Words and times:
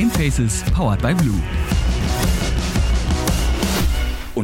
Gamefaces 0.00 0.62
powered 0.72 1.02
by 1.02 1.12
Blue. 1.12 1.59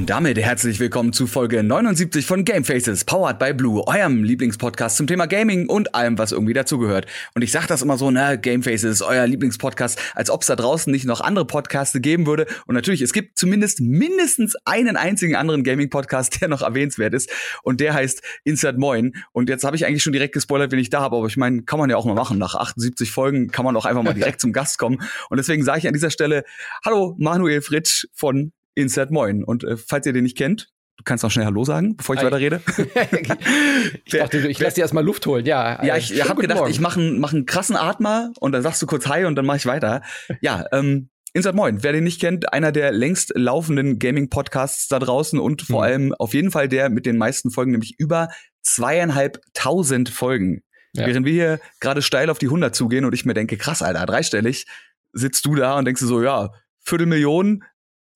Und 0.06 0.11
damit 0.11 0.38
herzlich 0.38 0.79
willkommen 0.79 1.12
zu 1.12 1.26
Folge 1.26 1.64
79 1.64 2.26
von 2.26 2.44
Gamefaces, 2.44 3.04
powered 3.04 3.40
by 3.40 3.53
Blue, 3.53 3.85
eurem 3.88 4.22
Lieblingspodcast 4.22 4.99
zum 4.99 5.08
Thema 5.08 5.26
Gaming 5.26 5.69
und 5.69 5.96
allem, 5.96 6.17
was 6.17 6.31
irgendwie 6.31 6.53
dazugehört. 6.53 7.06
Und 7.35 7.42
ich 7.42 7.51
sage 7.51 7.67
das 7.67 7.82
immer 7.82 7.99
so, 7.99 8.13
ne, 8.13 8.38
Gamefaces, 8.40 9.03
euer 9.03 9.27
Lieblingspodcast, 9.27 9.99
als 10.14 10.31
ob 10.31 10.42
es 10.42 10.46
da 10.46 10.54
draußen 10.54 10.92
nicht 10.92 11.06
noch 11.06 11.21
andere 11.21 11.45
Podcasts 11.45 11.99
geben 12.00 12.24
würde. 12.24 12.46
Und 12.67 12.77
natürlich, 12.77 13.03
es 13.03 13.13
gibt 13.13 13.37
zumindest 13.37 13.81
mindestens 13.81 14.54
einen 14.64 14.96
einzigen 14.96 15.35
anderen 15.35 15.64
Gaming-Podcast, 15.64 16.41
der 16.41 16.46
noch 16.46 16.62
erwähnenswert 16.62 17.12
ist. 17.12 17.28
Und 17.64 17.80
der 17.80 17.92
heißt 17.92 18.23
Insert 18.45 18.78
Moin. 18.78 19.12
Und 19.32 19.48
jetzt 19.48 19.64
habe 19.64 19.74
ich 19.74 19.86
eigentlich 19.86 20.04
schon 20.04 20.12
direkt 20.12 20.34
gespoilert, 20.34 20.70
wen 20.70 20.78
ich 20.78 20.91
da 20.91 21.00
habe. 21.00 21.16
Aber 21.16 21.27
ich 21.27 21.36
meine, 21.36 21.64
kann 21.64 21.80
man 21.80 21.91
ja 21.91 21.96
auch 21.96 22.04
mal 22.04 22.14
machen. 22.14 22.38
Nach 22.38 22.54
78 22.54 23.10
Folgen 23.10 23.48
kann 23.48 23.64
man 23.64 23.77
auch 23.77 23.86
einfach 23.86 24.04
mal 24.04 24.14
direkt 24.14 24.41
zum 24.41 24.52
Gast 24.52 24.78
kommen. 24.78 25.02
Und 25.30 25.38
deswegen 25.38 25.64
sage 25.64 25.80
ich 25.80 25.88
an 25.88 25.95
dieser 25.95 26.10
Stelle, 26.10 26.45
hallo 26.84 27.16
Manuel 27.18 27.60
Fritsch 27.60 28.06
von 28.14 28.52
Insert 28.76 29.10
Moin. 29.10 29.42
Und 29.42 29.64
äh, 29.64 29.76
falls 29.76 30.06
ihr 30.06 30.12
den 30.12 30.22
nicht 30.22 30.36
kennt, 30.36 30.68
du 30.98 31.04
kannst 31.04 31.24
noch 31.24 31.30
schnell 31.30 31.46
Hallo 31.46 31.64
sagen, 31.64 31.96
bevor 31.96 32.14
ich 32.14 32.22
weiter 32.22 32.38
rede. 32.38 32.60
ich 34.04 34.12
dachte, 34.12 34.38
ich 34.48 34.60
lasse 34.60 34.76
dir 34.76 34.82
erstmal 34.82 35.04
Luft 35.04 35.26
holen. 35.26 35.44
Ja, 35.44 35.84
ja 35.84 35.96
ich, 35.96 36.14
ich 36.14 36.28
habe 36.28 36.40
gedacht, 36.40 36.58
Morgen. 36.58 36.70
ich 36.70 36.80
mache 36.80 37.00
einen, 37.00 37.18
mach 37.18 37.32
einen 37.32 37.46
krassen 37.46 37.74
Atmer 37.74 38.32
und 38.38 38.52
dann 38.52 38.62
sagst 38.62 38.80
du 38.82 38.86
kurz 38.86 39.08
Hi 39.08 39.24
und 39.24 39.34
dann 39.34 39.46
mache 39.46 39.56
ich 39.56 39.66
weiter. 39.66 40.02
Ja, 40.40 40.64
ähm, 40.72 41.08
Insert 41.32 41.54
Moin, 41.54 41.82
wer 41.82 41.92
den 41.92 42.04
nicht 42.04 42.18
kennt, 42.18 42.54
einer 42.54 42.72
der 42.72 42.92
längst 42.92 43.32
laufenden 43.34 43.98
Gaming-Podcasts 43.98 44.88
da 44.88 44.98
draußen 44.98 45.38
und 45.38 45.60
vor 45.60 45.80
mhm. 45.80 45.84
allem 45.84 46.14
auf 46.14 46.32
jeden 46.32 46.50
Fall 46.50 46.66
der 46.66 46.88
mit 46.88 47.04
den 47.04 47.18
meisten 47.18 47.50
Folgen, 47.50 47.72
nämlich 47.72 47.96
über 47.98 48.28
zweieinhalbtausend 48.62 50.08
Folgen. 50.08 50.62
Ja. 50.94 51.06
Während 51.06 51.27
wir 51.27 51.33
hier 51.33 51.61
gerade 51.80 52.00
steil 52.00 52.30
auf 52.30 52.38
die 52.38 52.46
100 52.46 52.74
zugehen 52.74 53.05
und 53.05 53.12
ich 53.12 53.27
mir 53.27 53.34
denke, 53.34 53.58
krass, 53.58 53.83
Alter, 53.83 54.06
dreistellig, 54.06 54.64
sitzt 55.12 55.44
du 55.44 55.55
da 55.55 55.77
und 55.77 55.84
denkst 55.84 56.00
du 56.00 56.06
so, 56.06 56.22
ja, 56.22 56.52
Viertelmillion 56.80 57.64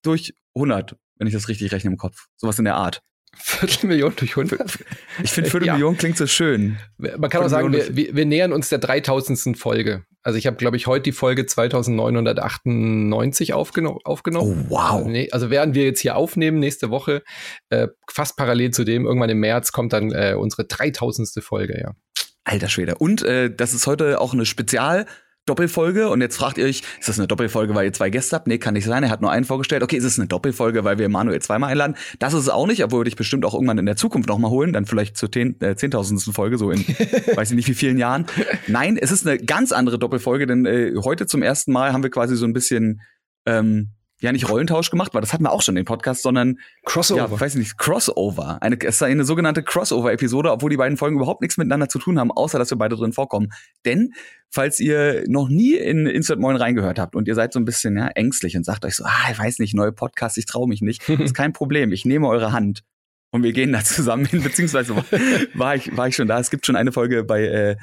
durch 0.03 0.33
100, 0.55 0.97
wenn 1.17 1.27
ich 1.27 1.35
das 1.35 1.49
richtig 1.49 1.73
rechne 1.73 1.91
im 1.91 1.97
Kopf. 1.97 2.27
Sowas 2.37 2.59
in 2.59 2.65
der 2.65 2.77
Art. 2.77 3.03
Viertelmillion 3.37 4.13
durch 4.17 4.37
100? 4.37 4.79
Ich 5.23 5.31
finde 5.31 5.51
Viertelmillion 5.51 5.95
ja. 5.95 5.99
klingt 5.99 6.17
so 6.17 6.27
schön. 6.27 6.79
Man 6.99 7.31
kann 7.31 7.45
auch 7.45 7.49
sagen, 7.49 7.73
wir, 7.73 8.15
wir, 8.15 8.27
nähern 8.27 8.53
uns 8.53 8.69
der 8.69 8.79
3000. 8.79 9.57
Folge. 9.57 10.05
Also 10.23 10.37
ich 10.37 10.47
habe, 10.47 10.57
glaube 10.57 10.77
ich, 10.77 10.87
heute 10.87 11.05
die 11.05 11.13
Folge 11.13 11.47
2998 11.47 13.55
aufgeno 13.55 14.01
aufgenommen. 14.05 14.67
Oh, 14.69 14.75
wow. 14.75 15.09
Also 15.31 15.51
während 15.51 15.75
wir 15.75 15.85
jetzt 15.85 16.01
hier 16.01 16.17
aufnehmen, 16.17 16.59
nächste 16.59 16.91
Woche, 16.91 17.23
äh, 17.71 17.89
fast 18.11 18.37
parallel 18.37 18.73
zu 18.73 18.85
dem, 18.85 19.07
irgendwann 19.07 19.31
im 19.31 19.39
März 19.39 19.73
kommt 19.73 19.93
dann 19.93 20.13
äh, 20.13 20.35
unsere 20.37 20.65
3000. 20.65 21.43
Folge, 21.43 21.81
ja. 21.81 21.93
Alter 22.45 22.69
Schwede. 22.69 22.97
Und 22.97 23.23
äh, 23.23 23.55
das 23.55 23.75
ist 23.75 23.87
heute 23.87 24.21
auch 24.21 24.35
eine 24.35 24.45
Spezial- 24.45 25.07
Doppelfolge 25.51 26.09
und 26.09 26.21
jetzt 26.21 26.37
fragt 26.37 26.59
ihr 26.59 26.65
euch, 26.65 26.83
ist 27.01 27.09
das 27.09 27.19
eine 27.19 27.27
Doppelfolge, 27.27 27.75
weil 27.75 27.87
ihr 27.87 27.93
zwei 27.93 28.09
Gäste 28.09 28.37
habt? 28.37 28.47
Nee, 28.47 28.59
kann 28.59 28.75
nicht 28.75 28.85
sein. 28.85 29.03
Er 29.03 29.11
hat 29.11 29.21
nur 29.21 29.33
einen 29.33 29.45
vorgestellt. 29.45 29.83
Okay, 29.83 29.97
ist 29.97 30.05
es 30.05 30.17
eine 30.17 30.29
Doppelfolge, 30.29 30.85
weil 30.85 30.99
wir 30.99 31.09
Manuel 31.09 31.43
zweimal 31.43 31.73
einladen? 31.73 31.97
Das 32.21 32.35
ist 32.35 32.43
es 32.43 32.49
auch 32.49 32.69
nicht, 32.69 32.85
obwohl 32.85 33.01
wir 33.01 33.05
dich 33.07 33.17
bestimmt 33.17 33.45
auch 33.45 33.55
irgendwann 33.55 33.79
in 33.79 33.87
der 33.87 33.97
Zukunft 33.97 34.29
nochmal 34.29 34.53
holen, 34.53 34.73
dann 34.73 34.87
vielleicht 34.87 35.17
zur 35.17 35.29
äh, 35.35 35.75
zehntausendsten 35.75 36.33
äh, 36.33 36.35
Folge, 36.35 36.57
so 36.57 36.71
in 36.71 36.81
weiß 37.35 37.51
ich 37.51 37.57
nicht 37.57 37.67
wie 37.67 37.75
vielen 37.75 37.99
Jahren. 37.99 38.27
Nein, 38.69 38.97
es 38.97 39.11
ist 39.11 39.27
eine 39.27 39.39
ganz 39.39 39.73
andere 39.73 39.99
Doppelfolge, 39.99 40.47
denn 40.47 40.67
äh, 40.67 40.93
heute 41.03 41.27
zum 41.27 41.43
ersten 41.43 41.73
Mal 41.73 41.93
haben 41.93 42.05
wir 42.05 42.11
quasi 42.11 42.37
so 42.37 42.45
ein 42.45 42.53
bisschen 42.53 43.01
ähm, 43.45 43.89
ja 44.21 44.33
nicht 44.33 44.49
Rollentausch 44.49 44.91
gemacht, 44.91 45.15
weil 45.15 45.21
das 45.21 45.33
hatten 45.33 45.45
wir 45.45 45.53
auch 45.53 45.63
schon 45.63 45.77
in 45.77 45.83
den 45.83 45.87
Podcast, 45.87 46.23
sondern 46.23 46.59
Crossover. 46.85 47.21
Ja, 47.21 47.41
weiß 47.41 47.55
ich 47.55 47.59
nicht, 47.59 47.79
Crossover. 47.79 48.63
Eine, 48.63 48.79
es 48.81 48.97
ist 48.97 49.03
eine 49.03 49.25
sogenannte 49.25 49.63
Crossover-Episode, 49.63 50.53
obwohl 50.53 50.71
die 50.71 50.77
beiden 50.77 50.97
Folgen 50.97 51.17
überhaupt 51.17 51.41
nichts 51.41 51.57
miteinander 51.57 51.89
zu 51.89 51.99
tun 51.99 52.19
haben, 52.19 52.31
außer 52.31 52.59
dass 52.59 52.71
wir 52.71 52.79
beide 52.79 52.97
drin 52.97 53.13
vorkommen. 53.13 53.49
Denn, 53.85 54.13
falls 54.51 54.79
ihr 54.79 55.25
noch 55.27 55.49
nie 55.49 55.75
in 55.75 56.07
Insert 56.07 56.39
Moin 56.39 56.57
reingehört 56.57 56.99
habt 56.99 57.17
und 57.17 57.29
ihr 57.29 57.35
seid 57.35 57.53
so 57.53 57.61
ein 57.61 57.65
bisschen 57.65 57.97
ja, 57.97 58.09
ängstlich 58.09 58.57
und 58.57 58.65
sagt 58.65 58.85
euch 58.85 58.97
so, 58.97 59.05
ah, 59.05 59.31
ich 59.31 59.39
weiß 59.39 59.59
nicht, 59.59 59.75
neue 59.75 59.93
Podcast, 59.93 60.39
ich 60.39 60.47
traue 60.47 60.69
mich 60.69 60.83
nicht, 60.83 61.09
ist 61.09 61.35
kein 61.35 61.53
Problem. 61.53 61.93
Ich 61.93 62.05
nehme 62.05 62.29
eure 62.29 62.53
Hand 62.53 62.83
und 63.31 63.43
wir 63.43 63.53
gehen 63.53 63.73
da 63.73 63.83
zusammen 63.85 64.27
hin, 64.27 64.43
beziehungsweise 64.43 64.95
war 65.55 65.77
ich, 65.77 65.97
war 65.97 66.09
ich 66.09 66.17
schon 66.17 66.29
da. 66.29 66.39
Es 66.39 66.51
gibt 66.51 66.67
schon 66.67 66.77
eine 66.77 66.93
Folge 66.93 67.25
bei 67.25 67.45
äh, 67.45 67.77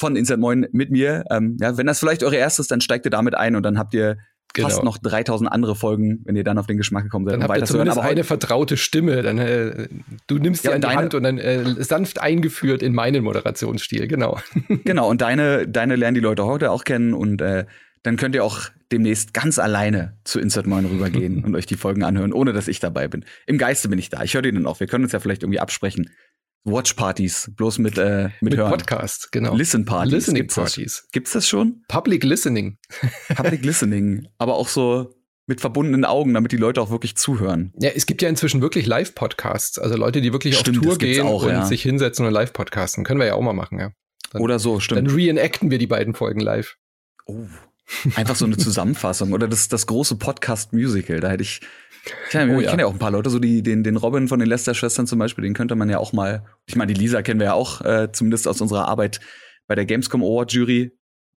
von 0.00 0.16
Insert 0.16 0.40
Moin 0.40 0.66
mit 0.72 0.90
mir. 0.90 1.24
Ähm, 1.30 1.56
ja, 1.60 1.76
wenn 1.76 1.86
das 1.86 2.00
vielleicht 2.00 2.24
eure 2.24 2.36
erste 2.36 2.62
ist, 2.62 2.70
dann 2.70 2.80
steigt 2.80 3.06
ihr 3.06 3.10
damit 3.10 3.34
ein 3.34 3.54
und 3.54 3.62
dann 3.62 3.78
habt 3.78 3.94
ihr 3.94 4.16
genau. 4.54 4.68
fast 4.68 4.82
noch 4.82 4.98
3000 4.98 5.50
andere 5.50 5.76
Folgen, 5.76 6.20
wenn 6.24 6.36
ihr 6.36 6.44
dann 6.44 6.58
auf 6.58 6.66
den 6.66 6.78
Geschmack 6.78 7.04
gekommen 7.04 7.26
seid. 7.26 7.34
Dann 7.34 7.42
habt 7.42 7.58
ihr 7.58 7.64
zumindest 7.64 7.98
aber 7.98 8.08
eine 8.08 8.24
vertraute 8.24 8.76
Stimme. 8.76 9.22
Dann, 9.22 9.38
äh, 9.38 9.88
du 10.26 10.38
nimmst 10.38 10.64
ja, 10.64 10.70
die 10.70 10.74
an 10.76 10.80
die 10.80 10.96
Hand 10.96 11.14
und 11.14 11.22
dann 11.24 11.38
äh, 11.38 11.82
sanft 11.82 12.20
eingeführt 12.20 12.82
in 12.82 12.94
meinen 12.94 13.22
Moderationsstil, 13.24 14.06
genau. 14.08 14.38
genau, 14.84 15.10
und 15.10 15.20
deine, 15.20 15.68
deine 15.68 15.96
lernen 15.96 16.14
die 16.14 16.20
Leute 16.20 16.44
heute 16.46 16.70
auch 16.70 16.84
kennen 16.84 17.14
und 17.14 17.42
äh, 17.42 17.66
dann 18.02 18.16
könnt 18.16 18.34
ihr 18.34 18.44
auch 18.44 18.68
demnächst 18.92 19.34
ganz 19.34 19.58
alleine 19.58 20.16
zu 20.24 20.38
Insert 20.38 20.66
Moin 20.66 20.84
rübergehen 20.84 21.42
und 21.44 21.56
euch 21.56 21.66
die 21.66 21.76
Folgen 21.76 22.04
anhören, 22.04 22.32
ohne 22.32 22.52
dass 22.52 22.68
ich 22.68 22.78
dabei 22.78 23.08
bin. 23.08 23.24
Im 23.46 23.58
Geiste 23.58 23.88
bin 23.88 23.98
ich 23.98 24.10
da. 24.10 24.22
Ich 24.22 24.34
höre 24.34 24.42
die 24.42 24.52
dann 24.52 24.66
auch. 24.66 24.80
Wir 24.80 24.86
können 24.86 25.04
uns 25.04 25.12
ja 25.12 25.20
vielleicht 25.20 25.42
irgendwie 25.42 25.60
absprechen. 25.60 26.10
Watch-Partys, 26.64 27.52
bloß 27.56 27.78
mit, 27.78 27.98
äh, 27.98 28.24
mit, 28.24 28.52
mit 28.52 28.56
Hören. 28.56 28.70
Podcast, 28.70 29.30
genau. 29.32 29.54
Listen-Partys. 29.54 30.12
Listening-Partys. 30.12 30.76
Gibt's, 30.76 31.12
gibt's 31.12 31.32
das 31.32 31.48
schon? 31.48 31.82
Public 31.88 32.24
Listening. 32.24 32.78
Public 33.34 33.64
Listening. 33.64 34.28
Aber 34.38 34.54
auch 34.54 34.68
so 34.68 35.14
mit 35.46 35.60
verbundenen 35.60 36.06
Augen, 36.06 36.32
damit 36.32 36.52
die 36.52 36.56
Leute 36.56 36.80
auch 36.80 36.90
wirklich 36.90 37.16
zuhören. 37.16 37.72
Ja, 37.78 37.90
es 37.90 38.06
gibt 38.06 38.22
ja 38.22 38.30
inzwischen 38.30 38.62
wirklich 38.62 38.86
Live-Podcasts. 38.86 39.78
Also 39.78 39.96
Leute, 39.96 40.22
die 40.22 40.32
wirklich 40.32 40.56
stimmt, 40.58 40.78
auf 40.78 40.84
Tour 40.84 40.98
gehen 40.98 41.26
auch, 41.26 41.42
und 41.42 41.50
ja. 41.50 41.66
sich 41.66 41.82
hinsetzen 41.82 42.24
und 42.24 42.32
live 42.32 42.52
podcasten. 42.52 43.04
Können 43.04 43.20
wir 43.20 43.26
ja 43.26 43.34
auch 43.34 43.42
mal 43.42 43.52
machen, 43.52 43.78
ja. 43.78 43.92
Dann, 44.30 44.40
Oder 44.40 44.58
so, 44.58 44.80
stimmt. 44.80 45.06
Dann 45.06 45.14
reenacten 45.14 45.70
wir 45.70 45.78
die 45.78 45.86
beiden 45.86 46.14
Folgen 46.14 46.40
live. 46.40 46.76
Oh. 47.26 47.46
Einfach 48.14 48.36
so 48.36 48.44
eine 48.44 48.56
Zusammenfassung. 48.56 49.32
Oder 49.32 49.48
das, 49.48 49.68
das 49.68 49.86
große 49.86 50.16
Podcast-Musical. 50.16 51.20
Da 51.20 51.30
hätte 51.30 51.42
ich, 51.42 51.60
ich, 52.30 52.36
oh, 52.36 52.60
ich 52.60 52.66
kenne 52.66 52.82
ja 52.82 52.86
auch 52.86 52.92
ein 52.92 52.98
paar 52.98 53.10
Leute, 53.10 53.30
so 53.30 53.38
die, 53.38 53.62
den, 53.62 53.82
den 53.84 53.96
Robin 53.96 54.28
von 54.28 54.38
den 54.38 54.48
Lester-Schwestern 54.48 55.06
zum 55.06 55.18
Beispiel, 55.18 55.44
den 55.44 55.54
könnte 55.54 55.74
man 55.74 55.88
ja 55.88 55.98
auch 55.98 56.12
mal, 56.12 56.44
ich 56.66 56.76
meine, 56.76 56.92
die 56.92 57.00
Lisa 57.00 57.22
kennen 57.22 57.40
wir 57.40 57.46
ja 57.46 57.54
auch, 57.54 57.80
äh, 57.82 58.10
zumindest 58.12 58.48
aus 58.48 58.60
unserer 58.60 58.88
Arbeit 58.88 59.20
bei 59.66 59.74
der 59.74 59.86
Gamescom 59.86 60.22
Award 60.22 60.52
Jury. 60.52 60.92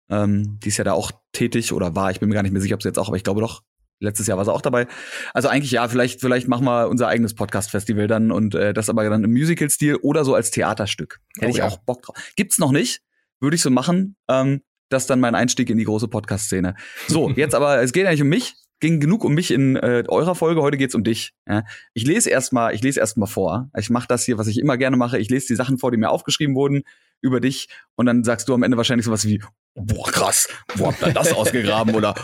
Ähm, 0.10 0.60
die 0.64 0.70
ist 0.70 0.78
ja 0.78 0.84
da 0.84 0.94
auch 0.94 1.12
tätig 1.34 1.74
oder 1.74 1.96
war, 1.96 2.12
ich 2.12 2.20
bin 2.20 2.30
mir 2.30 2.36
gar 2.36 2.44
nicht 2.44 2.54
mehr 2.54 2.62
sicher, 2.62 2.76
ob 2.76 2.82
sie 2.82 2.90
jetzt 2.90 2.98
auch, 2.98 3.08
aber 3.08 3.18
ich 3.18 3.24
glaube 3.24 3.42
doch, 3.42 3.64
letztes 4.00 4.28
Jahr 4.28 4.38
war 4.38 4.46
sie 4.46 4.54
auch 4.54 4.62
dabei. 4.62 4.88
Also 5.34 5.48
eigentlich 5.50 5.72
ja, 5.72 5.88
vielleicht, 5.88 6.22
vielleicht 6.22 6.48
machen 6.48 6.66
wir 6.66 6.88
unser 6.90 7.08
eigenes 7.08 7.34
Podcast-Festival 7.34 8.08
dann 8.08 8.32
und 8.32 8.56
äh, 8.56 8.74
das 8.74 8.90
aber 8.90 9.10
dann 9.10 9.24
im 9.24 9.32
Musical-Stil 9.32 9.96
oder 9.96 10.24
so 10.24 10.36
als 10.36 10.52
Theaterstück. 10.52 11.20
Hätte 11.36 11.48
oh, 11.48 11.50
ich 11.50 11.58
ja. 11.58 11.68
auch 11.68 11.78
Bock 11.78 12.04
drauf. 12.04 12.16
Gibt's 12.36 12.58
noch 12.58 12.72
nicht, 12.72 13.02
würde 13.40 13.56
ich 13.56 13.62
so 13.62 13.70
machen. 13.70 14.16
Ähm, 14.30 14.62
das 14.90 15.04
ist 15.04 15.10
dann 15.10 15.20
mein 15.20 15.36
Einstieg 15.36 15.70
in 15.70 15.78
die 15.78 15.86
große 15.86 16.08
Podcast-Szene. 16.08 16.76
So, 17.08 17.30
jetzt 17.36 17.56
aber, 17.56 17.82
es 17.82 17.94
geht 17.94 18.06
eigentlich 18.06 18.22
um 18.22 18.30
mich 18.30 18.56
ging 18.80 19.00
genug 19.00 19.24
um 19.24 19.34
mich 19.34 19.52
in 19.52 19.76
äh, 19.76 20.04
eurer 20.08 20.36
Folge. 20.36 20.62
Heute 20.62 20.78
geht's 20.78 20.96
um 20.96 21.04
dich. 21.04 21.34
Ja? 21.48 21.64
Ich 21.94 22.06
lese 22.06 22.30
erstmal, 22.30 22.74
ich 22.76 22.84
lese 22.84 23.00
erstmal 23.00 23.28
vor. 23.28 23.70
Ich 23.76 23.90
mache 23.90 24.08
das 24.08 24.24
hier, 24.24 24.38
was 24.38 24.48
ich 24.48 24.60
immer 24.60 24.78
gerne 24.78 24.98
mache. 24.98 25.18
Ich 25.18 25.30
lese 25.30 25.48
die 25.48 25.56
Sachen 25.56 25.78
vor, 25.78 25.92
die 25.92 25.98
mir 25.98 26.10
aufgeschrieben 26.10 26.56
wurden 26.56 26.84
über 27.20 27.40
dich, 27.40 27.68
und 27.96 28.06
dann 28.06 28.24
sagst 28.24 28.48
du 28.48 28.54
am 28.54 28.62
Ende 28.62 28.78
wahrscheinlich 28.78 29.06
sowas 29.06 29.26
wie 29.26 29.42
Boah, 29.74 30.12
krass, 30.12 30.48
wo 30.76 30.88
habt 30.88 31.02
ihr 31.04 31.14
das 31.14 31.34
ausgegraben? 31.36 31.94
Oder 31.94 32.16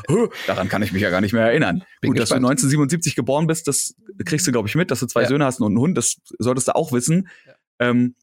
daran 0.48 0.70
kann 0.70 0.82
ich 0.82 0.92
mich 0.92 1.04
ja 1.04 1.12
gar 1.12 1.22
nicht 1.22 1.34
mehr 1.34 1.46
erinnern. 1.46 1.84
Bin 2.02 2.10
Gut, 2.12 2.18
gespannt. 2.18 2.44
dass 2.44 2.62
du 2.62 2.68
1977 2.68 3.16
geboren 3.16 3.46
bist, 3.46 3.68
das 3.68 3.96
kriegst 4.26 4.48
du, 4.48 4.52
glaube 4.52 4.68
ich, 4.68 4.76
mit, 4.76 4.90
dass 4.92 5.00
du 5.00 5.08
zwei 5.08 5.24
ja. 5.24 5.28
Söhne 5.28 5.46
hast 5.46 5.60
und 5.60 5.68
einen 5.68 5.80
Hund, 5.80 5.98
das 5.98 6.18
solltest 6.40 6.68
du 6.68 6.76
auch 6.76 6.92
wissen. 6.92 7.28
Ja. 7.46 7.54
Ähm, 7.80 8.16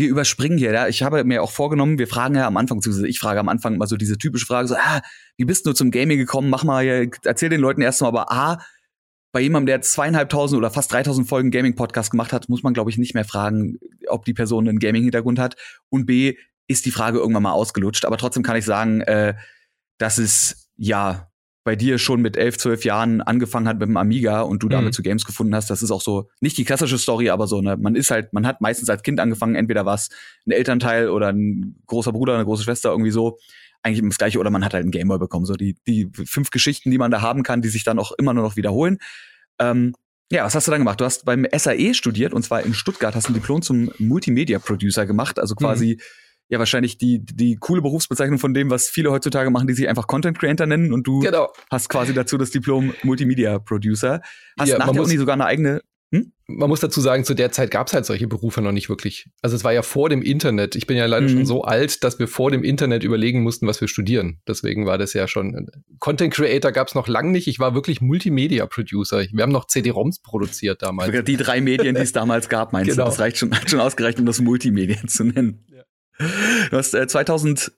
wir 0.00 0.08
überspringen 0.08 0.58
hier. 0.58 0.72
Ja? 0.72 0.88
Ich 0.88 1.02
habe 1.02 1.22
mir 1.24 1.42
auch 1.42 1.52
vorgenommen, 1.52 1.98
wir 1.98 2.08
fragen 2.08 2.34
ja 2.34 2.46
am 2.46 2.56
Anfang, 2.56 2.80
ich 3.04 3.18
frage 3.20 3.38
am 3.38 3.48
Anfang 3.48 3.76
mal 3.76 3.86
so 3.86 3.96
diese 3.96 4.18
typische 4.18 4.46
Frage, 4.46 4.68
so, 4.68 4.76
ah, 4.76 5.00
wie 5.36 5.44
bist 5.44 5.66
du 5.66 5.72
zum 5.72 5.90
Gaming 5.90 6.18
gekommen? 6.18 6.50
Mach 6.50 6.64
mal, 6.64 6.82
hier, 6.82 7.10
erzähl 7.24 7.48
den 7.48 7.60
Leuten 7.60 7.82
erstmal, 7.82 8.08
aber 8.08 8.32
A, 8.32 8.58
bei 9.32 9.40
jemandem, 9.40 9.66
der 9.66 9.82
zweieinhalbtausend 9.82 10.58
oder 10.58 10.70
fast 10.70 10.92
dreitausend 10.92 11.28
Folgen 11.28 11.52
Gaming-Podcast 11.52 12.10
gemacht 12.10 12.32
hat, 12.32 12.48
muss 12.48 12.64
man, 12.64 12.74
glaube 12.74 12.90
ich, 12.90 12.98
nicht 12.98 13.14
mehr 13.14 13.24
fragen, 13.24 13.78
ob 14.08 14.24
die 14.24 14.34
Person 14.34 14.68
einen 14.68 14.80
Gaming-Hintergrund 14.80 15.38
hat. 15.38 15.54
Und 15.88 16.06
B, 16.06 16.34
ist 16.66 16.86
die 16.86 16.92
Frage 16.92 17.18
irgendwann 17.18 17.42
mal 17.42 17.52
ausgelutscht. 17.52 18.04
Aber 18.04 18.16
trotzdem 18.16 18.42
kann 18.42 18.56
ich 18.56 18.64
sagen, 18.64 19.00
äh, 19.02 19.34
dass 19.98 20.18
es 20.18 20.70
ja 20.76 21.29
bei 21.62 21.76
dir 21.76 21.98
schon 21.98 22.22
mit 22.22 22.36
elf, 22.36 22.56
zwölf 22.56 22.84
Jahren 22.84 23.20
angefangen 23.20 23.68
hat 23.68 23.78
mit 23.78 23.88
dem 23.88 23.96
Amiga 23.96 24.40
und 24.42 24.62
du 24.62 24.66
mhm. 24.66 24.70
damit 24.70 24.94
zu 24.94 25.02
Games 25.02 25.26
gefunden 25.26 25.54
hast, 25.54 25.68
das 25.68 25.82
ist 25.82 25.90
auch 25.90 26.00
so 26.00 26.28
nicht 26.40 26.56
die 26.56 26.64
klassische 26.64 26.98
Story, 26.98 27.28
aber 27.30 27.46
so 27.46 27.60
ne, 27.60 27.76
man 27.76 27.94
ist 27.94 28.10
halt, 28.10 28.32
man 28.32 28.46
hat 28.46 28.60
meistens 28.60 28.88
als 28.88 29.02
Kind 29.02 29.20
angefangen, 29.20 29.54
entweder 29.54 29.84
was 29.84 30.08
ein 30.46 30.52
Elternteil 30.52 31.10
oder 31.10 31.28
ein 31.28 31.82
großer 31.86 32.12
Bruder, 32.12 32.34
eine 32.34 32.44
große 32.44 32.64
Schwester 32.64 32.90
irgendwie 32.90 33.10
so, 33.10 33.38
eigentlich 33.82 34.06
das 34.08 34.18
gleiche 34.18 34.38
oder 34.38 34.50
man 34.50 34.64
hat 34.64 34.74
halt 34.74 34.82
einen 34.82 34.90
Gameboy 34.90 35.18
bekommen, 35.18 35.44
so 35.44 35.54
die 35.54 35.76
die 35.86 36.10
fünf 36.12 36.50
Geschichten, 36.50 36.90
die 36.90 36.98
man 36.98 37.10
da 37.10 37.20
haben 37.20 37.42
kann, 37.42 37.62
die 37.62 37.68
sich 37.68 37.84
dann 37.84 37.98
auch 37.98 38.12
immer 38.12 38.32
nur 38.32 38.44
noch 38.44 38.56
wiederholen. 38.56 38.98
Ähm, 39.58 39.94
ja, 40.30 40.44
was 40.44 40.54
hast 40.54 40.66
du 40.66 40.70
dann 40.70 40.80
gemacht? 40.80 41.00
Du 41.00 41.04
hast 41.04 41.24
beim 41.24 41.46
SAE 41.52 41.92
studiert 41.92 42.32
und 42.32 42.42
zwar 42.42 42.62
in 42.62 42.72
Stuttgart, 42.72 43.14
hast 43.14 43.28
ein 43.28 43.34
Diplom 43.34 43.62
zum 43.62 43.90
Multimedia 43.98 44.60
Producer 44.60 45.04
gemacht, 45.04 45.38
also 45.38 45.54
quasi 45.54 45.96
mhm 45.98 46.02
ja 46.50 46.58
wahrscheinlich 46.58 46.98
die, 46.98 47.24
die 47.24 47.56
coole 47.56 47.80
Berufsbezeichnung 47.80 48.38
von 48.38 48.52
dem, 48.52 48.70
was 48.70 48.88
viele 48.88 49.10
heutzutage 49.10 49.50
machen, 49.50 49.66
die 49.66 49.74
sich 49.74 49.88
einfach 49.88 50.06
Content 50.06 50.38
Creator 50.38 50.66
nennen 50.66 50.92
und 50.92 51.06
du 51.06 51.20
genau. 51.20 51.48
hast 51.70 51.88
quasi 51.88 52.12
dazu 52.12 52.36
das 52.36 52.50
Diplom 52.50 52.92
Multimedia 53.02 53.58
Producer. 53.58 54.20
Hast 54.58 54.68
ja, 54.68 54.78
nach 54.78 54.90
der 54.90 55.02
Uni 55.02 55.16
sogar 55.16 55.34
eine 55.34 55.46
eigene 55.46 55.80
Hm? 56.12 56.32
Man 56.48 56.68
muss 56.68 56.80
dazu 56.80 57.00
sagen, 57.00 57.24
zu 57.24 57.34
der 57.34 57.52
Zeit 57.52 57.70
gab 57.70 57.86
es 57.86 57.94
halt 57.94 58.04
solche 58.04 58.26
Berufe 58.26 58.60
noch 58.60 58.72
nicht 58.72 58.88
wirklich. 58.88 59.30
Also 59.42 59.54
es 59.54 59.62
war 59.62 59.72
ja 59.72 59.82
vor 59.82 60.08
dem 60.08 60.22
Internet. 60.22 60.74
Ich 60.74 60.88
bin 60.88 60.96
ja 60.96 61.06
leider 61.06 61.28
mhm. 61.28 61.30
schon 61.30 61.46
so 61.46 61.62
alt, 61.62 62.02
dass 62.02 62.18
wir 62.18 62.26
vor 62.26 62.50
dem 62.50 62.64
Internet 62.64 63.04
überlegen 63.04 63.42
mussten, 63.42 63.68
was 63.68 63.80
wir 63.80 63.86
studieren. 63.86 64.40
Deswegen 64.48 64.86
war 64.86 64.98
das 64.98 65.12
ja 65.12 65.28
schon. 65.28 65.68
Content 66.00 66.34
Creator 66.34 66.72
gab 66.72 66.88
es 66.88 66.96
noch 66.96 67.06
lange 67.06 67.30
nicht. 67.30 67.46
Ich 67.46 67.60
war 67.60 67.74
wirklich 67.74 68.00
Multimedia-Producer. 68.00 69.24
Wir 69.30 69.42
haben 69.42 69.52
noch 69.52 69.68
CD-ROMs 69.68 70.20
produziert 70.22 70.82
damals. 70.82 71.24
Die 71.24 71.36
drei 71.36 71.60
Medien, 71.60 71.94
die 71.94 72.02
es 72.02 72.12
damals 72.12 72.48
gab, 72.48 72.72
meinst 72.72 72.90
genau. 72.90 73.04
du? 73.04 73.10
Das 73.10 73.20
reicht 73.20 73.36
schon, 73.36 73.54
schon 73.66 73.78
ausgereicht, 73.78 74.18
um 74.18 74.26
das 74.26 74.40
Multimedia 74.40 74.96
zu 75.06 75.22
nennen. 75.22 75.64
Du 76.70 76.76
hast 76.76 76.94
äh, 76.94 77.06
2000 77.06 77.72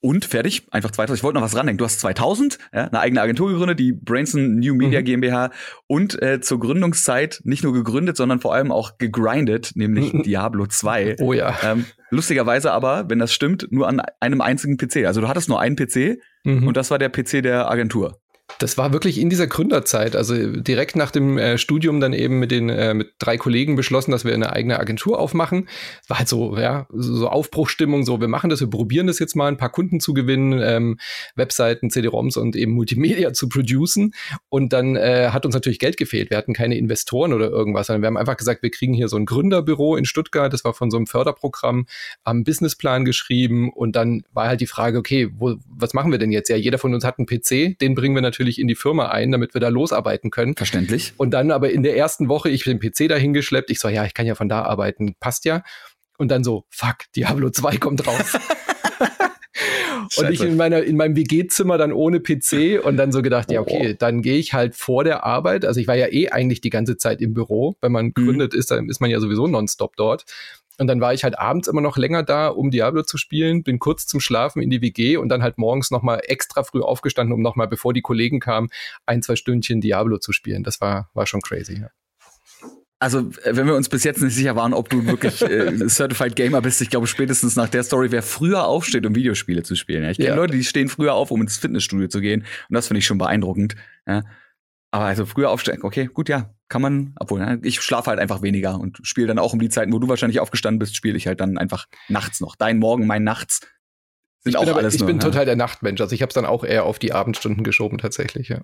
und 0.00 0.24
fertig, 0.24 0.66
einfach 0.70 0.90
2000. 0.90 1.18
Ich 1.18 1.24
wollte 1.24 1.38
noch 1.38 1.44
was 1.44 1.56
randenken. 1.56 1.78
Du 1.78 1.84
hast 1.84 2.00
2000 2.00 2.58
ja, 2.72 2.84
eine 2.84 3.00
eigene 3.00 3.20
Agentur 3.20 3.50
gegründet, 3.50 3.78
die 3.78 3.92
Branson 3.92 4.56
New 4.56 4.74
Media 4.74 5.00
mhm. 5.00 5.04
GmbH 5.04 5.50
und 5.86 6.20
äh, 6.22 6.40
zur 6.40 6.60
Gründungszeit 6.60 7.40
nicht 7.44 7.64
nur 7.64 7.72
gegründet, 7.72 8.16
sondern 8.16 8.40
vor 8.40 8.54
allem 8.54 8.70
auch 8.70 8.98
gegrindet, 8.98 9.72
nämlich 9.74 10.12
Diablo 10.24 10.66
2. 10.66 11.16
Oh 11.20 11.32
ja. 11.32 11.56
Ähm, 11.64 11.86
lustigerweise 12.10 12.72
aber, 12.72 13.08
wenn 13.08 13.18
das 13.18 13.32
stimmt, 13.32 13.68
nur 13.70 13.88
an 13.88 14.02
einem 14.20 14.40
einzigen 14.40 14.76
PC. 14.76 15.06
Also 15.06 15.20
du 15.20 15.28
hattest 15.28 15.48
nur 15.48 15.60
einen 15.60 15.76
PC 15.76 16.18
mhm. 16.44 16.68
und 16.68 16.76
das 16.76 16.90
war 16.90 16.98
der 16.98 17.08
PC 17.08 17.42
der 17.42 17.70
Agentur. 17.70 18.20
Das 18.58 18.78
war 18.78 18.92
wirklich 18.92 19.18
in 19.18 19.28
dieser 19.28 19.48
Gründerzeit, 19.48 20.16
also 20.16 20.34
direkt 20.34 20.96
nach 20.96 21.10
dem 21.10 21.36
äh, 21.36 21.58
Studium 21.58 22.00
dann 22.00 22.14
eben 22.14 22.38
mit 22.38 22.50
den 22.50 22.70
äh, 22.70 22.94
mit 22.94 23.12
drei 23.18 23.36
Kollegen 23.36 23.76
beschlossen, 23.76 24.12
dass 24.12 24.24
wir 24.24 24.32
eine 24.32 24.52
eigene 24.52 24.78
Agentur 24.78 25.18
aufmachen. 25.18 25.68
War 26.08 26.20
halt 26.20 26.28
so, 26.28 26.56
ja, 26.56 26.86
so 26.90 27.28
Aufbruchstimmung, 27.28 28.06
so 28.06 28.20
wir 28.20 28.28
machen 28.28 28.48
das, 28.48 28.60
wir 28.60 28.70
probieren 28.70 29.08
das 29.08 29.18
jetzt 29.18 29.34
mal, 29.34 29.48
ein 29.48 29.58
paar 29.58 29.70
Kunden 29.70 30.00
zu 30.00 30.14
gewinnen, 30.14 30.58
ähm, 30.62 30.98
Webseiten, 31.34 31.90
CD-ROMs 31.90 32.38
und 32.38 32.56
eben 32.56 32.72
Multimedia 32.72 33.32
zu 33.34 33.48
producen. 33.48 34.14
Und 34.48 34.72
dann 34.72 34.96
äh, 34.96 35.30
hat 35.32 35.44
uns 35.44 35.54
natürlich 35.54 35.78
Geld 35.78 35.98
gefehlt. 35.98 36.30
Wir 36.30 36.38
hatten 36.38 36.54
keine 36.54 36.78
Investoren 36.78 37.34
oder 37.34 37.50
irgendwas, 37.50 37.88
sondern 37.88 38.02
wir 38.02 38.06
haben 38.06 38.16
einfach 38.16 38.38
gesagt, 38.38 38.62
wir 38.62 38.70
kriegen 38.70 38.94
hier 38.94 39.08
so 39.08 39.16
ein 39.16 39.26
Gründerbüro 39.26 39.96
in 39.96 40.06
Stuttgart. 40.06 40.52
Das 40.52 40.64
war 40.64 40.72
von 40.72 40.90
so 40.90 40.96
einem 40.96 41.06
Förderprogramm 41.06 41.86
am 42.24 42.44
Businessplan 42.44 43.04
geschrieben. 43.04 43.70
Und 43.70 43.96
dann 43.96 44.22
war 44.32 44.48
halt 44.48 44.62
die 44.62 44.66
Frage, 44.66 44.98
okay, 44.98 45.28
wo, 45.36 45.56
was 45.68 45.92
machen 45.92 46.10
wir 46.10 46.18
denn 46.18 46.30
jetzt? 46.30 46.48
Ja, 46.48 46.56
jeder 46.56 46.78
von 46.78 46.94
uns 46.94 47.04
hat 47.04 47.18
einen 47.18 47.26
PC, 47.26 47.78
den 47.80 47.94
bringen 47.94 48.14
wir 48.14 48.22
natürlich 48.22 48.35
natürlich 48.36 48.58
in 48.58 48.68
die 48.68 48.74
Firma 48.74 49.08
ein, 49.08 49.32
damit 49.32 49.54
wir 49.54 49.62
da 49.62 49.68
losarbeiten 49.68 50.30
können. 50.30 50.56
Verständlich. 50.56 51.14
Und 51.16 51.30
dann 51.30 51.50
aber 51.50 51.70
in 51.70 51.82
der 51.82 51.96
ersten 51.96 52.28
Woche, 52.28 52.50
ich 52.50 52.64
den 52.64 52.78
PC 52.78 53.08
da 53.08 53.16
hingeschleppt, 53.16 53.70
ich 53.70 53.80
so, 53.80 53.88
ja, 53.88 54.04
ich 54.04 54.12
kann 54.12 54.26
ja 54.26 54.34
von 54.34 54.48
da 54.48 54.62
arbeiten, 54.62 55.14
passt 55.20 55.46
ja. 55.46 55.62
Und 56.18 56.30
dann 56.30 56.44
so, 56.44 56.64
fuck, 56.68 56.96
Diablo 57.14 57.48
2 57.48 57.78
kommt 57.78 58.06
raus. 58.06 58.36
und 60.18 60.30
ich 60.30 60.42
in 60.42 60.56
meiner 60.56 60.82
in 60.82 60.96
meinem 60.96 61.16
WG-Zimmer 61.16 61.78
dann 61.78 61.92
ohne 61.92 62.20
PC 62.20 62.84
und 62.84 62.98
dann 62.98 63.10
so 63.10 63.22
gedacht, 63.22 63.50
ja 63.50 63.60
okay, 63.60 63.92
oh. 63.92 63.96
dann 63.98 64.20
gehe 64.20 64.36
ich 64.36 64.52
halt 64.52 64.74
vor 64.74 65.02
der 65.02 65.24
Arbeit. 65.24 65.64
Also 65.64 65.80
ich 65.80 65.86
war 65.86 65.96
ja 65.96 66.08
eh 66.08 66.28
eigentlich 66.28 66.60
die 66.60 66.70
ganze 66.70 66.98
Zeit 66.98 67.22
im 67.22 67.32
Büro. 67.32 67.76
Wenn 67.80 67.92
man 67.92 68.06
mhm. 68.06 68.14
gründet 68.14 68.54
ist, 68.54 68.70
dann 68.70 68.88
ist 68.90 69.00
man 69.00 69.10
ja 69.10 69.18
sowieso 69.18 69.46
nonstop 69.46 69.96
dort. 69.96 70.24
Und 70.78 70.88
dann 70.88 71.00
war 71.00 71.14
ich 71.14 71.24
halt 71.24 71.38
abends 71.38 71.68
immer 71.68 71.80
noch 71.80 71.96
länger 71.96 72.22
da, 72.22 72.48
um 72.48 72.70
Diablo 72.70 73.02
zu 73.02 73.16
spielen, 73.16 73.62
bin 73.62 73.78
kurz 73.78 74.06
zum 74.06 74.20
Schlafen 74.20 74.60
in 74.60 74.70
die 74.70 74.82
WG 74.82 75.16
und 75.16 75.28
dann 75.28 75.42
halt 75.42 75.58
morgens 75.58 75.90
nochmal 75.90 76.20
extra 76.24 76.64
früh 76.64 76.82
aufgestanden, 76.82 77.32
um 77.32 77.40
nochmal, 77.40 77.68
bevor 77.68 77.94
die 77.94 78.02
Kollegen 78.02 78.40
kamen, 78.40 78.68
ein, 79.06 79.22
zwei 79.22 79.36
Stündchen 79.36 79.80
Diablo 79.80 80.18
zu 80.18 80.32
spielen. 80.32 80.62
Das 80.62 80.80
war, 80.80 81.10
war 81.14 81.26
schon 81.26 81.40
crazy. 81.40 81.80
Ja. 81.80 81.90
Also, 82.98 83.30
wenn 83.44 83.66
wir 83.66 83.74
uns 83.74 83.90
bis 83.90 84.04
jetzt 84.04 84.22
nicht 84.22 84.34
sicher 84.34 84.56
waren, 84.56 84.72
ob 84.72 84.88
du 84.88 85.06
wirklich 85.06 85.42
äh, 85.42 85.76
Certified 85.88 86.34
Gamer 86.34 86.62
bist, 86.62 86.80
ich 86.80 86.88
glaube 86.88 87.06
spätestens 87.06 87.54
nach 87.54 87.68
der 87.68 87.82
Story, 87.82 88.10
wer 88.10 88.22
früher 88.22 88.66
aufsteht, 88.66 89.04
um 89.04 89.14
Videospiele 89.14 89.62
zu 89.62 89.76
spielen. 89.76 90.02
Ja? 90.02 90.10
Ich 90.10 90.16
kenne 90.16 90.30
ja. 90.30 90.34
Leute, 90.34 90.54
die 90.54 90.64
stehen 90.64 90.88
früher 90.88 91.12
auf, 91.12 91.30
um 91.30 91.42
ins 91.42 91.58
Fitnessstudio 91.58 92.08
zu 92.08 92.20
gehen. 92.20 92.40
Und 92.40 92.74
das 92.74 92.88
finde 92.88 93.00
ich 93.00 93.06
schon 93.06 93.18
beeindruckend. 93.18 93.76
Ja? 94.06 94.24
Aber 94.90 95.04
also 95.04 95.26
früher 95.26 95.50
aufstehen, 95.50 95.80
okay, 95.82 96.06
gut, 96.06 96.30
ja, 96.30 96.54
kann 96.68 96.82
man, 96.82 97.14
obwohl, 97.18 97.40
ne, 97.40 97.60
ich 97.62 97.80
schlafe 97.80 98.10
halt 98.10 98.18
einfach 98.18 98.42
weniger 98.42 98.78
und 98.78 98.98
spiele 99.02 99.28
dann 99.28 99.38
auch 99.38 99.52
um 99.52 99.60
die 99.60 99.68
Zeiten, 99.68 99.92
wo 99.92 99.98
du 99.98 100.08
wahrscheinlich 100.08 100.40
aufgestanden 100.40 100.78
bist, 100.78 100.96
spiele 100.96 101.16
ich 101.16 101.26
halt 101.26 101.40
dann 101.40 101.58
einfach 101.58 101.86
nachts 102.08 102.40
noch. 102.40 102.56
Dein 102.56 102.78
Morgen, 102.78 103.06
mein 103.06 103.24
Nachts 103.24 103.60
sind 104.40 104.50
ich 104.50 104.56
auch 104.56 104.62
aber, 104.62 104.76
alles 104.76 104.94
Ich 104.94 105.00
nur, 105.00 105.08
bin 105.08 105.16
ja. 105.16 105.22
total 105.22 105.44
der 105.44 105.56
Nachtmensch, 105.56 106.00
also 106.00 106.14
ich 106.14 106.22
habe 106.22 106.30
es 106.30 106.34
dann 106.34 106.46
auch 106.46 106.64
eher 106.64 106.84
auf 106.84 106.98
die 106.98 107.12
Abendstunden 107.12 107.64
geschoben 107.64 107.98
tatsächlich, 107.98 108.48
ja. 108.48 108.62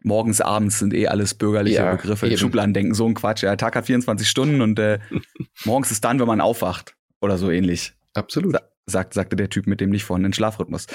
Morgens, 0.00 0.40
abends 0.40 0.78
sind 0.78 0.94
eh 0.94 1.08
alles 1.08 1.34
bürgerliche 1.34 1.78
ja, 1.78 1.90
Begriffe. 1.90 2.36
Schubladen 2.38 2.72
denken, 2.72 2.94
so 2.94 3.06
ein 3.06 3.14
Quatsch. 3.14 3.42
Ja, 3.42 3.56
Tag 3.56 3.74
hat 3.74 3.86
24 3.86 4.28
Stunden 4.28 4.60
und 4.60 4.78
äh, 4.78 5.00
morgens 5.64 5.90
ist 5.90 6.04
dann, 6.04 6.20
wenn 6.20 6.26
man 6.28 6.40
aufwacht 6.40 6.94
oder 7.20 7.36
so 7.36 7.50
ähnlich. 7.50 7.97
Absolut 8.18 8.56
sagt, 8.90 9.14
sagte 9.14 9.36
der 9.36 9.50
Typ 9.50 9.66
mit 9.66 9.80
dem 9.80 9.90
nicht 9.90 10.04
vorhandenen 10.04 10.32
Schlafrhythmus. 10.32 10.86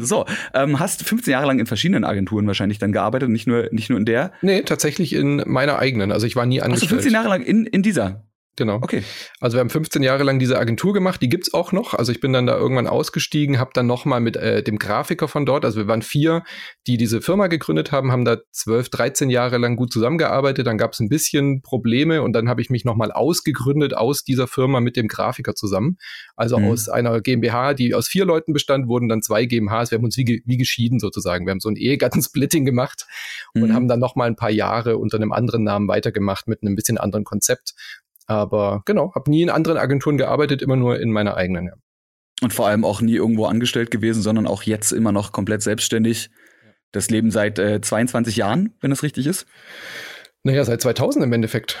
So, 0.00 0.24
ähm, 0.54 0.78
hast 0.78 1.04
15 1.04 1.32
Jahre 1.32 1.46
lang 1.46 1.58
in 1.58 1.66
verschiedenen 1.66 2.04
Agenturen 2.04 2.46
wahrscheinlich 2.46 2.78
dann 2.78 2.92
gearbeitet, 2.92 3.28
nicht 3.28 3.46
nur, 3.46 3.68
nicht 3.72 3.90
nur 3.90 3.98
in 3.98 4.04
der? 4.04 4.32
Nee, 4.42 4.62
tatsächlich 4.62 5.12
in 5.12 5.42
meiner 5.46 5.78
eigenen. 5.78 6.12
Also 6.12 6.26
ich 6.26 6.36
war 6.36 6.46
nie 6.46 6.60
angestellt. 6.60 6.90
Hast 6.90 6.92
du 6.92 7.02
15 7.02 7.12
Jahre 7.12 7.28
lang 7.28 7.42
in, 7.42 7.66
in 7.66 7.82
dieser? 7.82 8.24
Genau. 8.58 8.80
Okay. 8.82 9.04
Also 9.38 9.56
wir 9.56 9.60
haben 9.60 9.70
15 9.70 10.02
Jahre 10.02 10.24
lang 10.24 10.40
diese 10.40 10.58
Agentur 10.58 10.92
gemacht, 10.92 11.22
die 11.22 11.28
gibt's 11.28 11.54
auch 11.54 11.70
noch. 11.70 11.94
Also 11.94 12.10
ich 12.10 12.18
bin 12.18 12.32
dann 12.32 12.44
da 12.44 12.56
irgendwann 12.56 12.88
ausgestiegen, 12.88 13.60
habe 13.60 13.70
dann 13.72 13.86
nochmal 13.86 14.20
mit 14.20 14.36
äh, 14.36 14.64
dem 14.64 14.80
Grafiker 14.80 15.28
von 15.28 15.46
dort, 15.46 15.64
also 15.64 15.78
wir 15.78 15.86
waren 15.86 16.02
vier, 16.02 16.42
die 16.88 16.96
diese 16.96 17.20
Firma 17.20 17.46
gegründet 17.46 17.92
haben, 17.92 18.10
haben 18.10 18.24
da 18.24 18.38
12, 18.50 18.88
13 18.88 19.30
Jahre 19.30 19.58
lang 19.58 19.76
gut 19.76 19.92
zusammengearbeitet. 19.92 20.66
Dann 20.66 20.76
gab's 20.76 20.98
ein 20.98 21.08
bisschen 21.08 21.62
Probleme 21.62 22.20
und 22.22 22.32
dann 22.32 22.48
habe 22.48 22.60
ich 22.60 22.68
mich 22.68 22.84
nochmal 22.84 23.12
ausgegründet 23.12 23.96
aus 23.96 24.24
dieser 24.24 24.48
Firma 24.48 24.80
mit 24.80 24.96
dem 24.96 25.06
Grafiker 25.06 25.54
zusammen. 25.54 25.96
Also 26.34 26.58
mhm. 26.58 26.64
aus 26.64 26.88
einer 26.88 27.20
GmbH, 27.20 27.74
die 27.74 27.94
aus 27.94 28.08
vier 28.08 28.24
Leuten 28.24 28.52
bestand, 28.52 28.88
wurden 28.88 29.08
dann 29.08 29.22
zwei 29.22 29.44
GmbHs. 29.44 29.92
Wir 29.92 29.98
haben 29.98 30.04
uns 30.04 30.16
wie, 30.16 30.42
wie 30.44 30.56
geschieden 30.56 30.98
sozusagen. 30.98 31.46
Wir 31.46 31.52
haben 31.52 31.60
so 31.60 31.68
ein 31.68 31.76
Ehegattensplitting 31.76 32.64
gemacht 32.64 33.06
mhm. 33.54 33.62
und 33.62 33.72
haben 33.72 33.86
dann 33.86 34.00
nochmal 34.00 34.26
ein 34.26 34.36
paar 34.36 34.50
Jahre 34.50 34.98
unter 34.98 35.16
einem 35.16 35.30
anderen 35.30 35.62
Namen 35.62 35.86
weitergemacht 35.86 36.48
mit 36.48 36.62
einem 36.62 36.74
bisschen 36.74 36.98
anderen 36.98 37.22
Konzept 37.22 37.74
aber 38.28 38.82
genau, 38.84 39.12
habe 39.14 39.30
nie 39.30 39.42
in 39.42 39.50
anderen 39.50 39.78
Agenturen 39.78 40.18
gearbeitet, 40.18 40.62
immer 40.62 40.76
nur 40.76 41.00
in 41.00 41.10
meiner 41.10 41.36
eigenen. 41.36 41.66
Ja. 41.66 41.72
Und 42.42 42.52
vor 42.52 42.68
allem 42.68 42.84
auch 42.84 43.00
nie 43.00 43.16
irgendwo 43.16 43.46
angestellt 43.46 43.90
gewesen, 43.90 44.22
sondern 44.22 44.46
auch 44.46 44.62
jetzt 44.62 44.92
immer 44.92 45.10
noch 45.10 45.32
komplett 45.32 45.62
selbstständig. 45.62 46.30
Das 46.92 47.10
Leben 47.10 47.30
seit 47.30 47.58
äh, 47.58 47.80
22 47.80 48.36
Jahren, 48.36 48.74
wenn 48.80 48.90
das 48.90 49.02
richtig 49.02 49.26
ist. 49.26 49.46
Naja, 50.44 50.64
seit 50.64 50.80
2000 50.80 51.24
im 51.24 51.32
Endeffekt. 51.32 51.76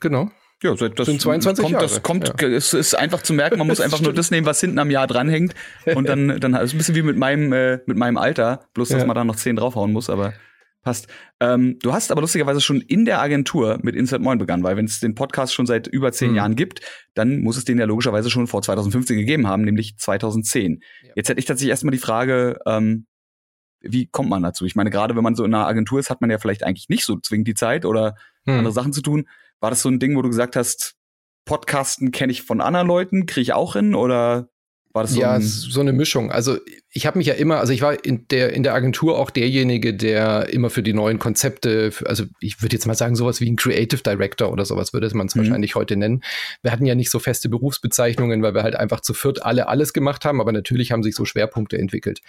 Genau. 0.00 0.30
Ja, 0.62 0.76
seit 0.76 0.98
das 0.98 1.06
sind 1.06 1.20
22 1.20 1.62
kommt, 1.62 1.72
Jahre. 1.72 1.84
Das 1.84 2.02
kommt, 2.02 2.40
ja. 2.40 2.48
es 2.48 2.74
ist 2.74 2.94
einfach 2.94 3.22
zu 3.22 3.32
merken, 3.32 3.58
man 3.58 3.66
muss 3.66 3.80
einfach 3.80 4.00
nur 4.00 4.12
das 4.12 4.30
nehmen, 4.30 4.46
was 4.46 4.60
hinten 4.60 4.78
am 4.78 4.90
Jahr 4.90 5.06
dranhängt. 5.06 5.54
Und 5.94 6.08
dann, 6.08 6.40
dann 6.40 6.54
ist 6.54 6.74
ein 6.74 6.78
bisschen 6.78 6.94
wie 6.94 7.02
mit 7.02 7.16
meinem, 7.16 7.52
äh, 7.52 7.78
mit 7.86 7.96
meinem 7.96 8.18
Alter, 8.18 8.66
bloß 8.74 8.90
dass 8.90 9.00
ja. 9.00 9.06
man 9.06 9.14
da 9.14 9.24
noch 9.24 9.36
10 9.36 9.56
draufhauen 9.56 9.92
muss, 9.92 10.10
aber 10.10 10.34
Passt. 10.82 11.06
Ähm, 11.38 11.78
du 11.80 11.92
hast 11.92 12.10
aber 12.10 12.22
lustigerweise 12.22 12.60
schon 12.60 12.80
in 12.80 13.04
der 13.04 13.20
Agentur 13.20 13.78
mit 13.82 13.94
Insert 13.94 14.20
Moin 14.20 14.38
begonnen, 14.38 14.64
weil 14.64 14.76
wenn 14.76 14.86
es 14.86 14.98
den 14.98 15.14
Podcast 15.14 15.54
schon 15.54 15.64
seit 15.64 15.86
über 15.86 16.10
zehn 16.10 16.30
mhm. 16.30 16.36
Jahren 16.36 16.56
gibt, 16.56 16.80
dann 17.14 17.40
muss 17.40 17.56
es 17.56 17.64
den 17.64 17.78
ja 17.78 17.84
logischerweise 17.84 18.30
schon 18.30 18.48
vor 18.48 18.62
2015 18.62 19.16
gegeben 19.16 19.46
haben, 19.46 19.62
nämlich 19.62 19.96
2010. 19.96 20.80
Ja. 21.02 21.12
Jetzt 21.14 21.28
hätte 21.28 21.38
ich 21.38 21.46
tatsächlich 21.46 21.70
erstmal 21.70 21.92
die 21.92 21.98
Frage, 21.98 22.58
ähm, 22.66 23.06
wie 23.80 24.06
kommt 24.06 24.28
man 24.28 24.42
dazu? 24.42 24.64
Ich 24.64 24.74
meine, 24.74 24.90
gerade 24.90 25.14
wenn 25.14 25.22
man 25.22 25.36
so 25.36 25.44
in 25.44 25.54
einer 25.54 25.68
Agentur 25.68 26.00
ist, 26.00 26.10
hat 26.10 26.20
man 26.20 26.30
ja 26.30 26.38
vielleicht 26.38 26.64
eigentlich 26.64 26.88
nicht 26.88 27.04
so 27.04 27.16
zwingend 27.16 27.46
die 27.46 27.54
Zeit 27.54 27.84
oder 27.84 28.16
mhm. 28.44 28.54
andere 28.54 28.72
Sachen 28.72 28.92
zu 28.92 29.02
tun. 29.02 29.28
War 29.60 29.70
das 29.70 29.82
so 29.82 29.88
ein 29.88 30.00
Ding, 30.00 30.16
wo 30.16 30.22
du 30.22 30.28
gesagt 30.28 30.56
hast, 30.56 30.96
Podcasten 31.44 32.10
kenne 32.10 32.32
ich 32.32 32.42
von 32.42 32.60
anderen 32.60 32.88
Leuten, 32.88 33.26
kriege 33.26 33.42
ich 33.42 33.52
auch 33.52 33.74
hin 33.74 33.94
oder 33.94 34.48
war 34.92 35.02
das 35.02 35.12
so 35.12 35.20
ja, 35.20 35.40
so 35.40 35.80
eine 35.80 35.92
Mischung. 35.92 36.30
Also 36.30 36.58
ich 36.94 37.06
habe 37.06 37.16
mich 37.16 37.26
ja 37.26 37.34
immer, 37.34 37.58
also 37.58 37.72
ich 37.72 37.80
war 37.80 38.04
in 38.04 38.28
der 38.28 38.52
in 38.52 38.62
der 38.62 38.74
Agentur 38.74 39.18
auch 39.18 39.30
derjenige, 39.30 39.94
der 39.94 40.50
immer 40.52 40.68
für 40.68 40.82
die 40.82 40.92
neuen 40.92 41.18
Konzepte, 41.18 41.90
für, 41.90 42.06
also 42.06 42.24
ich 42.40 42.60
würde 42.60 42.76
jetzt 42.76 42.86
mal 42.86 42.94
sagen 42.94 43.16
sowas 43.16 43.40
wie 43.40 43.50
ein 43.50 43.56
Creative 43.56 44.02
Director 44.02 44.52
oder 44.52 44.66
sowas 44.66 44.92
würde 44.92 45.10
man 45.16 45.26
es 45.26 45.34
mhm. 45.34 45.40
wahrscheinlich 45.40 45.74
heute 45.74 45.96
nennen. 45.96 46.22
Wir 46.62 46.70
hatten 46.70 46.84
ja 46.84 46.94
nicht 46.94 47.10
so 47.10 47.18
feste 47.18 47.48
Berufsbezeichnungen, 47.48 48.42
weil 48.42 48.54
wir 48.54 48.62
halt 48.62 48.76
einfach 48.76 49.00
zu 49.00 49.14
viert 49.14 49.42
alle 49.42 49.68
alles 49.68 49.94
gemacht 49.94 50.26
haben, 50.26 50.40
aber 50.40 50.52
natürlich 50.52 50.92
haben 50.92 51.02
sich 51.02 51.14
so 51.14 51.24
Schwerpunkte 51.24 51.78
entwickelt. 51.78 52.20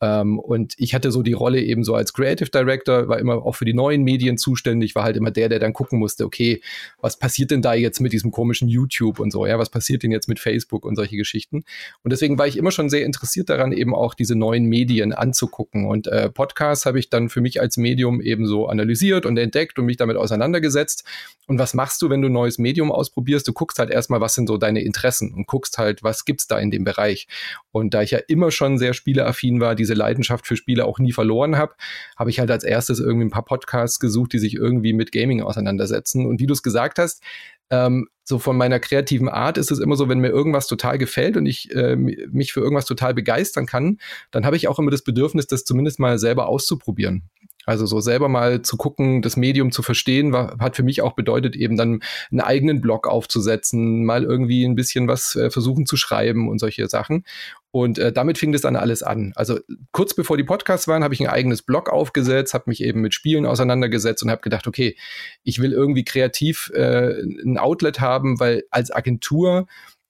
Ähm, 0.00 0.40
und 0.40 0.74
ich 0.78 0.94
hatte 0.94 1.12
so 1.12 1.22
die 1.22 1.32
Rolle 1.32 1.62
eben 1.62 1.84
so 1.84 1.94
als 1.94 2.12
Creative 2.12 2.50
Director, 2.50 3.06
war 3.06 3.20
immer 3.20 3.44
auch 3.44 3.54
für 3.54 3.64
die 3.64 3.74
neuen 3.74 4.02
Medien 4.02 4.36
zuständig, 4.36 4.96
war 4.96 5.04
halt 5.04 5.16
immer 5.16 5.30
der, 5.30 5.48
der 5.48 5.60
dann 5.60 5.72
gucken 5.72 6.00
musste, 6.00 6.24
okay, 6.24 6.60
was 7.00 7.18
passiert 7.18 7.52
denn 7.52 7.62
da 7.62 7.74
jetzt 7.74 8.00
mit 8.00 8.12
diesem 8.12 8.32
komischen 8.32 8.68
YouTube 8.68 9.20
und 9.20 9.30
so, 9.30 9.46
ja, 9.46 9.60
was 9.60 9.70
passiert 9.70 10.02
denn 10.02 10.10
jetzt 10.10 10.28
mit 10.28 10.40
Facebook 10.40 10.84
und 10.84 10.96
solche 10.96 11.16
Geschichten. 11.16 11.62
Und 12.02 12.07
deswegen 12.10 12.38
war 12.38 12.46
ich 12.46 12.56
immer 12.56 12.70
schon 12.70 12.88
sehr 12.90 13.04
interessiert 13.04 13.48
daran, 13.48 13.72
eben 13.72 13.94
auch 13.94 14.14
diese 14.14 14.36
neuen 14.36 14.64
Medien 14.64 15.12
anzugucken. 15.12 15.86
Und 15.86 16.06
äh, 16.06 16.30
Podcasts 16.30 16.86
habe 16.86 16.98
ich 16.98 17.10
dann 17.10 17.28
für 17.28 17.40
mich 17.40 17.60
als 17.60 17.76
Medium 17.76 18.20
eben 18.20 18.46
so 18.46 18.68
analysiert 18.68 19.26
und 19.26 19.36
entdeckt 19.36 19.78
und 19.78 19.86
mich 19.86 19.96
damit 19.96 20.16
auseinandergesetzt. 20.16 21.04
Und 21.46 21.58
was 21.58 21.74
machst 21.74 22.02
du, 22.02 22.10
wenn 22.10 22.22
du 22.22 22.28
ein 22.28 22.32
neues 22.32 22.58
Medium 22.58 22.92
ausprobierst? 22.92 23.48
Du 23.48 23.52
guckst 23.52 23.78
halt 23.78 23.90
erstmal, 23.90 24.20
was 24.20 24.34
sind 24.34 24.48
so 24.48 24.58
deine 24.58 24.82
Interessen 24.82 25.32
und 25.32 25.46
guckst 25.46 25.78
halt, 25.78 26.02
was 26.02 26.24
gibt's 26.24 26.46
da 26.46 26.58
in 26.58 26.70
dem 26.70 26.84
Bereich. 26.84 27.26
Und 27.70 27.94
da 27.94 28.02
ich 28.02 28.10
ja 28.10 28.18
immer 28.28 28.50
schon 28.50 28.78
sehr 28.78 28.92
spieleaffin 28.92 29.60
war, 29.60 29.74
diese 29.74 29.94
Leidenschaft 29.94 30.46
für 30.46 30.56
Spiele 30.56 30.84
auch 30.84 30.98
nie 30.98 31.12
verloren 31.12 31.56
habe, 31.56 31.74
habe 32.16 32.30
ich 32.30 32.38
halt 32.38 32.50
als 32.50 32.64
erstes 32.64 33.00
irgendwie 33.00 33.26
ein 33.26 33.30
paar 33.30 33.44
Podcasts 33.44 33.98
gesucht, 33.98 34.32
die 34.32 34.38
sich 34.38 34.54
irgendwie 34.54 34.92
mit 34.92 35.10
Gaming 35.12 35.42
auseinandersetzen. 35.42 36.26
Und 36.26 36.40
wie 36.40 36.46
du 36.46 36.52
es 36.52 36.62
gesagt 36.62 36.98
hast, 36.98 37.22
ähm, 37.70 38.08
so 38.24 38.38
von 38.38 38.56
meiner 38.56 38.78
kreativen 38.78 39.28
Art 39.28 39.56
ist 39.56 39.70
es 39.70 39.78
immer 39.78 39.96
so, 39.96 40.08
wenn 40.08 40.18
mir 40.18 40.28
irgendwas 40.28 40.66
total 40.66 40.98
gefällt 40.98 41.36
und 41.36 41.46
ich 41.46 41.74
äh, 41.74 41.96
mich 41.96 42.52
für 42.52 42.60
irgendwas 42.60 42.84
total 42.84 43.14
begeistern 43.14 43.66
kann, 43.66 43.98
dann 44.30 44.44
habe 44.44 44.56
ich 44.56 44.68
auch 44.68 44.78
immer 44.78 44.90
das 44.90 45.02
Bedürfnis, 45.02 45.46
das 45.46 45.64
zumindest 45.64 45.98
mal 45.98 46.18
selber 46.18 46.46
auszuprobieren. 46.46 47.22
Also 47.68 47.84
so 47.84 48.00
selber 48.00 48.30
mal 48.30 48.62
zu 48.62 48.78
gucken, 48.78 49.20
das 49.20 49.36
Medium 49.36 49.72
zu 49.72 49.82
verstehen, 49.82 50.32
war, 50.32 50.56
hat 50.58 50.74
für 50.74 50.82
mich 50.82 51.02
auch 51.02 51.12
bedeutet, 51.12 51.54
eben 51.54 51.76
dann 51.76 52.00
einen 52.30 52.40
eigenen 52.40 52.80
Blog 52.80 53.06
aufzusetzen, 53.06 54.06
mal 54.06 54.24
irgendwie 54.24 54.64
ein 54.64 54.74
bisschen 54.74 55.06
was 55.06 55.36
äh, 55.36 55.50
versuchen 55.50 55.84
zu 55.84 55.98
schreiben 55.98 56.48
und 56.48 56.60
solche 56.60 56.88
Sachen. 56.88 57.24
Und 57.70 57.98
äh, 57.98 58.10
damit 58.10 58.38
fing 58.38 58.52
das 58.52 58.62
dann 58.62 58.74
alles 58.74 59.02
an. 59.02 59.32
Also 59.36 59.58
kurz 59.92 60.14
bevor 60.14 60.38
die 60.38 60.44
Podcasts 60.44 60.88
waren, 60.88 61.04
habe 61.04 61.12
ich 61.12 61.20
ein 61.20 61.28
eigenes 61.28 61.60
Blog 61.60 61.90
aufgesetzt, 61.90 62.54
habe 62.54 62.64
mich 62.68 62.82
eben 62.82 63.02
mit 63.02 63.12
Spielen 63.12 63.44
auseinandergesetzt 63.44 64.22
und 64.22 64.30
habe 64.30 64.40
gedacht, 64.40 64.66
okay, 64.66 64.96
ich 65.42 65.60
will 65.60 65.72
irgendwie 65.72 66.04
kreativ 66.04 66.72
äh, 66.74 67.20
ein 67.20 67.58
Outlet 67.58 68.00
haben, 68.00 68.40
weil 68.40 68.64
als 68.70 68.90
Agentur 68.90 69.66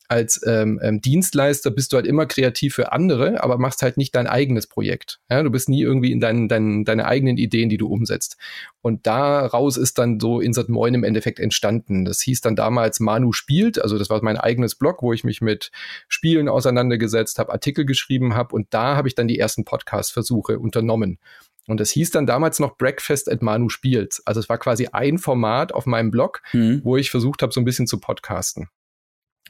als 0.09 0.41
ähm, 0.47 0.81
ähm, 0.83 1.01
Dienstleister 1.03 1.71
bist 1.71 1.93
du 1.93 1.97
halt 1.97 2.07
immer 2.07 2.25
kreativ 2.25 2.75
für 2.75 2.93
andere, 2.93 3.43
aber 3.43 3.59
machst 3.59 3.83
halt 3.83 3.99
nicht 3.99 4.15
dein 4.15 4.27
eigenes 4.27 4.67
Projekt. 4.67 5.21
Ja, 5.31 5.43
du 5.43 5.51
bist 5.51 5.69
nie 5.69 5.83
irgendwie 5.83 6.13
in 6.13 6.21
deinen, 6.21 6.49
deinen, 6.49 6.85
deine 6.85 7.05
eigenen 7.05 7.37
Ideen, 7.37 7.69
die 7.69 7.77
du 7.77 7.89
umsetzt. 7.89 8.39
Und 8.81 9.07
daraus 9.07 9.77
ist 9.77 9.99
dann 9.99 10.19
so 10.19 10.41
Insert 10.41 10.71
Moin 10.71 10.95
im 10.95 11.05
Endeffekt 11.05 11.39
entstanden. 11.39 12.07
Das 12.07 12.23
hieß 12.23 12.41
dann 12.41 12.57
damals 12.57 13.01
Manu 13.01 13.33
spielt, 13.33 13.81
also 13.81 13.99
das 13.99 14.09
war 14.09 14.23
mein 14.23 14.39
eigenes 14.39 14.75
Blog, 14.75 15.03
wo 15.03 15.13
ich 15.13 15.25
mich 15.25 15.43
mit 15.43 15.71
Spielen 16.09 16.49
auseinandergesetzt 16.49 17.39
habe, 17.39 17.53
Artikel 17.53 17.85
geschrieben 17.85 18.35
habe 18.35 18.55
und 18.55 18.69
da 18.71 18.97
habe 18.97 19.09
ich 19.09 19.15
dann 19.15 19.29
die 19.29 19.39
ersten 19.39 19.65
Podcast-Versuche 19.65 20.59
unternommen. 20.59 21.19
Und 21.67 21.81
das 21.81 21.91
hieß 21.91 22.11
dann 22.13 22.27
damals 22.27 22.61
noch 22.61 22.79
Breakfast 22.79 23.31
at 23.31 23.43
Manu 23.43 23.69
spielt. 23.69 24.23
Also 24.25 24.41
es 24.41 24.49
war 24.49 24.57
quasi 24.57 24.89
ein 24.91 25.19
Format 25.19 25.73
auf 25.73 25.85
meinem 25.85 26.11
Blog, 26.11 26.41
mhm. 26.55 26.81
wo 26.83 26.97
ich 26.97 27.11
versucht 27.11 27.43
habe, 27.43 27.53
so 27.53 27.61
ein 27.61 27.67
bisschen 27.67 27.87
zu 27.87 28.01
podcasten. 28.01 28.71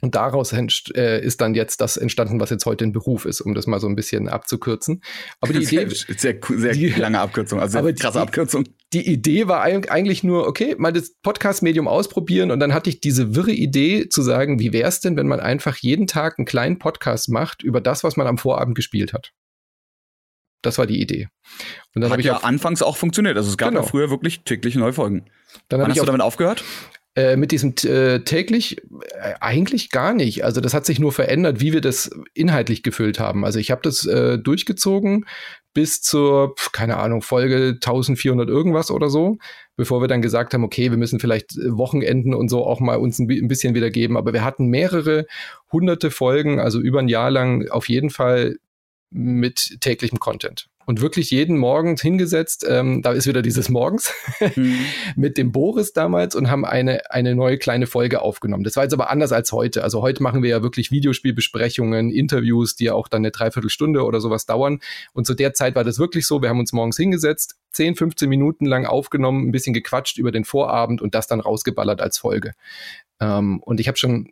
Und 0.01 0.15
daraus 0.15 0.53
äh, 0.53 1.23
ist 1.23 1.41
dann 1.41 1.53
jetzt 1.53 1.81
das 1.81 1.97
entstanden, 1.97 2.39
was 2.39 2.49
jetzt 2.49 2.65
heute 2.65 2.85
ein 2.85 2.91
Beruf 2.91 3.25
ist, 3.25 3.41
um 3.41 3.53
das 3.53 3.67
mal 3.67 3.79
so 3.79 3.87
ein 3.87 3.95
bisschen 3.95 4.29
abzukürzen. 4.29 5.01
Aber 5.41 5.53
die 5.53 5.59
Idee. 5.63 5.87
Sehr, 5.89 6.39
sehr 6.41 6.73
die, 6.73 6.89
lange 6.89 7.19
Abkürzung, 7.19 7.59
also 7.59 7.81
sehr 7.81 7.93
krasse 7.93 8.19
die, 8.19 8.21
Abkürzung. 8.21 8.63
Die 8.93 9.07
Idee 9.07 9.47
war 9.47 9.61
eigentlich 9.61 10.23
nur, 10.23 10.47
okay, 10.47 10.75
mal 10.77 10.93
das 10.93 11.13
Podcast-Medium 11.21 11.87
ausprobieren 11.87 12.51
und 12.51 12.59
dann 12.59 12.73
hatte 12.73 12.89
ich 12.89 13.01
diese 13.01 13.35
wirre 13.35 13.51
Idee 13.51 14.09
zu 14.09 14.21
sagen, 14.21 14.59
wie 14.59 14.73
wäre 14.73 14.87
es 14.87 14.99
denn, 14.99 15.15
wenn 15.15 15.27
man 15.27 15.39
einfach 15.39 15.77
jeden 15.77 16.07
Tag 16.07 16.39
einen 16.39 16.45
kleinen 16.45 16.79
Podcast 16.79 17.29
macht 17.29 17.63
über 17.63 17.81
das, 17.81 18.03
was 18.03 18.17
man 18.17 18.27
am 18.27 18.37
Vorabend 18.37 18.75
gespielt 18.75 19.13
hat. 19.13 19.31
Das 20.61 20.77
war 20.77 20.87
die 20.87 20.99
Idee. 20.99 21.29
Und 21.95 22.01
dann 22.01 22.11
habe 22.11 22.21
ich 22.21 22.27
ja 22.27 22.37
anfangs 22.37 22.81
auch 22.81 22.97
funktioniert. 22.97 23.37
Also 23.37 23.49
es 23.49 23.57
gab 23.57 23.69
genau. 23.69 23.81
ja 23.81 23.87
früher 23.87 24.09
wirklich 24.09 24.41
täglich 24.41 24.75
neue 24.75 24.91
Folgen. 24.91 25.29
Dann 25.69 25.79
Wann 25.79 25.89
hast 25.89 25.99
du 25.99 26.05
damit 26.05 26.21
aufgehört? 26.21 26.63
Äh, 27.15 27.37
mit 27.37 27.51
diesem 27.51 27.73
äh, 27.85 28.19
täglich 28.19 28.77
äh, 28.77 29.33
eigentlich 29.41 29.89
gar 29.89 30.13
nicht. 30.13 30.45
Also 30.45 30.61
das 30.61 30.75
hat 30.75 30.85
sich 30.85 30.99
nur 30.99 31.11
verändert, 31.11 31.59
wie 31.59 31.73
wir 31.73 31.81
das 31.81 32.11
inhaltlich 32.35 32.83
gefüllt 32.83 33.19
haben. 33.19 33.45
Also 33.45 33.57
ich 33.57 33.71
habe 33.71 33.81
das 33.81 34.05
äh, 34.05 34.37
durchgezogen 34.37 35.25
bis 35.73 36.01
zur, 36.01 36.53
keine 36.71 36.97
Ahnung, 36.97 37.23
Folge 37.23 37.71
1400 37.73 38.47
irgendwas 38.47 38.91
oder 38.91 39.09
so, 39.09 39.37
bevor 39.75 40.01
wir 40.01 40.07
dann 40.07 40.21
gesagt 40.21 40.53
haben, 40.53 40.63
okay, 40.63 40.91
wir 40.91 40.97
müssen 40.97 41.19
vielleicht 41.19 41.57
äh, 41.57 41.75
Wochenenden 41.75 42.35
und 42.35 42.47
so 42.47 42.63
auch 42.65 42.79
mal 42.79 42.97
uns 42.97 43.17
ein, 43.17 43.29
ein 43.29 43.47
bisschen 43.47 43.73
wiedergeben. 43.73 44.15
Aber 44.15 44.31
wir 44.31 44.43
hatten 44.43 44.67
mehrere 44.67 45.25
hunderte 45.71 46.11
Folgen, 46.11 46.59
also 46.59 46.79
über 46.79 46.99
ein 46.99 47.07
Jahr 47.07 47.31
lang 47.31 47.69
auf 47.69 47.89
jeden 47.89 48.11
Fall 48.11 48.57
mit 49.09 49.77
täglichem 49.81 50.19
Content 50.19 50.67
und 50.89 51.01
wirklich 51.01 51.29
jeden 51.29 51.55
Morgen 51.55 51.97
hingesetzt, 51.97 52.65
ähm, 52.67 53.03
da 53.03 53.11
ist 53.11 53.27
wieder 53.27 53.43
dieses 53.43 53.69
Morgens, 53.69 54.11
mhm. 54.55 54.79
mit 55.15 55.37
dem 55.37 55.51
Boris 55.51 55.93
damals 55.93 56.33
und 56.33 56.49
haben 56.49 56.65
eine, 56.65 57.11
eine 57.11 57.35
neue 57.35 57.59
kleine 57.59 57.85
Folge 57.85 58.23
aufgenommen. 58.23 58.63
Das 58.63 58.75
war 58.75 58.85
jetzt 58.85 58.93
aber 58.93 59.11
anders 59.11 59.31
als 59.31 59.51
heute. 59.51 59.83
Also 59.83 60.01
heute 60.01 60.23
machen 60.23 60.41
wir 60.41 60.49
ja 60.49 60.63
wirklich 60.63 60.89
Videospielbesprechungen, 60.89 62.09
Interviews, 62.09 62.75
die 62.75 62.85
ja 62.85 62.95
auch 62.95 63.07
dann 63.07 63.19
eine 63.19 63.29
Dreiviertelstunde 63.29 64.03
oder 64.03 64.19
sowas 64.19 64.47
dauern. 64.47 64.79
Und 65.13 65.27
zu 65.27 65.35
der 65.35 65.53
Zeit 65.53 65.75
war 65.75 65.83
das 65.83 65.99
wirklich 65.99 66.25
so, 66.25 66.41
wir 66.41 66.49
haben 66.49 66.59
uns 66.59 66.73
morgens 66.73 66.97
hingesetzt, 66.97 67.59
10, 67.73 67.95
15 67.95 68.27
Minuten 68.27 68.65
lang 68.65 68.87
aufgenommen, 68.87 69.47
ein 69.47 69.51
bisschen 69.51 69.75
gequatscht 69.75 70.17
über 70.17 70.31
den 70.31 70.43
Vorabend 70.43 71.03
und 71.03 71.13
das 71.13 71.27
dann 71.27 71.39
rausgeballert 71.39 72.01
als 72.01 72.17
Folge. 72.17 72.53
Ähm, 73.19 73.59
und 73.61 73.79
ich 73.79 73.87
habe 73.87 73.99
schon 73.99 74.31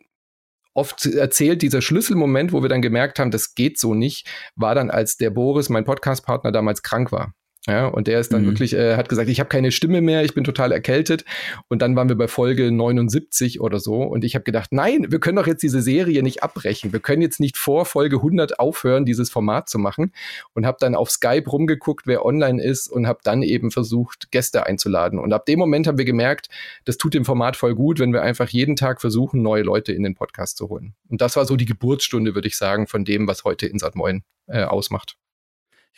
oft 0.78 1.04
erzählt, 1.06 1.62
dieser 1.62 1.82
Schlüsselmoment, 1.82 2.52
wo 2.52 2.62
wir 2.62 2.68
dann 2.68 2.82
gemerkt 2.82 3.18
haben, 3.18 3.30
das 3.30 3.54
geht 3.54 3.78
so 3.78 3.94
nicht, 3.94 4.26
war 4.54 4.74
dann, 4.74 4.90
als 4.90 5.16
der 5.16 5.30
Boris, 5.30 5.68
mein 5.68 5.84
Podcastpartner, 5.84 6.52
damals 6.52 6.82
krank 6.82 7.10
war. 7.12 7.34
Ja, 7.68 7.86
und 7.86 8.06
der 8.06 8.18
ist 8.18 8.32
dann 8.32 8.42
mhm. 8.42 8.46
wirklich, 8.46 8.72
äh, 8.72 8.96
hat 8.96 9.10
gesagt, 9.10 9.28
ich 9.28 9.40
habe 9.40 9.50
keine 9.50 9.72
Stimme 9.72 10.00
mehr, 10.00 10.24
ich 10.24 10.32
bin 10.32 10.42
total 10.42 10.72
erkältet. 10.72 11.26
Und 11.68 11.82
dann 11.82 11.96
waren 11.96 12.08
wir 12.08 12.16
bei 12.16 12.26
Folge 12.26 12.72
79 12.72 13.60
oder 13.60 13.78
so. 13.78 14.02
Und 14.02 14.24
ich 14.24 14.34
habe 14.34 14.42
gedacht, 14.42 14.72
nein, 14.72 15.06
wir 15.10 15.20
können 15.20 15.36
doch 15.36 15.46
jetzt 15.46 15.62
diese 15.62 15.82
Serie 15.82 16.22
nicht 16.22 16.42
abbrechen. 16.42 16.94
Wir 16.94 17.00
können 17.00 17.20
jetzt 17.20 17.40
nicht 17.40 17.58
vor 17.58 17.84
Folge 17.84 18.16
100 18.16 18.58
aufhören, 18.58 19.04
dieses 19.04 19.28
Format 19.28 19.68
zu 19.68 19.78
machen. 19.78 20.12
Und 20.54 20.64
habe 20.64 20.78
dann 20.80 20.94
auf 20.94 21.10
Skype 21.10 21.44
rumgeguckt, 21.50 22.06
wer 22.06 22.24
online 22.24 22.62
ist 22.62 22.88
und 22.88 23.06
habe 23.06 23.18
dann 23.22 23.42
eben 23.42 23.70
versucht, 23.70 24.30
Gäste 24.30 24.64
einzuladen. 24.64 25.18
Und 25.18 25.34
ab 25.34 25.44
dem 25.44 25.58
Moment 25.58 25.86
haben 25.86 25.98
wir 25.98 26.06
gemerkt, 26.06 26.48
das 26.86 26.96
tut 26.96 27.12
dem 27.12 27.26
Format 27.26 27.54
voll 27.54 27.74
gut, 27.74 27.98
wenn 27.98 28.14
wir 28.14 28.22
einfach 28.22 28.48
jeden 28.48 28.76
Tag 28.76 29.02
versuchen, 29.02 29.42
neue 29.42 29.62
Leute 29.62 29.92
in 29.92 30.04
den 30.04 30.14
Podcast 30.14 30.56
zu 30.56 30.70
holen. 30.70 30.94
Und 31.10 31.20
das 31.20 31.36
war 31.36 31.44
so 31.44 31.56
die 31.56 31.66
Geburtsstunde, 31.66 32.34
würde 32.34 32.48
ich 32.48 32.56
sagen, 32.56 32.86
von 32.86 33.04
dem, 33.04 33.28
was 33.28 33.44
heute 33.44 33.66
Insat 33.66 33.94
Moin 33.94 34.22
äh, 34.46 34.62
ausmacht 34.62 35.18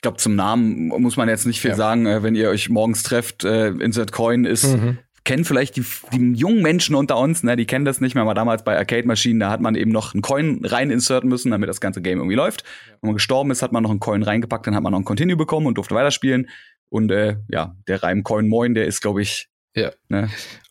ich 0.01 0.03
glaube, 0.03 0.17
zum 0.17 0.35
Namen 0.35 0.89
muss 0.89 1.19
man 1.19 1.29
jetzt 1.29 1.47
nicht 1.47 1.61
viel 1.61 1.73
ja. 1.73 1.77
sagen. 1.77 2.07
Äh, 2.07 2.23
wenn 2.23 2.35
ihr 2.35 2.49
euch 2.49 2.71
morgens 2.71 3.03
trefft, 3.03 3.45
äh, 3.45 3.69
Insert 3.69 4.13
Coin 4.13 4.47
ist, 4.47 4.65
mhm. 4.65 4.97
kennen 5.25 5.45
vielleicht 5.45 5.77
die, 5.77 5.85
die 6.11 6.33
jungen 6.33 6.63
Menschen 6.63 6.95
unter 6.95 7.19
uns, 7.19 7.43
ne, 7.43 7.55
die 7.55 7.67
kennen 7.67 7.85
das 7.85 8.01
nicht 8.01 8.15
mehr, 8.15 8.23
aber 8.23 8.33
damals 8.33 8.65
bei 8.65 8.79
Arcade-Maschinen, 8.79 9.41
da 9.41 9.51
hat 9.51 9.61
man 9.61 9.75
eben 9.75 9.91
noch 9.91 10.15
einen 10.15 10.23
Coin 10.23 10.65
rein 10.65 10.91
inserten 10.91 11.29
müssen, 11.29 11.51
damit 11.51 11.69
das 11.69 11.83
ganze 11.83 12.01
Game 12.01 12.17
irgendwie 12.17 12.35
läuft. 12.35 12.65
Wenn 13.03 13.09
man 13.09 13.17
gestorben 13.17 13.51
ist, 13.51 13.61
hat 13.61 13.73
man 13.73 13.83
noch 13.83 13.91
einen 13.91 14.01
Coin 14.01 14.23
reingepackt, 14.23 14.67
dann 14.67 14.75
hat 14.75 14.83
man 14.83 14.93
noch 14.93 15.01
ein 15.01 15.05
Continue 15.05 15.37
bekommen 15.37 15.67
und 15.67 15.75
durfte 15.75 15.95
weiterspielen. 15.95 16.49
Und 16.89 17.11
äh, 17.11 17.37
ja, 17.51 17.77
der 17.87 18.03
Reim 18.03 18.23
Coin 18.23 18.49
Moin, 18.49 18.73
der 18.73 18.87
ist, 18.87 19.03
glaube 19.03 19.21
ich, 19.21 19.51
ja. 19.77 19.91
Ne? 20.09 20.31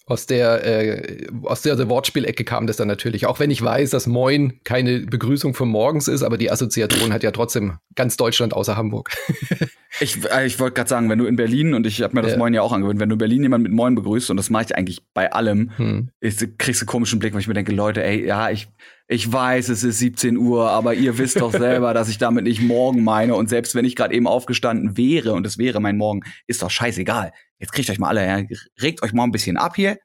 Aus 0.10 0.26
der, 0.26 0.66
äh, 0.66 1.28
aus 1.44 1.62
der, 1.62 1.76
der 1.76 1.88
Wortspielecke 1.88 2.44
kam 2.44 2.66
das 2.66 2.78
dann 2.78 2.88
natürlich. 2.88 3.28
Auch 3.28 3.40
wenn 3.40 3.52
ich 3.52 3.62
weiß, 3.62 3.92
dass 3.92 4.08
Moin 4.08 4.60
keine 4.64 5.02
Begrüßung 5.02 5.54
von 5.54 5.70
morgens 5.70 6.08
ist, 6.08 6.24
aber 6.24 6.38
die 6.38 6.50
Assoziation 6.50 7.14
hat 7.14 7.22
ja 7.22 7.30
trotzdem 7.30 7.78
ganz 7.94 8.18
Deutschland 8.18 8.54
außer 8.54 8.76
Hamburg. 8.76 9.12
ich 10.00 10.18
äh, 10.32 10.48
ich 10.48 10.60
wollte 10.60 10.74
gerade 10.74 10.90
sagen, 10.90 11.10
wenn 11.12 11.20
du 11.20 11.26
in 11.26 11.36
Berlin, 11.36 11.76
und 11.76 11.86
ich 11.86 12.02
habe 12.02 12.16
mir 12.16 12.24
das 12.24 12.32
ja. 12.32 12.38
Moin 12.40 12.56
ja 12.56 12.64
auch 12.64 12.74
angewöhnt, 12.74 13.00
wenn 13.00 13.10
du 13.10 13.14
in 13.14 13.20
Berlin 13.20 13.44
jemanden 13.44 13.64
mit 13.70 13.72
Moin 13.72 13.94
begrüßt, 13.94 14.32
und 14.32 14.38
das 14.38 14.50
mache 14.50 14.66
ich 14.66 14.76
eigentlich 14.76 15.04
bei 15.14 15.32
allem, 15.32 15.72
hm. 15.78 16.10
ist, 16.20 16.58
kriegst 16.58 16.82
du 16.82 16.86
einen 16.86 16.90
komischen 16.90 17.20
Blick, 17.20 17.34
weil 17.34 17.42
ich 17.42 17.48
mir 17.48 17.54
denke, 17.54 17.72
Leute, 17.72 18.04
ey, 18.04 18.26
ja, 18.26 18.50
ich, 18.50 18.68
ich 19.10 19.32
weiß, 19.32 19.70
es 19.70 19.84
ist 19.84 20.00
17 20.00 20.38
Uhr, 20.38 20.70
aber 20.70 20.94
ihr 20.94 21.18
wisst 21.18 21.42
doch 21.42 21.52
selber, 21.52 21.94
dass 21.94 22.08
ich 22.08 22.20
damit 22.20 22.46
nicht 22.46 22.62
morgen 22.62 23.04
meine. 23.04 23.36
Und 23.36 23.50
selbst 23.50 23.76
wenn 23.76 23.84
ich 23.84 23.96
gerade 23.96 24.14
eben 24.14 24.28
aufgestanden 24.28 24.96
wäre 24.96 25.34
und 25.34 25.46
es 25.46 25.58
wäre 25.58 25.82
mein 25.82 25.98
Morgen, 25.98 26.22
ist 26.48 26.62
doch 26.62 26.70
scheißegal 26.70 27.32
jetzt 27.60 27.74
kriegt 27.74 27.90
euch 27.90 28.00
mal 28.00 28.08
alle, 28.08 28.26
ja, 28.26 28.44
regt 28.82 29.04
euch 29.04 29.14
mal 29.14 29.24
ein 29.24 29.32
bisschen 29.32 29.58
ab 29.58 29.76
hier. 29.76 30.00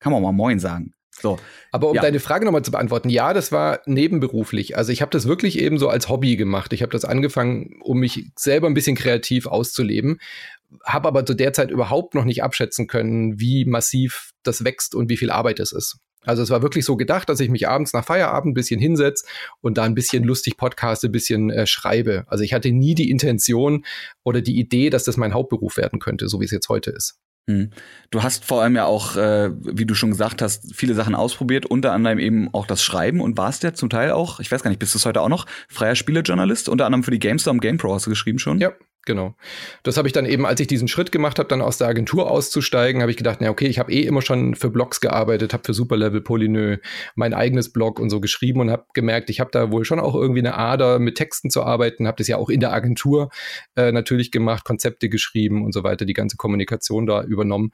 Kann 0.00 0.12
man 0.12 0.22
mal 0.22 0.32
Moin 0.32 0.58
sagen. 0.58 0.92
So. 1.10 1.38
Aber 1.72 1.88
um 1.88 1.96
ja. 1.96 2.02
deine 2.02 2.20
Frage 2.20 2.44
nochmal 2.44 2.62
zu 2.62 2.70
beantworten, 2.70 3.08
ja, 3.08 3.32
das 3.32 3.50
war 3.50 3.80
nebenberuflich. 3.86 4.76
Also 4.76 4.92
ich 4.92 5.00
habe 5.00 5.10
das 5.10 5.26
wirklich 5.26 5.58
eben 5.58 5.78
so 5.78 5.88
als 5.88 6.10
Hobby 6.10 6.36
gemacht. 6.36 6.72
Ich 6.74 6.82
habe 6.82 6.92
das 6.92 7.06
angefangen, 7.06 7.80
um 7.82 8.00
mich 8.00 8.30
selber 8.36 8.66
ein 8.66 8.74
bisschen 8.74 8.96
kreativ 8.96 9.46
auszuleben, 9.46 10.18
habe 10.84 11.08
aber 11.08 11.24
zu 11.24 11.32
der 11.32 11.54
Zeit 11.54 11.70
überhaupt 11.70 12.14
noch 12.14 12.24
nicht 12.24 12.42
abschätzen 12.42 12.86
können, 12.86 13.40
wie 13.40 13.64
massiv 13.64 14.32
das 14.42 14.64
wächst 14.64 14.94
und 14.94 15.08
wie 15.08 15.16
viel 15.16 15.30
Arbeit 15.30 15.58
es 15.58 15.72
ist. 15.72 15.98
Also 16.26 16.42
es 16.42 16.50
war 16.50 16.62
wirklich 16.62 16.84
so 16.84 16.96
gedacht, 16.96 17.28
dass 17.28 17.40
ich 17.40 17.48
mich 17.48 17.68
abends 17.68 17.92
nach 17.92 18.04
Feierabend 18.04 18.52
ein 18.52 18.54
bisschen 18.54 18.80
hinsetze 18.80 19.26
und 19.60 19.78
da 19.78 19.84
ein 19.84 19.94
bisschen 19.94 20.24
lustig 20.24 20.56
podcaste, 20.56 21.08
ein 21.08 21.12
bisschen 21.12 21.50
äh, 21.50 21.66
schreibe. 21.66 22.24
Also 22.28 22.44
ich 22.44 22.52
hatte 22.52 22.70
nie 22.72 22.94
die 22.94 23.10
Intention 23.10 23.84
oder 24.24 24.42
die 24.42 24.58
Idee, 24.58 24.90
dass 24.90 25.04
das 25.04 25.16
mein 25.16 25.34
Hauptberuf 25.34 25.76
werden 25.76 25.98
könnte, 25.98 26.28
so 26.28 26.40
wie 26.40 26.44
es 26.44 26.50
jetzt 26.50 26.68
heute 26.68 26.90
ist. 26.90 27.18
Hm. 27.48 27.70
Du 28.10 28.24
hast 28.24 28.44
vor 28.44 28.62
allem 28.62 28.74
ja 28.74 28.86
auch, 28.86 29.16
äh, 29.16 29.50
wie 29.60 29.86
du 29.86 29.94
schon 29.94 30.10
gesagt 30.10 30.42
hast, 30.42 30.74
viele 30.74 30.94
Sachen 30.94 31.14
ausprobiert, 31.14 31.64
unter 31.64 31.92
anderem 31.92 32.18
eben 32.18 32.52
auch 32.52 32.66
das 32.66 32.82
Schreiben 32.82 33.20
und 33.20 33.38
warst 33.38 33.62
ja 33.62 33.72
zum 33.72 33.88
Teil 33.88 34.10
auch, 34.10 34.40
ich 34.40 34.50
weiß 34.50 34.64
gar 34.64 34.70
nicht, 34.70 34.80
bist 34.80 34.94
du 34.94 34.98
es 34.98 35.06
heute 35.06 35.20
auch 35.20 35.28
noch, 35.28 35.46
freier 35.68 35.94
Spielejournalist, 35.94 36.68
unter 36.68 36.86
anderem 36.86 37.04
für 37.04 37.12
die 37.12 37.20
GameStar 37.20 37.52
und 37.52 37.60
GamePro 37.60 37.94
hast 37.94 38.06
du 38.06 38.10
geschrieben 38.10 38.40
schon? 38.40 38.58
Ja, 38.58 38.72
Genau. 39.06 39.36
Das 39.84 39.96
habe 39.96 40.08
ich 40.08 40.12
dann 40.12 40.26
eben, 40.26 40.44
als 40.44 40.58
ich 40.58 40.66
diesen 40.66 40.88
Schritt 40.88 41.12
gemacht 41.12 41.38
habe, 41.38 41.48
dann 41.48 41.62
aus 41.62 41.78
der 41.78 41.86
Agentur 41.86 42.28
auszusteigen, 42.28 43.00
habe 43.02 43.10
ich 43.12 43.16
gedacht, 43.16 43.38
na 43.40 43.50
okay, 43.50 43.68
ich 43.68 43.78
habe 43.78 43.92
eh 43.92 44.02
immer 44.02 44.20
schon 44.20 44.56
für 44.56 44.68
Blogs 44.68 45.00
gearbeitet, 45.00 45.52
habe 45.52 45.62
für 45.64 45.74
Superlevel, 45.74 46.20
Polynö 46.20 46.78
mein 47.14 47.32
eigenes 47.32 47.72
Blog 47.72 48.00
und 48.00 48.10
so 48.10 48.20
geschrieben 48.20 48.60
und 48.60 48.70
habe 48.70 48.84
gemerkt, 48.94 49.30
ich 49.30 49.38
habe 49.38 49.50
da 49.52 49.70
wohl 49.70 49.84
schon 49.84 50.00
auch 50.00 50.16
irgendwie 50.16 50.40
eine 50.40 50.58
Ader 50.58 50.98
mit 50.98 51.14
Texten 51.14 51.50
zu 51.50 51.62
arbeiten, 51.62 52.08
habe 52.08 52.16
das 52.18 52.26
ja 52.26 52.36
auch 52.36 52.50
in 52.50 52.58
der 52.58 52.72
Agentur 52.72 53.30
äh, 53.76 53.92
natürlich 53.92 54.32
gemacht, 54.32 54.64
Konzepte 54.64 55.08
geschrieben 55.08 55.64
und 55.64 55.72
so 55.72 55.84
weiter, 55.84 56.04
die 56.04 56.12
ganze 56.12 56.36
Kommunikation 56.36 57.06
da 57.06 57.22
übernommen 57.22 57.70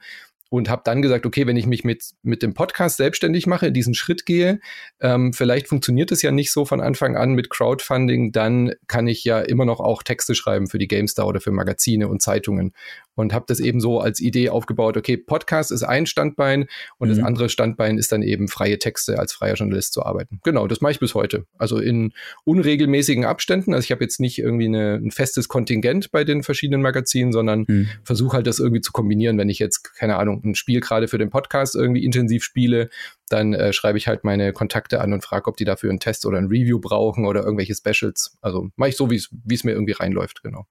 und 0.53 0.69
habe 0.69 0.83
dann 0.85 1.01
gesagt, 1.01 1.25
okay, 1.25 1.47
wenn 1.47 1.57
ich 1.57 1.65
mich 1.65 1.83
mit, 1.83 2.11
mit 2.21 2.43
dem 2.43 2.53
Podcast 2.53 2.97
selbstständig 2.97 3.47
mache, 3.47 3.71
diesen 3.71 3.95
Schritt 3.95 4.23
gehe, 4.27 4.59
ähm, 5.01 5.33
vielleicht 5.33 5.67
funktioniert 5.67 6.11
es 6.11 6.21
ja 6.21 6.29
nicht 6.29 6.51
so 6.51 6.63
von 6.63 6.79
Anfang 6.79 7.17
an 7.17 7.33
mit 7.33 7.49
Crowdfunding, 7.49 8.31
dann 8.31 8.71
kann 8.87 9.07
ich 9.07 9.23
ja 9.23 9.39
immer 9.39 9.65
noch 9.65 9.79
auch 9.79 10.03
Texte 10.03 10.35
schreiben 10.35 10.67
für 10.67 10.77
die 10.77 10.87
GameStar 10.87 11.25
oder 11.25 11.41
für 11.41 11.51
Magazine 11.51 12.07
und 12.07 12.21
Zeitungen. 12.21 12.73
Und 13.15 13.33
habe 13.33 13.45
das 13.47 13.59
eben 13.59 13.79
so 13.79 13.99
als 13.99 14.19
Idee 14.19 14.49
aufgebaut, 14.49 14.97
okay, 14.97 15.17
Podcast 15.17 15.71
ist 15.71 15.83
ein 15.83 16.05
Standbein 16.05 16.67
und 16.97 17.09
mhm. 17.09 17.15
das 17.15 17.23
andere 17.23 17.49
Standbein 17.49 17.97
ist 17.97 18.11
dann 18.11 18.21
eben 18.21 18.47
freie 18.47 18.79
Texte 18.79 19.19
als 19.19 19.33
freier 19.33 19.55
Journalist 19.55 19.93
zu 19.93 20.03
arbeiten. 20.03 20.39
Genau, 20.43 20.67
das 20.67 20.81
mache 20.81 20.93
ich 20.93 20.99
bis 20.99 21.15
heute. 21.15 21.45
Also 21.57 21.79
in 21.79 22.13
unregelmäßigen 22.45 23.25
Abständen. 23.25 23.73
Also 23.73 23.85
ich 23.85 23.91
habe 23.91 24.03
jetzt 24.03 24.19
nicht 24.19 24.39
irgendwie 24.39 24.65
eine, 24.65 24.95
ein 24.95 25.11
festes 25.11 25.47
Kontingent 25.47 26.11
bei 26.11 26.23
den 26.23 26.43
verschiedenen 26.43 26.81
Magazinen, 26.81 27.31
sondern 27.31 27.65
mhm. 27.67 27.89
versuche 28.03 28.37
halt 28.37 28.47
das 28.47 28.59
irgendwie 28.59 28.81
zu 28.81 28.91
kombinieren. 28.91 29.37
Wenn 29.37 29.49
ich 29.49 29.59
jetzt, 29.59 29.95
keine 29.95 30.17
Ahnung, 30.17 30.41
ein 30.43 30.55
Spiel 30.55 30.79
gerade 30.79 31.07
für 31.07 31.17
den 31.17 31.29
Podcast 31.29 31.75
irgendwie 31.75 32.03
intensiv 32.03 32.43
spiele, 32.43 32.89
dann 33.29 33.53
äh, 33.53 33.73
schreibe 33.73 33.97
ich 33.97 34.07
halt 34.07 34.23
meine 34.23 34.53
Kontakte 34.53 35.01
an 35.01 35.13
und 35.13 35.23
frage, 35.23 35.47
ob 35.47 35.57
die 35.57 35.65
dafür 35.65 35.89
einen 35.89 35.99
Test 35.99 36.25
oder 36.25 36.37
ein 36.37 36.47
Review 36.47 36.79
brauchen 36.79 37.25
oder 37.25 37.43
irgendwelche 37.43 37.75
Specials. 37.75 38.37
Also 38.41 38.69
mache 38.75 38.89
ich 38.89 38.97
so, 38.97 39.09
wie 39.09 39.15
es 39.15 39.63
mir 39.63 39.71
irgendwie 39.71 39.93
reinläuft, 39.93 40.43
genau. 40.43 40.67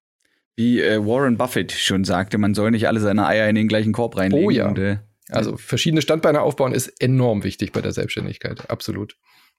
Wie 0.57 0.81
äh, 0.81 1.05
Warren 1.05 1.39
Buffett 1.39 1.73
schon 1.73 2.05
sagte, 2.05 2.39
man 2.39 2.55
soll 2.55 2.71
nicht 2.71 2.87
alle 2.87 3.01
seine 3.01 3.27
Eier 3.27 3.49
in 3.49 3.55
den 3.55 3.69
gleichen 3.69 3.93
Korb 3.93 4.17
reinlegen. 4.17 4.47
Oh 4.47 4.51
ja. 4.51 4.69
Und, 4.69 4.79
äh, 4.79 4.99
also 5.31 5.57
verschiedene 5.57 6.03
Standbeine 6.03 6.43
aufbauen 6.43 6.73
ist 6.73 6.89
enorm 7.01 7.43
wichtig 7.43 7.73
bei 7.73 7.81
der 7.81 7.93
Selbstständigkeit. 7.93 8.69
Absolut. 8.71 9.17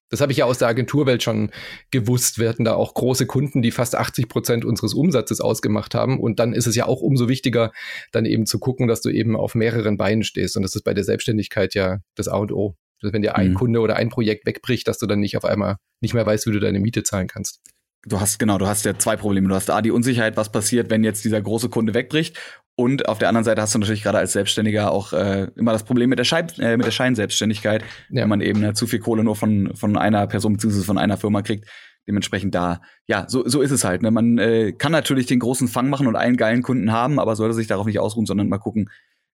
Das 0.09 0.21
habe 0.21 0.31
ich 0.31 0.37
ja 0.37 0.45
aus 0.45 0.59
der 0.59 0.67
Agenturwelt 0.67 1.23
schon 1.23 1.49
gewusst. 1.89 2.37
Wir 2.37 2.47
hatten 2.47 2.65
da 2.65 2.75
auch 2.75 2.93
große 2.93 3.25
Kunden, 3.25 3.63
die 3.63 3.71
fast 3.71 3.95
80 3.95 4.29
Prozent 4.29 4.65
unseres 4.65 4.93
Umsatzes 4.93 5.41
ausgemacht 5.41 5.95
haben. 5.95 6.19
Und 6.19 6.39
dann 6.39 6.53
ist 6.53 6.67
es 6.67 6.75
ja 6.75 6.85
auch 6.85 7.01
umso 7.01 7.27
wichtiger, 7.27 7.71
dann 8.11 8.25
eben 8.25 8.45
zu 8.45 8.59
gucken, 8.59 8.87
dass 8.87 9.01
du 9.01 9.09
eben 9.09 9.35
auf 9.35 9.55
mehreren 9.55 9.97
Beinen 9.97 10.23
stehst. 10.23 10.55
Und 10.55 10.61
das 10.61 10.75
ist 10.75 10.83
bei 10.83 10.93
der 10.93 11.03
Selbstständigkeit 11.03 11.73
ja 11.73 12.01
das 12.13 12.27
A 12.27 12.37
und 12.37 12.51
O. 12.51 12.75
Dass 13.01 13.11
wenn 13.11 13.23
dir 13.23 13.35
ein 13.35 13.49
mhm. 13.49 13.55
Kunde 13.55 13.79
oder 13.79 13.95
ein 13.95 14.09
Projekt 14.09 14.45
wegbricht, 14.45 14.87
dass 14.87 14.99
du 14.99 15.07
dann 15.07 15.19
nicht 15.19 15.35
auf 15.35 15.45
einmal 15.45 15.77
nicht 15.99 16.13
mehr 16.13 16.25
weißt, 16.25 16.45
wie 16.45 16.51
du 16.51 16.59
deine 16.59 16.79
Miete 16.79 17.01
zahlen 17.01 17.27
kannst 17.27 17.61
du 18.05 18.19
hast 18.19 18.39
genau, 18.39 18.57
du 18.57 18.67
hast 18.67 18.85
ja 18.85 18.97
zwei 18.97 19.15
Probleme. 19.15 19.47
Du 19.47 19.55
hast 19.55 19.69
A, 19.69 19.81
die 19.81 19.91
Unsicherheit, 19.91 20.37
was 20.37 20.51
passiert, 20.51 20.89
wenn 20.89 21.03
jetzt 21.03 21.23
dieser 21.23 21.41
große 21.41 21.69
Kunde 21.69 21.93
wegbricht. 21.93 22.37
Und 22.75 23.07
auf 23.07 23.19
der 23.19 23.29
anderen 23.29 23.45
Seite 23.45 23.61
hast 23.61 23.75
du 23.75 23.79
natürlich 23.79 24.01
gerade 24.01 24.17
als 24.17 24.33
Selbstständiger 24.33 24.91
auch 24.91 25.13
äh, 25.13 25.47
immer 25.55 25.73
das 25.73 25.83
Problem 25.83 26.09
mit 26.09 26.17
der, 26.17 26.23
Schein, 26.23 26.47
äh, 26.57 26.75
mit 26.75 26.87
der 26.87 26.91
Scheinselbstständigkeit, 26.91 27.83
ja. 28.09 28.23
wenn 28.23 28.29
man 28.29 28.41
eben 28.41 28.63
äh, 28.63 28.73
zu 28.73 28.87
viel 28.87 28.99
Kohle 28.99 29.23
nur 29.23 29.35
von, 29.35 29.75
von 29.75 29.95
einer 29.95 30.25
Person 30.25 30.53
bzw. 30.53 30.81
von 30.81 30.97
einer 30.97 31.17
Firma 31.17 31.43
kriegt. 31.43 31.69
Dementsprechend 32.07 32.55
da, 32.55 32.81
ja, 33.07 33.25
so, 33.29 33.47
so 33.47 33.61
ist 33.61 33.71
es 33.71 33.83
halt. 33.83 34.01
Ne? 34.01 34.11
Man 34.11 34.37
äh, 34.37 34.73
kann 34.73 34.91
natürlich 34.91 35.27
den 35.27 35.39
großen 35.39 35.67
Fang 35.67 35.89
machen 35.89 36.07
und 36.07 36.15
einen 36.15 36.35
geilen 36.35 36.63
Kunden 36.63 36.91
haben, 36.91 37.19
aber 37.19 37.35
sollte 37.35 37.53
sich 37.53 37.67
darauf 37.67 37.85
nicht 37.85 37.99
ausruhen, 37.99 38.25
sondern 38.25 38.49
mal 38.49 38.57
gucken, 38.57 38.89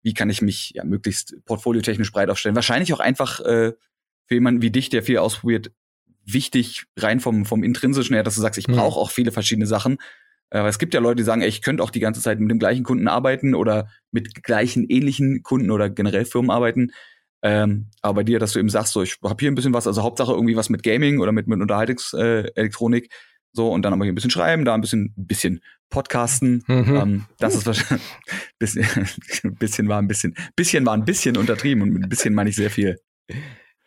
wie 0.02 0.14
kann 0.14 0.30
ich 0.30 0.40
mich 0.40 0.72
ja 0.74 0.84
möglichst 0.84 1.36
portfoliotechnisch 1.44 2.10
breit 2.12 2.30
aufstellen. 2.30 2.56
Wahrscheinlich 2.56 2.92
auch 2.94 3.00
einfach 3.00 3.40
äh, 3.40 3.72
für 4.26 4.34
jemanden 4.34 4.62
wie 4.62 4.70
dich, 4.70 4.88
der 4.88 5.02
viel 5.02 5.18
ausprobiert, 5.18 5.70
wichtig, 6.26 6.84
rein 6.96 7.20
vom, 7.20 7.46
vom 7.46 7.62
intrinsischen 7.62 8.14
her, 8.14 8.22
dass 8.22 8.34
du 8.34 8.40
sagst, 8.40 8.58
ich 8.58 8.66
brauche 8.66 8.98
mhm. 8.98 9.02
auch 9.02 9.10
viele 9.10 9.32
verschiedene 9.32 9.66
Sachen. 9.66 9.98
Äh, 10.50 10.66
es 10.66 10.78
gibt 10.78 10.94
ja 10.94 11.00
Leute, 11.00 11.16
die 11.16 11.22
sagen, 11.22 11.42
ey, 11.42 11.48
ich 11.48 11.62
könnte 11.62 11.82
auch 11.82 11.90
die 11.90 12.00
ganze 12.00 12.20
Zeit 12.20 12.40
mit 12.40 12.50
dem 12.50 12.58
gleichen 12.58 12.84
Kunden 12.84 13.08
arbeiten 13.08 13.54
oder 13.54 13.88
mit 14.10 14.42
gleichen 14.42 14.84
ähnlichen 14.88 15.42
Kunden 15.42 15.70
oder 15.70 15.88
generell 15.90 16.24
Firmen 16.24 16.50
arbeiten. 16.50 16.90
Ähm, 17.42 17.90
aber 18.02 18.16
bei 18.16 18.24
dir, 18.24 18.38
dass 18.38 18.52
du 18.52 18.58
eben 18.58 18.70
sagst, 18.70 18.92
so, 18.92 19.02
ich 19.02 19.18
habe 19.22 19.36
hier 19.38 19.50
ein 19.50 19.54
bisschen 19.54 19.74
was, 19.74 19.86
also 19.86 20.02
Hauptsache 20.02 20.32
irgendwie 20.32 20.56
was 20.56 20.68
mit 20.68 20.82
Gaming 20.82 21.20
oder 21.20 21.32
mit, 21.32 21.46
mit 21.46 21.60
Unterhaltungselektronik, 21.60 23.04
äh, 23.04 23.08
so, 23.52 23.70
und 23.70 23.82
dann 23.82 23.92
aber 23.92 24.04
hier 24.04 24.12
ein 24.12 24.14
bisschen 24.14 24.30
schreiben, 24.30 24.64
da 24.64 24.74
ein 24.74 24.80
bisschen, 24.82 25.14
bisschen 25.16 25.60
podcasten. 25.88 26.62
Mhm. 26.66 26.96
Ähm, 26.96 27.24
das 27.38 27.54
ist 27.54 27.66
wahrscheinlich, 27.66 28.06
bisschen, 28.58 28.86
bisschen 29.58 29.88
war 29.88 29.98
ein 30.00 30.08
bisschen, 30.08 30.34
bisschen 30.56 30.84
war 30.84 30.94
ein 30.94 31.04
bisschen 31.04 31.36
untertrieben 31.36 31.82
und 31.82 31.90
mit 31.90 32.02
ein 32.02 32.08
bisschen 32.08 32.34
meine 32.34 32.50
ich 32.50 32.56
sehr 32.56 32.70
viel. 32.70 32.98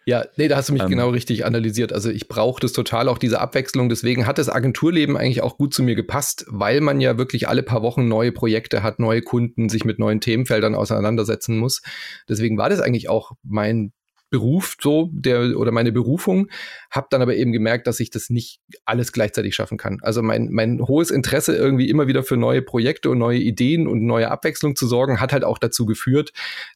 Ja, 0.09 0.25
nee, 0.37 0.47
da 0.47 0.55
hast 0.55 0.69
du 0.69 0.73
mich 0.73 0.81
ähm, 0.81 0.89
genau 0.89 1.09
richtig 1.09 1.45
analysiert. 1.45 1.93
Also 1.93 2.09
ich 2.09 2.27
brauche 2.27 2.59
das 2.59 2.73
total, 2.73 3.07
auch 3.07 3.19
diese 3.19 3.39
Abwechslung. 3.39 3.89
Deswegen 3.89 4.25
hat 4.25 4.39
das 4.39 4.49
Agenturleben 4.49 5.15
eigentlich 5.15 5.43
auch 5.43 5.55
gut 5.55 5.71
zu 5.71 5.83
mir 5.83 5.93
gepasst, 5.93 6.47
weil 6.47 6.81
man 6.81 6.99
ja 6.99 7.19
wirklich 7.19 7.47
alle 7.47 7.61
paar 7.61 7.83
Wochen 7.83 8.07
neue 8.07 8.31
Projekte 8.31 8.81
hat, 8.81 8.97
neue 8.97 9.21
Kunden, 9.21 9.69
sich 9.69 9.85
mit 9.85 9.99
neuen 9.99 10.19
Themenfeldern 10.19 10.73
auseinandersetzen 10.73 11.59
muss. 11.59 11.83
Deswegen 12.27 12.57
war 12.57 12.69
das 12.69 12.79
eigentlich 12.79 13.07
auch 13.07 13.33
mein 13.43 13.93
Beruf 14.29 14.77
so 14.81 15.09
der 15.11 15.57
oder 15.57 15.71
meine 15.71 15.91
Berufung, 15.91 16.49
habe 16.91 17.07
dann 17.09 17.21
aber 17.21 17.35
eben 17.35 17.51
gemerkt, 17.51 17.87
dass 17.87 17.99
ich 17.99 18.09
das 18.09 18.29
nicht 18.29 18.61
alles 18.85 19.11
gleichzeitig 19.11 19.55
schaffen 19.55 19.77
kann. 19.77 19.97
Also 20.01 20.21
mein 20.21 20.49
mein 20.51 20.81
hohes 20.81 21.11
Interesse 21.11 21.55
irgendwie 21.55 21.89
immer 21.89 22.07
wieder 22.07 22.23
für 22.23 22.37
neue 22.37 22.61
Projekte 22.61 23.09
und 23.09 23.17
neue 23.17 23.39
Ideen 23.39 23.87
und 23.87 24.05
neue 24.05 24.29
Abwechslung 24.29 24.75
zu 24.75 24.87
sorgen, 24.87 25.19
hat 25.19 25.33
halt 25.33 25.43
auch 25.43 25.57
dazu 25.57 25.85
geführt, 25.85 26.31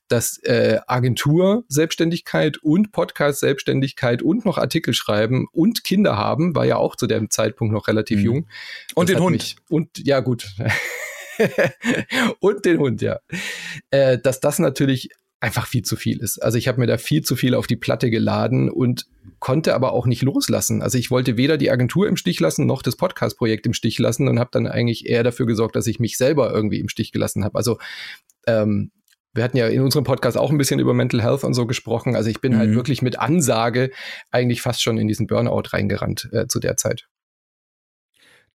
dass 0.08 0.38
äh, 0.44 0.80
Agentur 0.88 1.64
Selbstständigkeit 1.68 2.58
und 2.58 2.92
Podcast 2.92 3.40
Selbstständigkeit 3.40 4.22
und 4.22 4.46
noch 4.46 4.58
Artikel 4.58 4.94
schreiben 4.94 5.48
und 5.52 5.84
Kinder 5.84 6.18
haben, 6.18 6.56
war 6.56 6.66
ja 6.66 6.78
auch 6.78 6.96
zu 6.96 7.08
dem 7.08 7.30
Zeitpunkt 7.30 7.74
noch 7.74 7.88
relativ 7.88 8.20
mhm. 8.20 8.26
jung. 8.26 8.48
Und 8.96 9.10
das 9.10 9.16
den 9.16 9.24
Hund. 9.24 9.34
Mich, 9.34 9.56
und 9.70 9.90
ja 10.06 10.20
gut. 10.20 10.48
und 12.40 12.66
den 12.66 12.80
Hund, 12.80 13.02
ja. 13.02 13.20
Äh, 13.92 14.18
dass 14.20 14.40
das 14.40 14.60
natürlich 14.60 15.10
einfach 15.44 15.68
viel 15.68 15.82
zu 15.82 15.98
viel 15.98 16.22
ist. 16.22 16.42
Also 16.42 16.58
ich 16.58 16.70
habe 16.70 16.80
mir 16.80 16.88
da 16.88 16.98
viel 16.98 17.22
zu 17.22 17.36
viel 17.36 17.54
auf 17.54 17.68
die 17.68 17.76
Platte 17.76 18.10
geladen 18.10 18.70
und 18.70 19.08
konnte 19.40 19.76
aber 19.76 19.92
auch 19.92 20.06
nicht 20.06 20.22
loslassen. 20.22 20.82
Also 20.82 20.98
ich 20.98 21.12
wollte 21.12 21.36
weder 21.36 21.58
die 21.58 21.70
Agentur 21.70 22.08
im 22.08 22.16
Stich 22.16 22.40
lassen 22.40 22.66
noch 22.66 22.82
das 22.82 22.96
Podcast-Projekt 22.96 23.66
im 23.66 23.74
Stich 23.74 24.00
lassen 24.00 24.30
und 24.30 24.40
habe 24.40 24.52
dann 24.54 24.68
eigentlich 24.68 25.06
eher 25.06 25.22
dafür 25.22 25.46
gesorgt, 25.46 25.76
dass 25.76 25.86
ich 25.86 26.00
mich 26.00 26.16
selber 26.16 26.54
irgendwie 26.54 26.80
im 26.80 26.88
Stich 26.88 27.12
gelassen 27.12 27.44
habe. 27.44 27.58
Also 27.58 27.78
ähm, 28.48 28.92
wir 29.34 29.44
hatten 29.44 29.58
ja 29.58 29.68
in 29.68 29.82
unserem 29.82 30.06
Podcast 30.06 30.38
auch 30.38 30.50
ein 30.50 30.58
bisschen 30.58 30.80
über 30.80 30.94
Mental 30.94 31.22
Health 31.22 31.44
und 31.44 31.54
so 31.56 31.66
gesprochen. 31.66 32.16
Also 32.16 32.30
ich 32.30 32.40
bin 32.40 32.54
halt 32.54 32.70
mhm. 32.70 32.76
halt 32.76 32.78
wirklich 32.78 33.02
mit 33.02 33.20
Ansage 33.20 33.92
eigentlich 34.32 34.62
fast 34.62 34.82
schon 34.82 34.98
in 34.98 35.10
diesen 35.10 35.28
Burnout 35.28 35.74
reingerannt 35.74 36.30
äh, 36.32 36.48
zu 36.48 36.62
der 36.62 36.78
Zeit. 36.78 37.10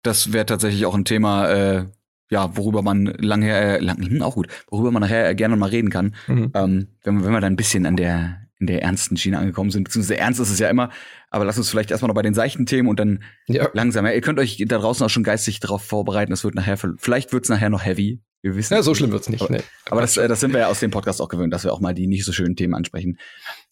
Das 0.04 0.32
wäre 0.32 0.46
tatsächlich 0.46 0.86
auch 0.86 0.96
ein 0.96 1.04
Thema, 1.04 1.50
äh, 1.50 1.86
ja, 2.30 2.56
worüber 2.58 2.82
man 2.82 3.06
lange, 3.06 3.52
äh, 3.52 3.80
lang, 3.80 3.98
hm, 3.98 4.22
auch 4.22 4.36
gut, 4.36 4.48
worüber 4.70 4.92
man 4.92 5.02
nachher 5.02 5.34
gerne 5.36 5.56
mal 5.56 5.70
reden 5.70 5.90
kann, 5.90 6.16
mhm. 6.28 6.52
ähm, 6.54 6.88
wenn, 7.04 7.24
wenn 7.24 7.32
wir 7.32 7.42
dann 7.42 7.54
ein 7.54 7.58
bisschen 7.58 7.86
an 7.86 7.96
der, 7.96 8.42
in 8.60 8.68
der 8.68 8.82
ernsten 8.82 9.18
Schiene 9.18 9.38
angekommen 9.38 9.72
sind, 9.72 9.86
beziehungsweise 9.86 10.18
ernst 10.18 10.40
ist 10.40 10.50
es 10.50 10.60
ja 10.60 10.70
immer, 10.70 10.90
aber 11.30 11.46
lass 11.46 11.58
uns 11.58 11.70
vielleicht 11.70 11.92
erstmal 11.92 12.08
noch 12.08 12.16
bei 12.16 12.22
den 12.22 12.34
seichten 12.34 12.66
Themen 12.66 12.90
und 12.90 13.00
dann 13.00 13.24
ja. 13.48 13.70
langsam. 13.74 14.06
Ja, 14.06 14.12
ihr 14.12 14.22
könnt 14.22 14.40
euch 14.40 14.64
da 14.68 14.78
draußen 14.78 15.06
auch 15.06 15.10
schon 15.10 15.24
geistig 15.24 15.60
darauf 15.60 15.84
vorbereiten, 15.84 16.34
es 16.34 16.44
wird 16.44 16.56
nachher, 16.56 16.78
vielleicht 16.98 17.34
wird 17.34 17.44
es 17.44 17.50
nachher 17.50 17.70
noch 17.70 17.86
heavy. 17.86 18.22
Wir 18.42 18.56
wissen 18.56 18.76
ja, 18.76 18.84
so 18.84 18.94
schlimm 18.94 19.12
wird's 19.12 19.30
nicht. 19.30 19.42
Aber, 19.42 19.54
nee. 19.54 19.64
aber 19.90 20.02
das, 20.02 20.16
äh, 20.18 20.28
das 20.28 20.40
sind 20.40 20.54
wir 20.54 20.60
ja 20.60 20.68
aus 20.68 20.80
dem 20.80 20.92
Podcast 20.92 21.22
auch 21.22 21.28
gewöhnt, 21.28 21.54
dass 21.54 21.64
wir 21.64 21.74
auch 21.74 21.80
mal 21.80 21.94
die 21.94 22.08
nicht 22.08 22.24
so 22.24 22.32
schönen 22.32 22.56
Themen 22.56 22.76
ansprechen. 22.76 23.18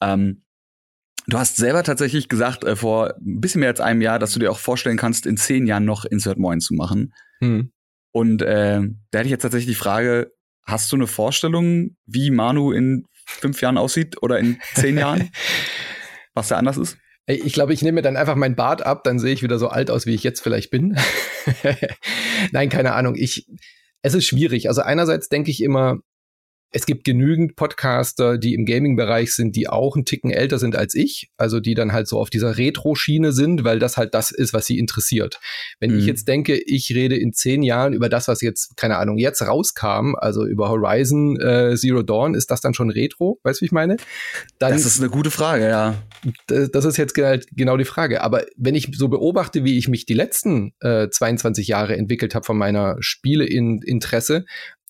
Ähm, 0.02 0.41
Du 1.28 1.39
hast 1.39 1.58
selber 1.58 1.84
tatsächlich 1.84 2.30
gesagt, 2.30 2.63
äh, 2.63 2.76
vor 2.76 3.15
ein 3.18 3.41
bisschen 3.41 3.60
mehr 3.60 3.70
als 3.70 3.82
einem 3.82 4.02
Jahr, 4.02 4.20
dass 4.20 4.34
du 4.34 4.39
dir 4.39 4.52
auch 4.52 4.60
vorstellen 4.60 4.98
kannst, 4.98 5.26
in 5.26 5.38
zehn 5.38 5.65
Jahren 5.65 5.86
noch 5.86 6.06
Insert 6.06 6.38
Moin 6.38 6.60
zu 6.60 6.76
machen. 6.76 7.13
Hm. 7.39 7.72
Und 8.15 8.41
äh, 8.43 8.80
da 9.12 9.19
hätte 9.19 9.25
ich 9.25 9.32
jetzt 9.32 9.41
tatsächlich 9.41 9.75
die 9.75 9.78
Frage, 9.78 10.32
hast 10.63 10.89
du 10.89 10.95
eine 10.95 11.06
Vorstellung, 11.06 11.97
wie 12.06 12.32
Manu 12.32 12.71
in 12.71 13.04
fünf 13.25 13.60
Jahren 13.60 13.78
aussieht 13.78 14.23
oder 14.23 14.39
in 14.39 14.58
zehn 14.73 14.97
Jahren? 14.97 15.32
Was 16.34 16.47
da 16.47 16.56
anders 16.56 16.78
ist? 16.78 16.97
Ich 17.25 17.51
glaube, 17.51 17.73
ich 17.73 17.82
nehme 17.82 17.95
mir 17.95 18.01
dann 18.04 18.15
einfach 18.15 18.36
mein 18.36 18.56
Bart 18.56 18.86
ab, 18.86 19.04
dann 19.04 19.19
sehe 19.19 19.34
ich 19.34 19.43
wieder 19.43 19.60
so 19.60 19.67
alt 19.67 19.91
aus, 19.91 20.06
wie 20.06 20.13
ich 20.13 20.23
jetzt 20.23 20.39
vielleicht 20.39 20.71
bin. 20.71 20.97
Nein, 22.54 22.69
keine 22.69 22.93
Ahnung. 22.93 23.15
Ich, 23.17 23.47
es 24.01 24.13
ist 24.13 24.25
schwierig. 24.25 24.69
Also 24.69 24.82
einerseits 24.82 25.28
denke 25.28 25.51
ich 25.51 25.62
immer, 25.62 25.97
es 26.75 26.85
gibt 26.85 27.05
genügend 27.05 27.55
Podcaster, 27.55 28.38
die 28.38 28.53
im 28.53 28.65
Gaming-Bereich 28.65 29.33
sind, 29.33 29.55
die 29.55 29.69
auch 29.69 29.95
einen 29.95 30.03
Ticken 30.03 30.29
älter 30.29 30.59
sind 30.59 30.75
als 30.75 30.93
ich, 30.93 31.31
also 31.38 31.61
die 31.61 31.73
dann 31.73 31.93
halt 31.93 32.09
so 32.09 32.19
auf 32.19 32.29
dieser 32.29 32.57
Retro-Schiene 32.57 33.31
sind, 33.31 33.63
weil 33.63 33.79
das 33.79 33.95
halt 33.95 34.13
das 34.13 34.29
ist, 34.29 34.53
was 34.53 34.65
sie 34.65 34.77
interessiert. 34.77 35.39
Wenn 35.79 35.91
mhm. 35.91 35.99
ich 35.99 36.05
jetzt 36.05 36.27
denke, 36.27 36.61
ich 36.65 36.93
rede 36.93 37.15
in 37.15 37.31
zehn 37.31 37.63
Jahren 37.63 37.93
über 37.93 38.09
das, 38.09 38.27
was 38.27 38.41
jetzt, 38.41 38.75
keine 38.75 38.97
Ahnung, 38.97 39.17
jetzt 39.17 39.41
rauskam, 39.41 40.15
also 40.15 40.45
über 40.45 40.67
Horizon 40.67 41.39
äh, 41.39 41.77
Zero 41.77 42.03
Dawn, 42.03 42.35
ist 42.35 42.51
das 42.51 42.59
dann 42.59 42.73
schon 42.73 42.89
Retro? 42.89 43.39
Weißt 43.43 43.61
du, 43.61 43.63
wie 43.63 43.67
ich 43.67 43.71
meine? 43.71 43.95
Dann, 44.59 44.73
das 44.73 44.85
ist 44.85 44.99
eine 44.99 45.09
gute 45.09 45.31
Frage, 45.31 45.69
ja. 45.69 45.95
Das 46.47 46.83
ist 46.83 46.97
jetzt 46.97 47.17
halt 47.17 47.47
genau 47.55 47.77
die 47.77 47.85
Frage. 47.85 48.21
Aber 48.21 48.43
wenn 48.57 48.75
ich 48.75 48.89
so 48.97 49.07
beobachte, 49.07 49.63
wie 49.63 49.77
ich 49.77 49.88
mich 49.88 50.05
die 50.05 50.13
letzten 50.13 50.73
äh, 50.81 51.07
22 51.07 51.69
Jahre 51.69 51.95
entwickelt 51.95 52.35
habe 52.35 52.43
von 52.43 52.57
meiner 52.57 52.97
Spieleinteresse, 52.99 54.43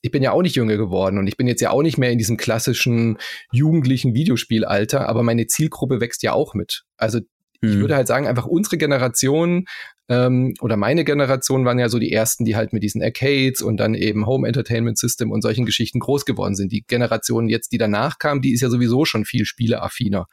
ich 0.05 0.11
bin 0.11 0.21
ja 0.21 0.33
auch 0.33 0.43
nicht 0.43 0.55
jünger 0.55 0.77
geworden 0.77 1.17
und 1.17 1.25
ich 1.25 1.35
bin 1.35 1.47
jetzt 1.47 1.61
ja 1.61 1.71
auch 1.71 1.81
nicht 1.81 1.97
mehr 1.97 2.11
in 2.11 2.19
diesem 2.19 2.37
klassischen 2.37 3.17
jugendlichen 3.51 4.13
Videospielalter, 4.13 5.09
aber 5.09 5.23
meine 5.23 5.47
Zielgruppe 5.47 5.99
wächst 5.99 6.21
ja 6.21 6.31
auch 6.33 6.53
mit. 6.53 6.83
Also 6.95 7.21
ich 7.61 7.71
mhm. 7.71 7.79
würde 7.79 7.95
halt 7.95 8.07
sagen, 8.07 8.27
einfach 8.27 8.45
unsere 8.45 8.77
Generation 8.77 9.65
ähm, 10.07 10.53
oder 10.61 10.77
meine 10.77 11.05
Generation 11.05 11.65
waren 11.65 11.79
ja 11.79 11.89
so 11.89 11.97
die 11.97 12.11
ersten, 12.11 12.45
die 12.45 12.55
halt 12.55 12.71
mit 12.71 12.83
diesen 12.83 13.01
Arcades 13.01 13.63
und 13.63 13.77
dann 13.77 13.95
eben 13.95 14.27
Home 14.27 14.47
Entertainment 14.47 14.99
System 14.99 15.31
und 15.31 15.41
solchen 15.41 15.65
Geschichten 15.65 15.99
groß 15.99 16.25
geworden 16.25 16.53
sind. 16.53 16.71
Die 16.71 16.83
Generation 16.85 17.49
jetzt, 17.49 17.71
die 17.71 17.79
danach 17.79 18.19
kam, 18.19 18.41
die 18.41 18.53
ist 18.53 18.61
ja 18.61 18.69
sowieso 18.69 19.05
schon 19.05 19.25
viel 19.25 19.45
spieleaffiner. 19.45 20.27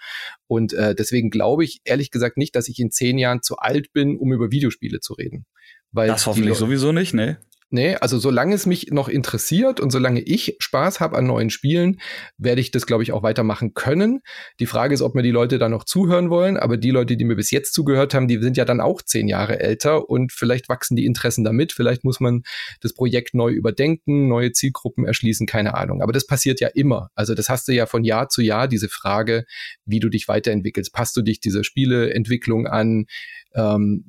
Und 0.48 0.74
äh, 0.74 0.94
deswegen 0.94 1.30
glaube 1.30 1.64
ich 1.64 1.80
ehrlich 1.84 2.10
gesagt 2.10 2.36
nicht, 2.36 2.54
dass 2.54 2.68
ich 2.68 2.78
in 2.78 2.90
zehn 2.90 3.16
Jahren 3.16 3.40
zu 3.40 3.56
alt 3.56 3.90
bin, 3.94 4.18
um 4.18 4.34
über 4.34 4.50
Videospiele 4.50 5.00
zu 5.00 5.14
reden. 5.14 5.46
Weil 5.92 6.08
das 6.08 6.26
hoffentlich 6.26 6.58
sowieso 6.58 6.92
nicht, 6.92 7.14
ne? 7.14 7.38
Nee, 7.74 7.94
also 7.94 8.18
solange 8.18 8.54
es 8.54 8.66
mich 8.66 8.88
noch 8.90 9.08
interessiert 9.08 9.80
und 9.80 9.90
solange 9.90 10.20
ich 10.20 10.56
Spaß 10.58 11.00
habe 11.00 11.16
an 11.16 11.26
neuen 11.26 11.48
Spielen, 11.48 12.02
werde 12.36 12.60
ich 12.60 12.70
das, 12.70 12.84
glaube 12.84 13.02
ich, 13.02 13.12
auch 13.12 13.22
weitermachen 13.22 13.72
können. 13.72 14.20
Die 14.60 14.66
Frage 14.66 14.92
ist, 14.92 15.00
ob 15.00 15.14
mir 15.14 15.22
die 15.22 15.30
Leute 15.30 15.58
da 15.58 15.70
noch 15.70 15.84
zuhören 15.84 16.28
wollen, 16.28 16.58
aber 16.58 16.76
die 16.76 16.90
Leute, 16.90 17.16
die 17.16 17.24
mir 17.24 17.34
bis 17.34 17.50
jetzt 17.50 17.72
zugehört 17.72 18.12
haben, 18.12 18.28
die 18.28 18.36
sind 18.42 18.58
ja 18.58 18.66
dann 18.66 18.82
auch 18.82 19.00
zehn 19.00 19.26
Jahre 19.26 19.58
älter 19.58 20.10
und 20.10 20.32
vielleicht 20.32 20.68
wachsen 20.68 20.96
die 20.96 21.06
Interessen 21.06 21.44
damit, 21.44 21.72
vielleicht 21.72 22.04
muss 22.04 22.20
man 22.20 22.42
das 22.82 22.92
Projekt 22.92 23.32
neu 23.32 23.50
überdenken, 23.50 24.28
neue 24.28 24.52
Zielgruppen 24.52 25.06
erschließen, 25.06 25.46
keine 25.46 25.72
Ahnung. 25.72 26.02
Aber 26.02 26.12
das 26.12 26.26
passiert 26.26 26.60
ja 26.60 26.68
immer. 26.68 27.08
Also 27.14 27.34
das 27.34 27.48
hast 27.48 27.68
du 27.68 27.72
ja 27.72 27.86
von 27.86 28.04
Jahr 28.04 28.28
zu 28.28 28.42
Jahr, 28.42 28.68
diese 28.68 28.90
Frage, 28.90 29.46
wie 29.86 29.98
du 29.98 30.10
dich 30.10 30.28
weiterentwickelst. 30.28 30.92
Passt 30.92 31.16
du 31.16 31.22
dich 31.22 31.40
dieser 31.40 31.64
Spieleentwicklung 31.64 32.66
an? 32.66 33.06
Ähm, 33.54 34.04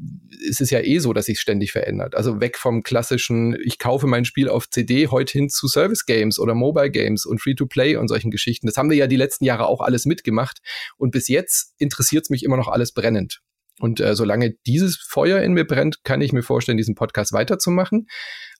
es 0.49 0.59
ist 0.61 0.71
ja 0.71 0.79
eh 0.79 0.99
so, 0.99 1.13
dass 1.13 1.25
sich 1.25 1.39
ständig 1.39 1.71
verändert. 1.71 2.15
Also 2.15 2.39
weg 2.39 2.57
vom 2.57 2.83
klassischen, 2.83 3.57
ich 3.63 3.79
kaufe 3.79 4.07
mein 4.07 4.25
Spiel 4.25 4.49
auf 4.49 4.69
CD, 4.69 5.07
heute 5.07 5.33
hin 5.33 5.49
zu 5.49 5.67
Service 5.67 6.05
Games 6.05 6.39
oder 6.39 6.55
Mobile 6.55 6.91
Games 6.91 7.25
und 7.25 7.41
Free-to-Play 7.41 7.95
und 7.97 8.07
solchen 8.07 8.31
Geschichten. 8.31 8.67
Das 8.67 8.77
haben 8.77 8.89
wir 8.89 8.97
ja 8.97 9.07
die 9.07 9.15
letzten 9.15 9.45
Jahre 9.45 9.67
auch 9.67 9.81
alles 9.81 10.05
mitgemacht. 10.05 10.59
Und 10.97 11.11
bis 11.11 11.27
jetzt 11.27 11.73
interessiert 11.77 12.23
es 12.23 12.29
mich 12.29 12.43
immer 12.43 12.57
noch 12.57 12.67
alles 12.67 12.93
brennend. 12.93 13.41
Und 13.79 13.99
äh, 13.99 14.15
solange 14.15 14.53
dieses 14.67 14.97
Feuer 14.97 15.41
in 15.41 15.53
mir 15.53 15.65
brennt, 15.65 16.03
kann 16.03 16.21
ich 16.21 16.31
mir 16.31 16.43
vorstellen, 16.43 16.77
diesen 16.77 16.95
Podcast 16.95 17.33
weiterzumachen. 17.33 18.07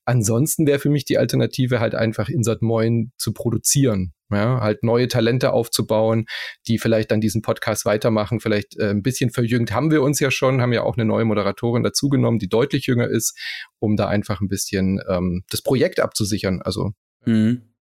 Ansonsten 0.05 0.67
wäre 0.67 0.79
für 0.79 0.89
mich 0.89 1.05
die 1.05 1.17
Alternative 1.17 1.79
halt 1.79 1.95
einfach 1.95 2.29
Insert 2.29 2.61
Moin 2.61 3.11
zu 3.17 3.33
produzieren. 3.33 4.13
Ja, 4.31 4.61
halt 4.61 4.83
neue 4.83 5.07
Talente 5.07 5.53
aufzubauen, 5.53 6.25
die 6.67 6.79
vielleicht 6.79 7.11
dann 7.11 7.21
diesen 7.21 7.43
Podcast 7.43 7.85
weitermachen, 7.85 8.39
vielleicht 8.39 8.77
äh, 8.79 8.89
ein 8.89 9.03
bisschen 9.03 9.29
verjüngt 9.29 9.71
haben 9.71 9.91
wir 9.91 10.01
uns 10.01 10.19
ja 10.19 10.31
schon, 10.31 10.59
haben 10.59 10.73
ja 10.73 10.81
auch 10.81 10.97
eine 10.97 11.05
neue 11.05 11.23
Moderatorin 11.23 11.83
dazugenommen, 11.83 12.39
die 12.39 12.49
deutlich 12.49 12.87
jünger 12.87 13.07
ist, 13.07 13.37
um 13.77 13.95
da 13.95 14.07
einfach 14.07 14.41
ein 14.41 14.47
bisschen 14.47 14.99
ähm, 15.07 15.43
das 15.51 15.61
Projekt 15.61 15.99
abzusichern. 15.99 16.61
Also 16.63 16.93
mhm. 17.25 17.73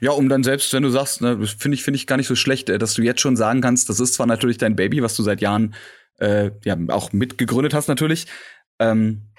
Ja, 0.00 0.12
um 0.12 0.28
dann 0.28 0.42
selbst, 0.42 0.72
wenn 0.72 0.82
du 0.82 0.88
sagst, 0.88 1.20
ne, 1.20 1.46
finde 1.46 1.74
ich, 1.74 1.84
finde 1.84 1.96
ich 1.96 2.06
gar 2.06 2.16
nicht 2.16 2.28
so 2.28 2.34
schlecht, 2.34 2.68
äh, 2.70 2.78
dass 2.78 2.94
du 2.94 3.02
jetzt 3.02 3.20
schon 3.20 3.36
sagen 3.36 3.60
kannst, 3.60 3.88
das 3.88 4.00
ist 4.00 4.14
zwar 4.14 4.26
natürlich 4.26 4.58
dein 4.58 4.76
Baby, 4.76 5.02
was 5.02 5.14
du 5.14 5.22
seit 5.22 5.40
Jahren 5.40 5.74
äh, 6.18 6.50
ja 6.64 6.76
auch 6.88 7.12
mitgegründet 7.12 7.74
hast 7.74 7.88
natürlich, 7.88 8.26
ähm, 8.78 9.29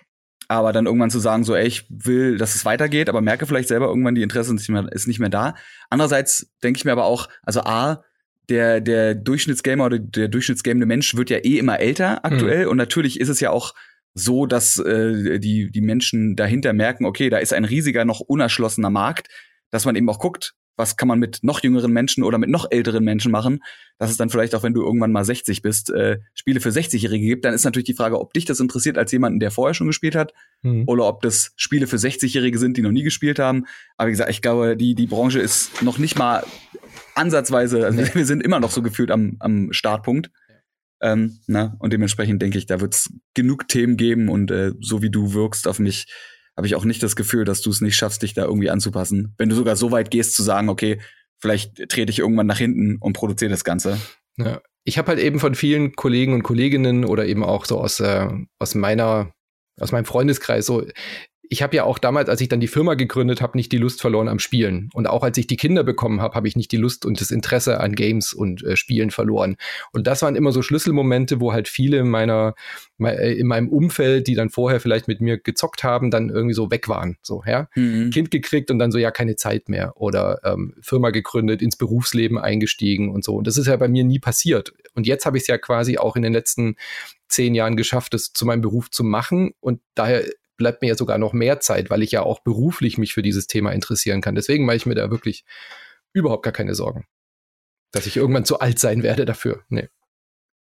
aber 0.51 0.73
dann 0.73 0.85
irgendwann 0.85 1.09
zu 1.09 1.19
sagen, 1.19 1.43
so, 1.43 1.55
ey, 1.55 1.65
ich 1.65 1.85
will, 1.89 2.37
dass 2.37 2.55
es 2.55 2.65
weitergeht, 2.65 3.09
aber 3.09 3.21
merke 3.21 3.45
vielleicht 3.45 3.69
selber 3.69 3.87
irgendwann, 3.87 4.15
die 4.15 4.21
Interesse 4.21 4.53
ist 4.53 4.59
nicht 4.59 4.69
mehr, 4.69 4.91
ist 4.91 5.07
nicht 5.07 5.19
mehr 5.19 5.29
da. 5.29 5.55
Andererseits 5.89 6.51
denke 6.63 6.77
ich 6.77 6.85
mir 6.85 6.91
aber 6.91 7.05
auch, 7.05 7.29
also 7.43 7.61
A, 7.61 8.03
der, 8.49 8.81
der 8.81 9.15
Durchschnittsgamer 9.15 9.85
oder 9.85 9.99
der 9.99 10.27
durchschnittsgamende 10.27 10.85
Mensch 10.85 11.15
wird 11.15 11.29
ja 11.29 11.37
eh 11.37 11.57
immer 11.57 11.79
älter 11.79 12.25
aktuell. 12.25 12.65
Mhm. 12.65 12.71
Und 12.71 12.77
natürlich 12.77 13.19
ist 13.19 13.29
es 13.29 13.39
ja 13.39 13.49
auch 13.49 13.73
so, 14.13 14.45
dass 14.45 14.77
äh, 14.77 15.39
die, 15.39 15.71
die 15.71 15.81
Menschen 15.81 16.35
dahinter 16.35 16.73
merken, 16.73 17.05
okay, 17.05 17.29
da 17.29 17.37
ist 17.37 17.53
ein 17.53 17.63
riesiger, 17.65 18.03
noch 18.03 18.19
unerschlossener 18.19 18.89
Markt, 18.89 19.29
dass 19.69 19.85
man 19.85 19.95
eben 19.95 20.09
auch 20.09 20.19
guckt, 20.19 20.53
was 20.81 20.97
kann 20.97 21.07
man 21.07 21.19
mit 21.19 21.39
noch 21.43 21.61
jüngeren 21.61 21.93
Menschen 21.93 22.23
oder 22.23 22.39
mit 22.39 22.49
noch 22.49 22.65
älteren 22.71 23.03
Menschen 23.03 23.31
machen, 23.31 23.63
dass 23.99 24.09
es 24.09 24.17
dann 24.17 24.31
vielleicht 24.31 24.55
auch, 24.55 24.63
wenn 24.63 24.73
du 24.73 24.81
irgendwann 24.81 25.11
mal 25.11 25.23
60 25.23 25.61
bist, 25.61 25.91
äh, 25.91 26.17
Spiele 26.33 26.59
für 26.59 26.69
60-Jährige 26.69 27.25
gibt, 27.25 27.45
dann 27.45 27.53
ist 27.53 27.63
natürlich 27.63 27.85
die 27.85 27.93
Frage, 27.93 28.19
ob 28.19 28.33
dich 28.33 28.45
das 28.45 28.59
interessiert 28.59 28.97
als 28.97 29.11
jemanden, 29.11 29.39
der 29.39 29.51
vorher 29.51 29.75
schon 29.75 29.85
gespielt 29.85 30.15
hat, 30.15 30.33
mhm. 30.63 30.85
oder 30.87 31.05
ob 31.05 31.21
das 31.21 31.53
Spiele 31.55 31.85
für 31.85 31.97
60-Jährige 31.97 32.57
sind, 32.57 32.77
die 32.77 32.81
noch 32.81 32.91
nie 32.91 33.03
gespielt 33.03 33.37
haben. 33.37 33.65
Aber 33.95 34.07
wie 34.07 34.13
gesagt, 34.13 34.31
ich 34.31 34.41
glaube, 34.41 34.75
die, 34.75 34.95
die 34.95 35.07
Branche 35.07 35.39
ist 35.39 35.83
noch 35.83 35.99
nicht 35.99 36.17
mal 36.17 36.43
ansatzweise, 37.13 37.85
also 37.85 37.99
wir 38.15 38.25
sind 38.25 38.41
immer 38.41 38.59
noch 38.59 38.71
so 38.71 38.81
gefühlt 38.81 39.11
am, 39.11 39.37
am 39.39 39.71
Startpunkt. 39.71 40.31
Ähm, 40.99 41.39
na, 41.45 41.75
und 41.79 41.93
dementsprechend 41.93 42.41
denke 42.41 42.57
ich, 42.57 42.65
da 42.65 42.81
wird 42.81 42.95
es 42.95 43.13
genug 43.35 43.67
Themen 43.67 43.97
geben 43.97 44.29
und 44.29 44.49
äh, 44.49 44.73
so 44.79 45.03
wie 45.03 45.09
du 45.11 45.33
wirkst 45.33 45.67
auf 45.67 45.79
mich, 45.79 46.07
habe 46.57 46.67
ich 46.67 46.75
auch 46.75 46.85
nicht 46.85 47.01
das 47.01 47.15
Gefühl, 47.15 47.45
dass 47.45 47.61
du 47.61 47.69
es 47.69 47.81
nicht 47.81 47.95
schaffst, 47.95 48.21
dich 48.21 48.33
da 48.33 48.45
irgendwie 48.45 48.69
anzupassen. 48.69 49.33
Wenn 49.37 49.49
du 49.49 49.55
sogar 49.55 49.75
so 49.75 49.91
weit 49.91 50.11
gehst 50.11 50.35
zu 50.35 50.43
sagen, 50.43 50.69
okay, 50.69 50.99
vielleicht 51.39 51.89
trete 51.89 52.11
ich 52.11 52.19
irgendwann 52.19 52.47
nach 52.47 52.57
hinten 52.57 52.97
und 52.97 53.13
produziere 53.13 53.51
das 53.51 53.63
Ganze. 53.63 53.97
Ja. 54.37 54.61
Ich 54.83 54.97
habe 54.97 55.09
halt 55.09 55.19
eben 55.19 55.39
von 55.39 55.55
vielen 55.55 55.95
Kollegen 55.95 56.33
und 56.33 56.43
Kolleginnen 56.43 57.05
oder 57.05 57.25
eben 57.25 57.43
auch 57.43 57.65
so 57.65 57.79
aus, 57.79 57.99
äh, 57.99 58.27
aus 58.59 58.75
meiner, 58.75 59.31
aus 59.79 59.91
meinem 59.91 60.05
Freundeskreis 60.05 60.65
so, 60.65 60.85
ich 61.51 61.61
habe 61.61 61.75
ja 61.75 61.83
auch 61.83 61.99
damals, 61.99 62.29
als 62.29 62.39
ich 62.39 62.47
dann 62.47 62.61
die 62.61 62.67
Firma 62.67 62.93
gegründet 62.93 63.41
habe, 63.41 63.57
nicht 63.57 63.73
die 63.73 63.77
Lust 63.77 63.99
verloren 63.99 64.29
am 64.29 64.39
Spielen. 64.39 64.89
Und 64.93 65.07
auch 65.07 65.21
als 65.21 65.37
ich 65.37 65.47
die 65.47 65.57
Kinder 65.57 65.83
bekommen 65.83 66.21
habe, 66.21 66.33
habe 66.33 66.47
ich 66.47 66.55
nicht 66.55 66.71
die 66.71 66.77
Lust 66.77 67.05
und 67.05 67.19
das 67.19 67.29
Interesse 67.29 67.81
an 67.81 67.93
Games 67.93 68.31
und 68.31 68.63
äh, 68.63 68.77
Spielen 68.77 69.11
verloren. 69.11 69.57
Und 69.91 70.07
das 70.07 70.21
waren 70.21 70.37
immer 70.37 70.53
so 70.53 70.61
Schlüsselmomente, 70.61 71.41
wo 71.41 71.51
halt 71.51 71.67
viele 71.67 71.97
in 71.97 72.09
meiner, 72.09 72.55
äh, 73.01 73.33
in 73.37 73.47
meinem 73.47 73.67
Umfeld, 73.67 74.27
die 74.27 74.35
dann 74.35 74.49
vorher 74.49 74.79
vielleicht 74.79 75.09
mit 75.09 75.19
mir 75.19 75.39
gezockt 75.39 75.83
haben, 75.83 76.09
dann 76.09 76.29
irgendwie 76.29 76.53
so 76.53 76.71
weg 76.71 76.87
waren. 76.87 77.17
So, 77.21 77.43
ja. 77.45 77.67
Mhm. 77.75 78.11
Kind 78.11 78.31
gekriegt 78.31 78.71
und 78.71 78.79
dann 78.79 78.93
so, 78.93 78.97
ja, 78.97 79.11
keine 79.11 79.35
Zeit 79.35 79.67
mehr. 79.67 79.91
Oder 79.97 80.39
ähm, 80.45 80.75
Firma 80.81 81.09
gegründet, 81.09 81.61
ins 81.61 81.75
Berufsleben 81.75 82.37
eingestiegen 82.37 83.11
und 83.11 83.25
so. 83.25 83.35
Und 83.35 83.45
das 83.45 83.57
ist 83.57 83.67
ja 83.67 83.75
bei 83.75 83.89
mir 83.89 84.05
nie 84.05 84.19
passiert. 84.19 84.71
Und 84.93 85.05
jetzt 85.05 85.25
habe 85.25 85.35
ich 85.35 85.43
es 85.43 85.47
ja 85.47 85.57
quasi 85.57 85.97
auch 85.97 86.15
in 86.15 86.21
den 86.21 86.31
letzten 86.31 86.77
zehn 87.27 87.55
Jahren 87.55 87.75
geschafft, 87.75 88.13
es 88.13 88.31
zu 88.31 88.45
meinem 88.45 88.61
Beruf 88.61 88.89
zu 88.89 89.03
machen. 89.03 89.51
Und 89.59 89.81
daher 89.95 90.23
bleibt 90.62 90.84
mir 90.84 90.89
ja 90.89 90.95
sogar 90.95 91.17
noch 91.17 91.34
mehr 91.34 91.60
Zeit, 91.60 91.89
weil 91.89 92.04
ich 92.04 92.12
ja 92.12 92.21
auch 92.21 92.39
beruflich 92.39 93.00
mich 93.00 93.13
für 93.13 93.24
dieses 93.24 93.47
Thema 93.47 93.71
interessieren 93.71 94.21
kann. 94.21 94.36
Deswegen 94.36 94.65
mache 94.65 94.76
ich 94.76 94.86
mir 94.86 94.93
da 94.93 95.10
wirklich 95.10 95.43
überhaupt 96.13 96.43
gar 96.43 96.54
keine 96.54 96.76
Sorgen, 96.76 97.06
dass 97.91 98.06
ich 98.06 98.15
irgendwann 98.15 98.45
zu 98.45 98.60
alt 98.60 98.78
sein 98.78 99.02
werde 99.02 99.26
dafür. 99.26 99.63
Nee. 99.69 99.89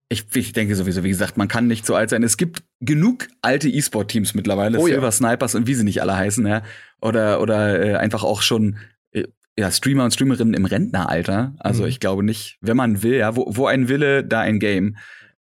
Ich, 0.09 0.25
ich 0.37 0.53
denke 0.53 0.77
sowieso, 0.77 1.03
wie 1.03 1.09
gesagt, 1.09 1.37
man 1.37 1.49
kann 1.49 1.67
nicht 1.67 1.85
zu 1.85 1.97
alt 1.97 2.11
sein. 2.11 2.23
Es 2.23 2.37
gibt 2.37 2.63
genug 2.81 3.27
alte 3.41 3.69
E-Sport-Teams 3.69 4.35
mittlerweile, 4.35 4.79
oh, 4.79 4.87
Silver 4.87 5.07
ja. 5.07 5.11
Snipers 5.11 5.55
und 5.57 5.67
wie 5.67 5.75
sie 5.75 5.85
nicht 5.85 6.01
alle 6.01 6.17
heißen, 6.17 6.47
ja. 6.47 6.63
Oder, 7.01 7.41
oder 7.41 7.83
äh, 7.83 7.97
einfach 7.97 8.23
auch 8.23 8.43
schon 8.43 8.79
äh, 9.11 9.25
ja, 9.59 9.71
Streamer 9.73 10.05
und 10.05 10.13
Streamerinnen 10.13 10.55
im 10.55 10.65
Rentneralter. 10.65 11.57
Also 11.59 11.83
mhm. 11.83 11.89
ich 11.89 11.99
glaube 11.99 12.23
nicht, 12.23 12.59
wenn 12.61 12.77
man 12.77 13.03
will, 13.03 13.17
ja, 13.17 13.35
wo, 13.35 13.47
wo 13.49 13.67
ein 13.67 13.89
Wille, 13.89 14.23
da 14.23 14.41
ein 14.41 14.61
Game. 14.61 14.97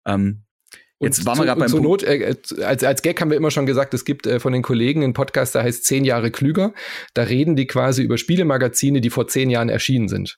Ähm, 0.06 0.43
Jetzt 0.99 1.25
waren 1.25 1.38
wir 1.38 1.45
gerade 1.45 1.59
beim 1.59 1.69
zur 1.69 1.81
Not, 1.81 2.03
äh, 2.03 2.35
als, 2.62 2.83
als 2.83 3.01
Gag 3.01 3.21
haben 3.21 3.29
wir 3.29 3.38
immer 3.38 3.51
schon 3.51 3.65
gesagt, 3.65 3.93
es 3.93 4.03
gibt 4.03 4.27
äh, 4.27 4.39
von 4.39 4.51
den 4.51 4.62
Kollegen 4.62 5.03
einen 5.03 5.13
Podcast, 5.13 5.55
der 5.55 5.63
heißt 5.63 5.85
Zehn 5.85 6.03
Jahre 6.03 6.29
klüger. 6.29 6.73
Da 7.13 7.23
reden 7.23 7.55
die 7.55 7.67
quasi 7.67 8.03
über 8.03 8.17
Spielemagazine, 8.17 8.99
die 8.99 9.09
vor 9.09 9.27
zehn 9.27 9.49
Jahren 9.49 9.69
erschienen 9.69 10.09
sind. 10.09 10.38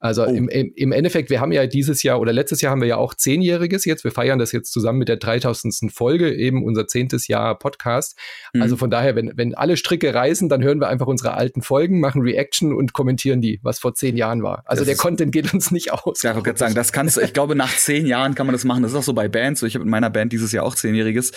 Also 0.00 0.24
oh. 0.24 0.30
im, 0.34 0.48
im 0.48 0.92
Endeffekt, 0.92 1.28
wir 1.28 1.40
haben 1.40 1.52
ja 1.52 1.66
dieses 1.66 2.02
Jahr 2.02 2.20
oder 2.20 2.32
letztes 2.32 2.62
Jahr 2.62 2.72
haben 2.72 2.80
wir 2.80 2.88
ja 2.88 2.96
auch 2.96 3.12
zehnjähriges 3.12 3.84
jetzt. 3.84 4.02
Wir 4.02 4.10
feiern 4.10 4.38
das 4.38 4.50
jetzt 4.50 4.72
zusammen 4.72 4.98
mit 4.98 5.08
der 5.08 5.18
3000. 5.18 5.92
Folge, 5.92 6.34
eben 6.34 6.64
unser 6.64 6.86
zehntes 6.86 7.28
Jahr 7.28 7.58
Podcast. 7.58 8.16
Mhm. 8.54 8.62
Also 8.62 8.76
von 8.78 8.90
daher, 8.90 9.14
wenn, 9.14 9.32
wenn 9.36 9.54
alle 9.54 9.76
Stricke 9.76 10.14
reißen, 10.14 10.48
dann 10.48 10.62
hören 10.62 10.80
wir 10.80 10.88
einfach 10.88 11.06
unsere 11.06 11.34
alten 11.34 11.60
Folgen, 11.60 12.00
machen 12.00 12.22
Reaction 12.22 12.72
und 12.72 12.94
kommentieren 12.94 13.42
die, 13.42 13.60
was 13.62 13.78
vor 13.78 13.94
zehn 13.94 14.16
Jahren 14.16 14.42
war. 14.42 14.62
Also 14.64 14.80
das 14.80 14.88
der 14.88 14.96
Content 14.96 15.32
geht 15.32 15.52
uns 15.52 15.70
nicht 15.70 15.92
aus. 15.92 16.22
Ja, 16.22 16.30
ich 16.30 16.36
wollte 16.36 16.58
sagen, 16.58 16.74
das 16.74 16.92
kannst 16.92 17.18
du, 17.18 17.20
ich 17.20 17.34
glaube, 17.34 17.54
nach 17.54 17.76
zehn 17.76 18.06
Jahren 18.06 18.34
kann 18.34 18.46
man 18.46 18.54
das 18.54 18.64
machen. 18.64 18.82
Das 18.82 18.92
ist 18.92 18.98
auch 18.98 19.02
so 19.02 19.12
bei 19.12 19.28
Bands. 19.28 19.62
Ich 19.64 19.74
habe 19.74 19.84
mit 19.84 19.90
meiner 19.90 20.08
Band 20.08 20.32
dieses 20.32 20.50
Jahr 20.52 20.64
auch 20.64 20.76
zehnjähriges. 20.76 21.32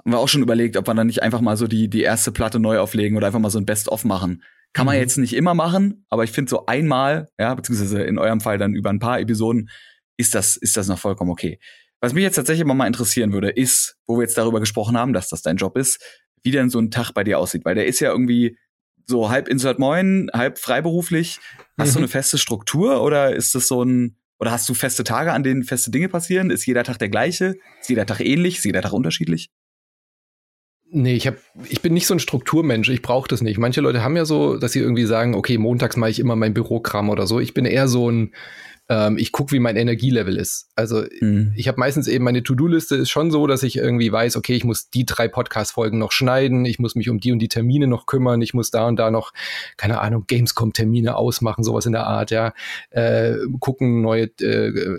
Haben 0.00 0.12
wir 0.12 0.18
auch 0.18 0.28
schon 0.28 0.42
überlegt, 0.42 0.76
ob 0.76 0.88
wir 0.88 0.94
dann 0.94 1.06
nicht 1.06 1.22
einfach 1.22 1.40
mal 1.40 1.56
so 1.56 1.68
die, 1.68 1.88
die 1.88 2.02
erste 2.02 2.32
Platte 2.32 2.58
neu 2.58 2.80
auflegen 2.80 3.16
oder 3.16 3.28
einfach 3.28 3.38
mal 3.38 3.50
so 3.50 3.58
ein 3.58 3.66
Best-of 3.66 4.04
machen. 4.04 4.42
Kann 4.72 4.86
man 4.86 4.94
mhm. 4.96 5.00
jetzt 5.00 5.18
nicht 5.18 5.34
immer 5.34 5.54
machen, 5.54 6.06
aber 6.10 6.24
ich 6.24 6.30
finde 6.30 6.50
so 6.50 6.66
einmal, 6.66 7.28
ja, 7.38 7.54
beziehungsweise 7.54 8.02
in 8.02 8.18
eurem 8.18 8.40
Fall 8.40 8.58
dann 8.58 8.74
über 8.74 8.90
ein 8.90 9.00
paar 9.00 9.20
Episoden, 9.20 9.68
ist 10.16 10.34
das, 10.34 10.56
ist 10.56 10.76
das 10.76 10.86
noch 10.86 10.98
vollkommen 10.98 11.30
okay. 11.30 11.58
Was 12.00 12.12
mich 12.14 12.22
jetzt 12.22 12.36
tatsächlich 12.36 12.64
mal 12.66 12.86
interessieren 12.86 13.32
würde, 13.32 13.50
ist, 13.50 13.96
wo 14.06 14.16
wir 14.16 14.22
jetzt 14.22 14.38
darüber 14.38 14.60
gesprochen 14.60 14.96
haben, 14.96 15.12
dass 15.12 15.28
das 15.28 15.42
dein 15.42 15.56
Job 15.56 15.76
ist, 15.76 16.02
wie 16.42 16.50
denn 16.50 16.70
so 16.70 16.78
ein 16.78 16.90
Tag 16.90 17.12
bei 17.12 17.24
dir 17.24 17.38
aussieht, 17.38 17.64
weil 17.64 17.74
der 17.74 17.86
ist 17.86 18.00
ja 18.00 18.10
irgendwie 18.10 18.56
so 19.06 19.28
halb 19.28 19.48
Insert 19.48 19.78
Moin, 19.78 20.30
halb 20.32 20.58
freiberuflich. 20.58 21.40
Hast 21.78 21.90
mhm. 21.90 21.92
du 21.94 21.98
eine 21.98 22.08
feste 22.08 22.38
Struktur 22.38 23.02
oder 23.02 23.34
ist 23.34 23.54
das 23.54 23.68
so 23.68 23.82
ein, 23.82 24.16
oder 24.38 24.52
hast 24.52 24.68
du 24.68 24.74
feste 24.74 25.04
Tage, 25.04 25.32
an 25.32 25.42
denen 25.42 25.64
feste 25.64 25.90
Dinge 25.90 26.08
passieren? 26.08 26.50
Ist 26.50 26.64
jeder 26.64 26.84
Tag 26.84 26.98
der 26.98 27.10
gleiche? 27.10 27.56
Ist 27.80 27.90
jeder 27.90 28.06
Tag 28.06 28.20
ähnlich? 28.20 28.58
Ist 28.58 28.64
jeder 28.64 28.80
Tag 28.80 28.92
unterschiedlich? 28.92 29.50
Nee, 30.92 31.14
ich 31.14 31.26
hab, 31.26 31.36
ich 31.68 31.82
bin 31.82 31.94
nicht 31.94 32.06
so 32.06 32.14
ein 32.14 32.20
Strukturmensch, 32.20 32.88
ich 32.88 33.02
brauche 33.02 33.28
das 33.28 33.42
nicht. 33.42 33.58
Manche 33.58 33.80
Leute 33.80 34.02
haben 34.02 34.16
ja 34.16 34.24
so, 34.24 34.56
dass 34.56 34.72
sie 34.72 34.80
irgendwie 34.80 35.04
sagen, 35.04 35.34
okay, 35.34 35.56
montags 35.56 35.96
mache 35.96 36.10
ich 36.10 36.18
immer 36.18 36.34
mein 36.34 36.52
Bürokram 36.52 37.10
oder 37.10 37.26
so. 37.26 37.38
Ich 37.38 37.54
bin 37.54 37.64
eher 37.64 37.86
so 37.86 38.10
ein, 38.10 38.32
ähm, 38.88 39.16
ich 39.16 39.30
gucke, 39.30 39.52
wie 39.52 39.60
mein 39.60 39.76
Energielevel 39.76 40.36
ist. 40.36 40.68
Also 40.74 41.04
mhm. 41.20 41.52
ich 41.56 41.68
habe 41.68 41.78
meistens 41.78 42.08
eben 42.08 42.24
meine 42.24 42.42
To-Do-Liste 42.42 42.96
ist 42.96 43.10
schon 43.10 43.30
so, 43.30 43.46
dass 43.46 43.62
ich 43.62 43.76
irgendwie 43.76 44.10
weiß, 44.10 44.36
okay, 44.36 44.54
ich 44.54 44.64
muss 44.64 44.90
die 44.90 45.06
drei 45.06 45.28
Podcast-Folgen 45.28 45.96
noch 45.96 46.10
schneiden, 46.10 46.64
ich 46.64 46.80
muss 46.80 46.96
mich 46.96 47.08
um 47.08 47.20
die 47.20 47.30
und 47.30 47.38
die 47.38 47.48
Termine 47.48 47.86
noch 47.86 48.06
kümmern, 48.06 48.42
ich 48.42 48.52
muss 48.52 48.72
da 48.72 48.88
und 48.88 48.96
da 48.96 49.12
noch, 49.12 49.32
keine 49.76 50.00
Ahnung, 50.00 50.24
Gamescom-Termine 50.26 51.14
ausmachen, 51.14 51.62
sowas 51.62 51.86
in 51.86 51.92
der 51.92 52.08
Art, 52.08 52.32
ja. 52.32 52.52
Äh, 52.90 53.36
gucken, 53.60 54.02
neue 54.02 54.24
äh, 54.40 54.98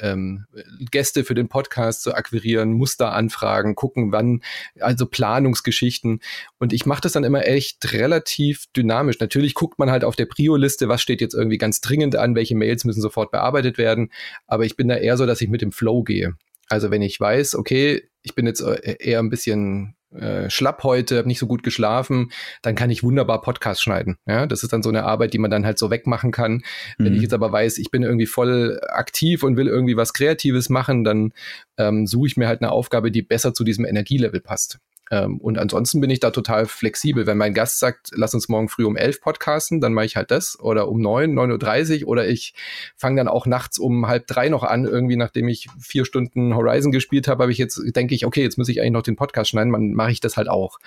ähm, 0.00 0.46
Gäste 0.90 1.24
für 1.24 1.34
den 1.34 1.48
Podcast 1.48 2.02
zu 2.02 2.14
akquirieren, 2.14 2.72
Muster 2.72 3.12
anfragen, 3.12 3.74
gucken, 3.74 4.12
wann, 4.12 4.42
also 4.80 5.06
Planungsgeschichten. 5.06 6.20
Und 6.58 6.72
ich 6.72 6.86
mache 6.86 7.02
das 7.02 7.12
dann 7.12 7.24
immer 7.24 7.46
echt 7.46 7.92
relativ 7.92 8.66
dynamisch. 8.76 9.18
Natürlich 9.20 9.54
guckt 9.54 9.78
man 9.78 9.90
halt 9.90 10.04
auf 10.04 10.16
der 10.16 10.26
Prio-Liste, 10.26 10.88
was 10.88 11.02
steht 11.02 11.20
jetzt 11.20 11.34
irgendwie 11.34 11.58
ganz 11.58 11.80
dringend 11.80 12.16
an, 12.16 12.34
welche 12.34 12.56
Mails 12.56 12.84
müssen 12.84 13.02
sofort 13.02 13.30
bearbeitet 13.30 13.78
werden. 13.78 14.10
Aber 14.46 14.64
ich 14.64 14.76
bin 14.76 14.88
da 14.88 14.96
eher 14.96 15.16
so, 15.16 15.26
dass 15.26 15.40
ich 15.40 15.48
mit 15.48 15.62
dem 15.62 15.72
Flow 15.72 16.02
gehe. 16.02 16.34
Also 16.68 16.90
wenn 16.90 17.02
ich 17.02 17.18
weiß, 17.18 17.54
okay, 17.56 18.08
ich 18.22 18.34
bin 18.34 18.46
jetzt 18.46 18.60
äh, 18.60 18.96
eher 18.98 19.18
ein 19.18 19.30
bisschen 19.30 19.94
äh, 20.18 20.50
schlapp 20.50 20.82
heute, 20.82 21.18
habe 21.18 21.28
nicht 21.28 21.38
so 21.38 21.46
gut 21.46 21.62
geschlafen, 21.62 22.30
dann 22.62 22.74
kann 22.74 22.90
ich 22.90 23.02
wunderbar 23.02 23.40
Podcast 23.40 23.82
schneiden. 23.82 24.18
Ja, 24.26 24.46
das 24.46 24.62
ist 24.62 24.72
dann 24.72 24.82
so 24.82 24.88
eine 24.88 25.04
Arbeit, 25.04 25.32
die 25.34 25.38
man 25.38 25.50
dann 25.50 25.64
halt 25.64 25.78
so 25.78 25.90
wegmachen 25.90 26.30
kann. 26.30 26.62
Mhm. 26.98 27.04
Wenn 27.04 27.14
ich 27.14 27.22
jetzt 27.22 27.34
aber 27.34 27.52
weiß, 27.52 27.78
ich 27.78 27.90
bin 27.90 28.02
irgendwie 28.02 28.26
voll 28.26 28.80
aktiv 28.88 29.42
und 29.42 29.56
will 29.56 29.68
irgendwie 29.68 29.96
was 29.96 30.12
Kreatives 30.12 30.68
machen, 30.68 31.04
dann 31.04 31.32
ähm, 31.78 32.06
suche 32.06 32.26
ich 32.28 32.36
mir 32.36 32.48
halt 32.48 32.62
eine 32.62 32.72
Aufgabe, 32.72 33.10
die 33.10 33.22
besser 33.22 33.54
zu 33.54 33.64
diesem 33.64 33.84
Energielevel 33.84 34.40
passt. 34.40 34.78
Ähm, 35.12 35.36
und 35.38 35.58
ansonsten 35.58 36.00
bin 36.00 36.08
ich 36.08 36.20
da 36.20 36.30
total 36.30 36.64
flexibel. 36.64 37.26
Wenn 37.26 37.36
mein 37.36 37.52
Gast 37.52 37.78
sagt, 37.78 38.12
lass 38.14 38.32
uns 38.32 38.48
morgen 38.48 38.70
früh 38.70 38.86
um 38.86 38.96
elf 38.96 39.20
podcasten, 39.20 39.82
dann 39.82 39.92
mache 39.92 40.06
ich 40.06 40.16
halt 40.16 40.30
das. 40.30 40.58
Oder 40.58 40.88
um 40.88 41.02
neun, 41.02 41.34
neun 41.34 41.50
Uhr 41.50 41.58
dreißig. 41.58 42.06
Oder 42.06 42.26
ich 42.26 42.54
fange 42.96 43.18
dann 43.18 43.28
auch 43.28 43.44
nachts 43.44 43.78
um 43.78 44.06
halb 44.08 44.26
drei 44.26 44.48
noch 44.48 44.62
an, 44.62 44.86
irgendwie 44.86 45.16
nachdem 45.16 45.48
ich 45.48 45.68
vier 45.78 46.06
Stunden 46.06 46.54
Horizon 46.54 46.92
gespielt 46.92 47.28
habe, 47.28 47.42
habe 47.42 47.52
ich 47.52 47.58
jetzt, 47.58 47.78
denke 47.94 48.14
ich, 48.14 48.24
okay, 48.24 48.42
jetzt 48.42 48.56
muss 48.56 48.70
ich 48.70 48.80
eigentlich 48.80 48.92
noch 48.92 49.02
den 49.02 49.16
Podcast 49.16 49.50
schneiden, 49.50 49.70
dann 49.70 49.92
mache 49.92 50.12
ich 50.12 50.20
das 50.20 50.38
halt 50.38 50.48
auch. 50.48 50.78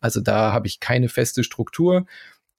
Also 0.00 0.20
da 0.20 0.52
habe 0.52 0.68
ich 0.68 0.78
keine 0.78 1.08
feste 1.08 1.42
Struktur 1.42 2.06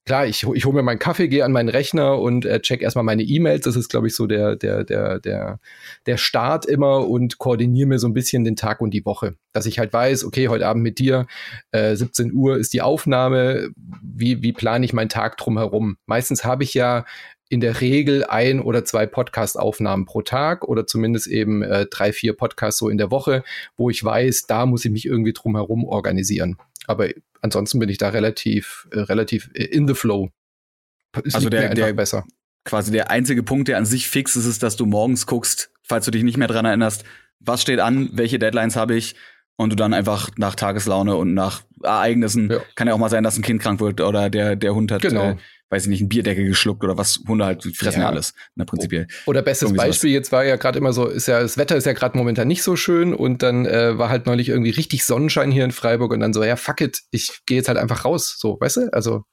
klar, 0.05 0.25
ich, 0.25 0.43
ich 0.43 0.65
hole 0.65 0.75
mir 0.75 0.83
meinen 0.83 0.99
Kaffee, 0.99 1.27
gehe 1.27 1.45
an 1.45 1.51
meinen 1.51 1.69
Rechner 1.69 2.19
und 2.19 2.45
äh, 2.45 2.59
check 2.59 2.81
erstmal 2.81 3.03
meine 3.03 3.23
E-Mails. 3.23 3.65
Das 3.65 3.75
ist, 3.75 3.89
glaube 3.89 4.07
ich, 4.07 4.15
so 4.15 4.27
der, 4.27 4.55
der, 4.55 4.83
der, 4.83 5.19
der, 5.19 5.59
der 6.05 6.17
Start 6.17 6.65
immer 6.65 7.07
und 7.07 7.37
koordiniere 7.37 7.87
mir 7.87 7.99
so 7.99 8.07
ein 8.07 8.13
bisschen 8.13 8.43
den 8.43 8.55
Tag 8.55 8.81
und 8.81 8.91
die 8.91 9.05
Woche. 9.05 9.35
Dass 9.53 9.65
ich 9.65 9.79
halt 9.79 9.93
weiß, 9.93 10.25
okay, 10.25 10.47
heute 10.47 10.67
Abend 10.67 10.83
mit 10.83 10.99
dir, 10.99 11.27
äh, 11.71 11.95
17 11.95 12.33
Uhr 12.33 12.57
ist 12.57 12.73
die 12.73 12.81
Aufnahme. 12.81 13.69
Wie, 14.01 14.41
wie 14.41 14.53
plane 14.53 14.85
ich 14.85 14.93
meinen 14.93 15.09
Tag 15.09 15.37
drumherum? 15.37 15.97
Meistens 16.05 16.43
habe 16.43 16.63
ich 16.63 16.73
ja 16.73 17.05
in 17.49 17.59
der 17.59 17.81
Regel 17.81 18.25
ein 18.25 18.59
oder 18.59 18.83
zwei 18.83 19.05
Podcast-Aufnahmen 19.05 20.05
pro 20.05 20.23
Tag 20.23 20.67
oder 20.67 20.87
zumindest 20.87 21.27
eben 21.27 21.61
äh, 21.61 21.85
drei, 21.85 22.11
vier 22.11 22.33
Podcasts 22.33 22.79
so 22.79 22.89
in 22.89 22.97
der 22.97 23.11
Woche, 23.11 23.43
wo 23.77 23.91
ich 23.91 24.03
weiß, 24.03 24.47
da 24.47 24.65
muss 24.65 24.85
ich 24.85 24.91
mich 24.91 25.05
irgendwie 25.05 25.33
drumherum 25.33 25.85
organisieren. 25.85 26.57
Aber 26.87 27.09
ansonsten 27.41 27.79
bin 27.79 27.89
ich 27.89 27.97
da 27.97 28.09
relativ, 28.09 28.87
äh, 28.91 28.99
relativ 28.99 29.49
in 29.53 29.87
the 29.87 29.93
flow. 29.93 30.29
Es 31.23 31.35
also 31.35 31.49
der, 31.49 31.73
der 31.73 31.93
besser. 31.93 32.25
Quasi 32.65 32.91
der 32.91 33.11
einzige 33.11 33.43
Punkt, 33.43 33.67
der 33.67 33.77
an 33.77 33.85
sich 33.85 34.07
fix 34.07 34.35
ist, 34.35 34.45
ist, 34.45 34.63
dass 34.63 34.75
du 34.75 34.85
morgens 34.85 35.25
guckst, 35.25 35.71
falls 35.83 36.05
du 36.05 36.11
dich 36.11 36.23
nicht 36.23 36.37
mehr 36.37 36.47
dran 36.47 36.65
erinnerst, 36.65 37.03
was 37.39 37.61
steht 37.61 37.79
an, 37.79 38.09
welche 38.13 38.39
Deadlines 38.39 38.75
habe 38.75 38.95
ich 38.95 39.15
und 39.55 39.71
du 39.71 39.75
dann 39.75 39.93
einfach 39.93 40.29
nach 40.37 40.55
Tageslaune 40.55 41.15
und 41.15 41.33
nach 41.33 41.63
Ereignissen, 41.83 42.49
ja. 42.49 42.59
kann 42.75 42.87
ja 42.87 42.93
auch 42.93 42.99
mal 42.99 43.09
sein, 43.09 43.23
dass 43.23 43.37
ein 43.37 43.43
Kind 43.43 43.61
krank 43.61 43.79
wird 43.79 44.01
oder 44.01 44.29
der, 44.29 44.55
der 44.55 44.73
Hund 44.73 44.91
hat 44.91 45.01
genau. 45.01 45.31
äh, 45.31 45.35
weiß 45.73 45.83
ich 45.83 45.89
nicht, 45.89 46.01
ein 46.01 46.09
Bierdeckel 46.09 46.45
geschluckt 46.45 46.83
oder 46.83 46.97
was 46.97 47.19
Hunde 47.27 47.45
halt 47.45 47.63
fressen 47.75 48.01
ja, 48.01 48.07
alles, 48.07 48.35
ne, 48.55 48.63
prinzipiell. 48.63 49.07
Oder 49.25 49.41
bestes 49.41 49.73
Beispiel 49.73 50.11
jetzt 50.11 50.31
war 50.31 50.45
ja 50.45 50.55
gerade 50.55 50.77
immer 50.77 50.93
so, 50.93 51.07
ist 51.07 51.27
ja, 51.27 51.41
das 51.41 51.57
Wetter 51.57 51.75
ist 51.75 51.85
ja 51.85 51.93
gerade 51.93 52.15
momentan 52.15 52.47
nicht 52.47 52.61
so 52.61 52.75
schön 52.75 53.13
und 53.13 53.41
dann 53.41 53.65
äh, 53.65 53.97
war 53.97 54.09
halt 54.09 54.27
neulich 54.27 54.49
irgendwie 54.49 54.69
richtig 54.69 55.03
Sonnenschein 55.03 55.51
hier 55.51 55.65
in 55.65 55.71
Freiburg 55.71 56.11
und 56.13 56.19
dann 56.19 56.31
so, 56.31 56.43
ja, 56.43 56.55
fuck 56.57 56.79
it, 56.81 56.99
ich 57.09 57.41
gehe 57.47 57.57
jetzt 57.57 57.69
halt 57.69 57.79
einfach 57.79 58.05
raus, 58.05 58.35
so, 58.37 58.57
weißt 58.59 58.77
du? 58.77 58.93
Also 58.93 59.23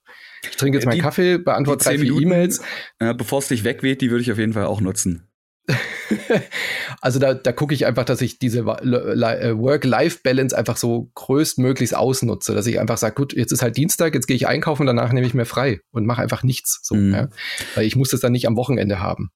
ich 0.43 0.57
trinke 0.57 0.79
jetzt 0.79 0.87
äh, 0.87 0.89
meinen 0.89 1.03
Kaffee, 1.03 1.37
beantworte 1.37 1.85
drei, 1.85 1.99
vier 1.99 2.13
E-Mails. 2.19 2.63
Äh, 2.99 3.13
Bevor 3.15 3.41
es 3.41 3.49
dich 3.49 3.65
wegweht, 3.65 4.01
die 4.01 4.11
würde 4.11 4.23
ich 4.23 4.33
auf 4.33 4.39
jeden 4.39 4.55
Fall 4.55 4.65
auch 4.65 4.81
nutzen. 4.81 5.30
also 7.01 7.19
da, 7.19 7.35
da 7.35 7.53
gucke 7.53 7.75
ich 7.75 7.87
einfach, 7.87 8.05
dass 8.05 8.21
ich 8.21 8.39
diese 8.39 8.61
äh, 8.61 9.59
Work-Life-Balance 9.59 10.57
einfach 10.57 10.77
so 10.77 11.11
größtmöglichst 11.15 11.95
ausnutze, 11.95 12.55
dass 12.55 12.67
ich 12.67 12.81
einfach 12.81 12.99
sage, 12.99 13.15
gut, 13.15 13.33
jetzt 13.33 13.53
ist 13.53 13.63
halt 13.63 13.77
Dienstag, 13.77 14.15
jetzt 14.15 14.27
gehe 14.27 14.37
ich 14.37 14.47
einkaufen, 14.47 14.87
danach 14.87 15.13
nehme 15.13 15.27
ich 15.27 15.35
mir 15.35 15.45
frei 15.45 15.81
und 15.91 16.07
mache 16.07 16.23
einfach 16.23 16.43
nichts. 16.43 16.81
So, 16.83 16.95
mhm. 16.95 17.13
ja? 17.13 17.29
Weil 17.75 17.87
ich 17.87 17.97
muss 17.97 18.11
das 18.11 18.21
dann 18.21 18.33
nicht 18.33 18.47
am 18.47 18.57
Wochenende 18.57 19.01
haben. 19.01 19.31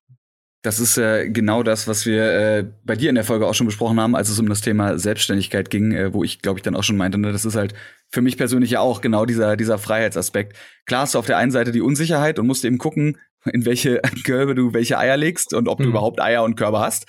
Das 0.64 0.81
ist 0.81 0.97
äh, 0.97 1.29
genau 1.29 1.62
das, 1.62 1.88
was 1.88 2.07
wir 2.07 2.23
äh, 2.25 2.66
bei 2.85 2.97
dir 2.97 3.11
in 3.11 3.16
der 3.16 3.25
Folge 3.25 3.47
auch 3.47 3.53
schon 3.53 3.66
besprochen 3.66 4.01
haben, 4.01 4.16
als 4.16 4.31
es 4.31 4.38
um 4.38 4.49
das 4.49 4.62
Thema 4.62 4.99
Selbstständigkeit 4.99 5.68
ging, 5.68 5.92
äh, 5.92 6.14
wo 6.14 6.25
ich, 6.25 6.40
glaube 6.40 6.59
ich, 6.59 6.62
dann 6.62 6.75
auch 6.75 6.83
schon 6.83 6.97
meinte, 6.97 7.18
ne, 7.18 7.33
das 7.33 7.44
ist 7.44 7.55
halt 7.55 7.75
für 8.11 8.23
mich 8.23 8.38
persönlich 8.38 8.70
ja 8.70 8.81
auch 8.81 9.03
genau 9.03 9.27
dieser, 9.27 9.59
dieser 9.59 9.77
Freiheitsaspekt. 9.77 10.57
Klar 10.87 11.03
hast 11.03 11.14
du 11.14 11.18
auf 11.18 11.27
der 11.27 11.37
einen 11.37 11.51
Seite 11.51 11.70
die 11.70 11.83
Unsicherheit 11.83 12.38
und 12.38 12.47
musst 12.47 12.64
eben 12.64 12.79
gucken, 12.79 13.18
in 13.52 13.64
welche 13.64 14.00
Körbe 14.24 14.54
du 14.54 14.72
welche 14.72 14.98
Eier 14.98 15.16
legst 15.16 15.54
und 15.54 15.68
ob 15.68 15.78
du 15.78 15.85
mhm. 15.85 15.90
überhaupt 15.90 16.20
Eier 16.20 16.44
und 16.44 16.57
Körbe 16.57 16.80
hast. 16.80 17.07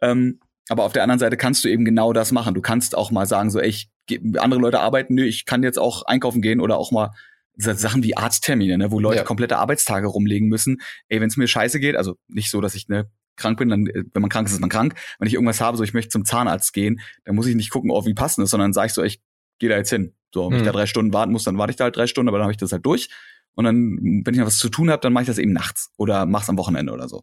Ähm, 0.00 0.40
aber 0.68 0.84
auf 0.84 0.92
der 0.92 1.02
anderen 1.02 1.18
Seite 1.18 1.36
kannst 1.36 1.64
du 1.64 1.68
eben 1.68 1.84
genau 1.84 2.12
das 2.12 2.32
machen. 2.32 2.54
Du 2.54 2.62
kannst 2.62 2.96
auch 2.96 3.10
mal 3.10 3.26
sagen, 3.26 3.50
so, 3.50 3.60
ey, 3.60 3.68
ich, 3.68 3.90
andere 4.38 4.60
Leute 4.60 4.80
arbeiten, 4.80 5.14
nö, 5.14 5.24
ich 5.24 5.44
kann 5.44 5.62
jetzt 5.62 5.78
auch 5.78 6.04
einkaufen 6.04 6.42
gehen 6.42 6.60
oder 6.60 6.78
auch 6.78 6.90
mal 6.90 7.10
Sachen 7.56 8.02
wie 8.02 8.16
Arzttermine, 8.16 8.78
ne, 8.78 8.90
wo 8.90 8.98
Leute 8.98 9.18
ja. 9.18 9.24
komplette 9.24 9.58
Arbeitstage 9.58 10.08
rumlegen 10.08 10.48
müssen. 10.48 10.80
Ey, 11.08 11.20
wenn 11.20 11.28
es 11.28 11.36
mir 11.36 11.46
scheiße 11.46 11.78
geht, 11.78 11.96
also 11.96 12.16
nicht 12.26 12.50
so, 12.50 12.60
dass 12.60 12.74
ich 12.74 12.88
ne, 12.88 13.08
krank 13.36 13.58
bin, 13.58 13.68
dann, 13.68 13.86
wenn 13.86 14.22
man 14.22 14.30
krank 14.30 14.48
ist, 14.48 14.54
ist 14.54 14.60
man 14.60 14.70
krank. 14.70 14.94
Wenn 15.18 15.28
ich 15.28 15.34
irgendwas 15.34 15.60
habe, 15.60 15.76
so 15.76 15.84
ich 15.84 15.94
möchte 15.94 16.10
zum 16.10 16.24
Zahnarzt 16.24 16.72
gehen, 16.72 17.00
dann 17.24 17.36
muss 17.36 17.46
ich 17.46 17.54
nicht 17.54 17.70
gucken, 17.70 17.90
oh, 17.90 18.06
wie 18.06 18.14
passend 18.14 18.44
ist, 18.44 18.50
sondern 18.50 18.72
sage 18.72 18.86
ich 18.86 18.92
so, 18.92 19.02
ich 19.02 19.20
gehe 19.58 19.68
da 19.68 19.76
jetzt 19.76 19.90
hin. 19.90 20.14
So, 20.32 20.46
wenn 20.46 20.54
mhm. 20.54 20.58
ich 20.58 20.66
da 20.66 20.72
drei 20.72 20.86
Stunden 20.86 21.12
warten 21.12 21.32
muss, 21.32 21.44
dann 21.44 21.58
warte 21.58 21.70
ich 21.70 21.76
da 21.76 21.84
halt 21.84 21.96
drei 21.96 22.06
Stunden, 22.06 22.28
aber 22.28 22.38
dann 22.38 22.44
habe 22.44 22.52
ich 22.52 22.58
das 22.58 22.72
halt 22.72 22.84
durch. 22.84 23.08
Und 23.54 23.64
dann, 23.64 24.22
wenn 24.24 24.34
ich 24.34 24.40
noch 24.40 24.46
was 24.46 24.58
zu 24.58 24.68
tun 24.68 24.90
habe, 24.90 25.00
dann 25.00 25.12
mache 25.12 25.22
ich 25.22 25.28
das 25.28 25.38
eben 25.38 25.52
nachts 25.52 25.90
oder 25.96 26.26
mach's 26.26 26.48
am 26.48 26.58
Wochenende 26.58 26.92
oder 26.92 27.08
so 27.08 27.22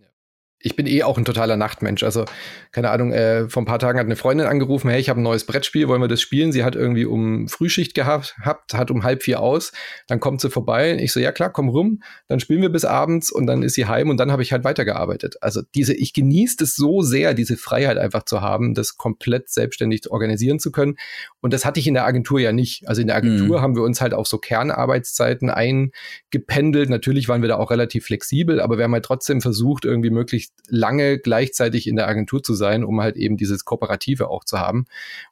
ich 0.63 0.75
bin 0.75 0.87
eh 0.87 1.03
auch 1.03 1.17
ein 1.17 1.25
totaler 1.25 1.57
Nachtmensch. 1.57 2.03
Also, 2.03 2.25
keine 2.71 2.89
Ahnung, 2.89 3.11
äh, 3.11 3.49
vor 3.49 3.61
ein 3.61 3.65
paar 3.65 3.79
Tagen 3.79 3.99
hat 3.99 4.05
eine 4.05 4.15
Freundin 4.15 4.47
angerufen, 4.47 4.89
hey, 4.89 4.99
ich 4.99 5.09
habe 5.09 5.19
ein 5.19 5.23
neues 5.23 5.45
Brettspiel, 5.45 5.87
wollen 5.87 6.01
wir 6.01 6.07
das 6.07 6.21
spielen? 6.21 6.51
Sie 6.51 6.63
hat 6.63 6.75
irgendwie 6.75 7.05
um 7.05 7.47
Frühschicht 7.47 7.93
gehabt, 7.93 8.35
hat 8.41 8.91
um 8.91 9.03
halb 9.03 9.23
vier 9.23 9.39
aus, 9.39 9.71
dann 10.07 10.19
kommt 10.19 10.41
sie 10.41 10.49
vorbei. 10.49 10.97
Ich 10.99 11.11
so, 11.11 11.19
ja 11.19 11.31
klar, 11.31 11.51
komm 11.51 11.69
rum, 11.69 12.01
dann 12.27 12.39
spielen 12.39 12.61
wir 12.61 12.69
bis 12.69 12.85
abends 12.85 13.31
und 13.31 13.47
dann 13.47 13.63
ist 13.63 13.73
sie 13.73 13.85
heim 13.85 14.09
und 14.09 14.17
dann 14.17 14.31
habe 14.31 14.43
ich 14.43 14.51
halt 14.51 14.63
weitergearbeitet. 14.63 15.35
Also 15.41 15.61
diese, 15.75 15.93
ich 15.93 16.13
genieße 16.13 16.63
es 16.63 16.75
so 16.75 17.01
sehr, 17.01 17.33
diese 17.33 17.57
Freiheit 17.57 17.97
einfach 17.97 18.23
zu 18.23 18.41
haben, 18.41 18.73
das 18.73 18.97
komplett 18.97 19.49
selbstständig 19.49 20.09
organisieren 20.09 20.59
zu 20.59 20.71
können. 20.71 20.95
Und 21.41 21.53
das 21.53 21.65
hatte 21.65 21.79
ich 21.79 21.87
in 21.87 21.93
der 21.93 22.05
Agentur 22.05 22.39
ja 22.39 22.51
nicht. 22.51 22.87
Also 22.87 23.01
in 23.01 23.07
der 23.07 23.15
Agentur 23.15 23.57
mhm. 23.57 23.61
haben 23.61 23.75
wir 23.75 23.83
uns 23.83 24.01
halt 24.01 24.13
auf 24.13 24.27
so 24.27 24.37
Kernarbeitszeiten 24.37 25.49
eingependelt. 25.49 26.89
Natürlich 26.89 27.27
waren 27.27 27.41
wir 27.41 27.49
da 27.49 27.57
auch 27.57 27.71
relativ 27.71 28.05
flexibel, 28.05 28.61
aber 28.61 28.77
wir 28.77 28.83
haben 28.83 28.93
halt 28.93 29.05
trotzdem 29.05 29.41
versucht, 29.41 29.85
irgendwie 29.85 30.09
möglichst 30.09 30.50
lange 30.71 31.19
gleichzeitig 31.19 31.87
in 31.87 31.97
der 31.97 32.07
Agentur 32.07 32.41
zu 32.41 32.53
sein, 32.53 32.83
um 32.83 33.01
halt 33.01 33.17
eben 33.17 33.37
dieses 33.37 33.65
Kooperative 33.65 34.29
auch 34.29 34.45
zu 34.45 34.57
haben. 34.59 34.85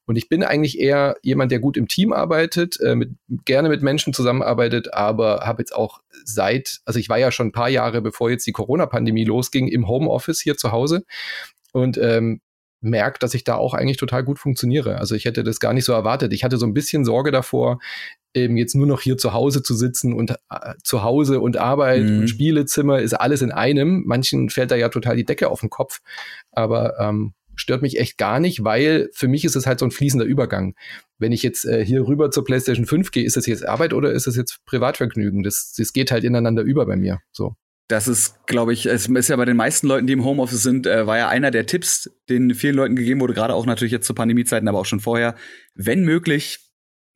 Und 0.05 0.17
ich 0.17 0.27
bin 0.27 0.43
eigentlich 0.43 0.79
eher 0.79 1.15
jemand, 1.21 1.51
der 1.51 1.60
gut 1.60 1.77
im 1.77 1.88
Team 1.88 2.12
arbeitet, 2.12 2.79
äh, 2.82 2.95
mit, 2.95 3.12
gerne 3.45 3.69
mit 3.69 3.82
Menschen 3.82 4.13
zusammenarbeitet, 4.13 4.93
aber 4.93 5.41
habe 5.45 5.62
jetzt 5.62 5.73
auch 5.73 6.01
seit, 6.25 6.82
also 6.86 6.99
ich 6.99 7.10
war 7.10 7.17
ja 7.17 7.32
schon 7.32 7.47
ein 7.47 7.51
paar 7.53 7.69
Jahre, 7.69 8.01
bevor 8.01 8.29
jetzt 8.29 8.45
die 8.47 8.51
Corona-Pandemie 8.51 9.23
losging, 9.23 9.67
im 9.67 9.88
Homeoffice 9.88 10.41
hier 10.41 10.58
zu 10.58 10.71
Hause. 10.71 11.05
Und 11.71 11.97
ähm, 11.97 12.41
merkt, 12.81 13.23
dass 13.23 13.33
ich 13.33 13.43
da 13.43 13.55
auch 13.55 13.73
eigentlich 13.73 13.97
total 13.97 14.23
gut 14.23 14.39
funktioniere. 14.39 14.97
Also 14.97 15.15
ich 15.15 15.25
hätte 15.25 15.43
das 15.43 15.59
gar 15.59 15.73
nicht 15.73 15.85
so 15.85 15.93
erwartet. 15.93 16.33
Ich 16.33 16.43
hatte 16.43 16.57
so 16.57 16.65
ein 16.65 16.73
bisschen 16.73 17.05
Sorge 17.05 17.31
davor, 17.31 17.79
eben 18.33 18.57
jetzt 18.57 18.75
nur 18.75 18.87
noch 18.87 19.01
hier 19.01 19.17
zu 19.17 19.33
Hause 19.33 19.63
zu 19.63 19.73
sitzen 19.75 20.13
und 20.13 20.31
äh, 20.31 20.73
zu 20.83 21.03
Hause 21.03 21.39
und 21.39 21.57
Arbeit 21.57 22.03
mhm. 22.03 22.19
und 22.19 22.27
Spielezimmer 22.27 22.99
ist 22.99 23.13
alles 23.13 23.41
in 23.41 23.51
einem. 23.51 24.03
Manchen 24.05 24.49
fällt 24.49 24.71
da 24.71 24.75
ja 24.75 24.89
total 24.89 25.15
die 25.15 25.25
Decke 25.25 25.49
auf 25.49 25.61
den 25.61 25.69
Kopf, 25.69 26.01
aber 26.51 26.99
ähm, 26.99 27.33
stört 27.55 27.81
mich 27.81 27.99
echt 27.99 28.17
gar 28.17 28.39
nicht, 28.39 28.63
weil 28.63 29.09
für 29.13 29.27
mich 29.27 29.45
ist 29.45 29.55
es 29.55 29.65
halt 29.65 29.79
so 29.79 29.85
ein 29.85 29.91
fließender 29.91 30.25
Übergang. 30.25 30.75
Wenn 31.17 31.31
ich 31.31 31.43
jetzt 31.43 31.65
äh, 31.65 31.85
hier 31.85 32.07
rüber 32.07 32.31
zur 32.31 32.45
PlayStation 32.45 32.85
5 32.85 33.11
gehe, 33.11 33.25
ist 33.25 33.35
das 33.35 33.45
jetzt 33.45 33.67
Arbeit 33.67 33.93
oder 33.93 34.11
ist 34.11 34.27
das 34.27 34.35
jetzt 34.35 34.59
Privatvergnügen? 34.65 35.43
Das, 35.43 35.73
das 35.77 35.91
geht 35.91 36.11
halt 36.11 36.23
ineinander 36.23 36.61
über 36.61 36.85
bei 36.85 36.95
mir. 36.95 37.19
So. 37.31 37.55
Das 37.89 38.08
ist, 38.08 38.45
glaube 38.45 38.71
ich, 38.71 38.86
es 38.86 39.08
ist 39.08 39.30
ja 39.30 39.36
bei 39.36 39.45
den 39.45 39.58
meisten 39.58 39.88
Leuten, 39.88 40.06
die 40.06 40.13
im 40.13 40.23
Homeoffice 40.23 40.62
sind, 40.62 40.86
äh, 40.86 41.08
war 41.08 41.17
ja 41.17 41.28
einer 41.28 41.49
der 41.49 41.65
Tipps, 41.65 42.10
den 42.30 42.54
vielen 42.54 42.75
Leuten 42.75 42.95
gegeben 42.95 43.19
wurde, 43.19 43.34
gerade 43.34 43.56
auch 43.56 43.65
natürlich 43.65 43.91
jetzt 43.91 44.06
zu 44.06 44.13
Pandemiezeiten, 44.13 44.67
aber 44.67 44.78
auch 44.78 44.86
schon 44.86 44.99
vorher. 44.99 45.34
Wenn 45.73 46.06
möglich, 46.06 46.60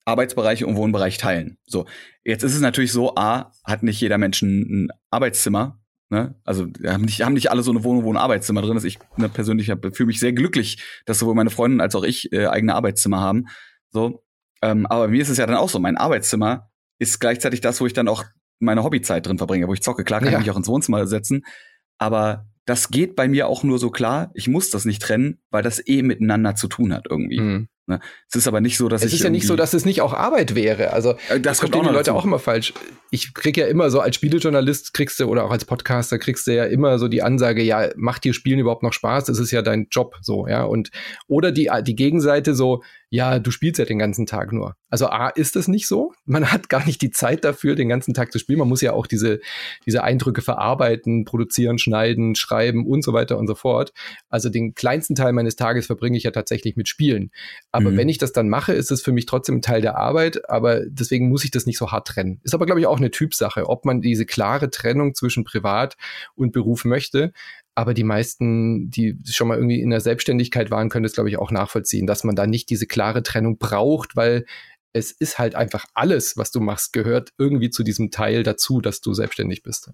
Arbeitsbereiche 0.05 0.65
und 0.65 0.75
Wohnbereich 0.75 1.19
teilen. 1.19 1.59
So, 1.65 1.85
jetzt 2.23 2.43
ist 2.43 2.55
es 2.55 2.61
natürlich 2.61 2.91
so, 2.91 3.15
A, 3.15 3.51
hat 3.63 3.83
nicht 3.83 4.01
jeder 4.01 4.17
Mensch 4.17 4.41
ein 4.41 4.89
Arbeitszimmer. 5.11 5.79
Ne? 6.09 6.35
Also 6.43 6.67
haben 6.85 7.05
nicht, 7.05 7.21
haben 7.21 7.33
nicht 7.33 7.51
alle 7.51 7.61
so 7.61 7.71
eine 7.71 7.83
Wohnung, 7.83 8.03
wo 8.03 8.11
ein 8.11 8.17
Arbeitszimmer 8.17 8.63
drin 8.63 8.75
ist. 8.75 8.83
Ich 8.83 8.97
ne, 9.15 9.29
persönlich 9.29 9.71
fühle 9.93 10.07
mich 10.07 10.19
sehr 10.19 10.33
glücklich, 10.33 10.83
dass 11.05 11.19
sowohl 11.19 11.35
meine 11.35 11.51
Freundin 11.51 11.81
als 11.81 11.95
auch 11.95 12.03
ich 12.03 12.33
äh, 12.33 12.47
eigene 12.47 12.73
Arbeitszimmer 12.73 13.21
haben. 13.21 13.45
So, 13.91 14.23
ähm, 14.63 14.87
aber 14.87 15.07
mir 15.07 15.21
ist 15.21 15.29
es 15.29 15.37
ja 15.37 15.45
dann 15.45 15.55
auch 15.55 15.69
so, 15.69 15.79
mein 15.79 15.97
Arbeitszimmer 15.97 16.71
ist 16.99 17.19
gleichzeitig 17.19 17.61
das, 17.61 17.79
wo 17.79 17.85
ich 17.85 17.93
dann 17.93 18.07
auch 18.07 18.25
meine 18.59 18.83
Hobbyzeit 18.83 19.25
drin 19.25 19.37
verbringe, 19.37 19.67
wo 19.67 19.73
ich 19.73 19.81
zocke. 19.81 20.03
Klar 20.03 20.19
kann 20.19 20.31
ja. 20.31 20.39
ich 20.39 20.45
mich 20.45 20.51
auch 20.51 20.57
ins 20.57 20.67
Wohnzimmer 20.67 21.05
setzen, 21.07 21.43
aber 21.97 22.47
das 22.65 22.89
geht 22.89 23.15
bei 23.15 23.27
mir 23.27 23.47
auch 23.47 23.63
nur 23.63 23.79
so 23.79 23.89
klar. 23.89 24.31
Ich 24.33 24.47
muss 24.47 24.69
das 24.69 24.85
nicht 24.85 25.01
trennen, 25.01 25.41
weil 25.49 25.63
das 25.63 25.85
eh 25.85 26.01
miteinander 26.01 26.55
zu 26.55 26.67
tun 26.67 26.93
hat 26.93 27.07
irgendwie. 27.09 27.39
Mhm. 27.39 27.67
Ne? 27.85 27.99
Es 28.29 28.35
ist 28.35 28.47
aber 28.47 28.61
nicht 28.61 28.77
so, 28.77 28.87
dass 28.87 29.01
es 29.01 29.07
ich. 29.07 29.13
Es 29.15 29.19
ist 29.19 29.23
ja 29.25 29.29
nicht 29.29 29.45
so, 29.45 29.57
dass 29.57 29.73
es 29.73 29.83
nicht 29.83 29.99
auch 29.99 30.13
Arbeit 30.13 30.55
wäre. 30.55 30.93
Also 30.93 31.15
das, 31.27 31.41
das 31.41 31.61
kommt 31.61 31.75
auch 31.75 31.81
die 31.81 31.87
Leute 31.87 31.97
dazu. 32.05 32.13
auch 32.13 32.23
immer 32.23 32.39
falsch. 32.39 32.73
Ich 33.11 33.33
krieg 33.33 33.57
ja 33.57 33.67
immer 33.67 33.89
so 33.89 33.99
als 33.99 34.15
Spielejournalist 34.15 34.93
kriegst 34.93 35.19
du 35.19 35.25
oder 35.25 35.43
auch 35.43 35.51
als 35.51 35.65
Podcaster 35.65 36.17
kriegst 36.17 36.47
du 36.47 36.55
ja 36.55 36.63
immer 36.63 36.97
so 36.97 37.09
die 37.09 37.21
Ansage, 37.21 37.61
ja, 37.61 37.89
macht 37.97 38.23
dir 38.23 38.33
Spielen 38.33 38.59
überhaupt 38.59 38.83
noch 38.83 38.93
Spaß? 38.93 39.25
Das 39.25 39.37
ist 39.37 39.51
ja 39.51 39.61
dein 39.61 39.87
Job 39.91 40.15
so, 40.21 40.47
ja. 40.47 40.63
Und 40.63 40.91
oder 41.27 41.51
die, 41.51 41.69
die 41.85 41.95
Gegenseite 41.95 42.55
so, 42.55 42.83
ja, 43.13 43.37
du 43.37 43.51
spielst 43.51 43.77
ja 43.77 43.85
den 43.85 43.99
ganzen 43.99 44.25
Tag 44.25 44.51
nur. 44.51 44.75
Also 44.89 45.05
A, 45.05 45.29
ist 45.29 45.55
es 45.55 45.67
nicht 45.67 45.87
so. 45.87 46.13
Man 46.25 46.51
hat 46.51 46.67
gar 46.67 46.83
nicht 46.83 46.99
die 46.99 47.11
Zeit 47.11 47.43
dafür, 47.43 47.75
den 47.75 47.87
ganzen 47.87 48.15
Tag 48.15 48.31
zu 48.31 48.39
spielen. 48.39 48.57
Man 48.57 48.67
muss 48.67 48.81
ja 48.81 48.93
auch 48.93 49.05
diese, 49.05 49.39
diese 49.85 50.03
Eindrücke 50.03 50.41
verarbeiten, 50.41 51.23
produzieren, 51.23 51.77
schneiden, 51.77 52.33
schreiben 52.33 52.87
und 52.87 53.03
so 53.03 53.13
weiter 53.13 53.37
und 53.37 53.45
so 53.45 53.53
fort. 53.53 53.93
Also 54.29 54.49
den 54.49 54.73
kleinsten 54.73 55.13
Teil 55.13 55.31
meines 55.31 55.55
Tages 55.55 55.85
verbringe 55.85 56.17
ich 56.17 56.23
ja 56.23 56.31
tatsächlich 56.31 56.75
mit 56.75 56.89
Spielen. 56.89 57.29
Aber 57.71 57.91
mhm. 57.91 57.97
wenn 57.97 58.09
ich 58.09 58.17
das 58.17 58.33
dann 58.33 58.49
mache, 58.49 58.73
ist 58.73 58.89
es 58.89 59.03
für 59.03 59.11
mich 59.11 59.27
trotzdem 59.27 59.57
ein 59.57 59.61
Teil 59.61 59.81
der 59.81 59.95
Arbeit. 59.95 60.49
Aber 60.49 60.81
deswegen 60.83 61.29
muss 61.29 61.45
ich 61.45 61.51
das 61.51 61.67
nicht 61.67 61.77
so 61.77 61.91
hart 61.91 62.07
trennen. 62.07 62.41
Ist 62.43 62.55
aber, 62.55 62.65
glaube 62.65 62.81
ich, 62.81 62.87
auch 62.87 62.97
eine 62.97 63.11
Typsache, 63.11 63.69
ob 63.69 63.85
man 63.85 64.01
diese 64.01 64.25
klare 64.25 64.71
Trennung 64.71 65.13
zwischen 65.13 65.43
Privat 65.43 65.97
und 66.33 66.51
Beruf 66.51 66.83
möchte. 66.83 67.31
Aber 67.75 67.93
die 67.93 68.03
meisten, 68.03 68.89
die 68.89 69.17
schon 69.25 69.47
mal 69.47 69.57
irgendwie 69.57 69.81
in 69.81 69.89
der 69.89 70.01
Selbstständigkeit 70.01 70.69
waren, 70.69 70.89
können 70.89 71.03
das, 71.03 71.13
glaube 71.13 71.29
ich, 71.29 71.37
auch 71.37 71.51
nachvollziehen, 71.51 72.05
dass 72.05 72.23
man 72.23 72.35
da 72.35 72.45
nicht 72.45 72.69
diese 72.69 72.85
klare 72.85 73.23
Trennung 73.23 73.57
braucht, 73.57 74.15
weil 74.15 74.45
es 74.93 75.11
ist 75.11 75.39
halt 75.39 75.55
einfach 75.55 75.85
alles, 75.95 76.37
was 76.37 76.51
du 76.51 76.59
machst, 76.59 76.93
gehört 76.93 77.31
irgendwie 77.39 77.71
zu 77.71 77.83
diesem 77.83 78.11
Teil 78.11 78.43
dazu, 78.43 78.79
dass 78.79 79.01
du 79.01 79.13
selbstständig 79.13 79.63
bist. 79.63 79.91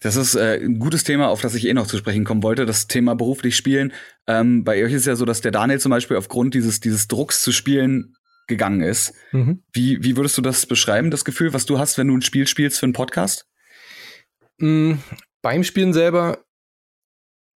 Das 0.00 0.16
ist 0.16 0.34
äh, 0.34 0.58
ein 0.60 0.78
gutes 0.78 1.04
Thema, 1.04 1.28
auf 1.28 1.40
das 1.40 1.54
ich 1.54 1.66
eh 1.66 1.74
noch 1.74 1.86
zu 1.86 1.98
sprechen 1.98 2.24
kommen 2.24 2.42
wollte, 2.42 2.66
das 2.66 2.88
Thema 2.88 3.14
beruflich 3.14 3.56
spielen. 3.56 3.92
Ähm, 4.26 4.64
bei 4.64 4.82
euch 4.84 4.92
ist 4.92 5.06
ja 5.06 5.16
so, 5.16 5.24
dass 5.24 5.40
der 5.40 5.52
Daniel 5.52 5.78
zum 5.78 5.90
Beispiel 5.90 6.16
aufgrund 6.16 6.54
dieses, 6.54 6.80
dieses 6.80 7.06
Drucks 7.06 7.42
zu 7.42 7.52
spielen 7.52 8.16
gegangen 8.46 8.80
ist. 8.80 9.14
Mhm. 9.32 9.62
Wie, 9.72 10.02
wie 10.02 10.16
würdest 10.16 10.36
du 10.36 10.42
das 10.42 10.66
beschreiben, 10.66 11.10
das 11.10 11.24
Gefühl, 11.24 11.52
was 11.52 11.66
du 11.66 11.78
hast, 11.78 11.96
wenn 11.96 12.08
du 12.08 12.16
ein 12.16 12.22
Spiel 12.22 12.46
spielst 12.46 12.80
für 12.80 12.86
einen 12.86 12.92
Podcast? 12.92 13.46
Mhm. 14.58 14.98
Beim 15.42 15.62
Spielen 15.62 15.92
selber 15.92 16.44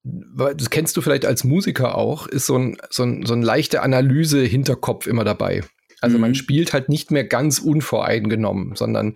das 0.03 0.69
kennst 0.69 0.95
du 0.97 1.01
vielleicht 1.01 1.25
als 1.25 1.43
Musiker 1.43 1.95
auch, 1.95 2.27
ist 2.27 2.45
so 2.45 2.57
ein, 2.57 2.77
so 2.89 3.03
ein, 3.03 3.25
so 3.25 3.33
ein 3.33 3.41
leichte 3.41 3.81
Analyse-Hinterkopf 3.81 5.07
immer 5.07 5.23
dabei. 5.23 5.63
Also 6.01 6.17
mhm. 6.17 6.21
man 6.21 6.35
spielt 6.35 6.73
halt 6.73 6.89
nicht 6.89 7.11
mehr 7.11 7.25
ganz 7.25 7.59
unvoreingenommen, 7.59 8.75
sondern 8.75 9.15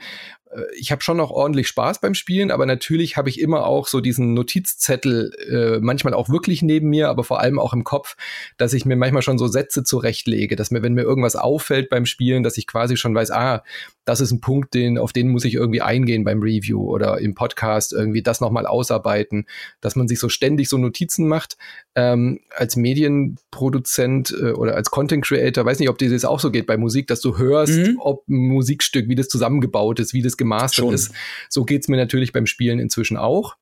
ich 0.77 0.91
habe 0.91 1.01
schon 1.01 1.17
noch 1.17 1.31
ordentlich 1.31 1.67
Spaß 1.67 1.99
beim 1.99 2.13
Spielen, 2.13 2.51
aber 2.51 2.65
natürlich 2.65 3.17
habe 3.17 3.29
ich 3.29 3.39
immer 3.39 3.65
auch 3.65 3.87
so 3.87 4.01
diesen 4.01 4.33
Notizzettel, 4.33 5.31
äh, 5.49 5.79
manchmal 5.79 6.13
auch 6.13 6.29
wirklich 6.29 6.61
neben 6.61 6.89
mir, 6.89 7.09
aber 7.09 7.23
vor 7.23 7.39
allem 7.39 7.59
auch 7.59 7.73
im 7.73 7.83
Kopf, 7.83 8.15
dass 8.57 8.73
ich 8.73 8.85
mir 8.85 8.95
manchmal 8.95 9.21
schon 9.21 9.37
so 9.37 9.47
Sätze 9.47 9.83
zurechtlege, 9.83 10.55
dass 10.55 10.71
mir, 10.71 10.83
wenn 10.83 10.93
mir 10.93 11.03
irgendwas 11.03 11.35
auffällt 11.35 11.89
beim 11.89 12.05
Spielen, 12.05 12.43
dass 12.43 12.57
ich 12.57 12.67
quasi 12.67 12.97
schon 12.97 13.15
weiß, 13.15 13.31
ah, 13.31 13.63
das 14.05 14.19
ist 14.19 14.31
ein 14.31 14.41
Punkt, 14.41 14.73
den, 14.73 14.97
auf 14.97 15.13
den 15.13 15.29
muss 15.29 15.45
ich 15.45 15.53
irgendwie 15.53 15.81
eingehen 15.81 16.25
beim 16.25 16.41
Review 16.41 16.81
oder 16.81 17.19
im 17.19 17.35
Podcast 17.35 17.93
irgendwie 17.93 18.21
das 18.21 18.41
nochmal 18.41 18.65
ausarbeiten, 18.65 19.45
dass 19.79 19.95
man 19.95 20.07
sich 20.07 20.19
so 20.19 20.27
ständig 20.27 20.67
so 20.67 20.77
Notizen 20.77 21.27
macht. 21.27 21.57
Ähm, 21.95 22.39
als 22.49 22.75
Medienproduzent 22.75 24.35
äh, 24.37 24.51
oder 24.51 24.75
als 24.75 24.91
Content 24.91 25.23
Creator, 25.23 25.65
weiß 25.65 25.79
nicht, 25.79 25.89
ob 25.89 25.97
dir 25.97 26.09
das 26.09 26.25
auch 26.25 26.39
so 26.39 26.51
geht 26.51 26.65
bei 26.65 26.75
Musik, 26.75 27.07
dass 27.07 27.21
du 27.21 27.37
hörst, 27.37 27.77
mhm. 27.77 27.97
ob 27.99 28.27
ein 28.27 28.35
Musikstück, 28.35 29.07
wie 29.07 29.15
das 29.15 29.29
zusammengebaut 29.29 29.99
ist, 29.99 30.13
wie 30.13 30.21
das 30.21 30.37
gemastert 30.43 30.86
Schon. 30.86 30.93
ist. 30.93 31.13
So 31.49 31.63
geht's 31.65 31.88
mir 31.88 31.97
natürlich 31.97 32.32
beim 32.32 32.45
Spielen 32.45 32.79
inzwischen 32.79 33.17
auch 33.17 33.56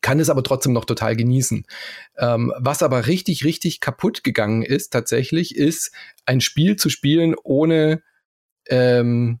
kann 0.00 0.20
es 0.20 0.30
aber 0.30 0.42
trotzdem 0.42 0.72
noch 0.72 0.84
total 0.84 1.16
genießen. 1.16 1.64
Ähm, 2.18 2.52
was 2.58 2.82
aber 2.82 3.06
richtig, 3.06 3.44
richtig 3.44 3.80
kaputt 3.80 4.24
gegangen 4.24 4.62
ist 4.62 4.92
tatsächlich, 4.92 5.56
ist 5.56 5.92
ein 6.24 6.40
Spiel 6.40 6.76
zu 6.76 6.90
spielen 6.90 7.34
ohne 7.42 8.02
ähm, 8.68 9.40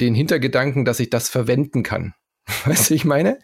den 0.00 0.14
Hintergedanken, 0.14 0.84
dass 0.84 1.00
ich 1.00 1.10
das 1.10 1.28
verwenden 1.28 1.82
kann. 1.82 2.14
Weißt 2.64 2.90
du, 2.90 2.94
ich 2.94 3.04
meine? 3.04 3.38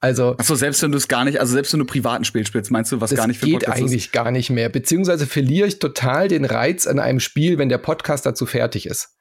Also. 0.00 0.36
Achso, 0.36 0.54
selbst 0.54 0.82
wenn 0.82 0.92
du 0.92 0.98
es 0.98 1.08
gar 1.08 1.24
nicht, 1.24 1.40
also 1.40 1.52
selbst 1.52 1.72
wenn 1.72 1.80
du 1.80 1.86
privaten 1.86 2.24
Spiel 2.24 2.46
spielst, 2.46 2.70
meinst 2.70 2.92
du, 2.92 3.00
was 3.00 3.14
gar 3.14 3.26
nicht 3.26 3.40
für 3.40 3.46
geht 3.46 3.60
Podcast 3.60 3.78
eigentlich 3.78 4.06
ist? 4.06 4.12
gar 4.12 4.30
nicht 4.30 4.50
mehr. 4.50 4.68
Beziehungsweise 4.68 5.26
verliere 5.26 5.66
ich 5.66 5.78
total 5.78 6.28
den 6.28 6.44
Reiz 6.44 6.86
an 6.86 6.98
einem 6.98 7.20
Spiel, 7.20 7.58
wenn 7.58 7.68
der 7.68 7.78
Podcast 7.78 8.26
dazu 8.26 8.46
fertig 8.46 8.86
ist. 8.86 9.16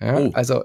Ja, 0.00 0.18
oh. 0.18 0.30
also. 0.34 0.62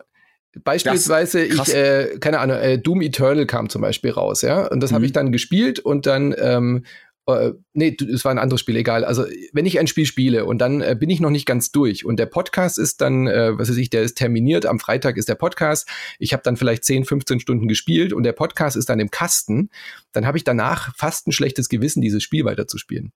Beispielsweise, 0.64 1.44
ich, 1.44 1.74
äh, 1.74 2.18
keine 2.20 2.40
Ahnung, 2.40 2.58
äh, 2.58 2.80
Doom 2.80 3.02
Eternal 3.02 3.46
kam 3.46 3.70
zum 3.70 3.82
Beispiel 3.82 4.12
raus, 4.12 4.42
ja, 4.42 4.68
und 4.68 4.82
das 4.82 4.92
mhm. 4.92 4.96
habe 4.96 5.06
ich 5.06 5.12
dann 5.12 5.32
gespielt 5.32 5.80
und 5.80 6.06
dann 6.06 6.34
ähm, 6.38 6.84
äh, 7.28 7.54
nee, 7.74 7.98
es 8.14 8.24
war 8.24 8.32
ein 8.32 8.38
anderes 8.38 8.60
Spiel, 8.60 8.76
egal. 8.76 9.04
Also, 9.04 9.26
wenn 9.52 9.66
ich 9.66 9.80
ein 9.80 9.88
Spiel 9.88 10.06
spiele 10.06 10.46
und 10.46 10.60
dann 10.60 10.82
äh, 10.82 10.96
bin 11.00 11.10
ich 11.10 11.20
noch 11.20 11.32
nicht 11.32 11.46
ganz 11.46 11.72
durch 11.72 12.06
und 12.06 12.18
der 12.18 12.28
Podcast 12.28 12.78
ist 12.78 13.02
dann, 13.02 13.28
äh, 13.28 13.58
was 13.58 13.70
weiß 13.70 13.78
ich, 13.78 13.90
der 13.90 14.04
ist 14.04 14.16
terminiert, 14.16 14.66
am 14.66 14.80
Freitag 14.80 15.18
ist 15.18 15.28
der 15.28 15.36
Podcast, 15.36 15.90
ich 16.20 16.34
habe 16.34 16.44
dann 16.44 16.56
vielleicht 16.56 16.84
10, 16.84 17.06
15 17.06 17.40
Stunden 17.40 17.68
gespielt 17.68 18.14
und 18.14 18.24
der 18.24 18.34
Podcast 18.34 18.78
ist 18.78 18.90
dann 18.90 19.00
im 19.00 19.10
Kasten, 19.10 19.70
dann 20.12 20.28
habe 20.28 20.38
ich 20.38 20.44
danach 20.44 20.96
fast 20.96 21.28
ein 21.28 21.32
schlechtes 21.32 21.68
Gewissen, 21.68 22.02
dieses 22.02 22.22
Spiel 22.22 22.46
weiterzuspielen. 22.46 23.12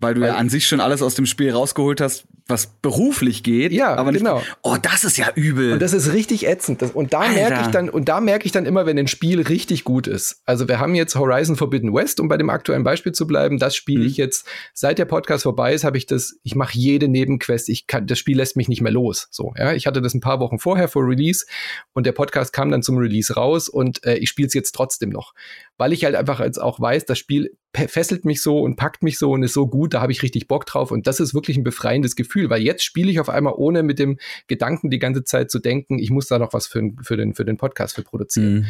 Weil 0.00 0.14
du 0.14 0.22
Weil, 0.22 0.28
ja 0.28 0.36
an 0.36 0.48
sich 0.48 0.66
schon 0.66 0.80
alles 0.80 1.02
aus 1.02 1.14
dem 1.14 1.26
Spiel 1.26 1.52
rausgeholt 1.52 2.00
hast, 2.00 2.24
was 2.50 2.66
beruflich 2.66 3.42
geht. 3.42 3.72
Ja, 3.72 3.94
aber 3.94 4.12
nicht, 4.12 4.24
genau. 4.24 4.42
Oh, 4.62 4.76
das 4.80 5.04
ist 5.04 5.16
ja 5.16 5.30
übel. 5.34 5.74
Und 5.74 5.82
das 5.82 5.92
ist 5.92 6.12
richtig 6.12 6.46
ätzend. 6.46 6.82
Das, 6.82 6.90
und 6.90 7.12
da 7.12 7.28
merke 7.28 7.60
ich 7.62 7.68
dann, 7.68 7.88
und 7.88 8.08
da 8.08 8.20
merke 8.20 8.46
ich 8.46 8.52
dann 8.52 8.66
immer, 8.66 8.86
wenn 8.86 8.98
ein 8.98 9.06
Spiel 9.06 9.40
richtig 9.42 9.84
gut 9.84 10.06
ist. 10.06 10.42
Also 10.46 10.68
wir 10.68 10.80
haben 10.80 10.94
jetzt 10.94 11.14
Horizon 11.14 11.56
Forbidden 11.56 11.94
West, 11.94 12.18
um 12.18 12.28
bei 12.28 12.36
dem 12.36 12.50
aktuellen 12.50 12.82
Beispiel 12.82 13.12
zu 13.12 13.26
bleiben. 13.26 13.58
Das 13.58 13.76
spiele 13.76 14.00
mhm. 14.00 14.06
ich 14.06 14.16
jetzt, 14.16 14.46
seit 14.74 14.98
der 14.98 15.04
Podcast 15.04 15.44
vorbei 15.44 15.74
ist, 15.74 15.84
habe 15.84 15.98
ich 15.98 16.06
das, 16.06 16.38
ich 16.42 16.54
mache 16.54 16.76
jede 16.76 17.08
Nebenquest. 17.08 17.68
Ich 17.68 17.86
kann, 17.86 18.06
das 18.06 18.18
Spiel 18.18 18.36
lässt 18.36 18.56
mich 18.56 18.68
nicht 18.68 18.80
mehr 18.80 18.92
los. 18.92 19.28
So, 19.30 19.52
ja. 19.56 19.72
Ich 19.74 19.86
hatte 19.86 20.02
das 20.02 20.14
ein 20.14 20.20
paar 20.20 20.40
Wochen 20.40 20.58
vorher 20.58 20.88
vor 20.88 21.06
Release 21.06 21.46
und 21.92 22.06
der 22.06 22.12
Podcast 22.12 22.52
kam 22.52 22.70
dann 22.70 22.82
zum 22.82 22.96
Release 22.96 23.32
raus 23.34 23.68
und 23.68 24.04
äh, 24.04 24.16
ich 24.16 24.28
spiele 24.28 24.48
es 24.48 24.54
jetzt 24.54 24.72
trotzdem 24.72 25.10
noch. 25.10 25.34
Weil 25.76 25.92
ich 25.92 26.04
halt 26.04 26.14
einfach 26.14 26.40
jetzt 26.40 26.60
auch 26.60 26.80
weiß, 26.80 27.04
das 27.04 27.18
Spiel 27.18 27.56
fesselt 27.74 28.24
mich 28.24 28.42
so 28.42 28.60
und 28.60 28.76
packt 28.76 29.02
mich 29.02 29.18
so 29.18 29.30
und 29.30 29.42
ist 29.42 29.52
so 29.52 29.66
gut, 29.66 29.94
da 29.94 30.00
habe 30.00 30.12
ich 30.12 30.22
richtig 30.22 30.48
Bock 30.48 30.66
drauf. 30.66 30.90
Und 30.90 31.06
das 31.06 31.20
ist 31.20 31.34
wirklich 31.34 31.56
ein 31.56 31.64
befreiendes 31.64 32.16
Gefühl, 32.16 32.50
weil 32.50 32.62
jetzt 32.62 32.82
spiele 32.82 33.10
ich 33.10 33.20
auf 33.20 33.28
einmal, 33.28 33.54
ohne 33.56 33.82
mit 33.82 33.98
dem 33.98 34.18
Gedanken 34.48 34.90
die 34.90 34.98
ganze 34.98 35.24
Zeit 35.24 35.50
zu 35.50 35.60
denken, 35.60 35.98
ich 35.98 36.10
muss 36.10 36.26
da 36.26 36.38
noch 36.38 36.52
was 36.52 36.66
für, 36.66 36.90
für, 37.02 37.16
den, 37.16 37.34
für 37.34 37.44
den 37.44 37.56
Podcast 37.56 37.94
für 37.94 38.02
produzieren. 38.02 38.54
Mhm. 38.54 38.66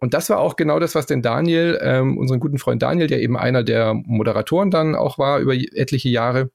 Und 0.00 0.14
das 0.14 0.30
war 0.30 0.38
auch 0.38 0.56
genau 0.56 0.78
das, 0.78 0.94
was 0.94 1.06
den 1.06 1.22
Daniel, 1.22 1.78
ähm, 1.82 2.18
unseren 2.18 2.38
guten 2.38 2.58
Freund 2.58 2.82
Daniel, 2.82 3.08
der 3.08 3.20
eben 3.20 3.36
einer 3.36 3.64
der 3.64 3.94
Moderatoren 3.94 4.70
dann 4.70 4.94
auch 4.94 5.18
war 5.18 5.40
über 5.40 5.54
etliche 5.54 6.08
Jahre, 6.08 6.50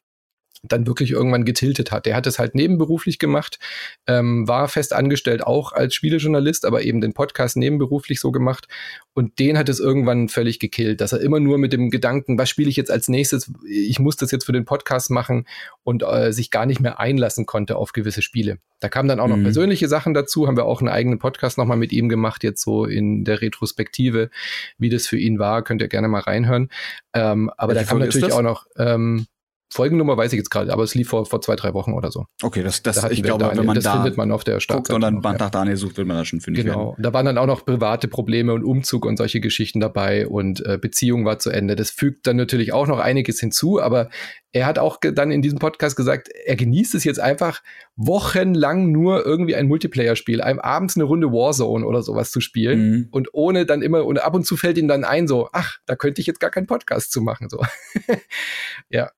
dann 0.63 0.87
wirklich 0.87 1.11
irgendwann 1.11 1.45
getiltet 1.45 1.91
hat. 1.91 2.05
Der 2.05 2.15
hat 2.15 2.25
es 2.25 2.39
halt 2.39 2.55
nebenberuflich 2.55 3.19
gemacht, 3.19 3.59
ähm, 4.07 4.47
war 4.47 4.67
fest 4.69 4.93
angestellt 4.93 5.43
auch 5.43 5.73
als 5.73 5.93
Spielejournalist, 5.93 6.65
aber 6.65 6.83
eben 6.83 7.01
den 7.01 7.13
Podcast 7.13 7.57
nebenberuflich 7.57 8.19
so 8.19 8.31
gemacht. 8.31 8.67
Und 9.13 9.39
den 9.39 9.57
hat 9.57 9.69
es 9.69 9.79
irgendwann 9.79 10.29
völlig 10.29 10.59
gekillt, 10.59 11.01
dass 11.01 11.11
er 11.11 11.21
immer 11.21 11.39
nur 11.39 11.57
mit 11.57 11.73
dem 11.73 11.89
Gedanken, 11.89 12.37
was 12.37 12.49
spiele 12.49 12.69
ich 12.69 12.77
jetzt 12.77 12.89
als 12.89 13.09
nächstes, 13.09 13.51
ich 13.69 13.99
muss 13.99 14.15
das 14.15 14.31
jetzt 14.31 14.45
für 14.45 14.53
den 14.53 14.65
Podcast 14.65 15.11
machen 15.11 15.45
und 15.83 16.03
äh, 16.03 16.31
sich 16.31 16.49
gar 16.49 16.65
nicht 16.65 16.79
mehr 16.79 16.99
einlassen 16.99 17.45
konnte 17.45 17.75
auf 17.75 17.91
gewisse 17.91 18.21
Spiele. 18.21 18.57
Da 18.79 18.89
kamen 18.89 19.07
dann 19.07 19.19
auch 19.19 19.27
noch 19.27 19.37
mhm. 19.37 19.43
persönliche 19.43 19.87
Sachen 19.87 20.13
dazu, 20.13 20.47
haben 20.47 20.57
wir 20.57 20.65
auch 20.65 20.79
einen 20.79 20.89
eigenen 20.89 21.19
Podcast 21.19 21.57
nochmal 21.57 21.77
mit 21.77 21.91
ihm 21.91 22.09
gemacht, 22.09 22.43
jetzt 22.43 22.61
so 22.61 22.85
in 22.85 23.23
der 23.23 23.41
Retrospektive, 23.41 24.29
wie 24.77 24.89
das 24.89 25.07
für 25.07 25.17
ihn 25.17 25.39
war, 25.39 25.63
könnt 25.63 25.81
ihr 25.81 25.87
gerne 25.89 26.07
mal 26.07 26.21
reinhören. 26.21 26.69
Ähm, 27.13 27.49
aber 27.57 27.75
Welche 27.75 27.85
da 27.85 27.89
kam 27.89 27.99
natürlich 27.99 28.33
auch 28.33 28.41
noch, 28.41 28.65
ähm, 28.77 29.27
Folgennummer 29.73 30.17
weiß 30.17 30.31
ich 30.33 30.37
jetzt 30.37 30.51
gerade, 30.51 30.71
aber 30.71 30.83
es 30.83 30.93
lief 30.93 31.09
vor, 31.09 31.25
vor 31.25 31.41
zwei, 31.41 31.55
drei 31.55 31.73
Wochen 31.73 31.93
oder 31.93 32.11
so. 32.11 32.25
Okay, 32.41 32.61
das, 32.61 32.83
das 32.83 33.01
da 33.01 33.09
ich 33.09 33.23
glaube, 33.23 33.39
Daniel, 33.39 33.59
wenn 33.59 33.65
man 33.65 33.75
das 33.75 33.83
da 33.83 33.93
findet 33.93 34.17
man 34.17 34.31
auf 34.31 34.43
der 34.43 34.59
Startseite. 34.59 34.93
Guckt 34.93 34.95
und 34.95 35.01
dann 35.01 35.21
Band 35.21 35.39
nach 35.39 35.49
Daniel 35.49 35.77
sucht, 35.77 35.97
wird 35.97 36.07
man 36.07 36.17
da 36.17 36.25
schon 36.25 36.41
fündig 36.41 36.63
Genau. 36.63 36.89
Werden. 36.91 37.03
Da 37.03 37.13
waren 37.13 37.25
dann 37.25 37.37
auch 37.37 37.47
noch 37.47 37.65
private 37.65 38.07
Probleme 38.07 38.53
und 38.53 38.63
Umzug 38.63 39.05
und 39.05 39.17
solche 39.17 39.39
Geschichten 39.41 39.79
dabei 39.79 40.27
und 40.27 40.63
äh, 40.65 40.77
Beziehung 40.77 41.25
war 41.25 41.39
zu 41.39 41.49
Ende. 41.49 41.75
Das 41.75 41.89
fügt 41.89 42.27
dann 42.27 42.37
natürlich 42.37 42.71
auch 42.71 42.87
noch 42.87 42.99
einiges 42.99 43.39
hinzu, 43.39 43.81
aber 43.81 44.09
er 44.51 44.67
hat 44.67 44.77
auch 44.77 44.99
dann 45.01 45.31
in 45.31 45.41
diesem 45.41 45.57
Podcast 45.57 45.95
gesagt, 45.95 46.29
er 46.29 46.55
genießt 46.55 46.93
es 46.93 47.03
jetzt 47.03 47.19
einfach 47.19 47.63
wochenlang 47.95 48.91
nur 48.91 49.25
irgendwie 49.25 49.55
ein 49.55 49.67
Multiplayer-Spiel, 49.67 50.41
einem 50.41 50.59
abends 50.59 50.95
eine 50.95 51.05
Runde 51.05 51.31
Warzone 51.31 51.83
oder 51.85 52.03
sowas 52.03 52.31
zu 52.31 52.39
spielen 52.39 52.89
mhm. 52.89 53.07
und 53.09 53.29
ohne 53.33 53.65
dann 53.65 53.81
immer 53.81 54.05
und 54.05 54.19
ab 54.19 54.35
und 54.35 54.45
zu 54.45 54.55
fällt 54.55 54.77
ihm 54.77 54.87
dann 54.87 55.03
ein 55.03 55.27
so, 55.27 55.49
ach, 55.51 55.79
da 55.87 55.95
könnte 55.95 56.21
ich 56.21 56.27
jetzt 56.27 56.39
gar 56.39 56.51
keinen 56.51 56.67
Podcast 56.67 57.11
zu 57.11 57.21
machen 57.21 57.49
so. 57.49 57.63
ja, 58.89 59.09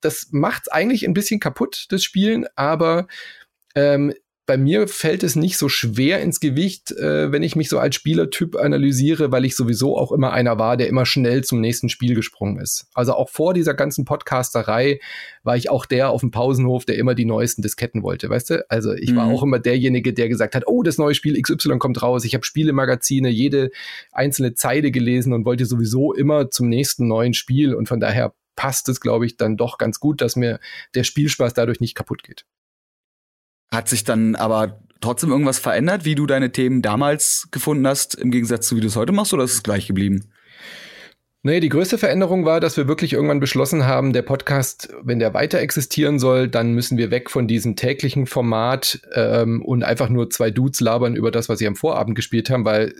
das 0.00 0.28
macht 0.30 0.72
eigentlich 0.72 1.06
ein 1.06 1.14
bisschen 1.14 1.40
kaputt, 1.40 1.86
das 1.90 2.02
Spielen, 2.02 2.46
aber 2.56 3.06
ähm, 3.74 4.12
bei 4.44 4.56
mir 4.56 4.88
fällt 4.88 5.22
es 5.22 5.36
nicht 5.36 5.56
so 5.56 5.68
schwer 5.68 6.20
ins 6.20 6.40
Gewicht, 6.40 6.90
äh, 6.92 7.30
wenn 7.30 7.44
ich 7.44 7.54
mich 7.54 7.68
so 7.68 7.78
als 7.78 7.94
Spielertyp 7.94 8.56
analysiere, 8.56 9.30
weil 9.30 9.44
ich 9.44 9.54
sowieso 9.54 9.96
auch 9.96 10.10
immer 10.10 10.32
einer 10.32 10.58
war, 10.58 10.76
der 10.76 10.88
immer 10.88 11.06
schnell 11.06 11.44
zum 11.44 11.60
nächsten 11.60 11.88
Spiel 11.88 12.16
gesprungen 12.16 12.58
ist. 12.58 12.86
Also 12.92 13.14
auch 13.14 13.28
vor 13.28 13.54
dieser 13.54 13.74
ganzen 13.74 14.04
Podcasterei 14.04 14.98
war 15.44 15.56
ich 15.56 15.70
auch 15.70 15.86
der 15.86 16.10
auf 16.10 16.22
dem 16.22 16.32
Pausenhof, 16.32 16.84
der 16.84 16.98
immer 16.98 17.14
die 17.14 17.24
neuesten 17.24 17.62
Disketten 17.62 18.02
wollte, 18.02 18.28
weißt 18.30 18.50
du? 18.50 18.70
Also 18.70 18.92
ich 18.92 19.12
mhm. 19.12 19.16
war 19.16 19.26
auch 19.28 19.44
immer 19.44 19.60
derjenige, 19.60 20.12
der 20.12 20.28
gesagt 20.28 20.56
hat, 20.56 20.64
oh, 20.66 20.82
das 20.82 20.98
neue 20.98 21.14
Spiel 21.14 21.40
XY 21.40 21.78
kommt 21.78 22.02
raus. 22.02 22.24
Ich 22.24 22.34
habe 22.34 22.44
Spielemagazine, 22.44 23.28
jede 23.28 23.70
einzelne 24.10 24.54
Zeile 24.54 24.90
gelesen 24.90 25.32
und 25.32 25.44
wollte 25.44 25.66
sowieso 25.66 26.12
immer 26.12 26.50
zum 26.50 26.68
nächsten 26.68 27.06
neuen 27.06 27.32
Spiel 27.32 27.74
und 27.74 27.88
von 27.88 28.00
daher 28.00 28.34
passt 28.56 28.88
es, 28.88 29.00
glaube 29.00 29.26
ich, 29.26 29.36
dann 29.36 29.56
doch 29.56 29.78
ganz 29.78 30.00
gut, 30.00 30.20
dass 30.20 30.36
mir 30.36 30.60
der 30.94 31.04
Spielspaß 31.04 31.54
dadurch 31.54 31.80
nicht 31.80 31.94
kaputt 31.94 32.22
geht. 32.22 32.44
Hat 33.70 33.88
sich 33.88 34.04
dann 34.04 34.34
aber 34.34 34.82
trotzdem 35.00 35.30
irgendwas 35.30 35.58
verändert, 35.58 36.04
wie 36.04 36.14
du 36.14 36.26
deine 36.26 36.52
Themen 36.52 36.82
damals 36.82 37.48
gefunden 37.50 37.86
hast, 37.86 38.14
im 38.14 38.30
Gegensatz 38.30 38.68
zu 38.68 38.76
wie 38.76 38.80
du 38.80 38.86
es 38.86 38.96
heute 38.96 39.12
machst, 39.12 39.34
oder 39.34 39.44
ist 39.44 39.54
es 39.54 39.62
gleich 39.62 39.86
geblieben? 39.86 40.32
Nee, 41.44 41.58
die 41.58 41.70
größte 41.70 41.98
Veränderung 41.98 42.44
war, 42.44 42.60
dass 42.60 42.76
wir 42.76 42.86
wirklich 42.86 43.14
irgendwann 43.14 43.40
beschlossen 43.40 43.84
haben, 43.84 44.12
der 44.12 44.22
Podcast, 44.22 44.94
wenn 45.02 45.18
der 45.18 45.34
weiter 45.34 45.58
existieren 45.58 46.20
soll, 46.20 46.46
dann 46.46 46.72
müssen 46.72 46.98
wir 46.98 47.10
weg 47.10 47.30
von 47.30 47.48
diesem 47.48 47.74
täglichen 47.74 48.26
Format 48.26 49.00
ähm, 49.14 49.60
und 49.60 49.82
einfach 49.82 50.08
nur 50.08 50.30
zwei 50.30 50.52
Dudes 50.52 50.78
labern 50.78 51.16
über 51.16 51.32
das, 51.32 51.48
was 51.48 51.58
sie 51.58 51.66
am 51.66 51.74
Vorabend 51.74 52.14
gespielt 52.14 52.48
haben, 52.48 52.64
weil 52.64 52.94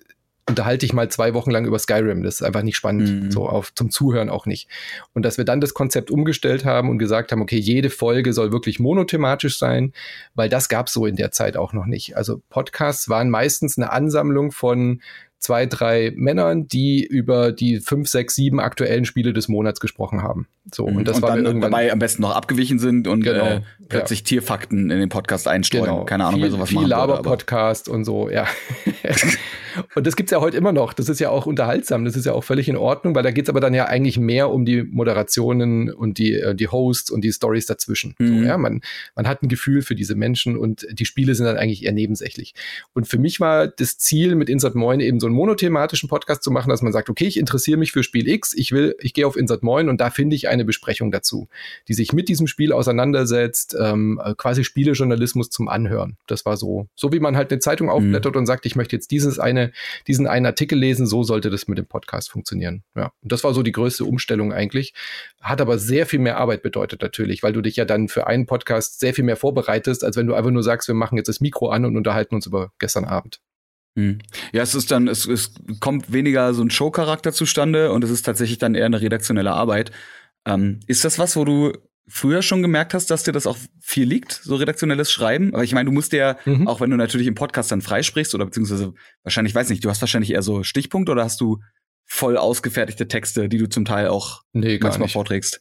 unterhalte 0.48 0.84
ich 0.84 0.92
mal 0.92 1.08
zwei 1.08 1.34
Wochen 1.34 1.50
lang 1.50 1.64
über 1.66 1.78
Skyrim. 1.78 2.22
Das 2.22 2.36
ist 2.36 2.42
einfach 2.42 2.62
nicht 2.62 2.76
spannend, 2.76 3.24
mhm. 3.24 3.30
so 3.30 3.48
auf, 3.48 3.72
zum 3.74 3.90
Zuhören 3.90 4.28
auch 4.28 4.46
nicht. 4.46 4.68
Und 5.12 5.24
dass 5.24 5.38
wir 5.38 5.44
dann 5.44 5.60
das 5.60 5.74
Konzept 5.74 6.10
umgestellt 6.10 6.64
haben 6.64 6.90
und 6.90 6.98
gesagt 6.98 7.32
haben, 7.32 7.42
okay, 7.42 7.58
jede 7.58 7.90
Folge 7.90 8.32
soll 8.32 8.52
wirklich 8.52 8.80
monothematisch 8.80 9.58
sein, 9.58 9.92
weil 10.34 10.48
das 10.48 10.68
gab 10.68 10.88
es 10.88 10.94
so 10.94 11.06
in 11.06 11.16
der 11.16 11.30
Zeit 11.30 11.56
auch 11.56 11.72
noch 11.72 11.86
nicht. 11.86 12.16
Also 12.16 12.42
Podcasts 12.48 13.08
waren 13.08 13.30
meistens 13.30 13.78
eine 13.78 13.92
Ansammlung 13.92 14.50
von 14.50 15.00
zwei, 15.38 15.66
drei 15.66 16.12
Männern, 16.14 16.68
die 16.68 17.04
über 17.04 17.52
die 17.52 17.80
fünf, 17.80 18.08
sechs, 18.08 18.34
sieben 18.34 18.60
aktuellen 18.60 19.04
Spiele 19.04 19.32
des 19.32 19.48
Monats 19.48 19.80
gesprochen 19.80 20.22
haben. 20.22 20.46
So, 20.72 20.84
und 20.84 21.08
das 21.08 21.16
und 21.16 21.22
war 21.22 21.30
dann 21.30 21.44
irgendwann 21.44 21.72
dabei 21.72 21.90
am 21.90 21.98
besten 21.98 22.22
noch 22.22 22.36
abgewichen 22.36 22.78
sind 22.78 23.08
und 23.08 23.24
genau, 23.24 23.44
äh, 23.44 23.60
plötzlich 23.88 24.20
ja. 24.20 24.26
Tierfakten 24.26 24.90
in 24.90 25.00
den 25.00 25.08
Podcast 25.08 25.48
einstreuen. 25.48 25.84
Genau. 25.84 26.04
Keine 26.04 26.24
Ahnung, 26.24 26.40
viel, 26.40 26.44
wer 26.44 26.50
sowas 26.52 26.68
viel 26.68 26.86
Laber-Podcast 26.86 27.88
und 27.88 28.04
so, 28.04 28.30
ja. 28.30 28.46
und 29.96 30.06
das 30.06 30.14
gibt's 30.14 30.30
ja 30.30 30.40
heute 30.40 30.56
immer 30.56 30.70
noch. 30.72 30.92
Das 30.92 31.08
ist 31.08 31.18
ja 31.18 31.30
auch 31.30 31.46
unterhaltsam. 31.46 32.04
Das 32.04 32.14
ist 32.14 32.26
ja 32.26 32.32
auch 32.32 32.44
völlig 32.44 32.68
in 32.68 32.76
Ordnung, 32.76 33.16
weil 33.16 33.24
da 33.24 33.32
geht's 33.32 33.48
aber 33.48 33.58
dann 33.58 33.74
ja 33.74 33.86
eigentlich 33.86 34.18
mehr 34.18 34.50
um 34.50 34.64
die 34.64 34.84
Moderationen 34.84 35.92
und 35.92 36.18
die, 36.18 36.34
äh, 36.34 36.54
die 36.54 36.68
Hosts 36.68 37.10
und 37.10 37.22
die 37.24 37.32
Stories 37.32 37.66
dazwischen. 37.66 38.14
Mhm. 38.18 38.28
So, 38.28 38.34
ja, 38.44 38.56
man, 38.56 38.82
man 39.16 39.26
hat 39.26 39.42
ein 39.42 39.48
Gefühl 39.48 39.82
für 39.82 39.96
diese 39.96 40.14
Menschen 40.14 40.56
und 40.56 40.86
die 40.92 41.06
Spiele 41.06 41.34
sind 41.34 41.46
dann 41.46 41.56
eigentlich 41.56 41.84
eher 41.84 41.92
nebensächlich. 41.92 42.54
Und 42.92 43.08
für 43.08 43.18
mich 43.18 43.40
war 43.40 43.66
das 43.66 43.98
Ziel 43.98 44.36
mit 44.36 44.48
Insert 44.48 44.76
Moin 44.76 45.00
eben 45.00 45.18
so 45.18 45.26
einen 45.26 45.34
monothematischen 45.34 46.08
Podcast 46.08 46.44
zu 46.44 46.52
machen, 46.52 46.70
dass 46.70 46.82
man 46.82 46.92
sagt, 46.92 47.10
okay, 47.10 47.26
ich 47.26 47.36
interessiere 47.36 47.78
mich 47.78 47.90
für 47.90 48.04
Spiel 48.04 48.28
X, 48.28 48.54
ich 48.54 48.70
will, 48.70 48.94
ich 49.00 49.12
gehe 49.12 49.26
auf 49.26 49.36
Insert 49.36 49.64
Moin 49.64 49.88
und 49.88 50.00
da 50.00 50.10
finde 50.10 50.36
ich 50.36 50.51
eine 50.52 50.64
Besprechung 50.64 51.10
dazu, 51.10 51.48
die 51.88 51.94
sich 51.94 52.12
mit 52.12 52.28
diesem 52.28 52.46
Spiel 52.46 52.72
auseinandersetzt, 52.72 53.76
ähm, 53.78 54.20
äh, 54.22 54.34
quasi 54.36 54.64
Spielejournalismus 54.64 55.50
zum 55.50 55.68
Anhören. 55.68 56.16
Das 56.26 56.46
war 56.46 56.56
so, 56.56 56.86
so 56.94 57.12
wie 57.12 57.20
man 57.20 57.36
halt 57.36 57.50
eine 57.50 57.60
Zeitung 57.60 57.86
mhm. 57.86 57.92
aufblättert 57.92 58.34
mhm. 58.34 58.40
und 58.40 58.46
sagt, 58.46 58.66
ich 58.66 58.76
möchte 58.76 58.94
jetzt 58.96 59.10
dieses 59.10 59.38
eine, 59.38 59.72
diesen 60.06 60.26
einen 60.26 60.46
Artikel 60.46 60.78
lesen, 60.78 61.06
so 61.06 61.22
sollte 61.22 61.50
das 61.50 61.68
mit 61.68 61.78
dem 61.78 61.86
Podcast 61.86 62.30
funktionieren. 62.30 62.84
Ja, 62.94 63.12
und 63.22 63.32
das 63.32 63.44
war 63.44 63.54
so 63.54 63.62
die 63.62 63.72
größte 63.72 64.04
Umstellung 64.04 64.52
eigentlich. 64.52 64.94
Hat 65.40 65.60
aber 65.60 65.78
sehr 65.78 66.06
viel 66.06 66.20
mehr 66.20 66.38
Arbeit 66.38 66.62
bedeutet 66.62 67.02
natürlich, 67.02 67.42
weil 67.42 67.52
du 67.52 67.62
dich 67.62 67.76
ja 67.76 67.84
dann 67.84 68.08
für 68.08 68.26
einen 68.26 68.46
Podcast 68.46 69.00
sehr 69.00 69.14
viel 69.14 69.24
mehr 69.24 69.36
vorbereitest, 69.36 70.04
als 70.04 70.16
wenn 70.16 70.26
du 70.26 70.34
einfach 70.34 70.50
nur 70.50 70.62
sagst, 70.62 70.88
wir 70.88 70.94
machen 70.94 71.16
jetzt 71.16 71.28
das 71.28 71.40
Mikro 71.40 71.70
an 71.70 71.84
und 71.84 71.96
unterhalten 71.96 72.34
uns 72.34 72.46
über 72.46 72.72
gestern 72.78 73.04
Abend. 73.04 73.40
Mhm. 73.94 74.18
Ja, 74.52 74.62
es 74.62 74.74
ist 74.74 74.90
dann, 74.90 75.06
es, 75.08 75.26
es 75.26 75.52
kommt 75.80 76.12
weniger 76.12 76.54
so 76.54 76.62
ein 76.62 76.70
Show-Charakter 76.70 77.32
zustande 77.32 77.92
und 77.92 78.02
es 78.04 78.10
ist 78.10 78.22
tatsächlich 78.22 78.58
dann 78.58 78.74
eher 78.74 78.86
eine 78.86 79.00
redaktionelle 79.00 79.52
Arbeit. 79.52 79.90
Ähm, 80.46 80.80
ist 80.86 81.04
das 81.04 81.18
was, 81.18 81.36
wo 81.36 81.44
du 81.44 81.72
früher 82.08 82.42
schon 82.42 82.62
gemerkt 82.62 82.94
hast, 82.94 83.10
dass 83.10 83.22
dir 83.22 83.32
das 83.32 83.46
auch 83.46 83.56
viel 83.80 84.06
liegt, 84.08 84.32
so 84.32 84.56
redaktionelles 84.56 85.10
Schreiben? 85.12 85.54
Aber 85.54 85.64
ich 85.64 85.72
meine, 85.72 85.86
du 85.86 85.92
musst 85.92 86.12
ja, 86.12 86.36
mhm. 86.44 86.66
auch 86.66 86.80
wenn 86.80 86.90
du 86.90 86.96
natürlich 86.96 87.26
im 87.26 87.34
Podcast 87.34 87.70
dann 87.70 87.80
freisprichst 87.80 88.34
oder 88.34 88.44
beziehungsweise 88.44 88.94
wahrscheinlich, 89.22 89.54
weiß 89.54 89.70
nicht, 89.70 89.84
du 89.84 89.90
hast 89.90 90.00
wahrscheinlich 90.00 90.32
eher 90.32 90.42
so 90.42 90.62
Stichpunkte 90.62 91.12
oder 91.12 91.24
hast 91.24 91.40
du 91.40 91.58
voll 92.04 92.36
ausgefertigte 92.36 93.08
Texte, 93.08 93.48
die 93.48 93.58
du 93.58 93.68
zum 93.68 93.84
Teil 93.84 94.08
auch 94.08 94.42
nee, 94.52 94.78
manchmal 94.80 95.06
nicht. 95.06 95.12
vorträgst? 95.12 95.60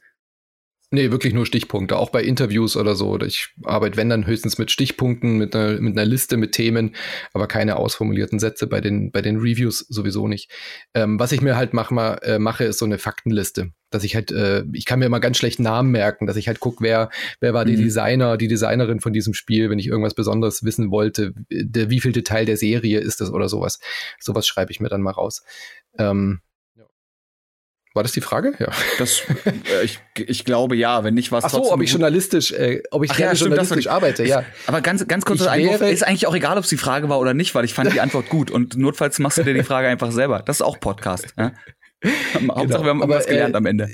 Nee, 0.93 1.09
wirklich 1.09 1.33
nur 1.33 1.45
Stichpunkte, 1.45 1.95
auch 1.95 2.09
bei 2.09 2.21
Interviews 2.21 2.75
oder 2.75 2.95
so. 2.95 3.17
Ich 3.21 3.53
arbeite, 3.63 3.95
wenn 3.95 4.09
dann 4.09 4.27
höchstens 4.27 4.57
mit 4.57 4.71
Stichpunkten, 4.71 5.37
mit 5.37 5.55
einer, 5.55 5.79
mit 5.79 5.97
einer 5.97 6.05
Liste, 6.05 6.35
mit 6.35 6.51
Themen, 6.51 6.97
aber 7.31 7.47
keine 7.47 7.77
ausformulierten 7.77 8.39
Sätze 8.39 8.67
bei 8.67 8.81
den, 8.81 9.09
bei 9.09 9.21
den 9.21 9.37
Reviews 9.37 9.79
sowieso 9.87 10.27
nicht. 10.27 10.51
Ähm, 10.93 11.17
was 11.17 11.31
ich 11.31 11.39
mir 11.39 11.55
halt 11.55 11.73
mach, 11.73 11.91
mal, 11.91 12.15
äh, 12.23 12.39
mache, 12.39 12.65
ist 12.65 12.77
so 12.77 12.83
eine 12.83 12.97
Faktenliste. 12.97 13.71
Dass 13.89 14.03
ich 14.03 14.15
halt, 14.15 14.33
äh, 14.33 14.65
ich 14.73 14.83
kann 14.83 14.99
mir 14.99 15.05
immer 15.05 15.21
ganz 15.21 15.37
schlecht 15.37 15.61
Namen 15.61 15.91
merken, 15.91 16.27
dass 16.27 16.35
ich 16.35 16.49
halt 16.49 16.59
gucke, 16.59 16.83
wer, 16.83 17.09
wer 17.39 17.53
war 17.53 17.63
mhm. 17.63 17.69
die 17.69 17.77
Designer, 17.77 18.35
die 18.35 18.49
Designerin 18.49 18.99
von 18.99 19.13
diesem 19.13 19.33
Spiel, 19.33 19.69
wenn 19.69 19.79
ich 19.79 19.87
irgendwas 19.87 20.13
Besonderes 20.13 20.65
wissen 20.65 20.91
wollte, 20.91 21.33
der, 21.49 21.89
wie 21.89 22.01
viel 22.01 22.11
Teil 22.11 22.45
der 22.45 22.57
Serie 22.57 22.99
ist 22.99 23.21
das 23.21 23.31
oder 23.31 23.47
sowas. 23.47 23.79
Sowas 24.19 24.45
schreibe 24.45 24.73
ich 24.73 24.81
mir 24.81 24.89
dann 24.89 25.01
mal 25.01 25.11
raus. 25.11 25.43
Ähm, 25.97 26.41
war 27.93 28.03
das 28.03 28.13
die 28.13 28.21
Frage? 28.21 28.53
Ja. 28.59 28.69
Das, 28.99 29.21
äh, 29.45 29.83
ich, 29.83 29.99
ich 30.15 30.45
glaube 30.45 30.75
ja, 30.75 31.03
wenn 31.03 31.13
nicht 31.13 31.31
was. 31.31 31.43
Ach 31.43 31.49
so, 31.49 31.71
ob 31.71 31.81
ich 31.81 31.91
journalistisch, 31.91 32.51
äh, 32.53 32.81
ob 32.91 33.03
ich 33.03 33.11
Ach 33.11 33.19
ja, 33.19 33.35
stimmt, 33.35 33.49
journalistisch 33.49 33.87
arbeite, 33.87 34.25
ja. 34.25 34.43
Aber 34.67 34.81
ganz, 34.81 35.05
ganz 35.07 35.25
kurz 35.25 35.41
Einwurf, 35.41 35.81
ist 35.81 36.03
eigentlich 36.03 36.27
auch 36.27 36.35
egal, 36.35 36.57
ob 36.57 36.63
es 36.63 36.69
die 36.69 36.77
Frage 36.77 37.09
war 37.09 37.19
oder 37.19 37.33
nicht, 37.33 37.53
weil 37.53 37.65
ich 37.65 37.73
fand 37.73 37.93
die 37.93 38.01
Antwort 38.01 38.29
gut 38.29 38.49
und 38.49 38.77
notfalls 38.77 39.19
machst 39.19 39.37
du 39.37 39.43
dir 39.43 39.53
die 39.53 39.63
Frage 39.63 39.87
einfach 39.87 40.11
selber. 40.11 40.41
Das 40.45 40.57
ist 40.57 40.61
auch 40.61 40.79
Podcast. 40.79 41.33
Ja? 41.37 41.51
Genau. 42.33 42.55
Hauptsache, 42.55 42.83
wir 42.83 42.89
haben 42.89 42.99
irgendwas 42.99 43.27
gelernt 43.27 43.53
äh, 43.53 43.57
am 43.57 43.65
Ende. 43.65 43.89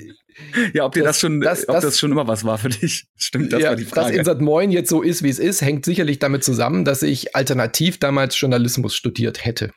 Ja, 0.72 0.84
ob 0.84 0.92
dir 0.92 1.02
das, 1.02 1.16
das 1.16 1.20
schon, 1.20 1.40
das, 1.40 1.68
ob 1.68 1.74
das, 1.74 1.84
das, 1.84 1.98
schon 1.98 2.12
immer 2.12 2.26
was 2.26 2.44
war 2.44 2.58
für 2.58 2.68
dich. 2.68 3.06
Stimmt, 3.16 3.52
das 3.52 3.62
ja, 3.62 3.70
war 3.70 3.76
die 3.76 3.84
Frage. 3.84 4.08
Dass 4.08 4.16
Insert 4.16 4.40
Moin 4.40 4.70
jetzt 4.70 4.88
so 4.88 5.02
ist, 5.02 5.22
wie 5.22 5.28
es 5.28 5.38
ist, 5.38 5.60
hängt 5.60 5.84
sicherlich 5.84 6.18
damit 6.18 6.44
zusammen, 6.44 6.84
dass 6.84 7.02
ich 7.02 7.34
alternativ 7.34 7.98
damals 7.98 8.38
Journalismus 8.40 8.94
studiert 8.94 9.44
hätte. 9.44 9.72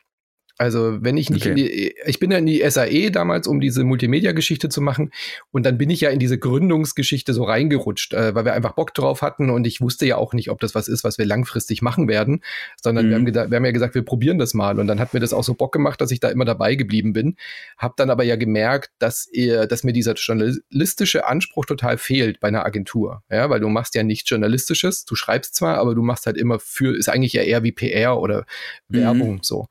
Also 0.58 1.02
wenn 1.02 1.16
ich 1.16 1.30
nicht 1.30 1.46
okay. 1.46 1.50
in 1.50 1.56
die, 1.56 1.94
ich 2.06 2.18
bin 2.18 2.30
ja 2.30 2.38
in 2.38 2.46
die 2.46 2.62
SAE 2.68 3.10
damals, 3.10 3.46
um 3.46 3.60
diese 3.60 3.84
Multimedia-Geschichte 3.84 4.68
zu 4.68 4.80
machen. 4.80 5.10
Und 5.50 5.64
dann 5.64 5.78
bin 5.78 5.90
ich 5.90 6.02
ja 6.02 6.10
in 6.10 6.18
diese 6.18 6.38
Gründungsgeschichte 6.38 7.32
so 7.32 7.44
reingerutscht, 7.44 8.14
äh, 8.14 8.34
weil 8.34 8.44
wir 8.44 8.52
einfach 8.52 8.72
Bock 8.72 8.94
drauf 8.94 9.22
hatten. 9.22 9.50
Und 9.50 9.66
ich 9.66 9.80
wusste 9.80 10.06
ja 10.06 10.16
auch 10.16 10.34
nicht, 10.34 10.50
ob 10.50 10.60
das 10.60 10.74
was 10.74 10.88
ist, 10.88 11.04
was 11.04 11.18
wir 11.18 11.26
langfristig 11.26 11.82
machen 11.82 12.06
werden, 12.08 12.42
sondern 12.80 13.06
mhm. 13.06 13.10
wir, 13.10 13.16
haben 13.16 13.24
mhm. 13.46 13.50
wir 13.50 13.56
haben 13.56 13.64
ja 13.64 13.72
gesagt, 13.72 13.94
wir 13.94 14.04
probieren 14.04 14.38
das 14.38 14.54
mal. 14.54 14.78
Und 14.78 14.86
dann 14.86 15.00
hat 15.00 15.14
mir 15.14 15.20
das 15.20 15.32
auch 15.32 15.44
so 15.44 15.54
Bock 15.54 15.72
gemacht, 15.72 16.00
dass 16.00 16.10
ich 16.10 16.20
da 16.20 16.28
immer 16.28 16.44
dabei 16.44 16.74
geblieben 16.74 17.12
bin. 17.12 17.36
Hab 17.78 17.96
dann 17.96 18.10
aber 18.10 18.24
ja 18.24 18.36
gemerkt, 18.36 18.90
dass, 18.98 19.28
ihr, 19.32 19.66
dass 19.66 19.84
mir 19.84 19.92
dieser 19.92 20.14
journalistische 20.14 21.26
Anspruch 21.26 21.64
total 21.64 21.98
fehlt 21.98 22.40
bei 22.40 22.48
einer 22.48 22.64
Agentur. 22.64 23.22
Ja, 23.30 23.48
weil 23.50 23.60
du 23.60 23.68
machst 23.68 23.94
ja 23.94 24.02
nichts 24.02 24.28
Journalistisches. 24.28 25.04
Du 25.04 25.14
schreibst 25.14 25.54
zwar, 25.54 25.78
aber 25.78 25.94
du 25.94 26.02
machst 26.02 26.26
halt 26.26 26.36
immer 26.36 26.58
für, 26.58 26.96
ist 26.96 27.08
eigentlich 27.08 27.32
ja 27.32 27.42
eher 27.42 27.62
wie 27.62 27.72
PR 27.72 28.18
oder 28.20 28.44
mhm. 28.88 28.96
Werbung 28.96 29.38
so. 29.42 29.68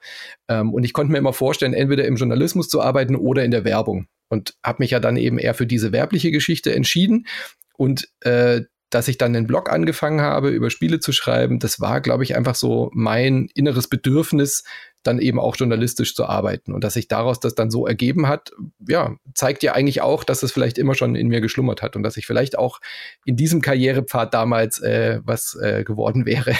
Ähm, 0.51 0.73
und 0.73 0.83
ich 0.83 0.91
konnte 0.91 1.11
mir 1.11 1.17
immer 1.17 1.33
vorstellen, 1.33 1.73
entweder 1.73 2.05
im 2.05 2.17
Journalismus 2.17 2.67
zu 2.67 2.81
arbeiten 2.81 3.15
oder 3.15 3.45
in 3.45 3.51
der 3.51 3.63
Werbung. 3.63 4.07
Und 4.29 4.53
habe 4.63 4.77
mich 4.79 4.91
ja 4.91 4.99
dann 4.99 5.17
eben 5.17 5.39
eher 5.39 5.53
für 5.53 5.65
diese 5.65 5.91
werbliche 5.91 6.31
Geschichte 6.31 6.75
entschieden. 6.75 7.25
Und 7.77 8.09
äh, 8.21 8.61
dass 8.91 9.07
ich 9.07 9.17
dann 9.17 9.35
einen 9.35 9.47
Blog 9.47 9.71
angefangen 9.71 10.21
habe, 10.21 10.49
über 10.49 10.69
Spiele 10.69 10.99
zu 10.99 11.13
schreiben, 11.13 11.59
das 11.59 11.79
war, 11.79 12.01
glaube 12.01 12.23
ich, 12.23 12.35
einfach 12.35 12.55
so 12.55 12.91
mein 12.93 13.47
inneres 13.55 13.87
Bedürfnis, 13.87 14.63
dann 15.01 15.19
eben 15.19 15.39
auch 15.39 15.55
journalistisch 15.55 16.13
zu 16.13 16.25
arbeiten. 16.25 16.73
Und 16.73 16.83
dass 16.83 16.93
sich 16.93 17.07
daraus 17.07 17.39
das 17.39 17.55
dann 17.55 17.71
so 17.71 17.87
ergeben 17.87 18.27
hat, 18.27 18.51
ja, 18.87 19.15
zeigt 19.33 19.63
ja 19.63 19.73
eigentlich 19.73 20.01
auch, 20.01 20.23
dass 20.23 20.43
es 20.43 20.51
vielleicht 20.51 20.77
immer 20.77 20.93
schon 20.93 21.15
in 21.15 21.29
mir 21.29 21.41
geschlummert 21.41 21.81
hat 21.81 21.95
und 21.95 22.03
dass 22.03 22.17
ich 22.17 22.27
vielleicht 22.27 22.57
auch 22.57 22.79
in 23.25 23.35
diesem 23.35 23.61
Karrierepfad 23.61 24.33
damals 24.33 24.79
äh, 24.79 25.21
was 25.23 25.57
äh, 25.59 25.83
geworden 25.83 26.25
wäre. 26.25 26.55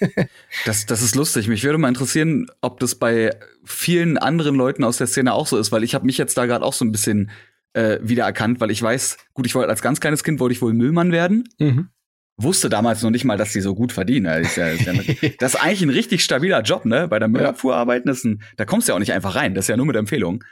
das, 0.66 0.84
das 0.84 1.00
ist 1.00 1.14
lustig. 1.14 1.48
Mich 1.48 1.64
würde 1.64 1.78
mal 1.78 1.88
interessieren, 1.88 2.48
ob 2.60 2.80
das 2.80 2.96
bei 2.96 3.30
vielen 3.64 4.18
anderen 4.18 4.56
Leuten 4.56 4.84
aus 4.84 4.98
der 4.98 5.06
Szene 5.06 5.32
auch 5.32 5.46
so 5.46 5.56
ist, 5.56 5.72
weil 5.72 5.84
ich 5.84 5.94
habe 5.94 6.06
mich 6.06 6.18
jetzt 6.18 6.36
da 6.36 6.46
gerade 6.46 6.64
auch 6.64 6.72
so 6.74 6.84
ein 6.84 6.92
bisschen 6.92 7.30
äh, 7.72 7.98
wiedererkannt, 8.02 8.60
weil 8.60 8.70
ich 8.70 8.82
weiß, 8.82 9.18
gut, 9.34 9.46
ich 9.46 9.54
wollte 9.54 9.68
als 9.68 9.82
ganz 9.82 10.00
kleines 10.00 10.24
Kind 10.24 10.40
wollte 10.40 10.54
ich 10.54 10.62
wohl 10.62 10.74
Müllmann 10.74 11.12
werden. 11.12 11.48
Mhm 11.58 11.90
wusste 12.38 12.68
damals 12.68 13.02
noch 13.02 13.10
nicht 13.10 13.24
mal, 13.24 13.36
dass 13.36 13.52
die 13.52 13.60
so 13.60 13.74
gut 13.74 13.92
verdienen. 13.92 14.24
Das 14.24 14.48
ist, 14.48 14.56
ja, 14.56 14.70
das, 14.70 14.80
ist 14.80 15.22
ja, 15.22 15.28
das 15.38 15.54
ist 15.54 15.60
eigentlich 15.60 15.82
ein 15.82 15.90
richtig 15.90 16.24
stabiler 16.24 16.62
Job, 16.62 16.84
ne? 16.84 17.08
Bei 17.08 17.18
der 17.18 17.28
Müllabfuhr 17.28 17.74
arbeiten, 17.74 18.08
ist 18.08 18.24
ein, 18.24 18.42
da 18.56 18.64
kommst 18.64 18.88
du 18.88 18.92
ja 18.92 18.94
auch 18.94 19.00
nicht 19.00 19.12
einfach 19.12 19.34
rein. 19.34 19.54
Das 19.54 19.64
ist 19.64 19.68
ja 19.68 19.76
nur 19.76 19.86
mit 19.86 19.96
Empfehlung. 19.96 20.44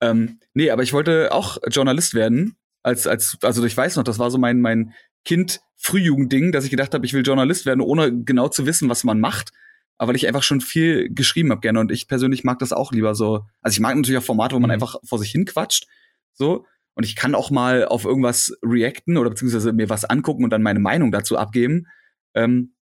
Ähm, 0.00 0.38
nee, 0.54 0.70
aber 0.70 0.82
ich 0.82 0.92
wollte 0.92 1.32
auch 1.32 1.58
Journalist 1.68 2.14
werden. 2.14 2.56
Als, 2.82 3.06
als, 3.06 3.38
also 3.42 3.64
ich 3.64 3.76
weiß 3.76 3.96
noch, 3.96 4.04
das 4.04 4.18
war 4.18 4.30
so 4.30 4.38
mein, 4.38 4.60
mein 4.60 4.92
Kind-Frühjugendding, 5.24 6.52
dass 6.52 6.64
ich 6.64 6.70
gedacht 6.70 6.94
habe, 6.94 7.04
ich 7.04 7.12
will 7.12 7.22
Journalist 7.24 7.66
werden, 7.66 7.80
ohne 7.80 8.22
genau 8.24 8.48
zu 8.48 8.66
wissen, 8.66 8.88
was 8.88 9.04
man 9.04 9.18
macht. 9.18 9.50
Aber 9.98 10.08
weil 10.08 10.16
ich 10.16 10.26
einfach 10.26 10.42
schon 10.42 10.62
viel 10.62 11.10
geschrieben 11.12 11.50
habe 11.50 11.60
gerne 11.60 11.80
und 11.80 11.90
ich 11.90 12.08
persönlich 12.08 12.42
mag 12.42 12.58
das 12.58 12.72
auch 12.72 12.92
lieber 12.92 13.14
so. 13.14 13.44
Also 13.60 13.74
ich 13.74 13.80
mag 13.80 13.96
natürlich 13.96 14.18
auch 14.18 14.24
Formate, 14.24 14.54
wo 14.54 14.60
man 14.60 14.68
mhm. 14.68 14.74
einfach 14.74 14.96
vor 15.04 15.18
sich 15.18 15.30
hin 15.30 15.44
quatscht. 15.44 15.86
So 16.34 16.64
und 16.94 17.04
ich 17.04 17.16
kann 17.16 17.34
auch 17.34 17.50
mal 17.50 17.86
auf 17.86 18.04
irgendwas 18.04 18.52
reacten 18.62 19.16
oder 19.16 19.30
beziehungsweise 19.30 19.72
mir 19.72 19.88
was 19.88 20.04
angucken 20.04 20.44
und 20.44 20.50
dann 20.50 20.62
meine 20.62 20.80
Meinung 20.80 21.10
dazu 21.10 21.38
abgeben. 21.38 21.86
Ähm, 22.34 22.74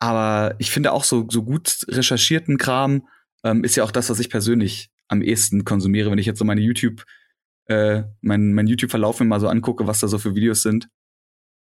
aber 0.00 0.54
ich 0.58 0.70
finde 0.70 0.92
auch 0.92 1.04
so, 1.04 1.26
so 1.30 1.44
gut 1.44 1.78
recherchierten 1.88 2.58
Kram 2.58 3.08
ähm, 3.42 3.64
ist 3.64 3.76
ja 3.76 3.84
auch 3.84 3.90
das, 3.90 4.10
was 4.10 4.20
ich 4.20 4.28
persönlich 4.28 4.90
am 5.08 5.22
ehesten 5.22 5.64
konsumiere, 5.64 6.10
wenn 6.10 6.18
ich 6.18 6.26
jetzt 6.26 6.38
so 6.38 6.44
meine 6.44 6.60
YouTube, 6.60 7.04
äh, 7.66 8.02
mein, 8.20 8.52
mein 8.52 8.66
YouTube-Verlauf 8.66 9.20
mir 9.20 9.26
mal 9.26 9.40
so 9.40 9.48
angucke, 9.48 9.86
was 9.86 10.00
da 10.00 10.08
so 10.08 10.18
für 10.18 10.34
Videos 10.34 10.62
sind. 10.62 10.88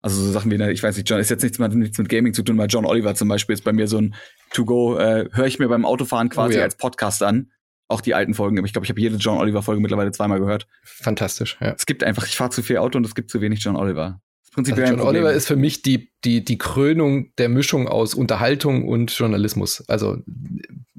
Also 0.01 0.22
so 0.22 0.32
Sachen 0.32 0.49
wie, 0.49 0.72
ich 0.72 0.82
weiß 0.82 0.95
nicht, 0.95 1.09
John, 1.09 1.19
ist 1.19 1.30
jetzt 1.30 1.43
nichts, 1.43 1.59
mit, 1.59 1.74
nichts 1.76 1.97
mit 1.97 2.09
Gaming 2.09 2.34
zu 2.34 2.43
tun, 2.43 2.57
weil 2.57 2.69
John 2.69 2.86
Oliver 2.86 3.15
zum 3.15 3.28
Beispiel 3.28 3.53
ist 3.53 3.63
bei 3.63 3.74
mir 3.74 3.88
so 3.88 3.97
ein 3.97 4.15
To-Go, 4.51 4.97
äh, 4.97 5.30
höre 5.32 5.45
ich 5.45 5.59
mir 5.59 5.67
beim 5.67 5.86
Autofahren 5.86 6.30
quasi 6.30 6.55
oh, 6.55 6.57
ja. 6.59 6.63
als 6.63 6.78
Podcast 6.78 7.22
an 7.22 7.51
auch 7.91 8.01
die 8.01 8.13
alten 8.13 8.33
Folgen. 8.33 8.63
Ich 8.65 8.73
glaube, 8.73 8.85
ich 8.85 8.89
habe 8.89 8.99
jede 8.99 9.17
John 9.17 9.37
Oliver 9.37 9.61
Folge 9.61 9.81
mittlerweile 9.81 10.11
zweimal 10.11 10.39
gehört. 10.39 10.67
Fantastisch, 10.83 11.57
ja. 11.61 11.73
Es 11.77 11.85
gibt 11.85 12.03
einfach, 12.03 12.25
ich 12.25 12.35
fahre 12.35 12.49
zu 12.49 12.63
viel 12.63 12.77
Auto 12.77 12.97
und 12.97 13.05
es 13.05 13.15
gibt 13.15 13.29
zu 13.29 13.41
wenig 13.41 13.63
John 13.63 13.75
Oliver. 13.75 14.19
Prinzipiell 14.53 14.87
also 14.87 14.97
John 14.97 15.07
Oliver 15.07 15.31
ist 15.31 15.47
für 15.47 15.55
mich 15.55 15.81
die, 15.81 16.11
die, 16.25 16.43
die 16.43 16.57
Krönung 16.57 17.33
der 17.37 17.47
Mischung 17.47 17.87
aus 17.87 18.13
Unterhaltung 18.13 18.85
und 18.87 19.11
Journalismus. 19.11 19.83
Also 19.87 20.17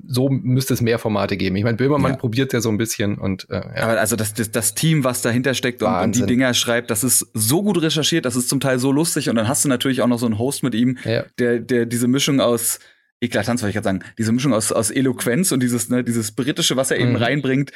so 0.06 0.30
müsste 0.30 0.72
es 0.72 0.80
mehr 0.80 0.98
Formate 0.98 1.36
geben. 1.36 1.56
Ich 1.56 1.64
meine, 1.64 1.76
Böhmermann 1.76 2.12
ja. 2.12 2.16
probiert 2.16 2.52
ja 2.54 2.60
so 2.60 2.70
ein 2.70 2.78
bisschen 2.78 3.18
und 3.18 3.48
äh, 3.50 3.56
ja. 3.56 3.82
Aber 3.82 4.00
also 4.00 4.16
das, 4.16 4.32
das, 4.32 4.50
das 4.50 4.74
Team, 4.74 5.04
was 5.04 5.20
dahinter 5.20 5.52
steckt 5.54 5.82
und, 5.82 5.92
und, 5.92 6.16
die 6.16 6.24
Dinger 6.24 6.54
schreibt, 6.54 6.90
das 6.90 7.04
ist 7.04 7.26
so 7.34 7.62
gut 7.62 7.80
recherchiert, 7.82 8.24
das 8.24 8.36
ist 8.36 8.48
zum 8.48 8.60
Teil 8.60 8.78
so 8.78 8.90
lustig 8.90 9.28
und 9.28 9.36
dann 9.36 9.48
hast 9.48 9.64
du 9.64 9.68
natürlich 9.68 10.00
auch 10.00 10.06
noch 10.06 10.18
so 10.18 10.26
einen 10.26 10.38
Host 10.38 10.62
mit 10.62 10.74
ihm, 10.74 10.96
ja. 11.04 11.24
der, 11.38 11.60
der 11.60 11.84
diese 11.86 12.08
Mischung 12.08 12.40
aus 12.40 12.78
Eklatanz, 13.22 13.62
wollte 13.62 13.70
ich 13.70 13.74
gerade 13.74 13.84
sagen, 13.84 14.04
diese 14.18 14.32
Mischung 14.32 14.52
aus, 14.52 14.72
aus 14.72 14.90
Eloquenz 14.90 15.52
und 15.52 15.60
dieses, 15.60 15.88
ne, 15.88 16.02
dieses 16.02 16.32
britische, 16.32 16.76
was 16.76 16.90
er 16.90 16.98
eben 16.98 17.10
mhm. 17.10 17.16
reinbringt, 17.16 17.72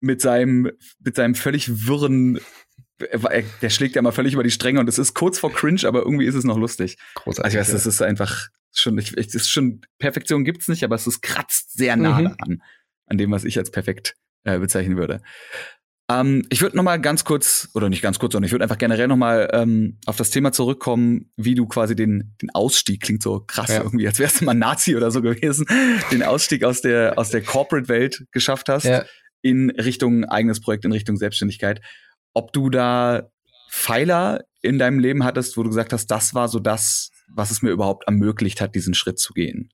mit 0.00 0.20
seinem, 0.20 0.70
mit 1.00 1.16
seinem 1.16 1.34
völlig 1.34 1.86
wirren 1.86 2.38
der 3.62 3.70
schlägt 3.70 3.96
ja 3.96 4.02
mal 4.02 4.12
völlig 4.12 4.34
über 4.34 4.42
die 4.42 4.50
Stränge 4.50 4.78
und 4.78 4.86
es 4.86 4.98
ist 4.98 5.14
kurz 5.14 5.38
vor 5.38 5.50
cringe, 5.50 5.86
aber 5.86 6.00
irgendwie 6.00 6.26
ist 6.26 6.34
es 6.34 6.44
noch 6.44 6.58
lustig. 6.58 6.98
Großartig. 7.14 7.44
Also 7.44 7.56
ich 7.56 7.60
weiß, 7.60 7.72
das 7.72 7.86
ist 7.86 8.02
einfach 8.02 8.48
schon, 8.72 8.98
ich, 8.98 9.16
es 9.16 9.34
ist 9.34 9.50
schon, 9.50 9.80
Perfektion 9.98 10.44
gibt's 10.44 10.68
nicht, 10.68 10.84
aber 10.84 10.96
es 10.96 11.06
ist 11.06 11.22
kratzt 11.22 11.72
sehr 11.72 11.96
nah 11.96 12.20
mhm. 12.20 12.34
an, 12.38 12.62
an 13.06 13.16
dem, 13.18 13.30
was 13.30 13.44
ich 13.44 13.56
als 13.56 13.70
perfekt 13.70 14.16
äh, 14.44 14.58
bezeichnen 14.58 14.96
würde. 14.96 15.22
Ähm, 16.10 16.44
ich 16.50 16.60
würde 16.60 16.76
noch 16.76 16.82
mal 16.82 17.00
ganz 17.00 17.24
kurz, 17.24 17.68
oder 17.72 17.88
nicht 17.88 18.02
ganz 18.02 18.18
kurz, 18.18 18.32
sondern 18.32 18.46
ich 18.46 18.52
würde 18.52 18.64
einfach 18.64 18.78
generell 18.78 19.06
noch 19.06 19.16
mal 19.16 19.48
ähm, 19.52 19.98
auf 20.06 20.16
das 20.16 20.30
Thema 20.30 20.50
zurückkommen, 20.50 21.30
wie 21.36 21.54
du 21.54 21.66
quasi 21.66 21.94
den, 21.94 22.34
den 22.42 22.50
Ausstieg, 22.50 23.02
klingt 23.02 23.22
so 23.22 23.40
krass 23.46 23.68
ja. 23.68 23.82
irgendwie, 23.82 24.08
als 24.08 24.18
wärst 24.18 24.40
du 24.40 24.44
mal 24.44 24.54
Nazi 24.54 24.96
oder 24.96 25.12
so 25.12 25.22
gewesen, 25.22 25.66
den 26.10 26.24
Ausstieg 26.24 26.64
aus 26.64 26.80
der, 26.80 27.16
aus 27.16 27.30
der 27.30 27.42
Corporate-Welt 27.42 28.26
geschafft 28.32 28.68
hast, 28.68 28.84
ja. 28.84 29.04
in 29.40 29.70
Richtung 29.70 30.24
eigenes 30.24 30.60
Projekt, 30.60 30.84
in 30.84 30.92
Richtung 30.92 31.16
Selbstständigkeit. 31.16 31.80
Ob 32.34 32.52
du 32.52 32.70
da 32.70 33.30
Pfeiler 33.70 34.44
in 34.62 34.80
deinem 34.80 34.98
Leben 34.98 35.22
hattest, 35.22 35.56
wo 35.56 35.62
du 35.62 35.68
gesagt 35.68 35.92
hast, 35.92 36.08
das 36.08 36.34
war 36.34 36.48
so 36.48 36.58
das, 36.58 37.12
was 37.28 37.52
es 37.52 37.62
mir 37.62 37.70
überhaupt 37.70 38.08
ermöglicht 38.08 38.60
hat, 38.60 38.74
diesen 38.74 38.94
Schritt 38.94 39.20
zu 39.20 39.32
gehen. 39.32 39.70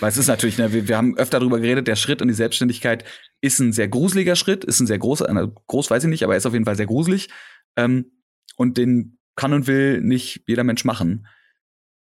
Weil 0.00 0.08
es 0.08 0.16
ist 0.16 0.28
natürlich, 0.28 0.56
ne, 0.56 0.72
wir, 0.72 0.88
wir 0.88 0.96
haben 0.96 1.16
öfter 1.18 1.38
darüber 1.38 1.60
geredet, 1.60 1.86
der 1.86 1.96
Schritt 1.96 2.22
in 2.22 2.28
die 2.28 2.34
Selbstständigkeit 2.34 3.04
ist 3.42 3.58
ein 3.58 3.72
sehr 3.72 3.88
gruseliger 3.88 4.36
Schritt, 4.36 4.64
ist 4.64 4.80
ein 4.80 4.86
sehr 4.86 4.98
großer, 4.98 5.28
äh, 5.28 5.48
groß 5.66 5.90
weiß 5.90 6.04
ich 6.04 6.10
nicht, 6.10 6.22
aber 6.22 6.32
er 6.32 6.38
ist 6.38 6.46
auf 6.46 6.54
jeden 6.54 6.64
Fall 6.64 6.76
sehr 6.76 6.86
gruselig. 6.86 7.28
Ähm, 7.76 8.12
und 8.56 8.78
den 8.78 9.18
kann 9.36 9.52
und 9.52 9.66
will 9.66 10.00
nicht 10.00 10.44
jeder 10.46 10.64
Mensch 10.64 10.84
machen. 10.84 11.26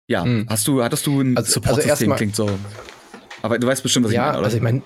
Ja, 0.09 0.25
hm. 0.25 0.47
hast 0.49 0.67
du, 0.67 0.83
hattest 0.83 1.07
du 1.07 1.21
ein 1.21 1.37
also, 1.37 1.53
Support-System, 1.53 2.11
also 2.11 2.17
klingt 2.17 2.37
so. 2.37 2.51
Aber 3.43 3.59
du 3.59 3.67
weißt 3.67 3.83
bestimmt, 3.83 4.07
was 4.07 4.13
ja, 4.13 4.23
ich 4.23 4.27
meine, 4.27 4.39
oder? 4.39 4.45
Also 4.45 4.57
ich 4.57 4.63
meine, 4.63 4.83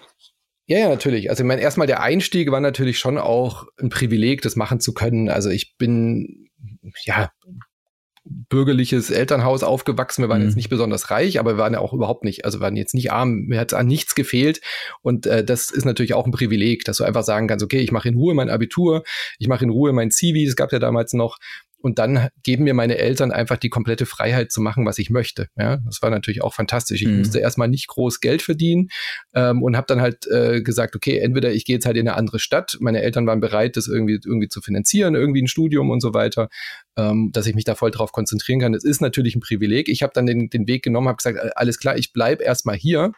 ja, 0.67 0.79
ja, 0.79 0.89
natürlich. 0.89 1.31
Also 1.31 1.43
ich 1.43 1.47
meine, 1.47 1.63
erstmal 1.63 1.87
der 1.87 2.03
Einstieg 2.03 2.51
war 2.51 2.61
natürlich 2.61 2.99
schon 2.99 3.19
auch 3.19 3.67
ein 3.81 3.89
Privileg, 3.89 4.43
das 4.43 4.57
machen 4.57 4.81
zu 4.81 4.93
können. 4.93 5.31
Also 5.31 5.49
ich 5.49 5.77
bin 5.77 6.51
ja 7.05 7.31
bürgerliches 8.25 9.11
Elternhaus 9.11 9.63
aufgewachsen. 9.63 10.23
Wir 10.23 10.29
waren 10.29 10.41
mhm. 10.41 10.49
jetzt 10.49 10.57
nicht 10.57 10.71
besonders 10.71 11.11
reich, 11.11 11.39
aber 11.39 11.55
wir 11.55 11.59
waren 11.59 11.75
ja 11.75 11.81
auch 11.81 11.93
überhaupt 11.93 12.25
nicht, 12.25 12.45
also 12.45 12.59
wir 12.59 12.63
waren 12.63 12.77
jetzt 12.77 12.95
nicht 12.95 13.13
arm. 13.13 13.45
Mir 13.47 13.61
hat 13.61 13.75
an 13.75 13.87
nichts 13.87 14.15
gefehlt. 14.15 14.61
Und 15.03 15.27
äh, 15.27 15.45
das 15.45 15.71
ist 15.71 15.85
natürlich 15.85 16.15
auch 16.15 16.25
ein 16.25 16.33
Privileg, 16.33 16.85
dass 16.85 16.97
du 16.97 17.05
einfach 17.05 17.23
sagen 17.23 17.49
kannst, 17.49 17.65
okay, 17.65 17.81
ich 17.81 17.93
mache 17.93 18.09
in 18.09 18.15
Ruhe 18.15 18.35
mein 18.35 18.49
Abitur, 18.49 19.05
ich 19.39 19.49
mache 19.49 19.65
in 19.65 19.71
Ruhe 19.71 19.93
mein 19.93 20.11
Zivi, 20.11 20.45
es 20.45 20.57
gab 20.57 20.73
ja 20.73 20.79
damals 20.79 21.13
noch, 21.13 21.39
und 21.85 21.99
dann 21.99 22.29
geben 22.43 22.65
mir 22.65 22.73
meine 22.73 22.97
Eltern 22.97 23.31
einfach 23.31 23.59
die 23.59 23.69
komplette 23.69 24.07
Freiheit 24.07 24.51
zu 24.51 24.63
machen, 24.63 24.87
was 24.87 24.99
ich 24.99 25.11
möchte. 25.11 25.49
Ja, 25.55 25.77
das 25.85 26.01
war 26.01 26.09
natürlich 26.09 26.43
auch 26.43 26.55
fantastisch. 26.55 27.03
Ich 27.03 27.09
mhm. 27.09 27.19
musste 27.19 27.41
erstmal 27.41 27.69
nicht 27.69 27.89
groß 27.89 28.21
Geld 28.21 28.41
verdienen 28.41 28.89
ähm, 29.35 29.63
und 29.63 29.77
habe 29.77 29.87
dann 29.87 30.01
halt 30.01 30.27
äh, 30.29 30.63
gesagt, 30.63 30.97
okay, 30.97 31.19
entweder 31.19 31.53
ich 31.53 31.67
gehe 31.67 31.77
jetzt 31.77 31.85
halt 31.85 31.99
in 31.99 32.09
eine 32.09 32.17
andere 32.17 32.39
Stadt. 32.39 32.79
Meine 32.81 33.03
Eltern 33.03 33.27
waren 33.27 33.41
bereit, 33.41 33.77
das 33.77 33.87
irgendwie 33.87 34.15
irgendwie 34.15 34.49
zu 34.49 34.63
finanzieren, 34.63 35.15
irgendwie 35.15 35.43
ein 35.43 35.47
Studium 35.47 35.91
und 35.91 36.01
so 36.01 36.15
weiter, 36.15 36.49
ähm, 36.97 37.33
dass 37.35 37.47
ich 37.47 37.55
mich 37.55 37.65
da 37.65 37.75
voll 37.75 37.91
drauf 37.91 38.13
konzentrieren 38.13 38.61
kann. 38.61 38.73
Das 38.73 38.83
ist 38.83 39.03
natürlich 39.03 39.37
ein 39.37 39.41
Privileg. 39.41 39.91
Ich 39.91 40.03
habe 40.03 40.13
dann 40.15 40.25
den, 40.25 40.49
den 40.49 40.67
Weg 40.67 40.85
genommen, 40.85 41.09
habe 41.09 41.19
gesagt, 41.19 41.39
alles 41.55 41.79
klar, 41.79 41.99
ich 41.99 42.15
bleib 42.15 42.41
erstmal 42.41 42.77
hier 42.77 43.13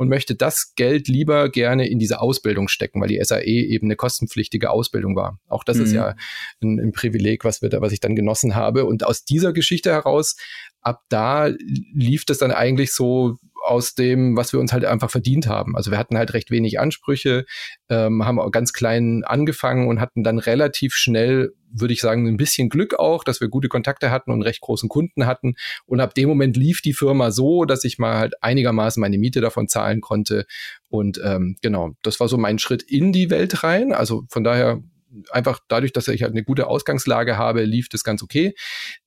und 0.00 0.08
möchte 0.08 0.34
das 0.34 0.72
Geld 0.76 1.08
lieber 1.08 1.50
gerne 1.50 1.86
in 1.86 1.98
diese 1.98 2.22
Ausbildung 2.22 2.68
stecken, 2.68 3.02
weil 3.02 3.08
die 3.08 3.22
SAE 3.22 3.44
eben 3.44 3.88
eine 3.88 3.96
kostenpflichtige 3.96 4.70
Ausbildung 4.70 5.14
war. 5.14 5.38
Auch 5.46 5.62
das 5.62 5.76
mhm. 5.76 5.84
ist 5.84 5.92
ja 5.92 6.14
ein, 6.62 6.80
ein, 6.80 6.92
Privileg, 6.92 7.44
was, 7.44 7.60
wir 7.60 7.68
da, 7.68 7.82
was 7.82 7.92
ich 7.92 8.00
dann 8.00 8.16
genossen 8.16 8.54
habe. 8.54 8.86
Und 8.86 9.04
aus 9.04 9.26
dieser 9.26 9.52
Geschichte 9.52 9.90
heraus, 9.90 10.36
ab 10.80 11.02
da 11.10 11.48
lief 11.92 12.24
das 12.24 12.38
dann 12.38 12.50
eigentlich 12.50 12.94
so 12.94 13.36
aus 13.60 13.94
dem, 13.94 14.36
was 14.36 14.52
wir 14.52 14.60
uns 14.60 14.72
halt 14.72 14.84
einfach 14.84 15.10
verdient 15.10 15.46
haben. 15.46 15.76
Also 15.76 15.90
wir 15.90 15.98
hatten 15.98 16.16
halt 16.16 16.32
recht 16.34 16.50
wenig 16.50 16.80
Ansprüche, 16.80 17.44
ähm, 17.88 18.24
haben 18.24 18.40
auch 18.40 18.50
ganz 18.50 18.72
klein 18.72 19.22
angefangen 19.24 19.88
und 19.88 20.00
hatten 20.00 20.22
dann 20.22 20.38
relativ 20.38 20.94
schnell, 20.94 21.52
würde 21.72 21.94
ich 21.94 22.00
sagen, 22.00 22.26
ein 22.26 22.36
bisschen 22.36 22.68
Glück 22.68 22.98
auch, 22.98 23.24
dass 23.24 23.40
wir 23.40 23.48
gute 23.48 23.68
Kontakte 23.68 24.10
hatten 24.10 24.32
und 24.32 24.42
recht 24.42 24.60
großen 24.60 24.88
Kunden 24.88 25.26
hatten. 25.26 25.54
Und 25.86 26.00
ab 26.00 26.14
dem 26.14 26.28
Moment 26.28 26.56
lief 26.56 26.80
die 26.80 26.94
Firma 26.94 27.30
so, 27.30 27.64
dass 27.64 27.84
ich 27.84 27.98
mal 27.98 28.18
halt 28.18 28.34
einigermaßen 28.42 29.00
meine 29.00 29.18
Miete 29.18 29.40
davon 29.40 29.68
zahlen 29.68 30.00
konnte. 30.00 30.46
Und 30.88 31.20
ähm, 31.24 31.56
genau, 31.62 31.92
das 32.02 32.18
war 32.18 32.28
so 32.28 32.36
mein 32.36 32.58
Schritt 32.58 32.82
in 32.82 33.12
die 33.12 33.30
Welt 33.30 33.62
rein. 33.62 33.92
Also 33.92 34.24
von 34.28 34.42
daher 34.42 34.82
einfach 35.30 35.60
dadurch, 35.68 35.92
dass 35.92 36.08
ich 36.08 36.22
halt 36.22 36.32
eine 36.32 36.44
gute 36.44 36.66
Ausgangslage 36.66 37.36
habe, 37.36 37.64
lief 37.64 37.88
das 37.88 38.04
ganz 38.04 38.22
okay. 38.22 38.54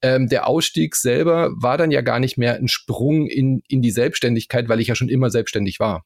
Ähm, 0.02 0.28
der 0.28 0.48
Ausstieg 0.48 0.96
selber 0.96 1.52
war 1.56 1.78
dann 1.78 1.92
ja 1.92 2.02
gar 2.02 2.20
nicht 2.20 2.38
mehr 2.38 2.56
ein 2.56 2.68
Sprung 2.68 3.28
in, 3.28 3.62
in 3.68 3.82
die 3.82 3.92
Selbstständigkeit, 3.92 4.70
weil 4.70 4.80
ich 4.80 4.88
ja 4.88 4.96
schon 4.96 5.10
immer 5.10 5.30
selbstständig 5.30 5.80
war. 5.80 6.06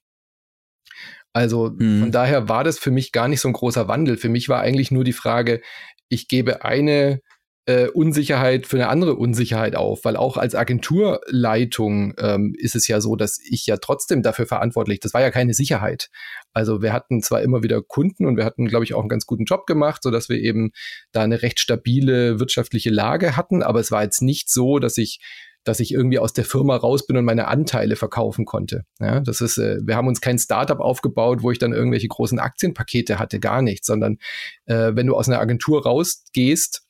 Also 1.34 1.68
hm. 1.78 2.00
von 2.00 2.12
daher 2.12 2.50
war 2.50 2.64
das 2.64 2.80
für 2.80 2.92
mich 2.92 3.12
gar 3.12 3.28
nicht 3.28 3.42
so 3.42 3.48
ein 3.48 3.54
großer 3.54 3.88
Wandel. 3.88 4.18
Für 4.18 4.30
mich 4.30 4.50
war 4.50 4.62
eigentlich 4.62 4.92
nur 4.92 5.04
die 5.04 5.14
Frage, 5.14 5.62
ich 6.10 6.28
gebe 6.28 6.64
eine 6.64 7.22
äh, 7.68 7.90
Unsicherheit 7.90 8.66
für 8.66 8.78
eine 8.78 8.88
andere 8.88 9.16
Unsicherheit 9.16 9.76
auf, 9.76 10.06
weil 10.06 10.16
auch 10.16 10.38
als 10.38 10.56
Agenturleitung 10.56 12.14
ähm, 12.18 12.56
ist 12.58 12.78
es 12.78 12.88
ja 12.88 13.02
so, 13.02 13.18
dass 13.18 13.40
ich 13.44 13.68
ja 13.68 13.76
trotzdem 13.76 14.24
dafür 14.24 14.48
verantwortlich, 14.48 15.02
das 15.02 15.14
war 15.14 15.22
ja 15.22 15.32
keine 15.32 15.54
Sicherheit. 15.54 16.10
Also 16.54 16.82
wir 16.82 16.94
hatten 16.94 17.22
zwar 17.22 17.42
immer 17.42 17.64
wieder 17.64 17.82
Kunden 17.82 18.26
und 18.26 18.38
wir 18.38 18.46
hatten, 18.46 18.68
glaube 18.68 18.86
ich, 18.86 18.94
auch 18.94 19.02
einen 19.02 19.10
ganz 19.10 19.26
guten 19.26 19.44
Job 19.44 19.66
gemacht, 19.68 20.02
so 20.02 20.12
dass 20.12 20.30
wir 20.30 20.38
eben 20.38 20.72
da 21.12 21.24
eine 21.24 21.42
recht 21.42 21.60
stabile 21.60 22.40
wirtschaftliche 22.40 22.90
Lage 22.90 23.36
hatten, 23.36 23.62
aber 23.62 23.82
es 23.82 23.92
war 23.92 24.02
jetzt 24.02 24.22
nicht 24.22 24.50
so, 24.50 24.80
dass 24.80 24.98
ich 24.98 25.20
dass 25.66 25.82
ich 25.82 25.94
irgendwie 25.94 26.20
aus 26.20 26.32
der 26.32 26.46
Firma 26.46 26.78
raus 26.78 27.06
bin 27.06 27.18
und 27.18 27.26
meine 27.26 27.50
Anteile 27.50 27.98
verkaufen 27.98 28.46
konnte. 28.46 28.86
Ja, 29.02 29.20
das 29.20 29.42
ist, 29.42 29.58
äh, 29.58 29.80
wir 29.84 29.98
haben 29.98 30.08
uns 30.08 30.22
kein 30.22 30.40
Startup 30.40 30.80
aufgebaut, 30.80 31.44
wo 31.44 31.52
ich 31.52 31.60
dann 31.60 31.74
irgendwelche 31.74 32.08
großen 32.08 32.40
Aktienpakete 32.40 33.20
hatte, 33.20 33.42
gar 33.42 33.62
nichts, 33.62 33.88
sondern 33.88 34.18
äh, 34.66 34.92
wenn 34.94 35.08
du 35.08 35.16
aus 35.18 35.28
einer 35.28 35.40
Agentur 35.40 35.84
rausgehst, 35.84 36.87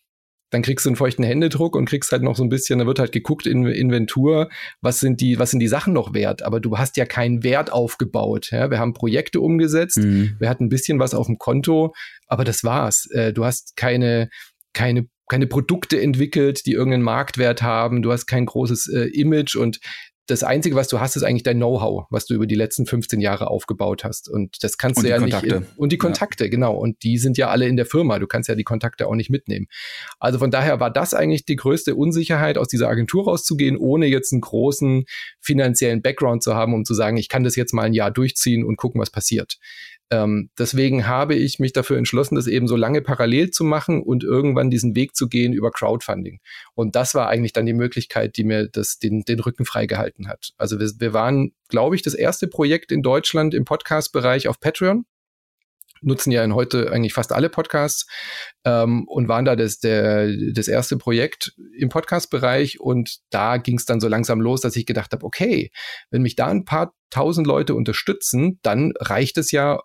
dann 0.50 0.62
kriegst 0.62 0.86
du 0.86 0.89
einen 0.89 0.95
feuchten 0.95 1.24
Händedruck 1.24 1.76
und 1.76 1.88
kriegst 1.88 2.12
halt 2.12 2.24
noch 2.24 2.36
so 2.36 2.43
ein 2.43 2.50
bisschen, 2.50 2.80
da 2.80 2.86
wird 2.86 3.00
halt 3.00 3.12
geguckt 3.12 3.48
in 3.48 3.66
Inventur, 3.66 4.50
was 4.82 5.00
sind 5.00 5.22
die, 5.22 5.39
was 5.39 5.52
sind 5.52 5.60
die 5.60 5.68
Sachen 5.68 5.93
noch 5.93 6.14
wert? 6.14 6.43
Aber 6.43 6.60
du 6.60 6.78
hast 6.78 6.98
ja 6.98 7.06
keinen 7.06 7.43
Wert 7.43 7.72
aufgebaut. 7.72 8.50
Ja? 8.52 8.72
Wir 8.72 8.80
haben 8.80 8.93
Projekte 8.93 9.41
umgesetzt, 9.41 9.98
mhm. 9.98 10.36
wir 10.39 10.50
hatten 10.50 10.66
ein 10.66 10.70
bisschen 10.70 11.00
was 11.00 11.14
auf 11.14 11.28
dem 11.28 11.38
Konto, 11.38 11.93
aber 12.28 12.43
das 12.43 12.64
war's. 12.64 13.08
Äh, 13.12 13.34
du 13.34 13.45
hast 13.45 13.76
keine, 13.76 14.30
keine 14.74 15.08
keine 15.30 15.48
Produkte 15.48 16.02
entwickelt, 16.02 16.66
die 16.66 16.72
irgendeinen 16.72 17.04
Marktwert 17.04 17.62
haben. 17.62 18.02
Du 18.02 18.12
hast 18.12 18.28
kein 18.28 18.45
großes 18.45 18.88
äh, 18.88 19.10
Image 19.10 19.56
und 19.56 19.80
das 20.28 20.43
Einzige, 20.43 20.75
was 20.75 20.89
du 20.89 20.99
hast, 20.99 21.15
ist 21.15 21.23
eigentlich 21.23 21.43
dein 21.43 21.57
Know-how, 21.57 22.05
was 22.09 22.25
du 22.25 22.34
über 22.34 22.45
die 22.45 22.55
letzten 22.55 22.86
15 22.86 23.21
Jahre 23.21 23.49
aufgebaut 23.49 24.03
hast. 24.03 24.30
Und 24.30 24.63
das 24.63 24.78
kannst 24.78 24.97
und 24.97 25.05
du 25.05 25.09
ja 25.09 25.17
Kontakte. 25.17 25.47
nicht. 25.47 25.55
In, 25.55 25.78
und 25.78 25.91
die 25.91 25.97
Kontakte, 25.97 26.43
ja. 26.43 26.49
genau. 26.49 26.75
Und 26.75 27.01
die 27.03 27.17
sind 27.17 27.38
ja 27.38 27.49
alle 27.49 27.67
in 27.67 27.78
der 27.78 27.86
Firma. 27.86 28.19
Du 28.19 28.28
kannst 28.28 28.49
ja 28.49 28.55
die 28.55 28.65
Kontakte 28.65 29.07
auch 29.07 29.15
nicht 29.15 29.30
mitnehmen. 29.30 29.67
Also 30.19 30.38
von 30.39 30.51
daher 30.51 30.80
war 30.80 30.91
das 30.91 31.13
eigentlich 31.13 31.45
die 31.45 31.55
größte 31.55 31.95
Unsicherheit, 31.95 32.57
aus 32.57 32.67
dieser 32.67 32.89
Agentur 32.89 33.25
rauszugehen, 33.25 33.78
ohne 33.78 34.07
jetzt 34.07 34.34
einen 34.34 34.41
großen 34.41 35.05
finanziellen 35.39 36.01
Background 36.01 36.43
zu 36.43 36.55
haben, 36.55 36.73
um 36.73 36.84
zu 36.84 36.93
sagen, 36.93 37.17
ich 37.17 37.30
kann 37.30 37.43
das 37.43 37.55
jetzt 37.55 37.73
mal 37.73 37.84
ein 37.84 37.93
Jahr 37.93 38.11
durchziehen 38.11 38.65
und 38.65 38.75
gucken, 38.75 38.99
was 38.99 39.09
passiert. 39.09 39.57
Ähm, 40.10 40.49
deswegen 40.58 41.08
habe 41.08 41.36
ich 41.36 41.60
mich 41.60 41.74
dafür 41.74 41.97
entschlossen, 41.97 42.36
das 42.36 42.47
eben 42.47 42.68
so 42.68 42.76
lange 42.76 43.01
parallel 43.01 43.51
zu 43.51 43.64
machen 43.64 44.01
und 44.01 44.24
irgendwann 44.24 44.70
diesen 44.70 44.95
Weg 44.95 45.16
zu 45.16 45.28
gehen 45.28 45.53
über 45.53 45.72
Crowdfunding. 45.72 46.39
Und 46.76 46.95
das 46.95 47.14
war 47.14 47.28
eigentlich 47.28 47.53
dann 47.53 47.66
die 47.66 47.74
Möglichkeit, 47.74 48.38
die 48.38 48.43
mir 48.43 48.68
das, 48.68 48.99
den, 48.99 49.24
den 49.24 49.39
Rücken 49.39 49.66
freigehalten 49.66 50.28
hat. 50.28 50.51
Also 50.58 50.80
wir, 50.80 50.89
wir 50.97 51.14
waren, 51.14 51.51
glaube 51.68 51.95
ich, 51.95 52.01
das 52.01 52.14
erste 52.14 52.47
Projekt 52.47 52.91
in 52.91 53.03
Deutschland 53.03 53.53
im 53.53 53.66
Podcast-Bereich 53.66 54.47
auf 54.47 54.60
Patreon 54.60 55.05
nutzen 56.01 56.32
ja 56.32 56.43
in 56.43 56.53
heute 56.53 56.91
eigentlich 56.91 57.14
fast 57.14 57.32
alle 57.32 57.49
Podcasts 57.49 58.08
ähm, 58.64 59.08
und 59.08 59.28
waren 59.28 59.45
da 59.45 59.55
das, 59.55 59.80
der, 59.80 60.30
das 60.53 60.68
erste 60.68 60.97
Projekt 60.97 61.53
im 61.78 61.89
Podcast-Bereich 61.89 62.80
und 62.80 63.20
da 63.30 63.58
ging 63.58 63.78
es 63.78 63.86
dann 63.86 63.99
so 63.99 64.08
langsam 64.08 64.41
los, 64.41 64.62
dass 64.62 64.76
ich 64.76 64.86
gedacht 64.86 65.12
habe, 65.12 65.26
okay, 65.26 65.72
wenn 66.10 66.22
mich 66.22 66.36
da 66.36 66.47
ein 66.47 66.66
paar 66.66 66.93
tausend 67.10 67.47
Leute 67.47 67.76
unterstützen, 67.76 68.60
dann 68.64 68.93
reicht 68.99 69.38
es 69.38 69.51
ja, 69.51 69.80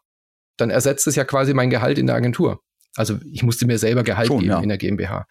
dann 0.63 0.71
ersetzt 0.71 1.07
es 1.07 1.17
ja 1.17 1.25
quasi 1.25 1.53
mein 1.55 1.71
Gehalt 1.71 1.99
in 1.99 2.07
der 2.07 2.17
Agentur. 2.17 2.63
Also 2.95 3.19
ich 3.31 3.43
musste 3.43 3.67
mir 3.67 3.79
selber 3.79 4.03
Gehalt 4.03 4.29
Schon, 4.29 4.41
geben 4.41 4.51
ja. 4.51 4.61
in 4.61 4.69
der 4.69 4.77
GmbH. 4.77 5.27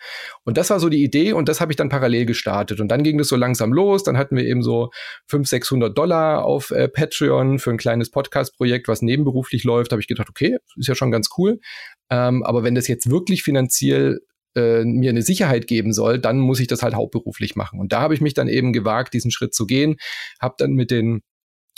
Und 0.45 0.57
das 0.57 0.71
war 0.71 0.79
so 0.79 0.89
die 0.89 1.03
Idee 1.03 1.33
und 1.33 1.47
das 1.47 1.61
habe 1.61 1.71
ich 1.71 1.75
dann 1.75 1.89
parallel 1.89 2.25
gestartet. 2.25 2.81
Und 2.81 2.87
dann 2.87 3.03
ging 3.03 3.19
das 3.19 3.27
so 3.27 3.35
langsam 3.35 3.71
los. 3.71 4.03
Dann 4.03 4.17
hatten 4.17 4.35
wir 4.35 4.43
eben 4.45 4.63
so 4.63 4.89
500, 5.27 5.47
600 5.47 5.97
Dollar 5.97 6.43
auf 6.43 6.71
äh, 6.71 6.87
Patreon 6.87 7.59
für 7.59 7.69
ein 7.69 7.77
kleines 7.77 8.09
Podcast-Projekt, 8.09 8.87
was 8.87 9.03
nebenberuflich 9.03 9.63
läuft. 9.63 9.91
habe 9.91 10.01
ich 10.01 10.07
gedacht, 10.07 10.27
okay, 10.27 10.57
ist 10.75 10.87
ja 10.87 10.95
schon 10.95 11.11
ganz 11.11 11.29
cool. 11.37 11.59
Ähm, 12.09 12.43
aber 12.43 12.63
wenn 12.63 12.73
das 12.73 12.87
jetzt 12.87 13.11
wirklich 13.11 13.43
finanziell 13.43 14.21
äh, 14.55 14.83
mir 14.83 15.11
eine 15.11 15.21
Sicherheit 15.21 15.67
geben 15.67 15.93
soll, 15.93 16.17
dann 16.17 16.39
muss 16.39 16.59
ich 16.59 16.67
das 16.67 16.81
halt 16.81 16.95
hauptberuflich 16.95 17.55
machen. 17.55 17.79
Und 17.79 17.93
da 17.93 18.01
habe 18.01 18.15
ich 18.15 18.21
mich 18.21 18.33
dann 18.33 18.47
eben 18.47 18.73
gewagt, 18.73 19.13
diesen 19.13 19.29
Schritt 19.29 19.53
zu 19.53 19.67
gehen. 19.67 19.97
Habe 20.41 20.55
dann 20.57 20.71
mit 20.71 20.89
den 20.89 21.21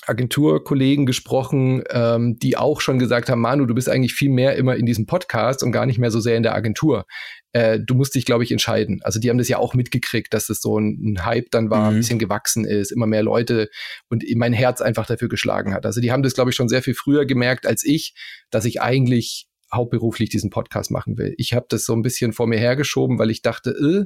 Agenturkollegen 0.06 1.06
gesprochen, 1.06 1.84
ähm, 1.90 2.38
die 2.40 2.58
auch 2.58 2.82
schon 2.82 3.00
gesagt 3.00 3.30
haben, 3.30 3.42
Manu, 3.42 3.66
du 3.66 3.74
bist 3.74 3.90
eigentlich 3.90 4.14
viel 4.14 4.30
mehr 4.30 4.56
immer 4.56 4.76
in 4.76 4.86
diesem 4.86 5.06
Podcast 5.06 5.64
und 5.64 5.72
gar 5.72 5.86
nicht 5.86 6.00
mehr 6.00 6.12
so 6.12 6.20
sehr 6.20 6.38
in 6.38 6.44
der 6.44 6.56
Agentur. 6.56 7.06
Äh, 7.54 7.80
du 7.80 7.96
musst 7.96 8.16
dich, 8.16 8.26
glaube 8.26 8.44
ich, 8.44 8.52
entscheiden. 8.52 9.00
Also 9.04 9.20
die 9.20 9.30
haben 9.30 9.38
das 9.38 9.48
ja 9.48 9.58
auch 9.58 9.74
mitgekriegt, 9.74 10.34
dass 10.34 10.50
es 10.50 10.62
so 10.62 10.80
ein, 10.80 11.00
ein 11.04 11.26
Hype 11.26 11.52
dann 11.52 11.70
war, 11.70 11.90
mhm. 11.90 11.96
ein 11.96 12.00
bisschen 12.00 12.20
gewachsen 12.20 12.66
ist, 12.66 12.92
immer 12.92 13.08
mehr 13.08 13.24
Leute 13.24 13.70
und 14.10 14.24
mein 14.36 14.54
Herz 14.54 14.82
einfach 14.82 15.06
dafür 15.06 15.30
geschlagen 15.30 15.74
hat. 15.74 15.86
Also 15.86 16.02
die 16.02 16.12
haben 16.12 16.24
das, 16.24 16.34
glaube 16.34 16.50
ich, 16.50 16.56
schon 16.56 16.70
sehr 16.70 16.82
viel 16.82 16.96
früher 16.96 17.26
gemerkt 17.26 17.66
als 17.66 17.84
ich, 17.86 18.16
dass 18.50 18.66
ich 18.66 18.82
eigentlich 18.82 19.48
hauptberuflich 19.74 20.30
diesen 20.30 20.50
Podcast 20.50 20.92
machen 20.92 21.18
will. 21.18 21.34
Ich 21.38 21.54
habe 21.54 21.66
das 21.70 21.86
so 21.86 21.94
ein 21.94 22.02
bisschen 22.02 22.34
vor 22.34 22.48
mir 22.48 22.60
hergeschoben, 22.60 23.18
weil 23.20 23.32
ich 23.32 23.42
dachte, 23.42 23.72
äh, 23.72 24.06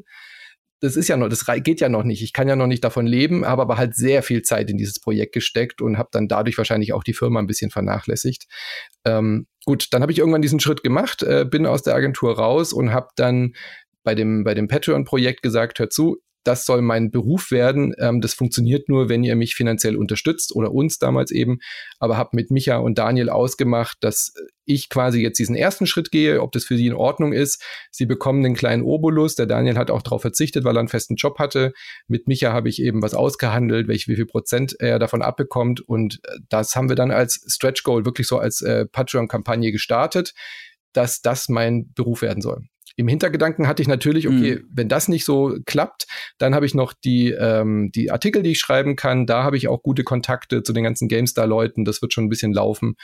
das 0.80 0.96
ist 0.96 1.08
ja 1.08 1.18
noch, 1.18 1.30
das 1.30 1.46
geht 1.64 1.82
ja 1.82 1.90
noch 1.90 2.04
nicht. 2.04 2.22
Ich 2.22 2.34
kann 2.34 2.48
ja 2.48 2.56
noch 2.56 2.68
nicht 2.68 2.84
davon 2.84 3.08
leben, 3.08 3.46
habe 3.46 3.64
aber 3.64 3.78
halt 3.78 3.96
sehr 3.96 4.22
viel 4.22 4.44
Zeit 4.44 4.70
in 4.70 4.78
dieses 4.78 5.00
Projekt 5.00 5.34
gesteckt 5.34 5.82
und 5.82 5.98
habe 5.98 6.10
dann 6.12 6.28
dadurch 6.28 6.58
wahrscheinlich 6.58 6.94
auch 6.94 7.04
die 7.04 7.14
Firma 7.14 7.40
ein 7.40 7.48
bisschen 7.48 7.72
vernachlässigt. 7.72 8.46
Ähm, 9.06 9.48
gut, 9.66 9.88
dann 9.92 10.02
habe 10.02 10.12
ich 10.12 10.20
irgendwann 10.20 10.42
diesen 10.42 10.60
Schritt 10.60 10.84
gemacht, 10.84 11.24
äh, 11.24 11.46
bin 11.50 11.66
aus 11.66 11.82
der 11.82 11.96
Agentur 11.96 12.38
raus 12.38 12.74
und 12.74 12.92
habe 12.92 13.08
dann 13.16 13.54
bei 14.04 14.14
dem, 14.14 14.44
bei 14.44 14.54
dem 14.54 14.68
Patreon-Projekt 14.68 15.42
gesagt, 15.42 15.80
hör 15.80 15.90
zu, 15.90 16.18
das 16.48 16.66
soll 16.66 16.82
mein 16.82 17.12
Beruf 17.12 17.52
werden. 17.52 17.94
Ähm, 18.00 18.22
das 18.22 18.34
funktioniert 18.34 18.88
nur, 18.88 19.10
wenn 19.10 19.24
ihr 19.24 19.36
mich 19.36 19.54
finanziell 19.54 19.98
unterstützt 19.98 20.56
oder 20.56 20.72
uns 20.72 20.98
damals 20.98 21.32
eben. 21.32 21.60
Aber 22.00 22.16
habe 22.16 22.30
mit 22.34 22.52
Micha 22.52 22.78
und 22.78 22.98
Daniel 22.98 23.30
ausgemacht, 23.30 23.98
dass 24.00 24.34
ich 24.64 24.90
quasi 24.90 25.22
jetzt 25.22 25.40
diesen 25.40 25.56
ersten 25.56 25.88
Schritt 25.88 26.10
gehe, 26.10 26.42
ob 26.42 26.54
das 26.54 26.64
für 26.64 26.78
sie 26.78 26.88
in 26.88 26.94
Ordnung 26.94 27.34
ist. 27.34 27.62
Sie 27.92 28.06
bekommen 28.06 28.44
den 28.44 28.56
kleinen 28.56 28.84
Obolus. 28.84 29.36
Der 29.36 29.46
Daniel 29.46 29.78
hat 29.78 29.92
auch 29.92 30.02
darauf 30.02 30.22
verzichtet, 30.22 30.64
weil 30.64 30.78
er 30.78 30.80
einen 30.80 30.88
festen 30.88 31.16
Job 31.16 31.38
hatte. 31.38 31.74
Mit 32.08 32.28
Micha 32.28 32.54
habe 32.54 32.70
ich 32.70 32.82
eben 32.82 33.02
was 33.02 33.14
ausgehandelt, 33.14 33.90
welch, 33.90 34.08
wie 34.08 34.16
viel 34.16 34.26
Prozent 34.26 34.76
er 34.80 35.00
davon 35.00 35.22
abbekommt. 35.22 35.82
Und 35.82 36.22
äh, 36.24 36.38
das 36.48 36.78
haben 36.78 36.88
wir 36.88 36.96
dann 36.96 37.12
als 37.12 37.44
Stretch 37.48 37.84
Goal 37.84 38.06
wirklich 38.06 38.28
so 38.28 38.38
als 38.38 38.62
äh, 38.62 38.86
Patreon-Kampagne 38.86 39.74
gestartet, 39.74 40.34
dass 40.94 41.22
das 41.22 41.50
mein 41.50 41.92
Beruf 41.94 42.22
werden 42.22 42.42
soll. 42.42 42.64
Im 43.00 43.08
Hintergedanken 43.08 43.68
hatte 43.68 43.84
ich 43.84 43.88
natürlich, 43.88 44.28
okay, 44.28 44.56
mhm. 44.56 44.70
wenn 44.74 44.90
das 44.90 45.08
nicht 45.08 45.24
so 45.24 45.56
klappt, 45.68 46.08
dann 46.40 46.56
habe 46.56 46.66
ich 46.66 46.74
noch 46.74 46.94
die, 46.94 47.30
ähm, 47.30 47.92
die 47.94 48.10
Artikel, 48.10 48.42
die 48.42 48.52
ich 48.52 48.60
schreiben 48.60 48.96
kann. 48.96 49.28
Da 49.28 49.44
habe 49.44 49.56
ich 49.56 49.68
auch 49.68 49.84
gute 49.84 50.04
Kontakte 50.04 50.64
zu 50.64 50.74
den 50.74 50.84
ganzen 50.84 51.08
GameStar-Leuten. 51.08 51.86
Das 51.86 52.02
wird 52.02 52.12
schon 52.12 52.26
ein 52.26 52.30
bisschen 52.30 52.54
laufen. 52.54 52.96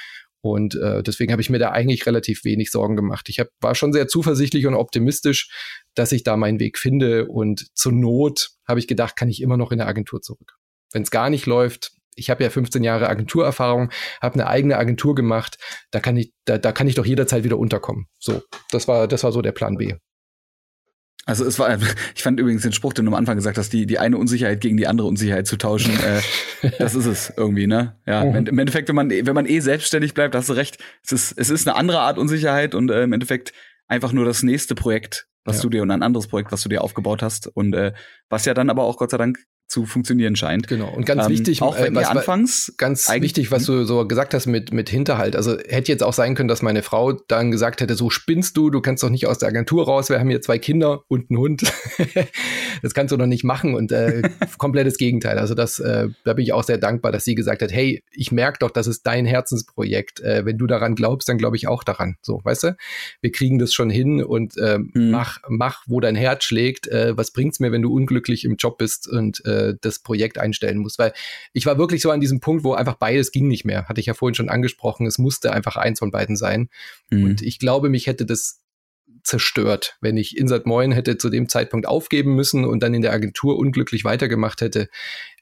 Und 0.41 0.75
äh, 0.75 1.03
deswegen 1.03 1.31
habe 1.31 1.43
ich 1.43 1.51
mir 1.51 1.59
da 1.59 1.71
eigentlich 1.71 2.07
relativ 2.07 2.43
wenig 2.43 2.71
Sorgen 2.71 2.95
gemacht. 2.95 3.29
Ich 3.29 3.39
hab, 3.39 3.49
war 3.61 3.75
schon 3.75 3.93
sehr 3.93 4.07
zuversichtlich 4.07 4.65
und 4.65 4.73
optimistisch, 4.73 5.49
dass 5.93 6.11
ich 6.11 6.23
da 6.23 6.37
meinen 6.37 6.59
Weg 6.59 6.79
finde. 6.79 7.27
Und 7.27 7.67
zur 7.75 7.91
Not 7.91 8.49
habe 8.67 8.79
ich 8.79 8.87
gedacht, 8.87 9.15
kann 9.15 9.29
ich 9.29 9.43
immer 9.43 9.57
noch 9.57 9.71
in 9.71 9.77
der 9.77 9.87
Agentur 9.87 10.21
zurück. 10.21 10.57
Wenn 10.91 11.03
es 11.03 11.11
gar 11.11 11.29
nicht 11.29 11.45
läuft, 11.45 11.91
ich 12.15 12.29
habe 12.29 12.43
ja 12.43 12.49
15 12.49 12.83
Jahre 12.83 13.09
Agenturerfahrung, 13.09 13.91
habe 14.21 14.35
eine 14.35 14.47
eigene 14.47 14.77
Agentur 14.77 15.15
gemacht, 15.15 15.57
da 15.91 15.99
kann 15.99 16.17
ich, 16.17 16.33
da, 16.45 16.57
da 16.57 16.71
kann 16.71 16.87
ich 16.87 16.95
doch 16.95 17.05
jederzeit 17.05 17.43
wieder 17.43 17.57
unterkommen. 17.57 18.07
So, 18.19 18.41
das 18.71 18.87
war, 18.87 19.07
das 19.07 19.23
war 19.23 19.31
so 19.31 19.41
der 19.41 19.51
Plan 19.51 19.77
B. 19.77 19.95
Also 21.25 21.45
es 21.45 21.57
war, 21.57 21.77
ich 22.15 22.23
fand 22.23 22.39
übrigens 22.39 22.63
den 22.63 22.73
Spruch, 22.73 22.93
den 22.93 23.05
du 23.05 23.11
am 23.11 23.15
Anfang 23.15 23.37
gesagt 23.37 23.57
hast, 23.57 23.71
die, 23.71 23.85
die 23.85 23.97
eine 23.97 24.17
Unsicherheit 24.17 24.59
gegen 24.59 24.75
die 24.75 24.87
andere 24.87 25.07
Unsicherheit 25.07 25.47
zu 25.47 25.57
tauschen, 25.57 25.93
äh, 26.03 26.69
das 26.79 26.95
ist 26.95 27.05
es 27.05 27.33
irgendwie, 27.37 27.67
ne? 27.67 27.97
Ja, 28.05 28.25
mhm. 28.25 28.47
im 28.47 28.59
Endeffekt, 28.59 28.89
wenn 28.89 28.95
man, 28.95 29.09
wenn 29.09 29.33
man 29.33 29.45
eh 29.45 29.59
selbstständig 29.59 30.13
bleibt, 30.13 30.35
hast 30.35 30.49
du 30.49 30.53
recht, 30.53 30.77
es 31.03 31.13
ist, 31.13 31.31
es 31.37 31.49
ist 31.49 31.67
eine 31.67 31.77
andere 31.77 31.99
Art 31.99 32.17
Unsicherheit 32.17 32.75
und 32.75 32.91
äh, 32.91 33.03
im 33.03 33.13
Endeffekt 33.13 33.53
einfach 33.87 34.11
nur 34.11 34.25
das 34.25 34.43
nächste 34.43 34.75
Projekt, 34.75 35.27
was 35.45 35.57
ja. 35.57 35.61
du 35.63 35.69
dir 35.69 35.81
und 35.81 35.91
ein 35.91 36.03
anderes 36.03 36.27
Projekt, 36.27 36.51
was 36.51 36.63
du 36.63 36.69
dir 36.69 36.83
aufgebaut 36.83 37.21
hast 37.21 37.47
und 37.47 37.73
äh, 37.73 37.93
was 38.29 38.45
ja 38.45 38.53
dann 38.53 38.69
aber 38.69 38.83
auch 38.83 38.97
Gott 38.97 39.11
sei 39.11 39.17
Dank 39.17 39.39
zu 39.73 39.85
funktionieren 39.85 40.35
scheint. 40.35 40.67
Genau. 40.67 40.89
Und 40.89 41.05
ganz 41.05 41.25
ähm, 41.25 41.31
wichtig, 41.31 41.61
auch 41.61 41.77
wenn 41.79 41.93
äh, 41.93 41.99
was, 41.99 42.07
anfangs 42.07 42.73
ganz 42.77 43.09
wichtig, 43.09 43.51
was 43.51 43.65
du 43.65 43.83
so 43.83 44.07
gesagt 44.07 44.33
hast 44.33 44.45
mit 44.45 44.71
mit 44.73 44.89
Hinterhalt. 44.89 45.35
Also 45.35 45.57
hätte 45.67 45.91
jetzt 45.91 46.03
auch 46.03 46.13
sein 46.13 46.35
können, 46.35 46.47
dass 46.47 46.61
meine 46.61 46.83
Frau 46.83 47.13
dann 47.13 47.51
gesagt 47.51 47.81
hätte, 47.81 47.95
so 47.95 48.09
spinnst 48.09 48.55
du, 48.57 48.69
du 48.69 48.81
kannst 48.81 49.03
doch 49.03 49.09
nicht 49.09 49.27
aus 49.27 49.39
der 49.39 49.49
Agentur 49.49 49.85
raus. 49.85 50.09
Wir 50.09 50.19
haben 50.19 50.29
hier 50.29 50.41
zwei 50.41 50.59
Kinder 50.59 51.03
und 51.07 51.29
einen 51.29 51.39
Hund. 51.39 51.63
das 52.81 52.93
kannst 52.93 53.11
du 53.11 53.17
doch 53.17 53.25
nicht 53.25 53.43
machen 53.43 53.75
und 53.75 53.91
äh, 53.91 54.21
komplettes 54.57 54.97
Gegenteil. 54.97 55.37
Also 55.37 55.55
das, 55.55 55.79
äh, 55.79 56.09
da 56.23 56.33
bin 56.33 56.43
ich 56.43 56.53
auch 56.53 56.63
sehr 56.63 56.77
dankbar, 56.77 57.11
dass 57.11 57.23
sie 57.23 57.35
gesagt 57.35 57.61
hat, 57.61 57.71
hey, 57.71 58.03
ich 58.11 58.31
merke 58.31 58.59
doch, 58.59 58.71
das 58.71 58.87
ist 58.87 59.03
dein 59.07 59.25
Herzensprojekt. 59.25 60.19
Äh, 60.21 60.45
wenn 60.45 60.57
du 60.57 60.67
daran 60.67 60.95
glaubst, 60.95 61.29
dann 61.29 61.37
glaube 61.37 61.55
ich 61.55 61.67
auch 61.67 61.83
daran. 61.83 62.17
So, 62.21 62.41
weißt 62.43 62.63
du? 62.63 62.77
Wir 63.21 63.31
kriegen 63.31 63.59
das 63.59 63.73
schon 63.73 63.89
hin 63.89 64.23
und 64.23 64.57
äh, 64.57 64.75
hm. 64.75 65.11
mach 65.11 65.39
mach, 65.49 65.83
wo 65.87 65.99
dein 65.99 66.15
Herz 66.15 66.43
schlägt. 66.43 66.87
Äh, 66.87 67.17
was 67.17 67.31
bringt's 67.31 67.59
mir, 67.59 67.71
wenn 67.71 67.81
du 67.81 67.93
unglücklich 67.93 68.45
im 68.45 68.55
Job 68.57 68.77
bist 68.77 69.07
und 69.07 69.45
äh, 69.45 69.62
äh, 69.69 69.75
das 69.81 69.99
Projekt 69.99 70.37
einstellen 70.37 70.77
muss. 70.77 70.99
Weil 70.99 71.13
ich 71.53 71.65
war 71.65 71.77
wirklich 71.77 72.01
so 72.01 72.11
an 72.11 72.21
diesem 72.21 72.39
Punkt, 72.39 72.63
wo 72.63 72.73
einfach 72.73 72.95
beides 72.95 73.31
ging 73.31 73.47
nicht 73.47 73.65
mehr. 73.65 73.87
Hatte 73.87 73.99
ich 73.99 74.07
ja 74.07 74.13
vorhin 74.13 74.35
schon 74.35 74.49
angesprochen. 74.49 75.05
Es 75.07 75.17
musste 75.17 75.51
einfach 75.51 75.75
eins 75.75 75.99
von 75.99 76.11
beiden 76.11 76.35
sein. 76.35 76.69
Mhm. 77.09 77.23
Und 77.23 77.41
ich 77.41 77.59
glaube, 77.59 77.89
mich 77.89 78.07
hätte 78.07 78.25
das 78.25 78.59
zerstört, 79.23 79.97
wenn 80.01 80.17
ich 80.17 80.37
Insert 80.37 80.65
Moin 80.65 80.91
hätte 80.91 81.17
zu 81.17 81.29
dem 81.29 81.47
Zeitpunkt 81.47 81.87
aufgeben 81.87 82.35
müssen 82.35 82.65
und 82.65 82.83
dann 82.83 82.93
in 82.93 83.01
der 83.01 83.13
Agentur 83.13 83.57
unglücklich 83.57 84.03
weitergemacht 84.03 84.61
hätte, 84.61 84.89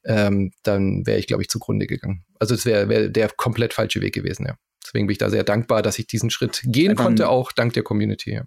ähm, 0.03 0.51
dann 0.63 1.05
wäre 1.05 1.19
ich, 1.19 1.27
glaube 1.27 1.41
ich, 1.41 1.49
zugrunde 1.49 1.87
gegangen. 1.87 2.23
Also 2.39 2.53
es 2.53 2.65
wäre 2.65 2.89
wär 2.89 3.09
der 3.09 3.29
komplett 3.29 3.73
falsche 3.73 4.01
Weg 4.01 4.13
gewesen, 4.13 4.45
ja. 4.45 4.55
Deswegen 4.83 5.07
bin 5.07 5.13
ich 5.13 5.19
da 5.19 5.29
sehr 5.29 5.43
dankbar, 5.43 5.81
dass 5.81 5.99
ich 5.99 6.07
diesen 6.07 6.29
Schritt 6.29 6.61
gehen 6.65 6.91
Einfach 6.91 7.05
konnte, 7.05 7.29
auch 7.29 7.51
dank 7.51 7.73
der 7.73 7.83
Community. 7.83 8.33
Ja. 8.33 8.45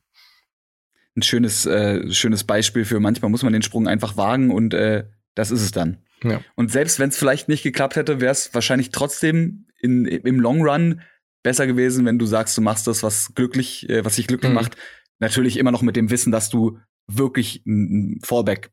Ein 1.16 1.22
schönes, 1.22 1.64
äh, 1.64 2.10
schönes 2.12 2.44
Beispiel 2.44 2.84
für 2.84 2.98
manchmal 2.98 3.30
muss 3.30 3.42
man 3.42 3.52
den 3.52 3.62
Sprung 3.62 3.86
einfach 3.86 4.16
wagen 4.16 4.50
und 4.50 4.74
äh, 4.74 5.04
das 5.34 5.50
ist 5.50 5.62
es 5.62 5.70
dann. 5.70 5.98
Ja. 6.22 6.40
Und 6.54 6.70
selbst 6.70 6.98
wenn 6.98 7.10
es 7.10 7.16
vielleicht 7.16 7.48
nicht 7.48 7.62
geklappt 7.62 7.96
hätte, 7.96 8.20
wäre 8.20 8.32
es 8.32 8.52
wahrscheinlich 8.54 8.90
trotzdem 8.90 9.66
in, 9.80 10.06
im 10.06 10.40
Long 10.40 10.62
Run 10.62 11.02
besser 11.42 11.66
gewesen, 11.66 12.06
wenn 12.06 12.18
du 12.18 12.26
sagst, 12.26 12.56
du 12.56 12.62
machst 12.62 12.86
das, 12.86 13.02
was 13.02 13.34
glücklich, 13.34 13.88
äh, 13.88 14.04
was 14.04 14.16
dich 14.16 14.26
glücklich 14.26 14.50
mhm. 14.50 14.56
macht. 14.56 14.76
Natürlich 15.18 15.58
immer 15.58 15.70
noch 15.70 15.82
mit 15.82 15.96
dem 15.96 16.10
Wissen, 16.10 16.32
dass 16.32 16.48
du 16.48 16.78
wirklich 17.06 17.64
ein 17.66 18.18
Fallback, 18.22 18.70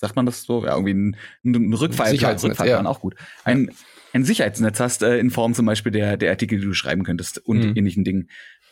sagt 0.00 0.16
man 0.16 0.26
das 0.26 0.42
so, 0.42 0.64
ja, 0.64 0.72
irgendwie 0.72 0.94
ein, 0.94 1.16
ein 1.44 1.74
Rückfall, 1.74 2.12
Rückfallplan 2.12 2.66
ja. 2.66 2.86
auch 2.86 3.00
gut. 3.00 3.14
Ein, 3.44 3.70
ein 4.12 4.24
Sicherheitsnetz 4.24 4.80
hast 4.80 5.02
äh, 5.02 5.18
in 5.18 5.30
Form 5.30 5.54
zum 5.54 5.66
Beispiel 5.66 5.92
der, 5.92 6.16
der 6.16 6.30
Artikel, 6.30 6.58
die 6.58 6.64
du 6.64 6.72
schreiben 6.72 7.04
könntest 7.04 7.38
und 7.38 7.58
mhm. 7.58 7.76
ähnlichen 7.76 8.04
Dingen. 8.04 8.30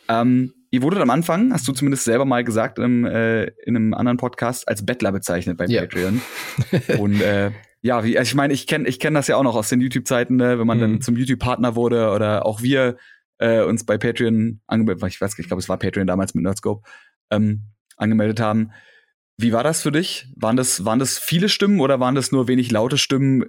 Ähm, 0.09 0.53
ihr 0.71 0.81
wurdet 0.81 1.01
am 1.01 1.09
Anfang, 1.09 1.53
hast 1.53 1.67
du 1.67 1.71
zumindest 1.71 2.03
selber 2.03 2.25
mal 2.25 2.43
gesagt, 2.43 2.79
im, 2.79 3.05
äh, 3.05 3.45
in 3.65 3.75
einem 3.75 3.93
anderen 3.93 4.17
Podcast, 4.17 4.67
als 4.67 4.85
Bettler 4.85 5.11
bezeichnet 5.11 5.57
bei 5.57 5.67
yeah. 5.67 5.81
Patreon. 5.81 6.21
und 6.99 7.21
äh, 7.21 7.51
ja, 7.81 8.03
wie, 8.03 8.17
also 8.17 8.29
ich 8.29 8.35
meine, 8.35 8.53
ich 8.53 8.65
kenne 8.65 8.87
ich 8.87 8.99
kenn 8.99 9.13
das 9.13 9.27
ja 9.27 9.35
auch 9.35 9.43
noch 9.43 9.55
aus 9.55 9.69
den 9.69 9.81
YouTube-Zeiten, 9.81 10.37
ne, 10.37 10.57
wenn 10.57 10.67
man 10.67 10.77
mhm. 10.77 10.81
dann 10.81 11.01
zum 11.01 11.17
YouTube-Partner 11.17 11.75
wurde 11.75 12.11
oder 12.11 12.45
auch 12.45 12.61
wir 12.61 12.97
äh, 13.39 13.61
uns 13.61 13.85
bei 13.85 13.97
Patreon 13.97 14.61
angemeldet, 14.67 15.03
ich 15.09 15.19
weiß, 15.19 15.37
ich 15.37 15.47
glaube, 15.47 15.59
es 15.59 15.69
war 15.69 15.77
Patreon 15.77 16.07
damals 16.07 16.33
mit 16.33 16.43
Nerdscope, 16.43 16.87
ähm, 17.29 17.63
angemeldet 17.97 18.39
haben. 18.39 18.71
Wie 19.37 19.51
war 19.51 19.63
das 19.63 19.81
für 19.81 19.91
dich? 19.91 20.27
Waren 20.35 20.55
das, 20.55 20.85
waren 20.85 20.99
das 20.99 21.17
viele 21.17 21.49
Stimmen 21.49 21.81
oder 21.81 21.99
waren 21.99 22.15
das 22.15 22.31
nur 22.31 22.47
wenig 22.47 22.71
laute 22.71 22.97
Stimmen 22.97 23.45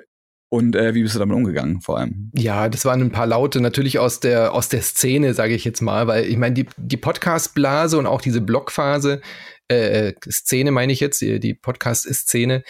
und 0.55 0.77
äh, 0.77 0.95
wie 0.95 1.03
bist 1.03 1.17
du 1.17 1.19
damit 1.19 1.37
umgegangen, 1.37 1.81
vor 1.81 1.99
allem? 1.99 2.31
Ja, 2.33 2.69
das 2.69 2.85
waren 2.85 3.01
ein 3.01 3.11
paar 3.11 3.27
Laute, 3.27 3.61
natürlich 3.61 3.99
aus 3.99 4.21
der, 4.21 4.55
aus 4.55 4.69
der 4.69 4.83
Szene, 4.83 5.35
sage 5.35 5.53
ich 5.53 5.65
jetzt 5.65 5.81
mal, 5.81 6.07
weil 6.07 6.27
ich 6.27 6.37
meine, 6.37 6.55
die, 6.55 6.67
die 6.77 6.97
Podcast-Blase 6.97 7.99
und 7.99 8.07
auch 8.07 8.21
diese 8.21 8.41
Blogphase, 8.41 9.21
äh, 9.69 10.11
äh 10.11 10.15
Szene 10.31 10.71
meine 10.71 10.93
ich 10.93 11.01
jetzt, 11.01 11.21
die, 11.21 11.41
die 11.41 11.55
Podcast-Szene, 11.55 12.63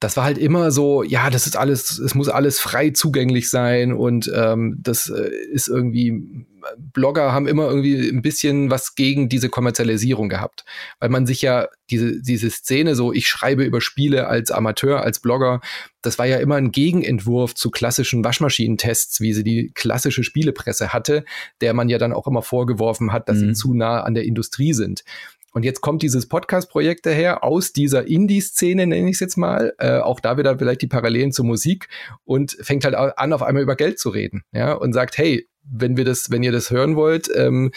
das 0.00 0.16
war 0.16 0.24
halt 0.24 0.38
immer 0.38 0.70
so, 0.70 1.02
ja, 1.02 1.28
das 1.28 1.46
ist 1.46 1.56
alles, 1.56 1.98
es 1.98 2.14
muss 2.14 2.30
alles 2.30 2.60
frei 2.60 2.90
zugänglich 2.90 3.50
sein 3.50 3.92
und 3.92 4.32
ähm, 4.34 4.78
das 4.80 5.10
äh, 5.10 5.28
ist 5.52 5.68
irgendwie, 5.68 6.46
Blogger 6.76 7.32
haben 7.32 7.46
immer 7.46 7.68
irgendwie 7.68 8.08
ein 8.08 8.22
bisschen 8.22 8.70
was 8.70 8.94
gegen 8.94 9.28
diese 9.28 9.48
Kommerzialisierung 9.48 10.28
gehabt, 10.28 10.64
weil 11.00 11.08
man 11.08 11.26
sich 11.26 11.42
ja 11.42 11.68
diese, 11.90 12.20
diese 12.20 12.50
Szene 12.50 12.94
so, 12.94 13.12
ich 13.12 13.28
schreibe 13.28 13.64
über 13.64 13.80
Spiele 13.80 14.26
als 14.26 14.50
Amateur, 14.50 15.02
als 15.02 15.20
Blogger, 15.20 15.60
das 16.02 16.18
war 16.18 16.26
ja 16.26 16.38
immer 16.38 16.56
ein 16.56 16.70
Gegenentwurf 16.70 17.54
zu 17.54 17.70
klassischen 17.70 18.24
Waschmaschinentests, 18.24 19.20
wie 19.20 19.32
sie 19.32 19.44
die 19.44 19.72
klassische 19.74 20.22
Spielepresse 20.22 20.92
hatte, 20.92 21.24
der 21.60 21.74
man 21.74 21.88
ja 21.88 21.98
dann 21.98 22.12
auch 22.12 22.26
immer 22.26 22.42
vorgeworfen 22.42 23.12
hat, 23.12 23.28
dass 23.28 23.38
mhm. 23.38 23.48
sie 23.48 23.52
zu 23.54 23.74
nah 23.74 24.02
an 24.02 24.14
der 24.14 24.24
Industrie 24.24 24.72
sind. 24.72 25.04
Und 25.52 25.64
jetzt 25.64 25.80
kommt 25.80 26.02
dieses 26.02 26.28
Podcast-Projekt 26.28 27.06
daher 27.06 27.42
aus 27.42 27.72
dieser 27.72 28.06
Indie-Szene, 28.06 28.86
nenne 28.86 29.08
ich 29.08 29.14
es 29.14 29.20
jetzt 29.20 29.36
mal, 29.36 29.74
äh, 29.78 29.98
auch 29.98 30.20
da 30.20 30.36
wieder 30.36 30.58
vielleicht 30.58 30.82
die 30.82 30.86
Parallelen 30.86 31.32
zur 31.32 31.46
Musik 31.46 31.88
und 32.24 32.56
fängt 32.60 32.84
halt 32.84 32.94
an, 32.94 33.32
auf 33.32 33.42
einmal 33.42 33.62
über 33.62 33.74
Geld 33.74 33.98
zu 33.98 34.10
reden, 34.10 34.44
ja, 34.52 34.72
und 34.74 34.92
sagt, 34.92 35.16
hey, 35.16 35.47
wenn 35.70 35.96
wir 35.96 36.04
das, 36.04 36.30
wenn 36.30 36.42
ihr 36.42 36.52
das 36.52 36.70
hören 36.70 36.96
wollt, 36.96 37.28
ähm, 37.34 37.70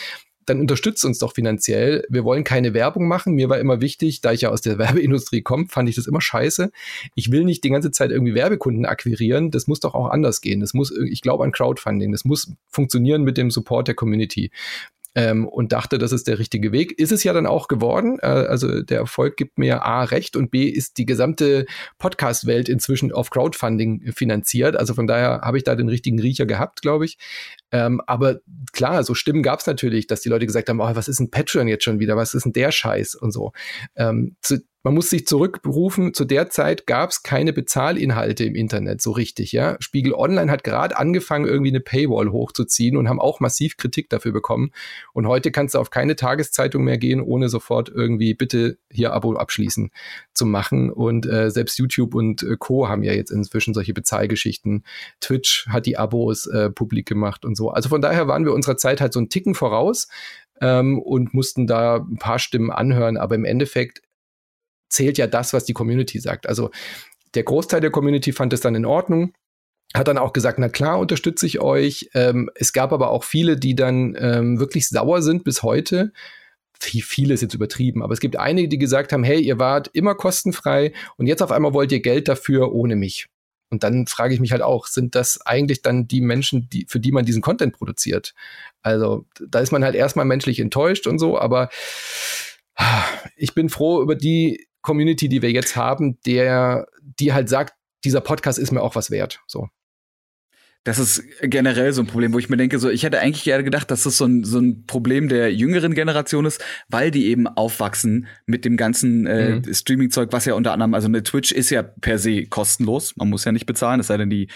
dann 0.46 0.60
unterstützt 0.60 1.06
uns 1.06 1.20
doch 1.20 1.34
finanziell. 1.34 2.04
Wir 2.10 2.24
wollen 2.24 2.44
keine 2.44 2.74
Werbung 2.74 3.08
machen. 3.08 3.34
Mir 3.34 3.50
war 3.50 3.60
immer 3.60 3.80
wichtig, 3.80 4.22
da 4.22 4.32
ich 4.32 4.42
ja 4.42 4.50
aus 4.50 4.62
der 4.62 4.78
Werbeindustrie 4.80 5.42
komme, 5.42 5.68
fand 5.68 5.90
ich 5.90 5.96
das 5.96 6.08
immer 6.08 6.22
scheiße. 6.22 6.72
Ich 7.16 7.32
will 7.32 7.44
nicht 7.44 7.64
die 7.64 7.70
ganze 7.70 7.92
Zeit 7.92 8.12
irgendwie 8.12 8.34
Werbekunden 8.34 8.86
akquirieren. 8.86 9.52
Das 9.52 9.68
muss 9.68 9.80
doch 9.80 9.94
auch 9.94 10.10
anders 10.10 10.42
gehen. 10.42 10.60
Das 10.60 10.74
muss, 10.74 10.92
ich 10.92 11.22
glaube 11.22 11.44
an 11.44 11.52
Crowdfunding. 11.52 12.12
Das 12.12 12.26
muss 12.26 12.52
funktionieren 12.70 13.24
mit 13.24 13.38
dem 13.38 13.52
Support 13.52 13.88
der 13.88 13.96
Community. 13.96 14.52
ähm, 15.14 15.46
und 15.46 15.74
dachte, 15.74 15.98
das 15.98 16.14
ist 16.14 16.28
der 16.28 16.40
richtige 16.40 16.72
Weg. 16.72 16.98
Ist 16.98 17.12
es 17.12 17.24
ja 17.24 17.34
dann 17.34 17.46
auch 17.46 17.68
geworden. 17.68 18.18
Äh, 18.22 18.28
also 18.28 18.82
der 18.82 19.00
Erfolg 19.00 19.36
gibt 19.36 19.58
mir 19.58 19.84
A 19.86 20.04
recht 20.04 20.38
und 20.38 20.52
B 20.52 20.70
ist 20.70 20.98
die 20.98 21.06
gesamte 21.06 21.66
Podcast-Welt 21.98 22.70
inzwischen 22.70 23.12
auf 23.12 23.30
Crowdfunding 23.30 24.14
finanziert. 24.14 24.78
Also 24.78 24.94
von 24.94 25.08
daher 25.08 25.42
habe 25.42 25.58
ich 25.58 25.66
da 25.66 25.76
den 25.76 25.90
richtigen 25.90 26.20
Riecher 26.20 26.46
gehabt, 26.46 26.82
glaube 26.82 27.06
ich. 27.06 27.18
Ähm, 27.72 28.02
aber 28.06 28.40
klar, 28.74 29.04
so 29.04 29.14
Stimmen 29.14 29.44
gab 29.44 29.60
es 29.60 29.68
natürlich, 29.68 30.08
dass 30.08 30.22
die 30.22 30.30
Leute 30.30 30.46
gesagt 30.46 30.70
haben, 30.70 30.80
oh, 30.80 30.96
was 30.96 31.08
ist 31.08 31.20
ein 31.20 31.32
Patreon 31.32 31.68
jetzt 31.68 31.84
schon 31.84 32.00
wieder? 32.00 32.18
Was 32.18 32.34
ist 32.34 32.46
denn 32.46 32.54
der 32.54 32.72
Scheiß 32.72 33.16
und 33.16 33.32
so. 33.32 33.52
Ähm, 33.96 34.36
zu, 34.42 34.60
man 34.84 34.96
muss 34.96 35.12
sich 35.12 35.28
zurückberufen, 35.28 36.16
zu 36.16 36.26
der 36.26 36.50
Zeit 36.50 36.88
gab 36.88 37.12
es 37.12 37.22
keine 37.22 37.54
Bezahlinhalte 37.54 38.46
im 38.46 38.56
Internet 38.56 39.00
so 39.02 39.12
richtig, 39.12 39.52
ja. 39.52 39.78
Spiegel 39.80 40.14
Online 40.14 40.52
hat 40.52 40.64
gerade 40.64 40.98
angefangen, 40.98 41.46
irgendwie 41.46 41.70
eine 41.70 41.82
Paywall 41.82 42.32
hochzuziehen 42.32 42.98
und 42.98 43.08
haben 43.08 43.20
auch 43.20 43.40
massiv 43.40 43.78
Kritik 43.78 44.10
dafür 44.10 44.32
bekommen. 44.32 44.72
Und 45.14 45.28
heute 45.28 45.52
kannst 45.52 45.76
du 45.76 45.80
auf 45.80 45.92
keine 45.92 46.16
Tageszeitung 46.16 46.84
mehr 46.84 46.98
gehen, 46.98 47.22
ohne 47.22 47.48
sofort 47.48 47.90
irgendwie 47.90 48.34
bitte 48.34 48.80
hier 48.90 49.14
Abo 49.14 49.36
abschließen 49.36 49.92
zu 50.34 50.48
machen. 50.48 50.90
Und 50.90 51.28
äh, 51.28 51.52
selbst 51.52 51.78
YouTube 51.78 52.16
und 52.16 52.42
äh, 52.42 52.56
Co. 52.58 52.88
haben 52.88 53.04
ja 53.04 53.14
jetzt 53.14 53.30
inzwischen 53.30 53.76
solche 53.76 53.94
Bezahlgeschichten. 53.94 54.84
Twitch 55.20 55.68
hat 55.70 55.86
die 55.86 55.98
Abos 55.98 56.48
äh, 56.48 56.72
publik 56.72 57.08
gemacht 57.08 57.46
und 57.46 57.56
so. 57.56 57.61
Also 57.70 57.90
von 57.90 58.02
daher 58.02 58.28
waren 58.28 58.46
wir 58.46 58.54
unserer 58.54 58.78
Zeit 58.78 59.02
halt 59.02 59.14
so 59.14 59.20
einen 59.20 59.30
Ticken 59.30 59.56
voraus. 59.56 60.08
Ähm, 60.60 61.00
und 61.00 61.34
mussten 61.34 61.66
da 61.66 61.96
ein 61.96 62.18
paar 62.20 62.38
Stimmen 62.38 62.70
anhören, 62.70 63.18
aber 63.18 63.34
im 63.34 63.46
Endeffekt 63.46 64.04
zählt 64.92 65.18
ja 65.18 65.26
das, 65.26 65.54
was 65.54 65.66
die 65.66 65.74
Community 65.74 66.20
sagt. 66.20 66.48
Also 66.48 66.70
der 67.34 67.44
Großteil 67.44 67.82
der 67.82 67.92
Community 67.92 68.32
fand 68.32 68.54
es 68.54 68.62
dann 68.62 68.76
in 68.76 68.86
Ordnung, 68.86 69.34
hat 69.94 70.08
dann 70.08 70.18
auch 70.18 70.34
gesagt, 70.34 70.60
na 70.60 70.70
klar, 70.70 71.00
unterstütze 71.00 71.46
ich 71.46 71.60
euch. 71.60 72.10
Ähm, 72.14 72.50
es 72.56 72.74
gab 72.74 72.94
aber 72.94 73.10
auch 73.10 73.24
viele, 73.24 73.58
die 73.58 73.76
dann 73.76 74.16
ähm, 74.20 74.60
wirklich 74.60 74.88
sauer 74.88 75.22
sind 75.22 75.44
bis 75.44 75.64
heute. 75.64 76.12
Viele 76.80 77.34
ist 77.36 77.42
jetzt 77.42 77.54
übertrieben, 77.54 78.02
aber 78.02 78.14
es 78.14 78.20
gibt 78.20 78.38
einige, 78.38 78.68
die 78.68 78.80
gesagt 78.80 79.14
haben, 79.14 79.24
hey, 79.24 79.40
ihr 79.40 79.60
wart 79.60 79.92
immer 79.94 80.16
kostenfrei 80.16 80.94
und 81.18 81.28
jetzt 81.28 81.44
auf 81.44 81.52
einmal 81.52 81.74
wollt 81.74 81.92
ihr 81.92 82.02
Geld 82.02 82.28
dafür 82.28 82.74
ohne 82.74 82.96
mich. 82.96 83.28
Und 83.72 83.84
dann 83.84 84.06
frage 84.06 84.34
ich 84.34 84.40
mich 84.40 84.52
halt 84.52 84.62
auch, 84.62 84.86
sind 84.86 85.16
das 85.16 85.42
eigentlich 85.46 85.82
dann 85.82 86.08
die 86.08 86.22
Menschen, 86.22 86.70
die, 86.70 86.86
für 86.88 87.00
die 87.00 87.12
man 87.12 87.26
diesen 87.26 87.42
Content 87.42 87.74
produziert? 87.74 88.34
Also 88.82 89.26
da 89.48 89.60
ist 89.60 89.72
man 89.72 89.84
halt 89.84 89.96
erstmal 89.96 90.26
menschlich 90.26 90.60
enttäuscht 90.60 91.08
und 91.08 91.20
so, 91.20 91.40
aber 91.40 91.70
ich 93.36 93.54
bin 93.56 93.70
froh 93.70 94.02
über 94.02 94.16
die 94.16 94.68
Community, 94.82 95.30
die 95.30 95.42
wir 95.42 95.52
jetzt 95.52 95.76
haben, 95.76 96.20
der, 96.26 96.88
die 97.02 97.34
halt 97.34 97.50
sagt, 97.50 97.76
dieser 98.04 98.22
Podcast 98.22 98.60
ist 98.60 98.72
mir 98.72 98.82
auch 98.82 98.96
was 98.96 99.12
wert. 99.12 99.42
So. 99.48 99.70
Das 100.84 100.98
ist 100.98 101.24
generell 101.42 101.94
so 101.94 102.02
ein 102.02 102.08
Problem, 102.08 102.34
wo 102.34 102.40
ich 102.40 102.50
mir 102.50 102.58
denke, 102.58 102.80
so, 102.80 102.90
ich 102.90 103.04
hätte 103.04 103.20
eigentlich 103.20 103.44
gerne 103.44 103.64
gedacht, 103.64 103.92
dass 103.92 104.04
das 104.04 104.18
so 104.18 104.26
ein, 104.26 104.44
so 104.44 104.60
ein 104.60 104.86
Problem 104.88 105.30
der 105.30 105.54
jüngeren 105.54 105.94
Generation 105.94 106.46
ist, 106.46 106.64
weil 106.90 107.12
die 107.12 107.28
eben 107.28 107.48
aufwachsen 107.48 108.28
mit 108.48 108.66
dem 108.66 108.78
ganzen 108.78 109.28
äh, 109.28 109.58
mhm. 109.58 109.74
Streaming-Zeug, 109.74 110.30
was 110.32 110.46
ja 110.46 110.56
unter 110.56 110.74
anderem, 110.74 110.96
also 110.96 111.08
eine 111.08 111.22
Twitch 111.22 111.52
ist 111.52 111.70
ja 111.70 111.84
per 111.84 112.18
se 112.18 112.48
kostenlos, 112.48 113.16
man 113.16 113.30
muss 113.30 113.46
ja 113.46 113.52
nicht 113.52 113.68
bezahlen, 113.68 114.00
es 114.00 114.08
sei 114.08 114.18
denn, 114.18 114.32
die, 114.32 114.48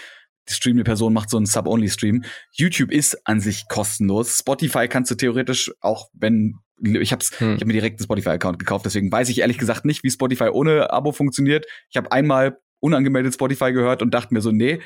die 0.48 0.52
streamende 0.52 0.84
Person 0.84 1.12
macht 1.12 1.30
so 1.30 1.36
einen 1.36 1.46
Sub-Only-Stream. 1.46 2.24
YouTube 2.52 2.90
ist 2.90 3.26
an 3.26 3.40
sich 3.40 3.68
kostenlos. 3.68 4.38
Spotify 4.38 4.88
kannst 4.88 5.10
du 5.12 5.14
theoretisch, 5.14 5.72
auch 5.80 6.08
wenn 6.12 6.56
ich 6.82 7.12
hab's, 7.12 7.38
hm. 7.38 7.54
ich 7.54 7.60
habe 7.60 7.66
mir 7.66 7.72
direkt 7.72 8.00
einen 8.00 8.04
Spotify-Account 8.04 8.58
gekauft, 8.58 8.84
deswegen 8.84 9.10
weiß 9.10 9.28
ich 9.28 9.40
ehrlich 9.40 9.58
gesagt 9.58 9.84
nicht, 9.84 10.02
wie 10.02 10.10
Spotify 10.10 10.48
ohne 10.48 10.90
Abo 10.90 11.12
funktioniert. 11.12 11.66
Ich 11.88 11.96
habe 11.96 12.10
einmal 12.12 12.58
unangemeldet 12.80 13.34
Spotify 13.34 13.72
gehört 13.72 14.02
und 14.02 14.12
dachte 14.12 14.34
mir 14.34 14.40
so, 14.40 14.50
nee, 14.50 14.80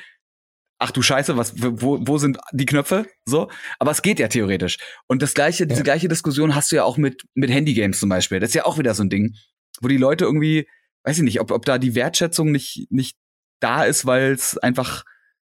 ach 0.81 0.91
du 0.91 1.01
Scheiße, 1.01 1.37
was, 1.37 1.53
wo, 1.57 1.99
wo 2.01 2.17
sind 2.17 2.37
die 2.51 2.65
Knöpfe? 2.65 3.05
So, 3.25 3.49
aber 3.79 3.91
es 3.91 4.01
geht 4.01 4.19
ja 4.19 4.27
theoretisch. 4.27 4.77
Und 5.07 5.21
das 5.21 5.33
gleiche, 5.33 5.67
diese 5.67 5.83
gleiche 5.83 6.07
Diskussion 6.07 6.55
hast 6.55 6.71
du 6.71 6.77
ja 6.77 6.83
auch 6.83 6.97
mit 6.97 7.23
mit 7.35 7.49
Handygames 7.49 7.99
zum 7.99 8.09
Beispiel. 8.09 8.39
Das 8.39 8.49
ist 8.49 8.55
ja 8.55 8.65
auch 8.65 8.77
wieder 8.77 8.93
so 8.93 9.03
ein 9.03 9.09
Ding, 9.09 9.35
wo 9.79 9.87
die 9.87 9.97
Leute 9.97 10.25
irgendwie, 10.25 10.67
weiß 11.03 11.17
ich 11.17 11.23
nicht, 11.23 11.39
ob 11.39 11.51
ob 11.51 11.65
da 11.65 11.77
die 11.77 11.95
Wertschätzung 11.95 12.51
nicht 12.51 12.87
nicht 12.89 13.17
da 13.59 13.83
ist, 13.83 14.05
weil 14.05 14.31
es 14.31 14.57
einfach 14.57 15.03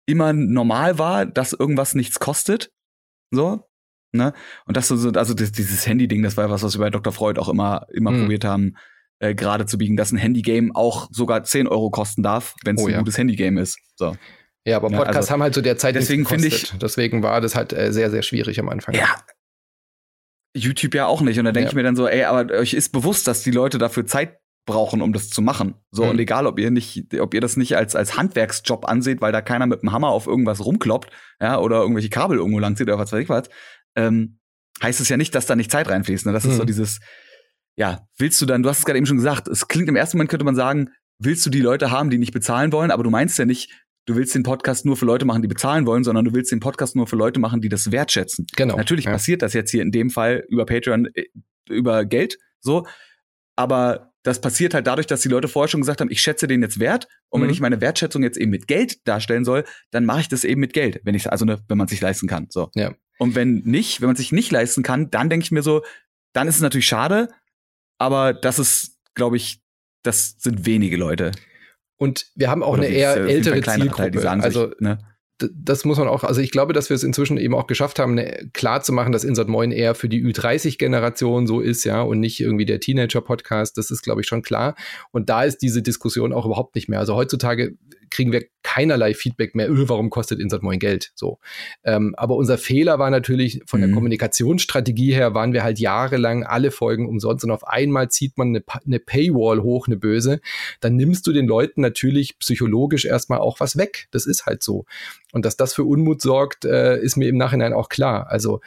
immer 0.05 0.31
normal 0.31 0.97
war, 0.97 1.25
dass 1.25 1.53
irgendwas 1.53 1.93
nichts 1.93 2.19
kostet. 2.19 2.71
So, 3.29 3.67
Ne? 4.13 4.33
Und 4.65 4.77
das 4.77 4.87
so, 4.87 5.11
also 5.11 5.33
das, 5.33 5.51
dieses 5.51 5.85
Handy-Ding, 5.85 6.23
das 6.23 6.37
war 6.37 6.45
ja 6.45 6.49
was, 6.49 6.63
was 6.63 6.75
wir 6.75 6.85
bei 6.85 6.89
Dr. 6.89 7.11
Freud 7.11 7.39
auch 7.39 7.49
immer, 7.49 7.85
immer 7.91 8.11
mhm. 8.11 8.21
probiert 8.21 8.45
haben, 8.45 8.75
äh, 9.19 9.35
gerade 9.35 9.65
zu 9.65 9.77
biegen, 9.77 9.97
dass 9.97 10.11
ein 10.11 10.17
Handy-Game 10.17 10.75
auch 10.75 11.09
sogar 11.11 11.43
10 11.43 11.67
Euro 11.67 11.89
kosten 11.89 12.23
darf, 12.23 12.55
wenn 12.63 12.75
es 12.75 12.83
oh, 12.83 12.87
ein 12.87 12.93
ja. 12.93 12.99
gutes 12.99 13.17
Handy-Game 13.17 13.57
ist. 13.57 13.79
So. 13.95 14.15
Ja, 14.67 14.75
aber 14.75 14.89
Podcasts 14.89 15.13
ja, 15.13 15.19
also, 15.19 15.31
haben 15.31 15.43
halt 15.43 15.53
zu 15.53 15.61
der 15.61 15.77
Zeit 15.77 15.95
deswegen 15.95 16.25
finde 16.25 16.47
ich, 16.47 16.73
deswegen 16.77 17.23
war 17.23 17.39
das 17.39 17.55
halt 17.55 17.71
äh, 17.71 17.93
sehr, 17.93 18.11
sehr 18.11 18.21
schwierig 18.21 18.59
am 18.59 18.67
Anfang. 18.67 18.95
Ja. 18.95 19.07
YouTube 20.53 20.93
ja 20.93 21.05
auch 21.05 21.21
nicht. 21.21 21.39
Und 21.39 21.45
da 21.45 21.53
denke 21.53 21.67
ja. 21.67 21.69
ich 21.69 21.75
mir 21.75 21.83
dann 21.83 21.95
so, 21.95 22.05
ey, 22.05 22.23
aber 22.23 22.53
euch 22.53 22.73
ist 22.73 22.91
bewusst, 22.91 23.27
dass 23.27 23.43
die 23.43 23.51
Leute 23.51 23.77
dafür 23.77 24.05
Zeit 24.05 24.39
brauchen, 24.65 25.01
um 25.01 25.13
das 25.13 25.29
zu 25.29 25.41
machen. 25.41 25.75
So, 25.91 26.03
mhm. 26.03 26.09
und 26.09 26.19
egal, 26.19 26.47
ob 26.47 26.59
ihr 26.59 26.69
nicht, 26.69 27.17
ob 27.17 27.33
ihr 27.33 27.39
das 27.39 27.55
nicht 27.55 27.77
als, 27.77 27.95
als 27.95 28.17
Handwerksjob 28.17 28.85
anseht, 28.89 29.21
weil 29.21 29.31
da 29.31 29.41
keiner 29.41 29.67
mit 29.67 29.83
dem 29.83 29.93
Hammer 29.93 30.09
auf 30.09 30.27
irgendwas 30.27 30.65
rumkloppt, 30.65 31.11
ja, 31.39 31.59
oder 31.59 31.77
irgendwelche 31.77 32.09
Kabel 32.09 32.37
irgendwo 32.37 32.59
lang 32.59 32.75
zieht 32.75 32.87
oder 32.87 32.99
was 32.99 33.13
weiß 33.13 33.21
ich 33.21 33.29
was, 33.29 33.49
ähm, 33.95 34.39
heißt 34.83 34.99
es 34.99 35.07
ja 35.07 35.15
nicht, 35.15 35.33
dass 35.33 35.45
da 35.45 35.55
nicht 35.55 35.71
Zeit 35.71 35.87
reinfließt. 35.87 36.25
Ne? 36.25 36.33
Das 36.33 36.43
mhm. 36.43 36.49
ist 36.49 36.57
so 36.57 36.63
mhm. 36.63 36.67
dieses, 36.67 36.99
ja, 37.77 38.05
willst 38.17 38.41
du 38.41 38.45
dann, 38.45 38.63
du 38.63 38.69
hast 38.69 38.79
es 38.79 38.85
gerade 38.85 38.97
eben 38.97 39.07
schon 39.07 39.17
gesagt, 39.17 39.47
es 39.47 39.69
klingt 39.69 39.87
im 39.87 39.95
ersten 39.95 40.17
Moment, 40.17 40.29
könnte 40.29 40.45
man 40.45 40.55
sagen, 40.55 40.89
willst 41.19 41.45
du 41.45 41.49
die 41.49 41.61
Leute 41.61 41.89
haben, 41.89 42.09
die 42.09 42.17
nicht 42.17 42.33
bezahlen 42.33 42.73
wollen, 42.73 42.91
aber 42.91 43.03
du 43.03 43.09
meinst 43.09 43.39
ja 43.39 43.45
nicht, 43.45 43.71
du 44.07 44.15
willst 44.15 44.33
den 44.33 44.43
Podcast 44.43 44.85
nur 44.85 44.97
für 44.97 45.05
Leute 45.05 45.25
machen, 45.25 45.41
die 45.43 45.47
bezahlen 45.47 45.85
wollen, 45.85 46.03
sondern 46.03 46.25
du 46.25 46.33
willst 46.33 46.51
den 46.51 46.59
Podcast 46.59 46.95
nur 46.95 47.07
für 47.07 47.17
Leute 47.17 47.39
machen, 47.39 47.61
die 47.61 47.69
das 47.69 47.91
wertschätzen. 47.91 48.47
Genau. 48.55 48.75
Natürlich 48.75 49.05
ja. 49.05 49.11
passiert 49.11 49.41
das 49.41 49.53
jetzt 49.53 49.69
hier 49.69 49.83
in 49.83 49.91
dem 49.91 50.09
Fall 50.09 50.45
über 50.49 50.65
Patreon, 50.65 51.09
äh, 51.13 51.25
über 51.69 52.05
Geld, 52.05 52.39
so. 52.59 52.87
Aber 53.55 54.13
das 54.23 54.41
passiert 54.41 54.73
halt 54.73 54.87
dadurch, 54.87 55.07
dass 55.07 55.21
die 55.21 55.29
Leute 55.29 55.47
vorher 55.47 55.67
schon 55.67 55.81
gesagt 55.81 56.01
haben, 56.01 56.09
ich 56.09 56.21
schätze 56.21 56.47
den 56.47 56.61
jetzt 56.61 56.79
wert. 56.79 57.07
Und 57.29 57.39
mhm. 57.39 57.45
wenn 57.45 57.51
ich 57.51 57.59
meine 57.59 57.81
Wertschätzung 57.81 58.23
jetzt 58.23 58.37
eben 58.37 58.51
mit 58.51 58.67
Geld 58.67 59.05
darstellen 59.07 59.45
soll, 59.45 59.65
dann 59.91 60.05
mache 60.05 60.21
ich 60.21 60.29
das 60.29 60.43
eben 60.43 60.61
mit 60.61 60.73
Geld, 60.73 61.01
wenn 61.03 61.15
ich 61.15 61.29
also 61.31 61.45
ne, 61.45 61.61
wenn 61.67 61.77
man 61.77 61.87
sich 61.87 62.01
leisten 62.01 62.27
kann. 62.27 62.47
So. 62.49 62.69
Ja. 62.75 62.93
Und 63.19 63.35
wenn 63.35 63.61
nicht, 63.65 64.01
wenn 64.01 64.07
man 64.07 64.15
sich 64.15 64.31
nicht 64.31 64.51
leisten 64.51 64.83
kann, 64.83 65.11
dann 65.11 65.29
denke 65.29 65.43
ich 65.43 65.51
mir 65.51 65.63
so, 65.63 65.83
dann 66.33 66.47
ist 66.47 66.55
es 66.55 66.61
natürlich 66.61 66.87
schade, 66.87 67.29
aber 67.97 68.33
das 68.33 68.59
ist, 68.59 68.99
glaube 69.15 69.37
ich, 69.37 69.59
das 70.03 70.35
sind 70.39 70.65
wenige 70.65 70.97
Leute. 70.97 71.31
Und 71.97 72.27
wir 72.35 72.49
haben 72.49 72.63
auch 72.63 72.73
Oder 72.73 72.83
eine 72.83 72.95
eher 72.95 73.15
ältere 73.17 73.61
Zielgruppe. 73.61 74.11
Die 74.11 74.19
sagen 74.19 74.41
also, 74.41 74.71
ne? 74.79 74.99
das 75.39 75.85
muss 75.85 75.99
man 75.99 76.07
auch, 76.07 76.23
also 76.23 76.41
ich 76.41 76.51
glaube, 76.51 76.73
dass 76.73 76.89
wir 76.89 76.95
es 76.95 77.03
inzwischen 77.03 77.37
eben 77.37 77.53
auch 77.53 77.67
geschafft 77.67 77.99
haben, 77.99 78.15
ne, 78.15 78.49
klar 78.53 78.81
zu 78.81 78.91
machen, 78.91 79.11
dass 79.11 79.23
Insert 79.23 79.47
Moin 79.47 79.71
eher 79.71 79.93
für 79.93 80.09
die 80.09 80.23
Ü30-Generation 80.23 81.45
so 81.45 81.59
ist, 81.59 81.83
ja, 81.83 82.01
und 82.01 82.19
nicht 82.19 82.39
irgendwie 82.39 82.65
der 82.65 82.79
Teenager-Podcast. 82.79 83.77
Das 83.77 83.91
ist, 83.91 84.01
glaube 84.01 84.21
ich, 84.21 84.27
schon 84.27 84.41
klar. 84.41 84.75
Und 85.11 85.29
da 85.29 85.43
ist 85.43 85.59
diese 85.59 85.83
Diskussion 85.83 86.33
auch 86.33 86.45
überhaupt 86.45 86.73
nicht 86.75 86.89
mehr. 86.89 86.99
Also 86.99 87.15
heutzutage 87.15 87.77
kriegen 88.09 88.31
wir 88.31 88.45
keinerlei 88.67 89.13
Feedback 89.13 89.55
mehr, 89.55 89.69
öh, 89.69 89.85
warum 89.87 90.09
kostet 90.09 90.41
Insert 90.41 90.61
Moin 90.61 90.77
Geld? 90.77 91.11
So. 91.15 91.39
Ähm, 91.85 92.13
aber 92.17 92.35
unser 92.35 92.57
Fehler 92.57 92.99
war 92.99 93.09
natürlich 93.09 93.61
von 93.65 93.79
der 93.79 93.87
mhm. 93.87 93.93
Kommunikationsstrategie 93.93 95.13
her, 95.13 95.33
waren 95.33 95.53
wir 95.53 95.63
halt 95.63 95.79
jahrelang 95.79 96.43
alle 96.43 96.69
Folgen 96.69 97.07
umsonst 97.07 97.45
und 97.45 97.51
auf 97.51 97.65
einmal 97.65 98.09
zieht 98.09 98.37
man 98.37 98.49
eine, 98.49 98.63
eine 98.85 98.99
Paywall 98.99 99.63
hoch, 99.63 99.87
eine 99.87 99.95
böse. 99.95 100.41
Dann 100.81 100.97
nimmst 100.97 101.25
du 101.27 101.31
den 101.31 101.47
Leuten 101.47 101.79
natürlich 101.79 102.39
psychologisch 102.39 103.05
erstmal 103.05 103.39
auch 103.39 103.61
was 103.61 103.77
weg. 103.77 104.09
Das 104.11 104.25
ist 104.25 104.45
halt 104.45 104.61
so. 104.63 104.85
Und 105.31 105.45
dass 105.45 105.55
das 105.55 105.73
für 105.73 105.83
Unmut 105.83 106.21
sorgt, 106.21 106.65
äh, 106.65 106.99
ist 106.99 107.15
mir 107.15 107.29
im 107.29 107.37
Nachhinein 107.37 107.71
auch 107.71 107.89
klar. 107.89 108.27
Also 108.29 108.59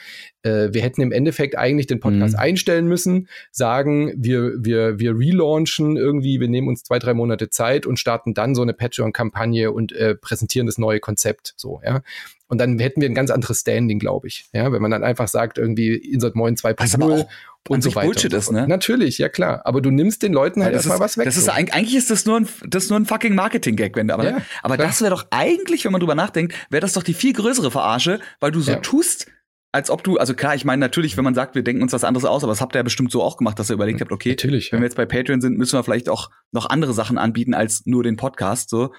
äh, 0.42 0.68
wir 0.72 0.82
hätten 0.82 1.00
im 1.00 1.12
Endeffekt 1.12 1.56
eigentlich 1.56 1.86
den 1.86 2.00
Podcast 2.00 2.34
mhm. 2.34 2.40
einstellen 2.40 2.86
müssen, 2.86 3.28
sagen, 3.50 4.12
wir, 4.16 4.52
wir, 4.58 4.98
wir 4.98 5.18
relaunchen 5.18 5.96
irgendwie, 5.96 6.40
wir 6.40 6.48
nehmen 6.48 6.68
uns 6.68 6.82
zwei, 6.82 6.98
drei 6.98 7.14
Monate 7.14 7.50
Zeit 7.50 7.86
und 7.86 7.98
starten 7.98 8.34
dann 8.34 8.54
so 8.54 8.62
eine 8.62 8.74
Patreon-Kampagne 8.74 9.72
und 9.72 9.89
äh, 9.92 10.14
präsentieren 10.14 10.66
das 10.66 10.78
neue 10.78 11.00
Konzept. 11.00 11.54
So, 11.56 11.80
ja. 11.84 12.02
Und 12.48 12.58
dann 12.58 12.78
hätten 12.80 13.00
wir 13.00 13.08
ein 13.08 13.14
ganz 13.14 13.30
anderes 13.30 13.60
Standing, 13.60 14.00
glaube 14.00 14.26
ich. 14.26 14.46
Ja, 14.52 14.72
wenn 14.72 14.82
man 14.82 14.90
dann 14.90 15.04
einfach 15.04 15.28
sagt, 15.28 15.56
irgendwie 15.56 15.94
Insert 15.94 16.34
Moin 16.34 16.56
2.0 16.56 17.26
und 17.68 17.82
so 17.82 17.94
weiter. 17.94 18.06
Bullshit 18.06 18.32
ist, 18.32 18.50
ne? 18.50 18.66
Natürlich, 18.66 19.18
ja 19.18 19.28
klar. 19.28 19.62
Aber 19.64 19.80
du 19.80 19.90
nimmst 19.90 20.22
den 20.22 20.32
Leuten 20.32 20.64
halt 20.64 20.74
erstmal 20.74 20.98
was 20.98 21.16
weg. 21.16 21.26
Das 21.26 21.36
ist, 21.36 21.44
so. 21.44 21.52
eigentlich 21.52 21.94
ist 21.94 22.10
das 22.10 22.26
nur 22.26 22.40
ein, 22.40 22.48
das 22.66 22.88
nur 22.88 22.98
ein 22.98 23.06
fucking 23.06 23.34
Marketing-Gag, 23.34 23.94
wenn 23.94 24.08
du, 24.08 24.14
aber, 24.14 24.24
ja, 24.24 24.40
aber 24.62 24.76
das 24.76 25.00
wäre 25.00 25.10
doch 25.10 25.26
eigentlich, 25.30 25.84
wenn 25.84 25.92
man 25.92 26.00
drüber 26.00 26.14
nachdenkt, 26.14 26.54
wäre 26.70 26.80
das 26.80 26.94
doch 26.94 27.02
die 27.02 27.14
viel 27.14 27.32
größere 27.32 27.70
Verarsche, 27.70 28.20
weil 28.40 28.50
du 28.50 28.60
so 28.60 28.72
ja. 28.72 28.78
tust, 28.78 29.26
als 29.72 29.90
ob 29.90 30.02
du, 30.02 30.16
also 30.16 30.34
klar, 30.34 30.54
ich 30.54 30.64
meine 30.64 30.80
natürlich, 30.80 31.16
wenn 31.16 31.24
man 31.24 31.34
sagt, 31.34 31.54
wir 31.54 31.62
denken 31.62 31.82
uns 31.82 31.92
was 31.92 32.02
anderes 32.02 32.24
aus, 32.24 32.42
aber 32.42 32.52
das 32.52 32.60
habt 32.60 32.74
ihr 32.74 32.80
ja 32.80 32.82
bestimmt 32.82 33.12
so 33.12 33.22
auch 33.22 33.36
gemacht, 33.36 33.58
dass 33.58 33.70
ihr 33.70 33.74
überlegt 33.74 34.00
habt, 34.00 34.10
okay, 34.10 34.30
natürlich, 34.30 34.72
wenn 34.72 34.80
wir 34.80 34.86
jetzt 34.86 34.96
bei 34.96 35.06
Patreon 35.06 35.40
sind, 35.40 35.56
müssen 35.56 35.78
wir 35.78 35.84
vielleicht 35.84 36.08
auch 36.08 36.30
noch 36.50 36.68
andere 36.68 36.92
Sachen 36.92 37.18
anbieten 37.18 37.54
als 37.54 37.86
nur 37.86 38.02
den 38.02 38.16
Podcast, 38.16 38.70
so. 38.70 38.92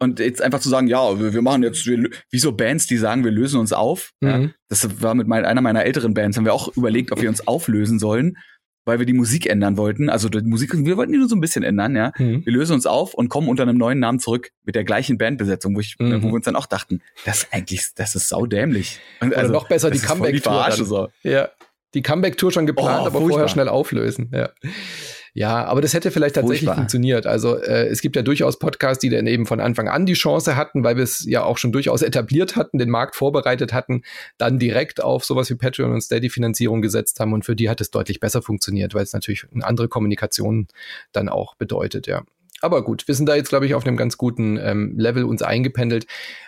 Und 0.00 0.20
jetzt 0.20 0.40
einfach 0.40 0.60
zu 0.60 0.68
sagen, 0.68 0.86
ja, 0.86 1.18
wir, 1.18 1.34
wir 1.34 1.42
machen 1.42 1.62
jetzt, 1.62 1.84
wir, 1.86 2.08
wie 2.30 2.38
so 2.38 2.52
Bands, 2.52 2.86
die 2.86 2.96
sagen, 2.96 3.24
wir 3.24 3.32
lösen 3.32 3.58
uns 3.58 3.72
auf. 3.72 4.12
Mhm. 4.20 4.28
Ja, 4.28 4.50
das 4.68 5.02
war 5.02 5.14
mit 5.14 5.26
mein, 5.26 5.44
einer 5.44 5.60
meiner 5.60 5.84
älteren 5.84 6.14
Bands, 6.14 6.36
haben 6.36 6.44
wir 6.44 6.54
auch 6.54 6.76
überlegt, 6.76 7.10
ob 7.10 7.20
wir 7.20 7.28
uns 7.28 7.46
auflösen 7.48 7.98
sollen, 7.98 8.38
weil 8.84 9.00
wir 9.00 9.06
die 9.06 9.12
Musik 9.12 9.46
ändern 9.46 9.76
wollten. 9.76 10.08
Also 10.08 10.28
die 10.28 10.40
Musik, 10.42 10.72
wir 10.72 10.96
wollten 10.96 11.12
die 11.12 11.18
nur 11.18 11.28
so 11.28 11.34
ein 11.34 11.40
bisschen 11.40 11.64
ändern, 11.64 11.96
ja. 11.96 12.12
Mhm. 12.16 12.46
Wir 12.46 12.52
lösen 12.52 12.74
uns 12.74 12.86
auf 12.86 13.12
und 13.12 13.28
kommen 13.28 13.48
unter 13.48 13.64
einem 13.64 13.76
neuen 13.76 13.98
Namen 13.98 14.20
zurück 14.20 14.50
mit 14.64 14.76
der 14.76 14.84
gleichen 14.84 15.18
Bandbesetzung, 15.18 15.74
wo 15.74 15.80
ich, 15.80 15.96
mhm. 15.98 16.22
wo 16.22 16.28
wir 16.28 16.34
uns 16.34 16.44
dann 16.44 16.56
auch 16.56 16.66
dachten, 16.66 17.02
das 17.24 17.42
ist 17.42 17.48
eigentlich, 17.52 17.88
das 17.96 18.14
ist 18.14 18.28
saudämlich. 18.28 19.00
Und 19.20 19.34
also, 19.34 19.52
noch 19.52 19.68
besser 19.68 19.90
die 19.90 19.98
Comeback-Tour. 19.98 20.70
So. 20.72 21.08
Ja. 21.24 21.48
die 21.94 22.02
Comeback-Tour 22.02 22.52
schon 22.52 22.66
geplant, 22.66 23.00
oh, 23.02 23.06
aber 23.06 23.10
furchtbar. 23.18 23.30
vorher 23.30 23.48
schnell 23.48 23.68
auflösen. 23.68 24.30
Ja. 24.32 24.50
Ja, 25.34 25.64
aber 25.64 25.80
das 25.80 25.94
hätte 25.94 26.10
vielleicht 26.10 26.34
tatsächlich 26.34 26.60
Furchtbar. 26.60 26.76
funktioniert. 26.76 27.26
Also 27.26 27.56
äh, 27.56 27.86
es 27.88 28.00
gibt 28.00 28.16
ja 28.16 28.22
durchaus 28.22 28.58
Podcasts, 28.58 29.00
die 29.00 29.10
dann 29.10 29.26
eben 29.26 29.46
von 29.46 29.60
Anfang 29.60 29.88
an 29.88 30.06
die 30.06 30.14
Chance 30.14 30.56
hatten, 30.56 30.84
weil 30.84 30.96
wir 30.96 31.04
es 31.04 31.24
ja 31.24 31.44
auch 31.44 31.58
schon 31.58 31.72
durchaus 31.72 32.02
etabliert 32.02 32.56
hatten, 32.56 32.78
den 32.78 32.90
Markt 32.90 33.16
vorbereitet 33.16 33.72
hatten, 33.72 34.02
dann 34.38 34.58
direkt 34.58 35.02
auf 35.02 35.24
sowas 35.24 35.50
wie 35.50 35.54
Patreon 35.54 35.92
und 35.92 36.00
Steady-Finanzierung 36.00 36.82
gesetzt 36.82 37.20
haben 37.20 37.32
und 37.32 37.44
für 37.44 37.56
die 37.56 37.68
hat 37.68 37.80
es 37.80 37.90
deutlich 37.90 38.20
besser 38.20 38.42
funktioniert, 38.42 38.94
weil 38.94 39.02
es 39.02 39.12
natürlich 39.12 39.46
eine 39.52 39.64
andere 39.64 39.88
Kommunikation 39.88 40.68
dann 41.12 41.28
auch 41.28 41.54
bedeutet, 41.56 42.06
ja. 42.06 42.22
Aber 42.60 42.82
gut, 42.82 43.06
wir 43.06 43.14
sind 43.14 43.28
da 43.28 43.36
jetzt, 43.36 43.50
glaube 43.50 43.66
ich, 43.66 43.74
auf 43.74 43.86
einem 43.86 43.96
ganz 43.96 44.16
guten 44.16 44.56
ähm, 44.56 44.94
Level 44.98 45.24
uns 45.24 45.42
eingependelt. 45.42 46.06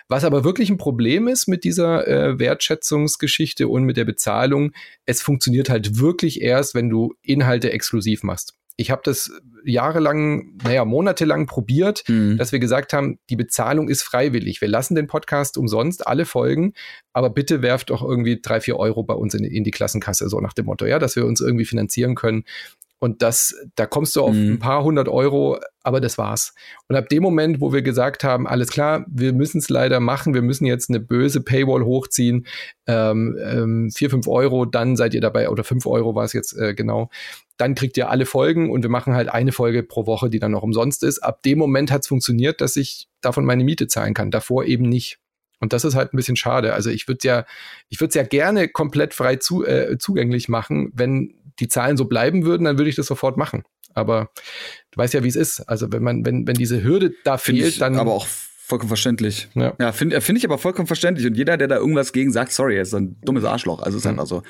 Was 0.09 0.25
aber 0.25 0.43
wirklich 0.43 0.69
ein 0.69 0.77
Problem 0.77 1.27
ist 1.27 1.47
mit 1.47 1.63
dieser 1.63 2.07
äh, 2.07 2.39
Wertschätzungsgeschichte 2.39 3.67
und 3.67 3.83
mit 3.83 3.97
der 3.97 4.05
Bezahlung, 4.05 4.73
es 5.05 5.21
funktioniert 5.21 5.69
halt 5.69 5.99
wirklich 5.99 6.41
erst, 6.41 6.75
wenn 6.75 6.89
du 6.89 7.13
Inhalte 7.21 7.71
exklusiv 7.71 8.23
machst. 8.23 8.55
Ich 8.81 8.89
habe 8.89 9.03
das 9.05 9.31
jahrelang, 9.63 10.57
naja, 10.63 10.85
monatelang 10.85 11.45
probiert, 11.45 12.03
mhm. 12.07 12.39
dass 12.39 12.51
wir 12.51 12.57
gesagt 12.57 12.93
haben, 12.93 13.19
die 13.29 13.35
Bezahlung 13.35 13.89
ist 13.89 14.01
freiwillig. 14.01 14.59
Wir 14.59 14.67
lassen 14.67 14.95
den 14.95 15.05
Podcast 15.05 15.55
umsonst, 15.55 16.07
alle 16.07 16.25
Folgen, 16.25 16.73
aber 17.13 17.29
bitte 17.29 17.61
werft 17.61 17.91
doch 17.91 18.01
irgendwie 18.01 18.41
drei, 18.41 18.59
vier 18.59 18.77
Euro 18.77 19.03
bei 19.03 19.13
uns 19.13 19.35
in, 19.35 19.43
in 19.43 19.63
die 19.63 19.69
Klassenkasse, 19.69 20.29
so 20.29 20.39
nach 20.39 20.53
dem 20.53 20.65
Motto, 20.65 20.87
ja, 20.87 20.97
dass 20.97 21.15
wir 21.15 21.27
uns 21.27 21.41
irgendwie 21.41 21.65
finanzieren 21.65 22.15
können. 22.15 22.43
Und 22.97 23.21
das, 23.21 23.55
da 23.75 23.85
kommst 23.85 24.15
du 24.15 24.21
auf 24.21 24.33
mhm. 24.33 24.53
ein 24.53 24.59
paar 24.59 24.83
hundert 24.83 25.09
Euro, 25.09 25.59
aber 25.83 26.01
das 26.01 26.17
war's. 26.17 26.53
Und 26.87 26.95
ab 26.95 27.09
dem 27.09 27.21
Moment, 27.21 27.61
wo 27.61 27.73
wir 27.73 27.83
gesagt 27.83 28.23
haben, 28.23 28.47
alles 28.47 28.69
klar, 28.69 29.05
wir 29.09 29.33
müssen 29.33 29.59
es 29.59 29.69
leider 29.69 29.99
machen, 29.99 30.33
wir 30.33 30.43
müssen 30.43 30.65
jetzt 30.65 30.89
eine 30.89 30.99
böse 30.99 31.41
Paywall 31.41 31.83
hochziehen, 31.83 32.47
ähm, 32.87 33.37
ähm, 33.43 33.91
vier, 33.91 34.09
fünf 34.09 34.27
Euro, 34.27 34.65
dann 34.65 34.95
seid 34.95 35.13
ihr 35.13 35.21
dabei, 35.21 35.49
oder 35.49 35.63
fünf 35.63 35.85
Euro 35.85 36.15
war 36.15 36.25
es 36.25 36.33
jetzt 36.33 36.57
äh, 36.57 36.73
genau, 36.75 37.09
dann 37.61 37.75
kriegt 37.75 37.95
ihr 37.95 38.09
alle 38.09 38.25
Folgen 38.25 38.71
und 38.71 38.81
wir 38.81 38.89
machen 38.89 39.13
halt 39.13 39.29
eine 39.29 39.51
Folge 39.51 39.83
pro 39.83 40.07
Woche, 40.07 40.31
die 40.31 40.39
dann 40.39 40.51
noch 40.51 40.63
umsonst 40.63 41.03
ist. 41.03 41.19
Ab 41.19 41.43
dem 41.43 41.59
Moment 41.59 41.91
hat 41.91 42.01
es 42.01 42.07
funktioniert, 42.07 42.59
dass 42.59 42.75
ich 42.75 43.07
davon 43.21 43.45
meine 43.45 43.63
Miete 43.63 43.85
zahlen 43.85 44.15
kann, 44.15 44.31
davor 44.31 44.65
eben 44.65 44.89
nicht. 44.89 45.19
Und 45.59 45.71
das 45.71 45.85
ist 45.85 45.93
halt 45.93 46.11
ein 46.11 46.17
bisschen 46.17 46.35
schade. 46.35 46.73
Also 46.73 46.89
ich 46.89 47.07
würde 47.07 47.19
ja, 47.27 47.45
ich 47.89 47.99
würde 48.01 48.09
es 48.09 48.15
ja 48.15 48.23
gerne 48.23 48.67
komplett 48.67 49.13
frei 49.13 49.35
zu, 49.35 49.63
äh, 49.63 49.99
zugänglich 49.99 50.49
machen, 50.49 50.91
wenn 50.95 51.35
die 51.59 51.67
Zahlen 51.67 51.97
so 51.97 52.05
bleiben 52.05 52.45
würden, 52.45 52.63
dann 52.63 52.79
würde 52.79 52.89
ich 52.89 52.95
das 52.95 53.05
sofort 53.05 53.37
machen. 53.37 53.63
Aber 53.93 54.31
du 54.89 54.97
weißt 54.97 55.13
ja, 55.13 55.23
wie 55.23 55.27
es 55.27 55.35
ist. 55.35 55.59
Also 55.69 55.91
wenn 55.91 56.01
man, 56.01 56.25
wenn, 56.25 56.47
wenn 56.47 56.55
diese 56.55 56.83
Hürde 56.83 57.13
da 57.23 57.37
find 57.37 57.59
fehlt, 57.59 57.79
dann. 57.79 57.95
Aber 57.97 58.13
auch 58.13 58.25
vollkommen 58.25 58.89
verständlich. 58.89 59.49
Ja, 59.53 59.75
ja 59.79 59.91
finde 59.91 60.19
find 60.21 60.39
ich 60.39 60.45
aber 60.45 60.57
vollkommen 60.57 60.87
verständlich. 60.87 61.27
Und 61.27 61.35
jeder, 61.35 61.57
der 61.57 61.67
da 61.67 61.75
irgendwas 61.75 62.11
gegen 62.11 62.31
sagt, 62.31 62.53
sorry, 62.53 62.77
er 62.77 62.81
ist 62.81 62.95
ein 62.95 63.21
dummes 63.21 63.43
Arschloch. 63.43 63.83
Also 63.83 63.99
ist 63.99 64.05
mhm. 64.05 64.11
einfach 64.11 64.25
so. 64.25 64.41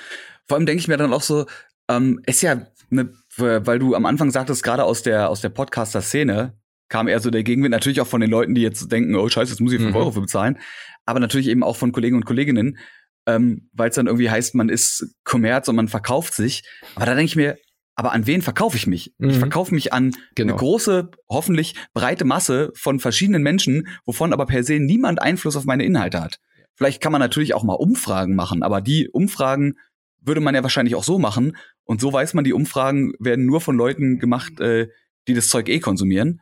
Vor 0.48 0.56
allem 0.56 0.66
denke 0.66 0.80
ich 0.80 0.88
mir 0.88 0.96
dann 0.96 1.12
auch 1.12 1.24
so, 1.24 1.46
ähm, 1.90 2.22
ist 2.26 2.42
ja 2.42 2.68
ne, 2.92 3.14
weil 3.38 3.80
du 3.80 3.96
am 3.96 4.06
Anfang 4.06 4.32
sagtest, 4.32 4.64
gerade 4.64 4.84
aus 4.84 5.04
der, 5.04 5.30
aus 5.30 5.42
der 5.42 5.50
Podcaster-Szene 5.50 6.58
kam 6.90 7.08
eher 7.08 7.22
so 7.22 7.32
der 7.32 7.44
Gegenwind, 7.44 7.72
natürlich 7.72 8.02
auch 8.02 8.08
von 8.08 8.22
den 8.22 8.30
Leuten, 8.30 8.54
die 8.54 8.62
jetzt 8.62 8.92
denken, 8.92 9.16
oh 9.16 9.28
scheiße, 9.28 9.52
jetzt 9.52 9.62
muss 9.62 9.72
ich 9.72 9.80
5 9.80 9.92
mhm. 9.92 9.98
Euro 9.98 10.12
für 10.12 10.22
bezahlen, 10.22 10.60
aber 11.06 11.20
natürlich 11.20 11.48
eben 11.48 11.64
auch 11.64 11.78
von 11.78 11.92
Kollegen 11.92 12.18
und 12.18 12.26
Kolleginnen, 12.26 12.78
ähm, 13.26 13.70
weil 13.74 13.90
es 13.90 13.96
dann 13.96 14.08
irgendwie 14.08 14.30
heißt, 14.30 14.56
man 14.56 14.70
ist 14.70 15.16
Kommerz 15.24 15.68
und 15.68 15.76
man 15.76 15.88
verkauft 15.88 16.34
sich. 16.34 16.64
Aber 16.96 17.06
da 17.06 17.16
denke 17.16 17.30
ich 17.30 17.36
mir, 17.36 17.58
aber 17.96 18.12
an 18.14 18.26
wen 18.28 18.42
verkaufe 18.42 18.78
ich 18.78 18.88
mich? 18.88 19.14
Mhm. 19.18 19.30
Ich 19.30 19.38
verkaufe 19.38 19.74
mich 19.74 19.94
an 19.94 20.12
genau. 20.36 20.54
eine 20.54 20.60
große, 20.60 21.12
hoffentlich 21.30 21.76
breite 21.94 22.26
Masse 22.26 22.72
von 22.76 23.00
verschiedenen 23.00 23.44
Menschen, 23.44 23.88
wovon 24.06 24.34
aber 24.34 24.46
per 24.46 24.64
se 24.64 24.80
niemand 24.80 25.22
Einfluss 25.22 25.56
auf 25.56 25.66
meine 25.66 25.86
Inhalte 25.86 26.20
hat. 26.20 26.40
Vielleicht 26.76 27.02
kann 27.02 27.12
man 27.12 27.22
natürlich 27.22 27.54
auch 27.54 27.64
mal 27.64 27.76
Umfragen 27.76 28.36
machen, 28.36 28.64
aber 28.64 28.82
die 28.82 29.08
Umfragen 29.10 29.76
würde 30.22 30.42
man 30.42 30.56
ja 30.56 30.64
wahrscheinlich 30.64 30.96
auch 30.96 31.04
so 31.04 31.20
machen. 31.20 31.58
Und 31.84 32.00
so 32.02 32.14
weiß 32.14 32.34
man, 32.34 32.44
die 32.44 32.54
Umfragen 32.54 33.14
werden 33.20 33.46
nur 33.46 33.62
von 33.62 33.76
Leuten 33.76 34.20
gemacht, 34.20 34.60
äh, 34.60 34.88
die 35.28 35.34
das 35.34 35.50
Zeug 35.50 35.68
eh 35.70 35.80
konsumieren. 35.80 36.42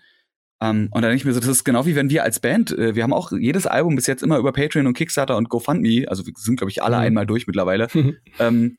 Um, 0.62 0.90
und 0.92 1.02
dann 1.02 1.04
denke 1.04 1.16
ich 1.16 1.26
mir 1.26 1.32
so, 1.32 1.40
das 1.40 1.48
ist 1.48 1.64
genau 1.64 1.86
wie 1.86 1.96
wenn 1.96 2.10
wir 2.10 2.24
als 2.24 2.42
Band, 2.42 2.78
äh, 2.78 2.94
wir 2.94 3.04
haben 3.04 3.14
auch 3.14 3.32
jedes 3.32 3.66
Album 3.66 3.96
bis 3.96 4.08
jetzt 4.08 4.22
immer 4.22 4.38
über 4.38 4.52
Patreon 4.52 4.88
und 4.88 4.94
Kickstarter 4.94 5.38
und 5.38 5.48
GoFundMe, 5.48 6.06
also 6.10 6.26
wir 6.26 6.34
sind, 6.36 6.58
glaube 6.58 6.70
ich, 6.70 6.84
alle 6.84 6.98
mhm. 6.98 7.04
einmal 7.04 7.26
durch 7.26 7.48
mittlerweile, 7.48 7.88
ähm, 8.40 8.76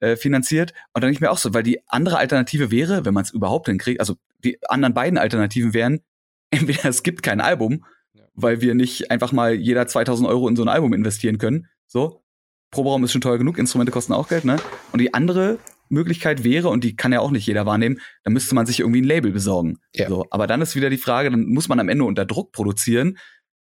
äh, 0.00 0.16
finanziert. 0.16 0.70
Und 0.94 1.02
dann 1.02 1.08
denke 1.08 1.16
ich 1.16 1.20
mir 1.20 1.30
auch 1.30 1.36
so, 1.36 1.52
weil 1.52 1.62
die 1.62 1.80
andere 1.86 2.16
Alternative 2.16 2.70
wäre, 2.70 3.04
wenn 3.04 3.12
man 3.12 3.24
es 3.24 3.30
überhaupt 3.30 3.66
hinkriegt, 3.68 4.00
also 4.00 4.14
die 4.42 4.58
anderen 4.70 4.94
beiden 4.94 5.18
Alternativen 5.18 5.74
wären, 5.74 6.00
entweder 6.50 6.86
es 6.86 7.02
gibt 7.02 7.22
kein 7.22 7.42
Album, 7.42 7.84
ja. 8.14 8.24
weil 8.32 8.62
wir 8.62 8.74
nicht 8.74 9.10
einfach 9.10 9.32
mal 9.32 9.52
jeder 9.52 9.86
2000 9.86 10.26
Euro 10.26 10.48
in 10.48 10.56
so 10.56 10.62
ein 10.62 10.68
Album 10.68 10.94
investieren 10.94 11.36
können, 11.36 11.66
so. 11.86 12.22
Proberaum 12.70 13.04
ist 13.04 13.12
schon 13.12 13.20
teuer 13.20 13.38
genug, 13.38 13.58
Instrumente 13.58 13.92
kosten 13.92 14.12
auch 14.12 14.28
Geld, 14.28 14.44
ne? 14.44 14.56
Und 14.92 15.00
die 15.00 15.14
andere 15.14 15.58
Möglichkeit 15.88 16.44
wäre, 16.44 16.68
und 16.68 16.84
die 16.84 16.96
kann 16.96 17.12
ja 17.12 17.20
auch 17.20 17.30
nicht 17.30 17.46
jeder 17.46 17.66
wahrnehmen, 17.66 18.00
dann 18.24 18.32
müsste 18.32 18.54
man 18.54 18.66
sich 18.66 18.80
irgendwie 18.80 19.00
ein 19.00 19.04
Label 19.04 19.32
besorgen. 19.32 19.78
Ja. 19.94 20.08
So, 20.08 20.26
aber 20.30 20.46
dann 20.46 20.60
ist 20.60 20.76
wieder 20.76 20.90
die 20.90 20.98
Frage, 20.98 21.30
dann 21.30 21.46
muss 21.46 21.68
man 21.68 21.80
am 21.80 21.88
Ende 21.88 22.04
unter 22.04 22.26
Druck 22.26 22.52
produzieren 22.52 23.16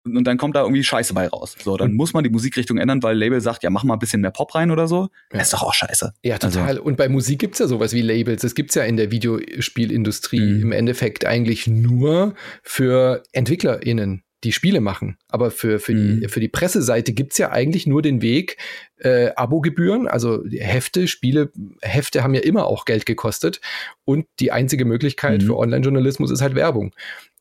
und 0.05 0.25
dann 0.25 0.37
kommt 0.37 0.55
da 0.55 0.61
irgendwie 0.61 0.83
Scheiße 0.83 1.13
bei 1.13 1.27
raus. 1.27 1.55
So, 1.63 1.77
dann 1.77 1.91
mhm. 1.91 1.97
muss 1.97 2.13
man 2.13 2.23
die 2.23 2.29
Musikrichtung 2.29 2.77
ändern, 2.77 3.01
weil 3.03 3.17
Label 3.17 3.39
sagt, 3.39 3.63
ja, 3.63 3.69
mach 3.69 3.83
mal 3.83 3.93
ein 3.93 3.99
bisschen 3.99 4.21
mehr 4.21 4.31
Pop 4.31 4.53
rein 4.53 4.69
oder 4.69 4.87
so. 4.87 5.03
Ja. 5.31 5.39
Das 5.39 5.43
ist 5.43 5.53
doch 5.53 5.63
auch 5.63 5.73
scheiße. 5.73 6.13
Ja, 6.23 6.37
total. 6.37 6.67
Also. 6.67 6.83
Und 6.83 6.97
bei 6.97 7.07
Musik 7.07 7.39
gibt's 7.39 7.59
ja 7.59 7.67
sowas 7.67 7.93
wie 7.93 8.01
Labels. 8.01 8.41
Das 8.41 8.53
gibt's 8.53 8.75
ja 8.75 8.83
in 8.83 8.97
der 8.97 9.11
Videospielindustrie 9.11 10.55
mhm. 10.55 10.61
im 10.61 10.71
Endeffekt 10.73 11.25
eigentlich 11.25 11.67
nur 11.67 12.35
für 12.63 13.23
EntwicklerInnen 13.31 14.23
die 14.43 14.51
Spiele 14.51 14.81
machen. 14.81 15.17
Aber 15.29 15.51
für, 15.51 15.79
für, 15.79 15.93
mhm. 15.93 16.21
die, 16.21 16.27
für 16.27 16.39
die 16.39 16.47
Presseseite 16.47 17.13
gibt's 17.13 17.37
ja 17.37 17.51
eigentlich 17.51 17.87
nur 17.87 18.01
den 18.01 18.21
Weg, 18.21 18.57
äh, 18.97 19.29
Abogebühren, 19.35 20.07
also 20.07 20.43
Hefte, 20.49 21.07
Spiele, 21.07 21.51
Hefte 21.81 22.23
haben 22.23 22.33
ja 22.33 22.41
immer 22.41 22.67
auch 22.67 22.85
Geld 22.85 23.05
gekostet. 23.05 23.61
Und 24.05 24.25
die 24.39 24.51
einzige 24.51 24.85
Möglichkeit 24.85 25.41
mhm. 25.41 25.47
für 25.47 25.57
Online-Journalismus 25.57 26.31
ist 26.31 26.41
halt 26.41 26.55
Werbung. 26.55 26.93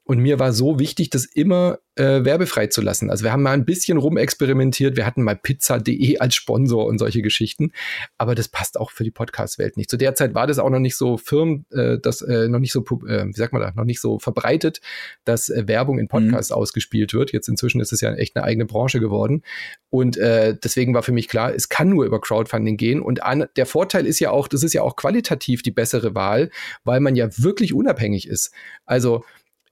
Und 0.05 0.19
mir 0.19 0.39
war 0.41 0.53
so 0.53 0.81
wichtig, 0.81 1.11
das 1.11 1.25
immer 1.25 1.79
äh, 1.95 2.25
werbefrei 2.25 2.67
zu 2.67 2.81
lassen. 2.81 3.09
Also 3.09 3.23
wir 3.23 3.33
haben 3.33 3.43
mal 3.43 3.53
ein 3.53 3.65
bisschen 3.65 3.99
rumexperimentiert. 3.99 4.97
Wir 4.97 5.07
hatten 5.07 5.23
mal 5.23 5.37
pizza.de 5.37 6.19
als 6.19 6.35
Sponsor 6.35 6.87
und 6.87 6.99
solche 6.99 7.23
Geschichten. 7.23 7.71
Aber 8.19 8.35
das 8.35 8.49
passt 8.49 8.81
auch 8.81 8.91
für 8.91 9.05
die 9.05 9.11
Podcast-Welt 9.11 9.77
nicht. 9.77 9.91
Zu 9.91 9.97
der 9.97 10.15
Zeit 10.15 10.35
war 10.35 10.47
das 10.47 10.59
auch 10.59 10.71
noch 10.71 10.81
nicht 10.81 10.97
so 10.97 11.19
firm, 11.19 11.67
äh, 11.71 11.99
das 12.03 12.21
äh, 12.23 12.49
noch 12.49 12.59
nicht 12.59 12.73
so, 12.73 12.81
äh, 13.07 13.27
wie 13.27 13.33
sagt 13.33 13.53
man 13.53 13.63
da, 13.63 13.73
noch 13.77 13.85
nicht 13.85 14.01
so 14.01 14.19
verbreitet, 14.19 14.81
dass 15.25 15.51
äh, 15.51 15.69
Werbung 15.69 16.01
in 16.01 16.09
Podcasts 16.09 16.51
mhm. 16.51 16.57
ausgespielt 16.57 17.15
wird. 17.15 17.33
Jetzt 17.33 17.49
inzwischen 17.49 17.81
ist 17.81 17.93
es 17.93 18.01
ja 18.01 18.13
echt 18.15 18.35
eine 18.37 18.45
eigene 18.45 18.65
Branche 18.65 18.99
geworden. 18.99 19.43
Und 19.91 20.17
äh, 20.17 20.57
deswegen 20.61 20.95
war 20.95 21.03
für 21.03 21.13
mich 21.13 21.29
klar, 21.29 21.55
es 21.55 21.69
kann 21.69 21.91
nur 21.91 22.07
über 22.07 22.21
Crowdfunding 22.21 22.77
gehen. 22.77 23.01
Und 23.01 23.23
an, 23.23 23.47
der 23.57 23.67
Vorteil 23.67 24.07
ist 24.07 24.19
ja 24.19 24.31
auch, 24.31 24.49
das 24.49 24.63
ist 24.65 24.73
ja 24.73 24.83
auch 24.83 24.97
qualitativ 24.97 25.63
die 25.63 25.71
bessere 25.71 26.15
Wahl, 26.15 26.51
weil 26.83 27.01
man 27.01 27.15
ja 27.15 27.29
wirklich 27.37 27.73
unabhängig 27.75 28.27
ist. 28.27 28.53
Also 28.85 29.23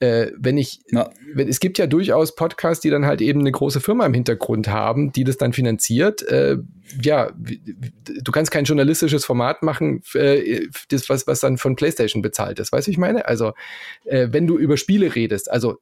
äh, 0.00 0.32
wenn 0.36 0.56
ich, 0.56 0.80
ja. 0.90 1.10
wenn, 1.34 1.46
es 1.46 1.60
gibt 1.60 1.78
ja 1.78 1.86
durchaus 1.86 2.34
Podcasts, 2.34 2.80
die 2.80 2.90
dann 2.90 3.04
halt 3.04 3.20
eben 3.20 3.40
eine 3.40 3.52
große 3.52 3.80
Firma 3.80 4.06
im 4.06 4.14
Hintergrund 4.14 4.68
haben, 4.68 5.12
die 5.12 5.24
das 5.24 5.36
dann 5.36 5.52
finanziert. 5.52 6.22
Äh, 6.22 6.56
ja, 7.02 7.30
du 7.34 8.32
kannst 8.32 8.50
kein 8.50 8.64
journalistisches 8.64 9.26
Format 9.26 9.62
machen, 9.62 10.02
äh, 10.14 10.66
das, 10.88 11.08
was, 11.10 11.26
was 11.26 11.40
dann 11.40 11.58
von 11.58 11.76
PlayStation 11.76 12.22
bezahlt 12.22 12.58
ist. 12.58 12.72
Weißt 12.72 12.86
du, 12.86 12.90
ich 12.90 12.98
meine? 12.98 13.26
Also, 13.28 13.52
äh, 14.04 14.28
wenn 14.30 14.46
du 14.46 14.58
über 14.58 14.78
Spiele 14.78 15.14
redest, 15.14 15.50
also 15.50 15.78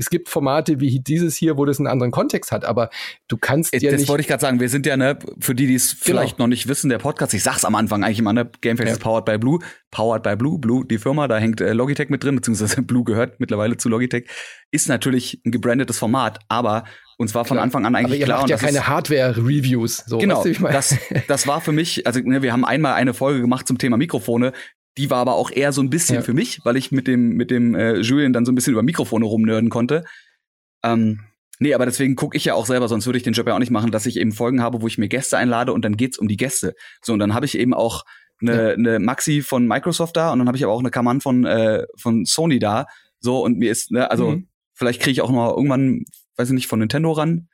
es 0.00 0.08
gibt 0.08 0.28
Formate 0.30 0.80
wie 0.80 0.98
dieses 0.98 1.36
hier, 1.36 1.58
wo 1.58 1.66
das 1.66 1.78
einen 1.78 1.86
anderen 1.86 2.10
Kontext 2.10 2.52
hat, 2.52 2.64
aber 2.64 2.88
du 3.28 3.36
kannst 3.36 3.72
ja 3.74 3.90
das 3.90 4.00
nicht. 4.00 4.08
wollte 4.08 4.22
ich 4.22 4.28
gerade 4.28 4.40
sagen. 4.40 4.58
Wir 4.58 4.70
sind 4.70 4.86
ja 4.86 4.96
ne, 4.96 5.18
für 5.38 5.54
die, 5.54 5.66
die 5.66 5.74
es 5.74 5.90
genau. 5.90 6.20
vielleicht 6.20 6.38
noch 6.38 6.46
nicht 6.46 6.68
wissen, 6.68 6.88
der 6.88 6.98
Podcast. 6.98 7.34
Ich 7.34 7.42
sag's 7.42 7.64
am 7.66 7.74
Anfang 7.74 8.02
eigentlich 8.02 8.18
immer. 8.18 8.32
Ne, 8.32 8.50
Gamefax 8.62 8.88
ja. 8.88 8.92
ist 8.94 9.02
powered 9.02 9.26
by 9.26 9.36
Blue, 9.36 9.58
powered 9.90 10.22
by 10.22 10.36
Blue, 10.36 10.58
Blue 10.58 10.86
die 10.86 10.98
Firma, 10.98 11.28
da 11.28 11.36
hängt 11.36 11.60
äh, 11.60 11.74
Logitech 11.74 12.08
mit 12.08 12.24
drin, 12.24 12.36
beziehungsweise 12.36 12.80
Blue 12.82 13.04
gehört 13.04 13.40
mittlerweile 13.40 13.76
zu 13.76 13.90
Logitech. 13.90 14.26
Ist 14.70 14.88
natürlich 14.88 15.42
ein 15.44 15.50
gebrandetes 15.50 15.98
Format, 15.98 16.38
aber 16.48 16.84
uns 17.18 17.34
war 17.34 17.44
von 17.44 17.56
Klar. 17.56 17.64
Anfang 17.64 17.84
an 17.84 17.94
eigentlich 17.94 18.22
klar. 18.22 18.48
Ja 18.48 18.56
keine 18.56 18.86
Hardware-Reviews. 18.86 20.04
So, 20.06 20.16
genau. 20.16 20.42
Weißt 20.42 20.58
du, 20.58 20.64
das, 20.64 20.98
das 21.28 21.46
war 21.46 21.60
für 21.60 21.72
mich, 21.72 22.06
also 22.06 22.20
ne, 22.20 22.40
wir 22.40 22.52
haben 22.52 22.64
einmal 22.64 22.94
eine 22.94 23.12
Folge 23.12 23.42
gemacht 23.42 23.68
zum 23.68 23.76
Thema 23.76 23.98
Mikrofone. 23.98 24.52
Die 24.98 25.10
war 25.10 25.18
aber 25.18 25.34
auch 25.34 25.50
eher 25.50 25.72
so 25.72 25.82
ein 25.82 25.90
bisschen 25.90 26.16
ja. 26.16 26.22
für 26.22 26.34
mich, 26.34 26.60
weil 26.64 26.76
ich 26.76 26.90
mit 26.90 27.06
dem, 27.06 27.30
mit 27.30 27.50
dem 27.50 27.74
äh, 27.74 28.00
Julien 28.00 28.32
dann 28.32 28.44
so 28.44 28.52
ein 28.52 28.54
bisschen 28.54 28.72
über 28.72 28.82
Mikrofone 28.82 29.24
rumnörden 29.24 29.70
konnte. 29.70 30.04
Ähm, 30.82 31.20
nee, 31.58 31.74
aber 31.74 31.86
deswegen 31.86 32.16
gucke 32.16 32.36
ich 32.36 32.44
ja 32.44 32.54
auch 32.54 32.66
selber, 32.66 32.88
sonst 32.88 33.06
würde 33.06 33.16
ich 33.16 33.22
den 33.22 33.32
Job 33.32 33.46
ja 33.46 33.54
auch 33.54 33.60
nicht 33.60 33.70
machen, 33.70 33.92
dass 33.92 34.06
ich 34.06 34.18
eben 34.18 34.32
Folgen 34.32 34.62
habe, 34.62 34.82
wo 34.82 34.86
ich 34.86 34.98
mir 34.98 35.08
Gäste 35.08 35.38
einlade 35.38 35.72
und 35.72 35.84
dann 35.84 35.96
geht's 35.96 36.18
um 36.18 36.26
die 36.26 36.36
Gäste. 36.36 36.74
So, 37.02 37.12
und 37.12 37.20
dann 37.20 37.34
habe 37.34 37.46
ich 37.46 37.56
eben 37.56 37.72
auch 37.72 38.04
eine, 38.40 38.70
ja. 38.70 38.74
eine 38.74 38.98
Maxi 38.98 39.42
von 39.42 39.66
Microsoft 39.66 40.16
da 40.16 40.32
und 40.32 40.38
dann 40.38 40.48
habe 40.48 40.56
ich 40.56 40.64
aber 40.64 40.72
auch 40.72 40.80
eine 40.80 40.90
Kaman 40.90 41.20
von, 41.20 41.44
äh, 41.44 41.84
von 41.96 42.24
Sony 42.24 42.58
da. 42.58 42.86
So, 43.20 43.44
und 43.44 43.58
mir 43.58 43.70
ist, 43.70 43.90
ne, 43.92 44.10
also 44.10 44.32
mhm. 44.32 44.48
vielleicht 44.74 45.00
kriege 45.00 45.12
ich 45.12 45.20
auch 45.20 45.30
noch 45.30 45.56
irgendwann, 45.56 46.04
weiß 46.36 46.48
ich 46.48 46.54
nicht, 46.54 46.66
von 46.66 46.78
Nintendo 46.78 47.12
ran. 47.12 47.48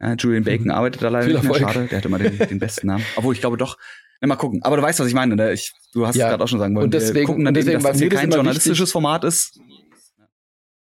Ja, 0.00 0.14
Julian 0.14 0.44
Bacon 0.44 0.66
mhm. 0.66 0.72
arbeitet 0.72 1.02
da 1.02 1.08
leider 1.08 1.28
nicht 1.28 1.42
mehr. 1.44 1.54
Schade, 1.54 1.86
der 1.86 1.98
hat 1.98 2.04
immer 2.04 2.18
den, 2.18 2.38
den 2.38 2.58
besten 2.58 2.88
Namen. 2.88 3.04
Obwohl, 3.16 3.34
ich 3.34 3.40
glaube 3.40 3.56
doch, 3.56 3.78
ja, 4.20 4.26
mal 4.26 4.36
gucken. 4.36 4.60
Aber 4.62 4.76
du 4.76 4.82
weißt, 4.82 4.98
was 5.00 5.06
ich 5.06 5.14
meine. 5.14 5.36
Ne? 5.36 5.52
Ich, 5.52 5.72
du 5.92 6.06
hast 6.06 6.16
ja. 6.16 6.26
es 6.26 6.30
gerade 6.30 6.44
auch 6.44 6.48
schon 6.48 6.58
sagen 6.58 6.74
wollen. 6.74 6.84
Und 6.84 6.94
deswegen, 6.94 7.14
wir 7.14 7.24
gucken 7.24 7.44
dann 7.44 7.54
deswegen, 7.54 7.74
eben, 7.74 7.82
dass 7.82 7.92
das 7.92 8.00
hier 8.00 8.08
kein 8.08 8.30
journalistisches 8.30 8.80
wichtig. 8.80 8.92
Format 8.92 9.24
ist. 9.24 9.60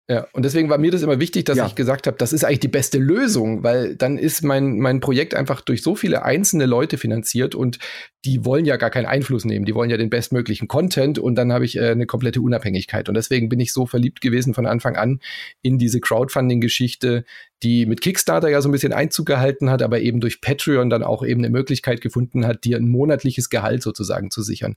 Ja, 0.08 0.26
und 0.32 0.44
deswegen 0.44 0.68
war 0.68 0.78
mir 0.78 0.90
das 0.90 1.02
immer 1.02 1.20
wichtig, 1.20 1.44
dass 1.44 1.56
ja. 1.56 1.66
ich 1.66 1.76
gesagt 1.76 2.08
habe, 2.08 2.16
das 2.16 2.32
ist 2.32 2.44
eigentlich 2.44 2.58
die 2.58 2.68
beste 2.68 2.98
Lösung, 2.98 3.62
weil 3.62 3.94
dann 3.94 4.18
ist 4.18 4.42
mein, 4.42 4.78
mein 4.80 4.98
Projekt 4.98 5.32
einfach 5.32 5.60
durch 5.60 5.82
so 5.82 5.94
viele 5.94 6.24
einzelne 6.24 6.66
Leute 6.66 6.98
finanziert 6.98 7.54
und 7.54 7.78
die 8.24 8.44
wollen 8.44 8.64
ja 8.64 8.76
gar 8.76 8.90
keinen 8.90 9.06
Einfluss 9.06 9.44
nehmen, 9.44 9.64
die 9.64 9.76
wollen 9.76 9.90
ja 9.90 9.96
den 9.96 10.10
bestmöglichen 10.10 10.66
Content 10.66 11.20
und 11.20 11.36
dann 11.36 11.52
habe 11.52 11.64
ich 11.64 11.76
äh, 11.76 11.90
eine 11.90 12.06
komplette 12.06 12.40
Unabhängigkeit. 12.40 13.08
Und 13.08 13.14
deswegen 13.14 13.48
bin 13.48 13.60
ich 13.60 13.72
so 13.72 13.86
verliebt 13.86 14.20
gewesen 14.20 14.54
von 14.54 14.66
Anfang 14.66 14.96
an 14.96 15.20
in 15.62 15.78
diese 15.78 16.00
Crowdfunding-Geschichte, 16.00 17.24
die 17.62 17.86
mit 17.86 18.00
Kickstarter 18.00 18.48
ja 18.48 18.60
so 18.60 18.68
ein 18.68 18.72
bisschen 18.72 18.92
Einzug 18.92 19.26
gehalten 19.26 19.70
hat, 19.70 19.82
aber 19.82 20.00
eben 20.00 20.18
durch 20.18 20.40
Patreon 20.40 20.90
dann 20.90 21.04
auch 21.04 21.24
eben 21.24 21.40
eine 21.40 21.50
Möglichkeit 21.50 22.00
gefunden 22.00 22.44
hat, 22.44 22.64
dir 22.64 22.76
ein 22.76 22.88
monatliches 22.88 23.50
Gehalt 23.50 23.82
sozusagen 23.82 24.32
zu 24.32 24.42
sichern. 24.42 24.74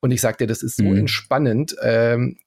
Und 0.00 0.12
ich 0.12 0.22
sagte, 0.22 0.46
das 0.46 0.62
ist 0.62 0.78
so 0.78 0.84
mhm. 0.84 0.96
entspannend. 0.96 1.76
Ähm, 1.82 2.38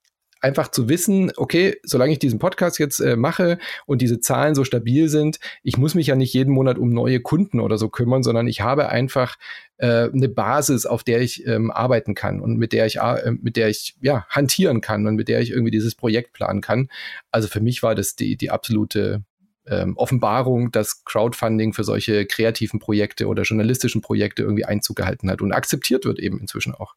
einfach 0.41 0.69
zu 0.69 0.89
wissen, 0.89 1.31
okay, 1.37 1.77
solange 1.83 2.11
ich 2.11 2.19
diesen 2.19 2.39
Podcast 2.39 2.77
jetzt 2.79 2.99
äh, 2.99 3.15
mache 3.15 3.57
und 3.85 4.01
diese 4.01 4.19
Zahlen 4.19 4.55
so 4.55 4.63
stabil 4.63 5.09
sind, 5.09 5.39
ich 5.63 5.77
muss 5.77 5.95
mich 5.95 6.07
ja 6.07 6.15
nicht 6.15 6.33
jeden 6.33 6.53
Monat 6.53 6.77
um 6.77 6.89
neue 6.89 7.19
Kunden 7.19 7.59
oder 7.59 7.77
so 7.77 7.89
kümmern, 7.89 8.23
sondern 8.23 8.47
ich 8.47 8.61
habe 8.61 8.89
einfach 8.89 9.37
äh, 9.77 10.09
eine 10.09 10.29
Basis, 10.29 10.85
auf 10.85 11.03
der 11.03 11.21
ich 11.21 11.45
ähm, 11.47 11.71
arbeiten 11.71 12.15
kann 12.15 12.41
und 12.41 12.57
mit 12.57 12.73
der 12.73 12.85
ich 12.85 12.97
äh, 12.97 13.31
mit 13.41 13.55
der 13.55 13.69
ich 13.69 13.95
ja 14.01 14.25
hantieren 14.29 14.81
kann 14.81 15.07
und 15.07 15.15
mit 15.15 15.27
der 15.27 15.41
ich 15.41 15.51
irgendwie 15.51 15.71
dieses 15.71 15.95
Projekt 15.95 16.33
planen 16.33 16.61
kann. 16.61 16.89
Also 17.31 17.47
für 17.47 17.61
mich 17.61 17.81
war 17.81 17.95
das 17.95 18.15
die 18.15 18.37
die 18.37 18.51
absolute 18.51 19.23
ähm, 19.67 19.97
Offenbarung, 19.97 20.71
dass 20.71 21.03
Crowdfunding 21.05 21.73
für 21.73 21.83
solche 21.83 22.25
kreativen 22.25 22.79
Projekte 22.79 23.27
oder 23.27 23.43
journalistischen 23.43 24.01
Projekte 24.01 24.43
irgendwie 24.43 24.65
Einzug 24.65 24.95
gehalten 24.95 25.29
hat 25.29 25.41
und 25.41 25.51
akzeptiert 25.51 26.05
wird 26.05 26.19
eben 26.19 26.39
inzwischen 26.39 26.75
auch. 26.75 26.93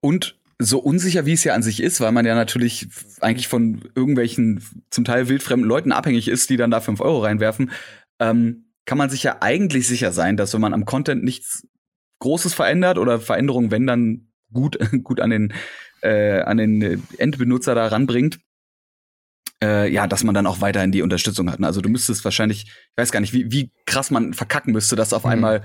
Und 0.00 0.39
so 0.60 0.78
unsicher, 0.78 1.24
wie 1.24 1.32
es 1.32 1.44
ja 1.44 1.54
an 1.54 1.62
sich 1.62 1.82
ist, 1.82 2.00
weil 2.00 2.12
man 2.12 2.26
ja 2.26 2.34
natürlich 2.34 2.88
eigentlich 3.20 3.48
von 3.48 3.82
irgendwelchen 3.94 4.62
zum 4.90 5.04
Teil 5.04 5.28
wildfremden 5.28 5.66
Leuten 5.66 5.90
abhängig 5.90 6.28
ist, 6.28 6.50
die 6.50 6.58
dann 6.58 6.70
da 6.70 6.80
fünf 6.80 7.00
Euro 7.00 7.20
reinwerfen, 7.20 7.70
ähm, 8.18 8.66
kann 8.84 8.98
man 8.98 9.08
sich 9.08 9.22
ja 9.22 9.38
eigentlich 9.40 9.88
sicher 9.88 10.12
sein, 10.12 10.36
dass 10.36 10.52
wenn 10.52 10.60
man 10.60 10.74
am 10.74 10.84
Content 10.84 11.24
nichts 11.24 11.66
Großes 12.18 12.52
verändert 12.52 12.98
oder 12.98 13.20
Veränderungen, 13.20 13.70
wenn 13.70 13.86
dann 13.86 14.28
gut, 14.52 14.78
gut 15.02 15.20
an 15.20 15.30
den, 15.30 15.52
äh, 16.02 16.40
an 16.40 16.58
den 16.58 17.02
Endbenutzer 17.16 17.74
da 17.74 17.86
ranbringt, 17.86 18.38
äh, 19.62 19.90
ja, 19.90 20.06
dass 20.06 20.24
man 20.24 20.34
dann 20.34 20.46
auch 20.46 20.60
weiterhin 20.60 20.92
die 20.92 21.02
Unterstützung 21.02 21.50
hat. 21.50 21.62
Also 21.62 21.80
du 21.80 21.88
müsstest 21.88 22.24
wahrscheinlich, 22.24 22.64
ich 22.64 22.96
weiß 22.96 23.12
gar 23.12 23.20
nicht, 23.20 23.32
wie, 23.32 23.50
wie 23.50 23.72
krass 23.86 24.10
man 24.10 24.34
verkacken 24.34 24.72
müsste, 24.72 24.96
dass 24.96 25.14
auf 25.14 25.24
mhm. 25.24 25.30
einmal 25.30 25.62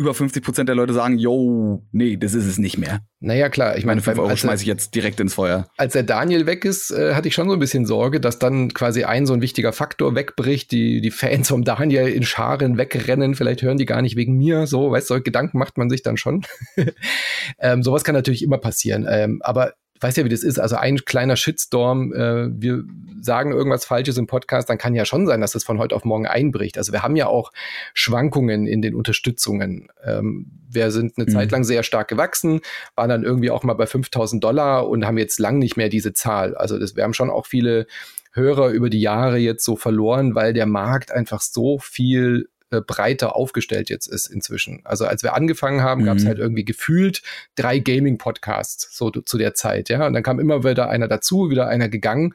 über 0.00 0.14
50 0.14 0.42
Prozent 0.42 0.68
der 0.68 0.76
Leute 0.76 0.94
sagen, 0.94 1.18
yo, 1.18 1.86
nee, 1.92 2.16
das 2.16 2.32
ist 2.32 2.46
es 2.46 2.56
nicht 2.56 2.78
mehr. 2.78 3.00
Naja, 3.20 3.50
klar. 3.50 3.76
Ich 3.76 3.84
meine, 3.84 4.00
5 4.00 4.18
Euro 4.18 4.34
schmeiße 4.34 4.62
ich 4.62 4.66
jetzt 4.66 4.94
direkt 4.94 5.20
ins 5.20 5.34
Feuer. 5.34 5.68
Als 5.76 5.92
der 5.92 6.04
Daniel 6.04 6.46
weg 6.46 6.64
ist, 6.64 6.90
äh, 6.90 7.14
hatte 7.14 7.28
ich 7.28 7.34
schon 7.34 7.48
so 7.48 7.52
ein 7.52 7.58
bisschen 7.58 7.84
Sorge, 7.84 8.18
dass 8.18 8.38
dann 8.38 8.72
quasi 8.72 9.04
ein 9.04 9.26
so 9.26 9.34
ein 9.34 9.42
wichtiger 9.42 9.74
Faktor 9.74 10.14
wegbricht, 10.14 10.72
die, 10.72 11.02
die 11.02 11.10
Fans 11.10 11.48
vom 11.48 11.64
Daniel 11.64 12.08
in 12.08 12.22
Scharen 12.22 12.78
wegrennen, 12.78 13.34
vielleicht 13.34 13.60
hören 13.60 13.76
die 13.76 13.84
gar 13.84 14.00
nicht 14.00 14.16
wegen 14.16 14.38
mir, 14.38 14.66
so, 14.66 14.90
weißt 14.90 15.10
du, 15.10 15.20
Gedanken 15.20 15.58
macht 15.58 15.76
man 15.76 15.90
sich 15.90 16.02
dann 16.02 16.16
schon. 16.16 16.46
ähm, 17.58 17.82
sowas 17.82 18.02
kann 18.02 18.14
natürlich 18.14 18.42
immer 18.42 18.58
passieren. 18.58 19.06
Ähm, 19.06 19.40
aber 19.42 19.74
weiß 20.00 20.16
ja, 20.16 20.24
wie 20.24 20.30
das 20.30 20.42
ist. 20.42 20.58
Also 20.58 20.76
ein 20.76 20.98
kleiner 21.04 21.36
Shitstorm, 21.36 22.12
äh, 22.12 22.48
wir 22.50 22.84
sagen 23.20 23.52
irgendwas 23.52 23.84
Falsches 23.84 24.16
im 24.16 24.26
Podcast, 24.26 24.70
dann 24.70 24.78
kann 24.78 24.94
ja 24.94 25.04
schon 25.04 25.26
sein, 25.26 25.40
dass 25.40 25.52
das 25.52 25.64
von 25.64 25.78
heute 25.78 25.94
auf 25.94 26.04
morgen 26.04 26.26
einbricht. 26.26 26.78
Also 26.78 26.92
wir 26.92 27.02
haben 27.02 27.16
ja 27.16 27.26
auch 27.26 27.52
Schwankungen 27.92 28.66
in 28.66 28.82
den 28.82 28.94
Unterstützungen. 28.94 29.88
Ähm, 30.02 30.46
wir 30.70 30.90
sind 30.90 31.18
eine 31.18 31.26
mhm. 31.26 31.32
Zeit 31.32 31.50
lang 31.50 31.64
sehr 31.64 31.82
stark 31.82 32.08
gewachsen, 32.08 32.60
waren 32.94 33.10
dann 33.10 33.24
irgendwie 33.24 33.50
auch 33.50 33.62
mal 33.62 33.74
bei 33.74 33.86
5000 33.86 34.42
Dollar 34.42 34.88
und 34.88 35.06
haben 35.06 35.18
jetzt 35.18 35.38
lang 35.38 35.58
nicht 35.58 35.76
mehr 35.76 35.88
diese 35.88 36.12
Zahl. 36.12 36.54
Also 36.56 36.78
das, 36.78 36.96
wir 36.96 37.04
haben 37.04 37.14
schon 37.14 37.30
auch 37.30 37.46
viele 37.46 37.86
Hörer 38.32 38.68
über 38.68 38.90
die 38.90 39.00
Jahre 39.00 39.38
jetzt 39.38 39.64
so 39.64 39.76
verloren, 39.76 40.34
weil 40.34 40.52
der 40.52 40.66
Markt 40.66 41.10
einfach 41.12 41.40
so 41.40 41.78
viel 41.78 42.48
äh, 42.70 42.80
breiter 42.80 43.36
aufgestellt 43.36 43.90
jetzt 43.90 44.06
ist 44.06 44.26
inzwischen. 44.26 44.80
Also 44.84 45.06
als 45.06 45.22
wir 45.22 45.34
angefangen 45.34 45.82
haben, 45.82 46.02
mhm. 46.02 46.06
gab 46.06 46.16
es 46.18 46.26
halt 46.26 46.38
irgendwie 46.38 46.64
gefühlt 46.64 47.22
drei 47.56 47.78
Gaming-Podcasts 47.78 48.96
so 48.96 49.10
zu 49.10 49.38
der 49.38 49.54
Zeit, 49.54 49.88
ja. 49.88 50.06
Und 50.06 50.12
dann 50.12 50.22
kam 50.22 50.40
immer 50.40 50.64
wieder 50.64 50.88
einer 50.88 51.08
dazu, 51.08 51.50
wieder 51.50 51.68
einer 51.68 51.88
gegangen. 51.88 52.34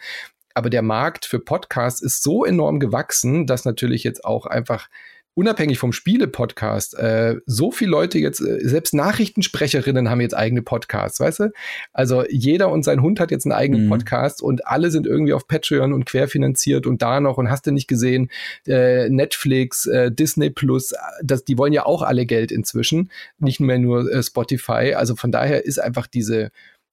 Aber 0.53 0.69
der 0.69 0.81
Markt 0.81 1.25
für 1.25 1.39
Podcasts 1.39 2.01
ist 2.01 2.23
so 2.23 2.45
enorm 2.45 2.79
gewachsen, 2.79 3.45
dass 3.45 3.65
natürlich 3.65 4.03
jetzt 4.03 4.23
auch 4.23 4.45
einfach 4.45 4.87
unabhängig 5.35 5.77
vom 5.77 5.93
Spiele-Podcast, 5.93 6.97
äh, 6.97 7.35
so 7.45 7.69
viele 7.69 7.91
Leute 7.91 8.17
jetzt, 8.17 8.39
äh, 8.39 8.67
selbst 8.67 8.93
Nachrichtensprecherinnen 8.93 10.09
haben 10.09 10.21
jetzt 10.21 10.35
eigene 10.35 10.61
Podcasts, 10.61 11.19
weißt 11.19 11.39
du? 11.41 11.51
Also 11.93 12.23
jeder 12.29 12.71
und 12.71 12.83
sein 12.83 13.01
Hund 13.01 13.19
hat 13.19 13.31
jetzt 13.31 13.45
einen 13.45 13.51
eigenen 13.51 13.85
mhm. 13.85 13.89
Podcast 13.89 14.41
und 14.41 14.65
alle 14.65 14.89
sind 14.91 15.05
irgendwie 15.05 15.33
auf 15.33 15.47
Patreon 15.47 15.93
und 15.93 16.05
querfinanziert 16.05 16.87
und 16.87 17.01
da 17.01 17.19
noch 17.19 17.37
und 17.37 17.51
hast 17.51 17.67
du 17.67 17.71
nicht 17.71 17.87
gesehen, 17.87 18.31
äh, 18.65 19.09
Netflix, 19.09 19.85
äh, 19.85 20.11
Disney 20.11 20.49
Plus, 20.49 20.93
das, 21.21 21.43
die 21.43 21.57
wollen 21.57 21.73
ja 21.73 21.85
auch 21.85 22.01
alle 22.01 22.25
Geld 22.25 22.51
inzwischen, 22.51 23.11
nicht 23.37 23.59
mehr 23.59 23.77
nur 23.77 24.09
äh, 24.11 24.23
Spotify. 24.23 24.93
Also 24.95 25.15
von 25.15 25.31
daher 25.31 25.65
ist 25.65 25.79
einfach 25.79 26.07
diese 26.07 26.51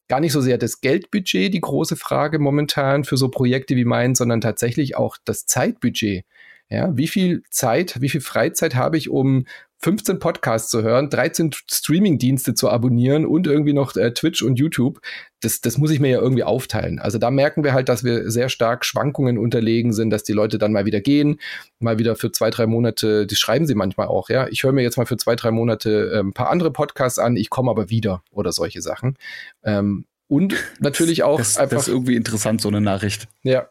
gar 0.08 0.20
nicht 0.20 0.32
so 0.32 0.40
sehr 0.40 0.58
das 0.58 0.80
Geldbudget 0.80 1.54
die 1.54 1.60
große 1.60 1.96
Frage 1.96 2.38
momentan 2.40 3.04
für 3.04 3.16
so 3.16 3.28
Projekte 3.28 3.76
wie 3.76 3.84
meinen, 3.84 4.14
sondern 4.14 4.40
tatsächlich 4.40 4.96
auch 4.96 5.16
das 5.24 5.46
Zeitbudget. 5.46 6.24
Ja, 6.72 6.96
wie 6.96 7.06
viel 7.06 7.42
Zeit, 7.50 8.00
wie 8.00 8.08
viel 8.08 8.22
Freizeit 8.22 8.74
habe 8.74 8.96
ich, 8.96 9.10
um 9.10 9.44
15 9.82 10.18
Podcasts 10.20 10.70
zu 10.70 10.82
hören, 10.82 11.10
13 11.10 11.50
Streaming-Dienste 11.70 12.54
zu 12.54 12.70
abonnieren 12.70 13.26
und 13.26 13.46
irgendwie 13.46 13.74
noch 13.74 13.94
äh, 13.96 14.14
Twitch 14.14 14.40
und 14.40 14.58
YouTube. 14.58 15.00
Das, 15.40 15.60
das 15.60 15.76
muss 15.76 15.90
ich 15.90 16.00
mir 16.00 16.08
ja 16.08 16.20
irgendwie 16.20 16.44
aufteilen. 16.44 16.98
Also 16.98 17.18
da 17.18 17.30
merken 17.30 17.62
wir 17.62 17.74
halt, 17.74 17.90
dass 17.90 18.04
wir 18.04 18.30
sehr 18.30 18.48
stark 18.48 18.86
Schwankungen 18.86 19.36
unterlegen 19.36 19.92
sind, 19.92 20.08
dass 20.08 20.22
die 20.22 20.32
Leute 20.32 20.56
dann 20.56 20.72
mal 20.72 20.86
wieder 20.86 21.02
gehen, 21.02 21.40
mal 21.78 21.98
wieder 21.98 22.16
für 22.16 22.32
zwei, 22.32 22.48
drei 22.48 22.66
Monate, 22.66 23.26
das 23.26 23.38
schreiben 23.38 23.66
sie 23.66 23.74
manchmal 23.74 24.06
auch, 24.06 24.30
ja. 24.30 24.46
Ich 24.48 24.62
höre 24.62 24.72
mir 24.72 24.82
jetzt 24.82 24.96
mal 24.96 25.06
für 25.06 25.18
zwei, 25.18 25.36
drei 25.36 25.50
Monate 25.50 26.12
äh, 26.14 26.20
ein 26.20 26.32
paar 26.32 26.48
andere 26.48 26.72
Podcasts 26.72 27.18
an, 27.18 27.36
ich 27.36 27.50
komme 27.50 27.70
aber 27.70 27.90
wieder 27.90 28.22
oder 28.30 28.52
solche 28.52 28.80
Sachen. 28.80 29.18
Ähm, 29.62 30.06
und 30.28 30.54
natürlich 30.80 31.24
auch 31.24 31.36
das, 31.36 31.58
einfach. 31.58 31.76
Das 31.76 31.88
ist 31.88 31.92
irgendwie 31.92 32.16
interessant, 32.16 32.62
so 32.62 32.68
eine 32.68 32.80
Nachricht. 32.80 33.28
Ja, 33.42 33.68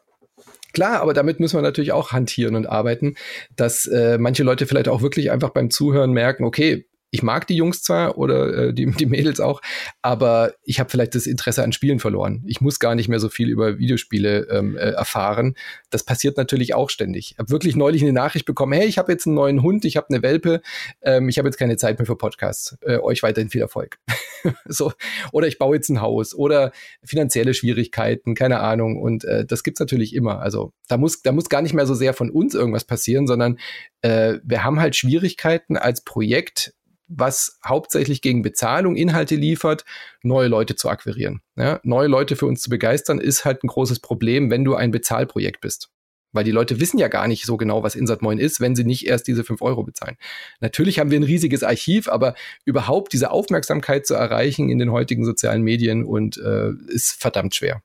Klar, 0.72 1.00
aber 1.00 1.14
damit 1.14 1.40
müssen 1.40 1.56
wir 1.56 1.62
natürlich 1.62 1.92
auch 1.92 2.12
hantieren 2.12 2.54
und 2.54 2.66
arbeiten, 2.66 3.14
dass 3.56 3.86
äh, 3.86 4.18
manche 4.18 4.42
Leute 4.42 4.66
vielleicht 4.66 4.88
auch 4.88 5.02
wirklich 5.02 5.30
einfach 5.30 5.50
beim 5.50 5.70
Zuhören 5.70 6.12
merken, 6.12 6.44
okay, 6.44 6.86
ich 7.12 7.22
mag 7.22 7.46
die 7.46 7.54
Jungs 7.54 7.82
zwar 7.82 8.16
oder 8.16 8.68
äh, 8.68 8.74
die, 8.74 8.90
die 8.90 9.06
Mädels 9.06 9.38
auch, 9.38 9.60
aber 10.00 10.54
ich 10.64 10.80
habe 10.80 10.88
vielleicht 10.88 11.14
das 11.14 11.26
Interesse 11.26 11.62
an 11.62 11.72
Spielen 11.72 11.98
verloren. 11.98 12.42
Ich 12.46 12.62
muss 12.62 12.78
gar 12.78 12.94
nicht 12.94 13.08
mehr 13.08 13.20
so 13.20 13.28
viel 13.28 13.50
über 13.50 13.78
Videospiele 13.78 14.48
ähm, 14.50 14.76
äh, 14.76 14.92
erfahren. 14.92 15.54
Das 15.90 16.04
passiert 16.04 16.38
natürlich 16.38 16.74
auch 16.74 16.88
ständig. 16.88 17.32
Ich 17.32 17.38
habe 17.38 17.50
wirklich 17.50 17.76
neulich 17.76 18.00
eine 18.02 18.14
Nachricht 18.14 18.46
bekommen, 18.46 18.72
hey, 18.72 18.86
ich 18.86 18.96
habe 18.96 19.12
jetzt 19.12 19.26
einen 19.26 19.36
neuen 19.36 19.62
Hund, 19.62 19.84
ich 19.84 19.98
habe 19.98 20.06
eine 20.08 20.22
Welpe, 20.22 20.62
ähm, 21.02 21.28
ich 21.28 21.36
habe 21.36 21.46
jetzt 21.48 21.58
keine 21.58 21.76
Zeit 21.76 21.98
mehr 21.98 22.06
für 22.06 22.16
Podcasts. 22.16 22.78
Äh, 22.80 22.96
euch 22.96 23.22
weiterhin 23.22 23.50
viel 23.50 23.60
Erfolg. 23.60 23.98
so. 24.64 24.94
Oder 25.32 25.48
ich 25.48 25.58
baue 25.58 25.76
jetzt 25.76 25.90
ein 25.90 26.00
Haus 26.00 26.34
oder 26.34 26.72
finanzielle 27.04 27.52
Schwierigkeiten, 27.52 28.34
keine 28.34 28.60
Ahnung. 28.60 28.96
Und 28.96 29.24
äh, 29.24 29.44
das 29.44 29.62
gibt's 29.62 29.80
natürlich 29.80 30.14
immer. 30.14 30.40
Also 30.40 30.72
da 30.88 30.96
muss, 30.96 31.20
da 31.20 31.32
muss 31.32 31.50
gar 31.50 31.60
nicht 31.60 31.74
mehr 31.74 31.86
so 31.86 31.92
sehr 31.92 32.14
von 32.14 32.30
uns 32.30 32.54
irgendwas 32.54 32.84
passieren, 32.84 33.26
sondern 33.26 33.58
äh, 34.00 34.38
wir 34.42 34.64
haben 34.64 34.80
halt 34.80 34.96
Schwierigkeiten 34.96 35.76
als 35.76 36.00
Projekt 36.00 36.72
was 37.16 37.58
hauptsächlich 37.66 38.20
gegen 38.22 38.42
Bezahlung 38.42 38.96
Inhalte 38.96 39.36
liefert, 39.36 39.84
neue 40.22 40.48
Leute 40.48 40.76
zu 40.76 40.88
akquirieren. 40.88 41.42
Ja, 41.56 41.80
neue 41.82 42.08
Leute 42.08 42.36
für 42.36 42.46
uns 42.46 42.62
zu 42.62 42.70
begeistern, 42.70 43.18
ist 43.18 43.44
halt 43.44 43.62
ein 43.64 43.68
großes 43.68 44.00
Problem, 44.00 44.50
wenn 44.50 44.64
du 44.64 44.74
ein 44.74 44.90
Bezahlprojekt 44.90 45.60
bist. 45.60 45.90
Weil 46.34 46.44
die 46.44 46.50
Leute 46.50 46.80
wissen 46.80 46.98
ja 46.98 47.08
gar 47.08 47.28
nicht 47.28 47.44
so 47.44 47.58
genau, 47.58 47.82
was 47.82 47.94
Insert 47.94 48.22
Moin 48.22 48.38
ist, 48.38 48.60
wenn 48.60 48.74
sie 48.74 48.84
nicht 48.84 49.06
erst 49.06 49.26
diese 49.26 49.44
fünf 49.44 49.60
Euro 49.60 49.82
bezahlen. 49.82 50.16
Natürlich 50.60 50.98
haben 50.98 51.10
wir 51.10 51.20
ein 51.20 51.24
riesiges 51.24 51.62
Archiv, 51.62 52.08
aber 52.08 52.34
überhaupt 52.64 53.12
diese 53.12 53.30
Aufmerksamkeit 53.30 54.06
zu 54.06 54.14
erreichen 54.14 54.70
in 54.70 54.78
den 54.78 54.92
heutigen 54.92 55.26
sozialen 55.26 55.62
Medien 55.62 56.04
und 56.04 56.38
äh, 56.38 56.70
ist 56.88 57.20
verdammt 57.20 57.54
schwer 57.54 57.82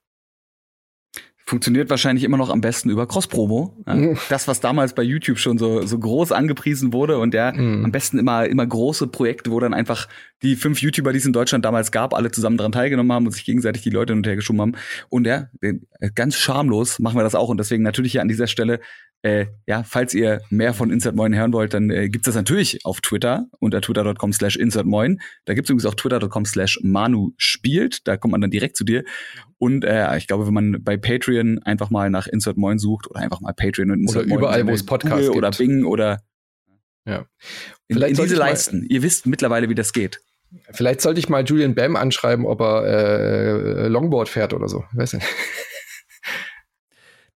funktioniert 1.47 1.89
wahrscheinlich 1.89 2.25
immer 2.25 2.35
noch 2.35 2.49
am 2.49 2.59
besten 2.59 2.89
über 2.89 3.07
Cross-Promo. 3.07 3.81
Ja? 3.87 4.15
Das, 4.29 4.49
was 4.49 4.59
damals 4.59 4.93
bei 4.93 5.01
YouTube 5.01 5.39
schon 5.39 5.57
so, 5.57 5.85
so 5.85 5.97
groß 5.97 6.33
angepriesen 6.33 6.91
wurde 6.91 7.17
und 7.19 7.33
der 7.33 7.53
mhm. 7.53 7.85
am 7.85 7.91
besten 7.91 8.19
immer, 8.19 8.45
immer 8.45 8.67
große 8.67 9.07
Projekte, 9.07 9.49
wo 9.49 9.59
dann 9.61 9.73
einfach 9.73 10.09
die 10.43 10.57
fünf 10.57 10.81
YouTuber, 10.81 11.13
die 11.13 11.19
es 11.19 11.25
in 11.25 11.31
Deutschland 11.31 11.63
damals 11.63 11.91
gab, 11.91 12.13
alle 12.13 12.31
zusammen 12.31 12.57
daran 12.57 12.73
teilgenommen 12.73 13.13
haben 13.13 13.25
und 13.25 13.31
sich 13.31 13.45
gegenseitig 13.45 13.81
die 13.81 13.89
Leute 13.89 14.13
hinterher 14.13 14.35
geschoben 14.35 14.59
haben. 14.59 14.73
Und 15.07 15.25
ja, 15.25 15.47
ganz 16.15 16.35
schamlos 16.35 16.99
machen 16.99 17.17
wir 17.17 17.23
das 17.23 17.33
auch. 17.33 17.47
Und 17.47 17.57
deswegen 17.57 17.81
natürlich 17.81 18.11
hier 18.11 18.21
an 18.21 18.27
dieser 18.27 18.47
Stelle 18.47 18.81
äh, 19.23 19.47
ja, 19.65 19.83
falls 19.83 20.13
ihr 20.13 20.41
mehr 20.49 20.73
von 20.73 20.91
Insert 20.91 21.15
Moin 21.15 21.35
hören 21.35 21.51
wollt, 21.51 21.73
dann 21.73 21.89
äh, 21.89 22.07
gibt's 22.07 22.25
das 22.25 22.35
natürlich 22.35 22.85
auf 22.85 23.01
Twitter 23.01 23.47
unter 23.59 23.81
twitter.com 23.81 24.31
slash 24.31 24.55
insertmoin. 24.55 25.19
Da 25.45 25.53
gibt's 25.53 25.69
übrigens 25.69 25.85
auch 25.85 25.95
twitter.com 25.95 26.45
slash 26.45 26.79
manu 26.83 27.31
spielt. 27.37 28.07
Da 28.07 28.17
kommt 28.17 28.33
man 28.33 28.41
dann 28.41 28.51
direkt 28.51 28.77
zu 28.77 28.83
dir. 28.83 29.03
Und 29.57 29.83
äh, 29.83 30.15
ich 30.17 30.27
glaube, 30.27 30.45
wenn 30.45 30.53
man 30.53 30.83
bei 30.83 30.97
Patreon 30.97 31.59
einfach 31.63 31.89
mal 31.89 32.09
nach 32.09 32.27
Insert 32.27 32.57
Moin 32.57 32.77
sucht 32.77 33.09
oder 33.09 33.19
einfach 33.19 33.41
mal 33.41 33.53
Patreon 33.53 33.91
und 33.91 34.01
Insert 34.01 34.25
Oder 34.27 34.35
überall, 34.35 34.67
wo 34.67 34.71
es 34.71 34.85
Podcasts 34.85 35.25
gibt. 35.25 35.35
Oder 35.35 35.51
Bing 35.51 35.83
oder 35.83 36.21
ja. 37.05 37.25
In, 37.87 38.01
in 38.01 38.15
diese 38.15 38.35
Leisten. 38.35 38.85
Ihr 38.87 39.01
wisst 39.01 39.25
mittlerweile, 39.25 39.69
wie 39.69 39.75
das 39.75 39.93
geht. 39.93 40.21
Vielleicht 40.71 41.01
sollte 41.01 41.19
ich 41.19 41.29
mal 41.29 41.43
Julian 41.43 41.75
Bam 41.75 41.95
anschreiben, 41.95 42.45
ob 42.45 42.61
er 42.61 42.85
äh, 42.85 43.87
Longboard 43.87 44.29
fährt 44.29 44.53
oder 44.53 44.67
so. 44.67 44.83
Ich 44.91 44.97
weiß 44.97 45.13
nicht. 45.13 45.27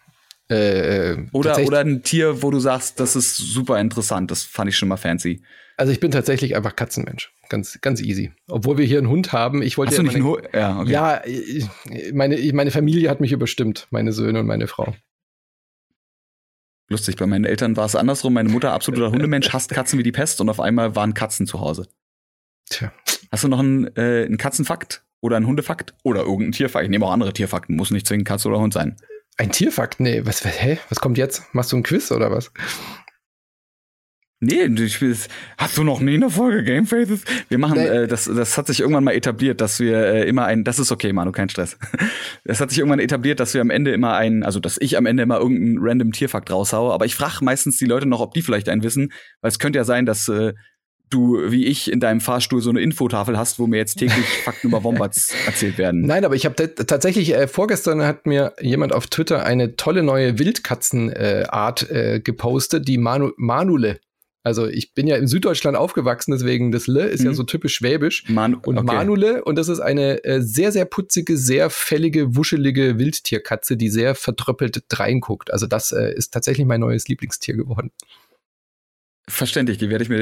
Äh, 0.51 1.13
äh 1.13 1.27
oder, 1.33 1.59
oder 1.61 1.81
ein 1.81 2.03
Tier, 2.03 2.43
wo 2.43 2.51
du 2.51 2.59
sagst, 2.59 3.01
das 3.01 3.17
ist 3.17 3.37
super 3.37 3.81
interessant, 3.81 4.31
das 4.31 4.43
fand 4.43 4.69
ich 4.69 4.77
schon 4.77 4.89
mal 4.89 4.97
fancy. 4.97 5.43
Also 5.79 5.93
ich 5.93 6.01
bin 6.01 6.11
tatsächlich 6.11 6.57
einfach 6.57 6.75
Katzenmensch. 6.75 7.33
Ganz, 7.49 7.79
ganz 7.83 8.01
easy. 8.01 8.33
Obwohl 8.49 8.79
wir 8.79 8.87
hier 8.87 8.99
einen 8.99 9.09
Hund 9.09 9.33
haben. 9.33 9.61
Ich 9.63 9.77
wollte 9.77 9.91
Hast 9.91 9.99
ja, 9.99 10.03
du 10.03 10.09
nicht 10.09 10.19
meine, 10.19 10.37
einen 10.37 10.55
Ja, 10.55 10.81
okay. 10.81 11.61
ja 11.61 12.13
meine, 12.15 12.53
meine 12.55 12.71
Familie 12.71 13.11
hat 13.11 13.21
mich 13.21 13.33
überstimmt, 13.33 13.87
meine 13.91 14.13
Söhne 14.13 14.41
und 14.41 14.47
meine 14.47 14.69
Frau. 14.69 14.95
Lustig, 16.89 17.17
bei 17.17 17.27
meinen 17.27 17.45
Eltern 17.45 17.77
war 17.77 17.85
es 17.85 17.97
andersrum. 17.97 18.33
Meine 18.33 18.49
Mutter, 18.49 18.73
absoluter 18.73 19.11
Hundemensch, 19.11 19.53
hasst 19.53 19.71
Katzen 19.71 19.99
wie 19.99 20.05
die 20.05 20.13
Pest 20.13 20.41
und 20.41 20.49
auf 20.49 20.61
einmal 20.61 20.95
waren 20.97 21.15
Katzen 21.15 21.47
zu 21.47 21.61
Hause. 21.61 21.89
Tja. 22.71 22.93
Hast 23.31 23.45
du 23.45 23.49
noch 23.49 23.59
einen, 23.59 23.89
äh, 23.97 24.25
einen 24.25 24.39
Katzenfakt 24.39 25.05
oder 25.21 25.37
einen 25.37 25.47
Hundefakt 25.47 25.95
oder 26.05 26.21
irgendeinen 26.21 26.53
Tierfakt? 26.53 26.85
Ich 26.85 26.91
nehme 26.91 27.05
auch 27.05 27.13
andere 27.13 27.33
Tierfakten, 27.33 27.77
muss 27.77 27.91
nicht 27.91 28.07
zwingend 28.07 28.27
Katze 28.27 28.49
oder 28.49 28.61
Hund 28.61 28.73
sein. 28.73 28.97
Ein 29.37 29.51
Tierfakt? 29.51 30.01
Nee, 30.01 30.25
was, 30.25 30.45
hä? 30.45 30.79
Was 30.89 31.01
kommt 31.01 31.19
jetzt? 31.19 31.43
Machst 31.53 31.73
du 31.73 31.77
ein 31.77 31.83
Quiz 31.83 32.11
oder 32.13 32.31
was? 32.31 32.53
Nee, 34.39 34.65
ich, 34.67 35.01
hast 35.57 35.79
du 35.79 35.83
noch 35.83 36.01
nie 36.01 36.15
eine 36.15 36.29
Folge 36.29 36.63
Game 36.63 36.87
Faces? 36.87 37.25
Wir 37.49 37.57
machen, 37.57 37.79
nee. 37.79 37.87
äh, 37.87 38.07
das, 38.07 38.27
das 38.27 38.59
hat 38.59 38.67
sich 38.67 38.81
irgendwann 38.81 39.05
mal 39.05 39.15
etabliert, 39.15 39.63
dass 39.63 39.81
wir 39.81 39.97
äh, 39.97 40.29
immer 40.29 40.45
ein, 40.45 40.63
das 40.63 40.79
ist 40.79 40.93
okay, 40.93 41.13
Manu, 41.15 41.33
kein 41.33 41.49
Stress. 41.49 41.79
Es 42.45 42.61
hat 42.61 42.71
sich 42.71 42.79
irgendwann 42.79 43.01
etabliert, 43.01 43.41
dass 43.41 43.55
wir 43.55 43.61
am 43.61 43.71
Ende 43.71 43.93
immer 43.93 44.15
ein, 44.15 44.45
also 44.45 44.61
dass 44.61 44.77
ich 44.79 44.97
am 44.97 45.07
Ende 45.07 45.23
immer 45.23 45.39
irgendeinen 45.39 45.79
random 45.81 46.13
Tierfakt 46.13 46.51
raushaue, 46.51 46.93
aber 46.93 47.07
ich 47.07 47.15
frage 47.15 47.45
meistens 47.45 47.79
die 47.79 47.87
Leute 47.87 48.07
noch, 48.07 48.21
ob 48.21 48.35
die 48.35 48.43
vielleicht 48.43 48.69
einen 48.69 48.83
wissen, 48.83 49.11
weil 49.41 49.49
es 49.49 49.59
könnte 49.59 49.79
ja 49.79 49.85
sein, 49.85 50.07
dass 50.07 50.29
äh, 50.29 50.53
du, 51.11 51.51
wie 51.51 51.65
ich, 51.65 51.91
in 51.91 52.01
deinem 52.01 52.21
Fahrstuhl 52.21 52.61
so 52.61 52.71
eine 52.71 52.81
Infotafel 52.81 53.39
hast, 53.39 53.59
wo 53.59 53.67
mir 53.67 53.79
jetzt 53.79 53.97
täglich 53.97 54.27
Fakten 54.45 54.69
über 54.69 54.85
Wombats 54.85 55.35
erzählt 55.47 55.79
werden. 55.79 56.03
Nein, 56.03 56.25
aber 56.25 56.35
ich 56.35 56.45
habe 56.45 56.75
tatsächlich, 56.75 57.35
äh, 57.35 57.49
vorgestern 57.49 58.03
hat 58.03 58.27
mir 58.27 58.53
jemand 58.61 58.93
auf 58.93 59.07
Twitter 59.07 59.45
eine 59.45 59.77
tolle 59.77 60.03
neue 60.03 60.39
Wildkatzenart 60.39 61.91
äh, 61.91 62.17
äh, 62.17 62.21
gepostet, 62.21 62.87
die 62.87 62.99
Manu 62.99 63.33
Manule 63.37 63.99
also 64.47 64.69
ich 64.69 64.95
bin 64.95 65.09
ja 65.09 65.17
in 65.17 65.27
Süddeutschland 65.27 65.77
aufgewachsen, 65.77 66.31
deswegen 66.31 66.71
das 66.71 66.87
Le 66.87 67.07
ist 67.07 67.19
mhm. 67.23 67.27
ja 67.27 67.33
so 67.33 67.43
typisch 67.43 67.75
schwäbisch. 67.75 68.23
Man 68.29 68.55
und 68.55 68.79
okay. 68.79 68.95
Manule 68.95 69.43
und 69.43 69.57
das 69.57 69.67
ist 69.67 69.81
eine 69.81 70.23
äh, 70.23 70.41
sehr, 70.41 70.71
sehr 70.71 70.85
putzige, 70.85 71.37
sehr 71.37 71.69
fällige, 71.69 72.37
wuschelige 72.37 72.97
Wildtierkatze, 72.97 73.77
die 73.77 73.89
sehr 73.89 74.15
vertröppelt 74.15 74.85
reinguckt. 74.93 75.53
Also 75.53 75.67
das 75.67 75.91
äh, 75.91 76.15
ist 76.15 76.33
tatsächlich 76.33 76.65
mein 76.65 76.79
neues 76.79 77.09
Lieblingstier 77.09 77.57
geworden. 77.57 77.91
Verständlich, 79.29 79.79
die 79.79 79.91
werde 79.91 80.05
ich 80.05 80.11
mir 80.11 80.21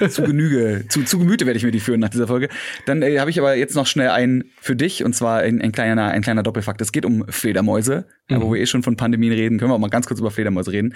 äh, 0.00 0.08
zu 0.08 0.22
Genüge, 0.22 0.86
zu, 0.88 1.04
zu 1.04 1.18
Gemüte 1.18 1.44
werde 1.44 1.58
ich 1.58 1.64
mir 1.64 1.70
die 1.70 1.80
führen 1.80 2.00
nach 2.00 2.08
dieser 2.08 2.26
Folge. 2.26 2.48
Dann 2.86 3.02
äh, 3.02 3.18
habe 3.18 3.28
ich 3.28 3.38
aber 3.38 3.54
jetzt 3.54 3.74
noch 3.74 3.86
schnell 3.86 4.08
einen 4.08 4.44
für 4.62 4.76
dich 4.76 5.04
und 5.04 5.12
zwar 5.14 5.40
ein, 5.40 5.60
ein, 5.60 5.72
kleiner, 5.72 6.06
ein 6.06 6.22
kleiner 6.22 6.42
Doppelfakt. 6.42 6.80
Es 6.80 6.90
geht 6.90 7.04
um 7.04 7.26
Fledermäuse, 7.28 8.06
mhm. 8.30 8.40
wo 8.40 8.54
wir 8.54 8.62
eh 8.62 8.66
schon 8.66 8.82
von 8.82 8.96
Pandemien 8.96 9.34
reden, 9.34 9.58
können 9.58 9.70
wir 9.70 9.74
auch 9.74 9.78
mal 9.78 9.90
ganz 9.90 10.06
kurz 10.06 10.20
über 10.20 10.30
Fledermäuse 10.30 10.72
reden. 10.72 10.94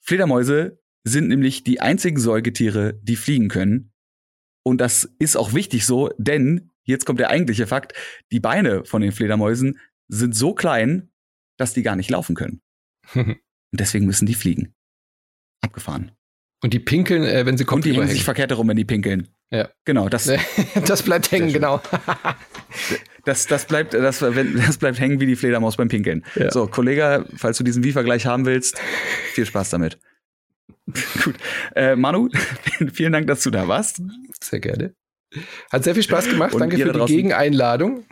Fledermäuse 0.00 0.80
sind 1.08 1.28
nämlich 1.28 1.64
die 1.64 1.80
einzigen 1.80 2.18
Säugetiere, 2.18 2.98
die 3.02 3.16
fliegen 3.16 3.48
können. 3.48 3.92
Und 4.64 4.80
das 4.80 5.04
ist 5.18 5.36
auch 5.36 5.54
wichtig 5.54 5.86
so, 5.86 6.10
denn 6.18 6.70
jetzt 6.84 7.06
kommt 7.06 7.20
der 7.20 7.30
eigentliche 7.30 7.66
Fakt, 7.66 7.92
die 8.32 8.40
Beine 8.40 8.84
von 8.84 9.02
den 9.02 9.12
Fledermäusen 9.12 9.78
sind 10.08 10.34
so 10.34 10.54
klein, 10.54 11.10
dass 11.56 11.74
die 11.74 11.82
gar 11.82 11.96
nicht 11.96 12.10
laufen 12.10 12.34
können. 12.34 12.60
Und 13.14 13.80
deswegen 13.80 14.06
müssen 14.06 14.26
die 14.26 14.34
fliegen. 14.34 14.74
Abgefahren. 15.60 16.12
Und 16.62 16.72
die 16.72 16.80
pinkeln, 16.80 17.24
äh, 17.24 17.46
wenn 17.46 17.56
sie 17.56 17.64
kommen. 17.64 17.78
Und 17.78 17.84
die 17.84 17.94
hängen 17.94 18.08
sich 18.08 18.24
verkehrt 18.24 18.50
herum, 18.50 18.68
wenn 18.68 18.76
die 18.76 18.84
pinkeln. 18.84 19.28
Ja. 19.50 19.68
Genau, 19.84 20.08
das. 20.08 20.30
das 20.86 21.02
bleibt 21.02 21.30
hängen, 21.30 21.52
genau. 21.52 21.80
das, 23.24 23.46
das, 23.46 23.66
bleibt, 23.66 23.94
das, 23.94 24.18
das 24.18 24.78
bleibt 24.78 24.98
hängen 24.98 25.20
wie 25.20 25.26
die 25.26 25.36
Fledermaus 25.36 25.76
beim 25.76 25.88
Pinkeln. 25.88 26.24
Ja. 26.34 26.50
So, 26.50 26.66
Kollege, 26.66 27.26
falls 27.36 27.58
du 27.58 27.64
diesen 27.64 27.84
Wie-Vergleich 27.84 28.26
haben 28.26 28.44
willst, 28.44 28.78
viel 29.32 29.46
Spaß 29.46 29.70
damit. 29.70 29.98
Gut. 31.24 31.36
Äh, 31.74 31.96
Manu, 31.96 32.28
vielen 32.92 33.12
Dank, 33.12 33.26
dass 33.26 33.42
du 33.42 33.50
da 33.50 33.68
warst. 33.68 34.02
Sehr 34.42 34.60
gerne. 34.60 34.94
Hat 35.70 35.84
sehr 35.84 35.94
viel 35.94 36.02
Spaß 36.02 36.28
gemacht. 36.30 36.54
Und 36.54 36.60
Danke 36.60 36.78
für 36.78 36.92
die 36.92 37.16
Gegeneinladung. 37.16 38.06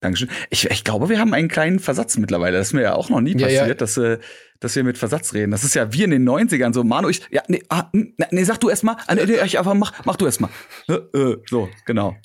Dankeschön. 0.00 0.30
Ich, 0.48 0.68
ich 0.68 0.82
glaube, 0.82 1.10
wir 1.10 1.18
haben 1.18 1.34
einen 1.34 1.48
kleinen 1.48 1.78
Versatz 1.78 2.16
mittlerweile. 2.16 2.56
Das 2.56 2.68
ist 2.68 2.72
mir 2.72 2.82
ja 2.82 2.94
auch 2.94 3.10
noch 3.10 3.20
nie 3.20 3.34
passiert, 3.34 3.52
ja, 3.52 3.66
ja. 3.66 3.74
Dass, 3.74 3.98
äh, 3.98 4.18
dass 4.58 4.74
wir 4.74 4.82
mit 4.82 4.96
Versatz 4.96 5.34
reden. 5.34 5.50
Das 5.50 5.62
ist 5.62 5.74
ja 5.74 5.92
wie 5.92 6.02
in 6.02 6.10
den 6.10 6.26
90ern 6.26 6.72
so. 6.72 6.82
Manu, 6.84 7.10
ich, 7.10 7.22
ja, 7.30 7.42
nee, 7.48 7.62
ah, 7.68 7.90
nee 7.92 8.44
sag 8.44 8.58
du 8.60 8.70
erst 8.70 8.82
mal. 8.82 8.96
Ah, 9.06 9.14
nee, 9.14 9.22
ich 9.44 9.58
einfach 9.58 9.74
mach, 9.74 10.04
mach 10.06 10.16
du 10.16 10.24
erst 10.24 10.40
mal. 10.40 10.50
Äh, 10.88 11.36
so, 11.48 11.68
genau. 11.84 12.16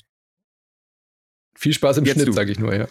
Viel 1.58 1.74
Spaß 1.74 1.98
im 1.98 2.04
Jetzt 2.04 2.16
Schnitt, 2.16 2.28
du. 2.28 2.32
sag 2.32 2.48
ich 2.48 2.58
nur, 2.58 2.74
ja. 2.74 2.86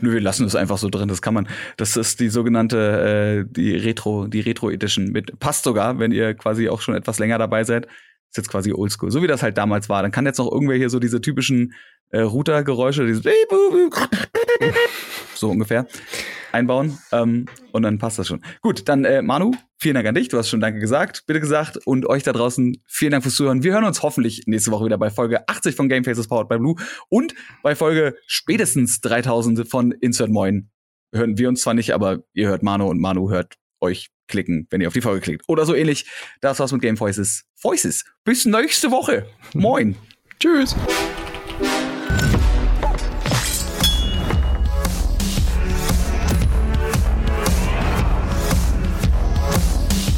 Nö, 0.00 0.12
wir 0.12 0.20
lassen 0.20 0.46
es 0.46 0.54
einfach 0.54 0.78
so 0.78 0.88
drin. 0.88 1.08
Das 1.08 1.22
kann 1.22 1.34
man. 1.34 1.48
Das 1.76 1.96
ist 1.96 2.20
die 2.20 2.28
sogenannte 2.28 3.44
äh, 3.46 3.52
die 3.52 3.76
Retro, 3.76 4.26
die 4.26 4.40
Retro 4.40 4.70
Edition 4.70 5.06
mit 5.06 5.38
passt 5.38 5.64
sogar, 5.64 5.98
wenn 5.98 6.12
ihr 6.12 6.34
quasi 6.34 6.68
auch 6.68 6.80
schon 6.80 6.94
etwas 6.94 7.18
länger 7.18 7.38
dabei 7.38 7.64
seid. 7.64 7.86
Ist 7.86 8.36
jetzt 8.36 8.50
quasi 8.50 8.72
Oldschool, 8.72 9.10
so 9.10 9.22
wie 9.22 9.26
das 9.26 9.42
halt 9.42 9.56
damals 9.56 9.88
war. 9.88 10.02
Dann 10.02 10.10
kann 10.10 10.26
jetzt 10.26 10.38
noch 10.38 10.50
irgendwer 10.50 10.76
hier 10.76 10.90
so 10.90 10.98
diese 10.98 11.20
typischen 11.20 11.74
äh, 12.10 12.20
Router-Geräusche, 12.20 13.06
dieses 13.06 13.24
so 15.34 15.50
ungefähr 15.50 15.86
einbauen 16.56 16.98
ähm, 17.12 17.46
und 17.72 17.82
dann 17.82 17.98
passt 17.98 18.18
das 18.18 18.26
schon. 18.26 18.42
Gut, 18.62 18.88
dann 18.88 19.04
äh, 19.04 19.22
Manu, 19.22 19.52
vielen 19.78 19.94
Dank 19.94 20.06
an 20.06 20.14
dich. 20.14 20.28
Du 20.28 20.38
hast 20.38 20.48
schon 20.48 20.60
Danke 20.60 20.80
gesagt, 20.80 21.24
bitte 21.26 21.40
gesagt 21.40 21.78
und 21.86 22.06
euch 22.06 22.22
da 22.22 22.32
draußen 22.32 22.76
vielen 22.86 23.12
Dank 23.12 23.22
fürs 23.22 23.36
Zuhören. 23.36 23.62
Wir 23.62 23.72
hören 23.72 23.84
uns 23.84 24.02
hoffentlich 24.02 24.42
nächste 24.46 24.70
Woche 24.70 24.86
wieder 24.86 24.98
bei 24.98 25.10
Folge 25.10 25.48
80 25.48 25.76
von 25.76 25.88
Game 25.88 26.04
Faces 26.04 26.28
Powered 26.28 26.48
by 26.48 26.58
Blue 26.58 26.74
und 27.08 27.34
bei 27.62 27.74
Folge 27.74 28.16
spätestens 28.26 29.00
3000 29.00 29.68
von 29.68 29.92
Insert 29.92 30.30
Moin. 30.30 30.70
Hören 31.14 31.38
wir 31.38 31.48
uns 31.48 31.62
zwar 31.62 31.74
nicht, 31.74 31.94
aber 31.94 32.24
ihr 32.32 32.48
hört 32.48 32.62
Manu 32.62 32.88
und 32.88 33.00
Manu 33.00 33.30
hört 33.30 33.54
euch 33.80 34.10
klicken, 34.28 34.66
wenn 34.70 34.80
ihr 34.80 34.88
auf 34.88 34.94
die 34.94 35.00
Folge 35.00 35.20
klickt. 35.20 35.44
Oder 35.46 35.64
so 35.64 35.74
ähnlich. 35.74 36.06
Das 36.40 36.58
war's 36.58 36.72
mit 36.72 36.82
Game 36.82 36.98
Voices. 36.98 37.44
Voices. 37.62 38.04
Bis 38.24 38.44
nächste 38.44 38.90
Woche. 38.90 39.26
Moin. 39.54 39.96
Tschüss. 40.40 40.74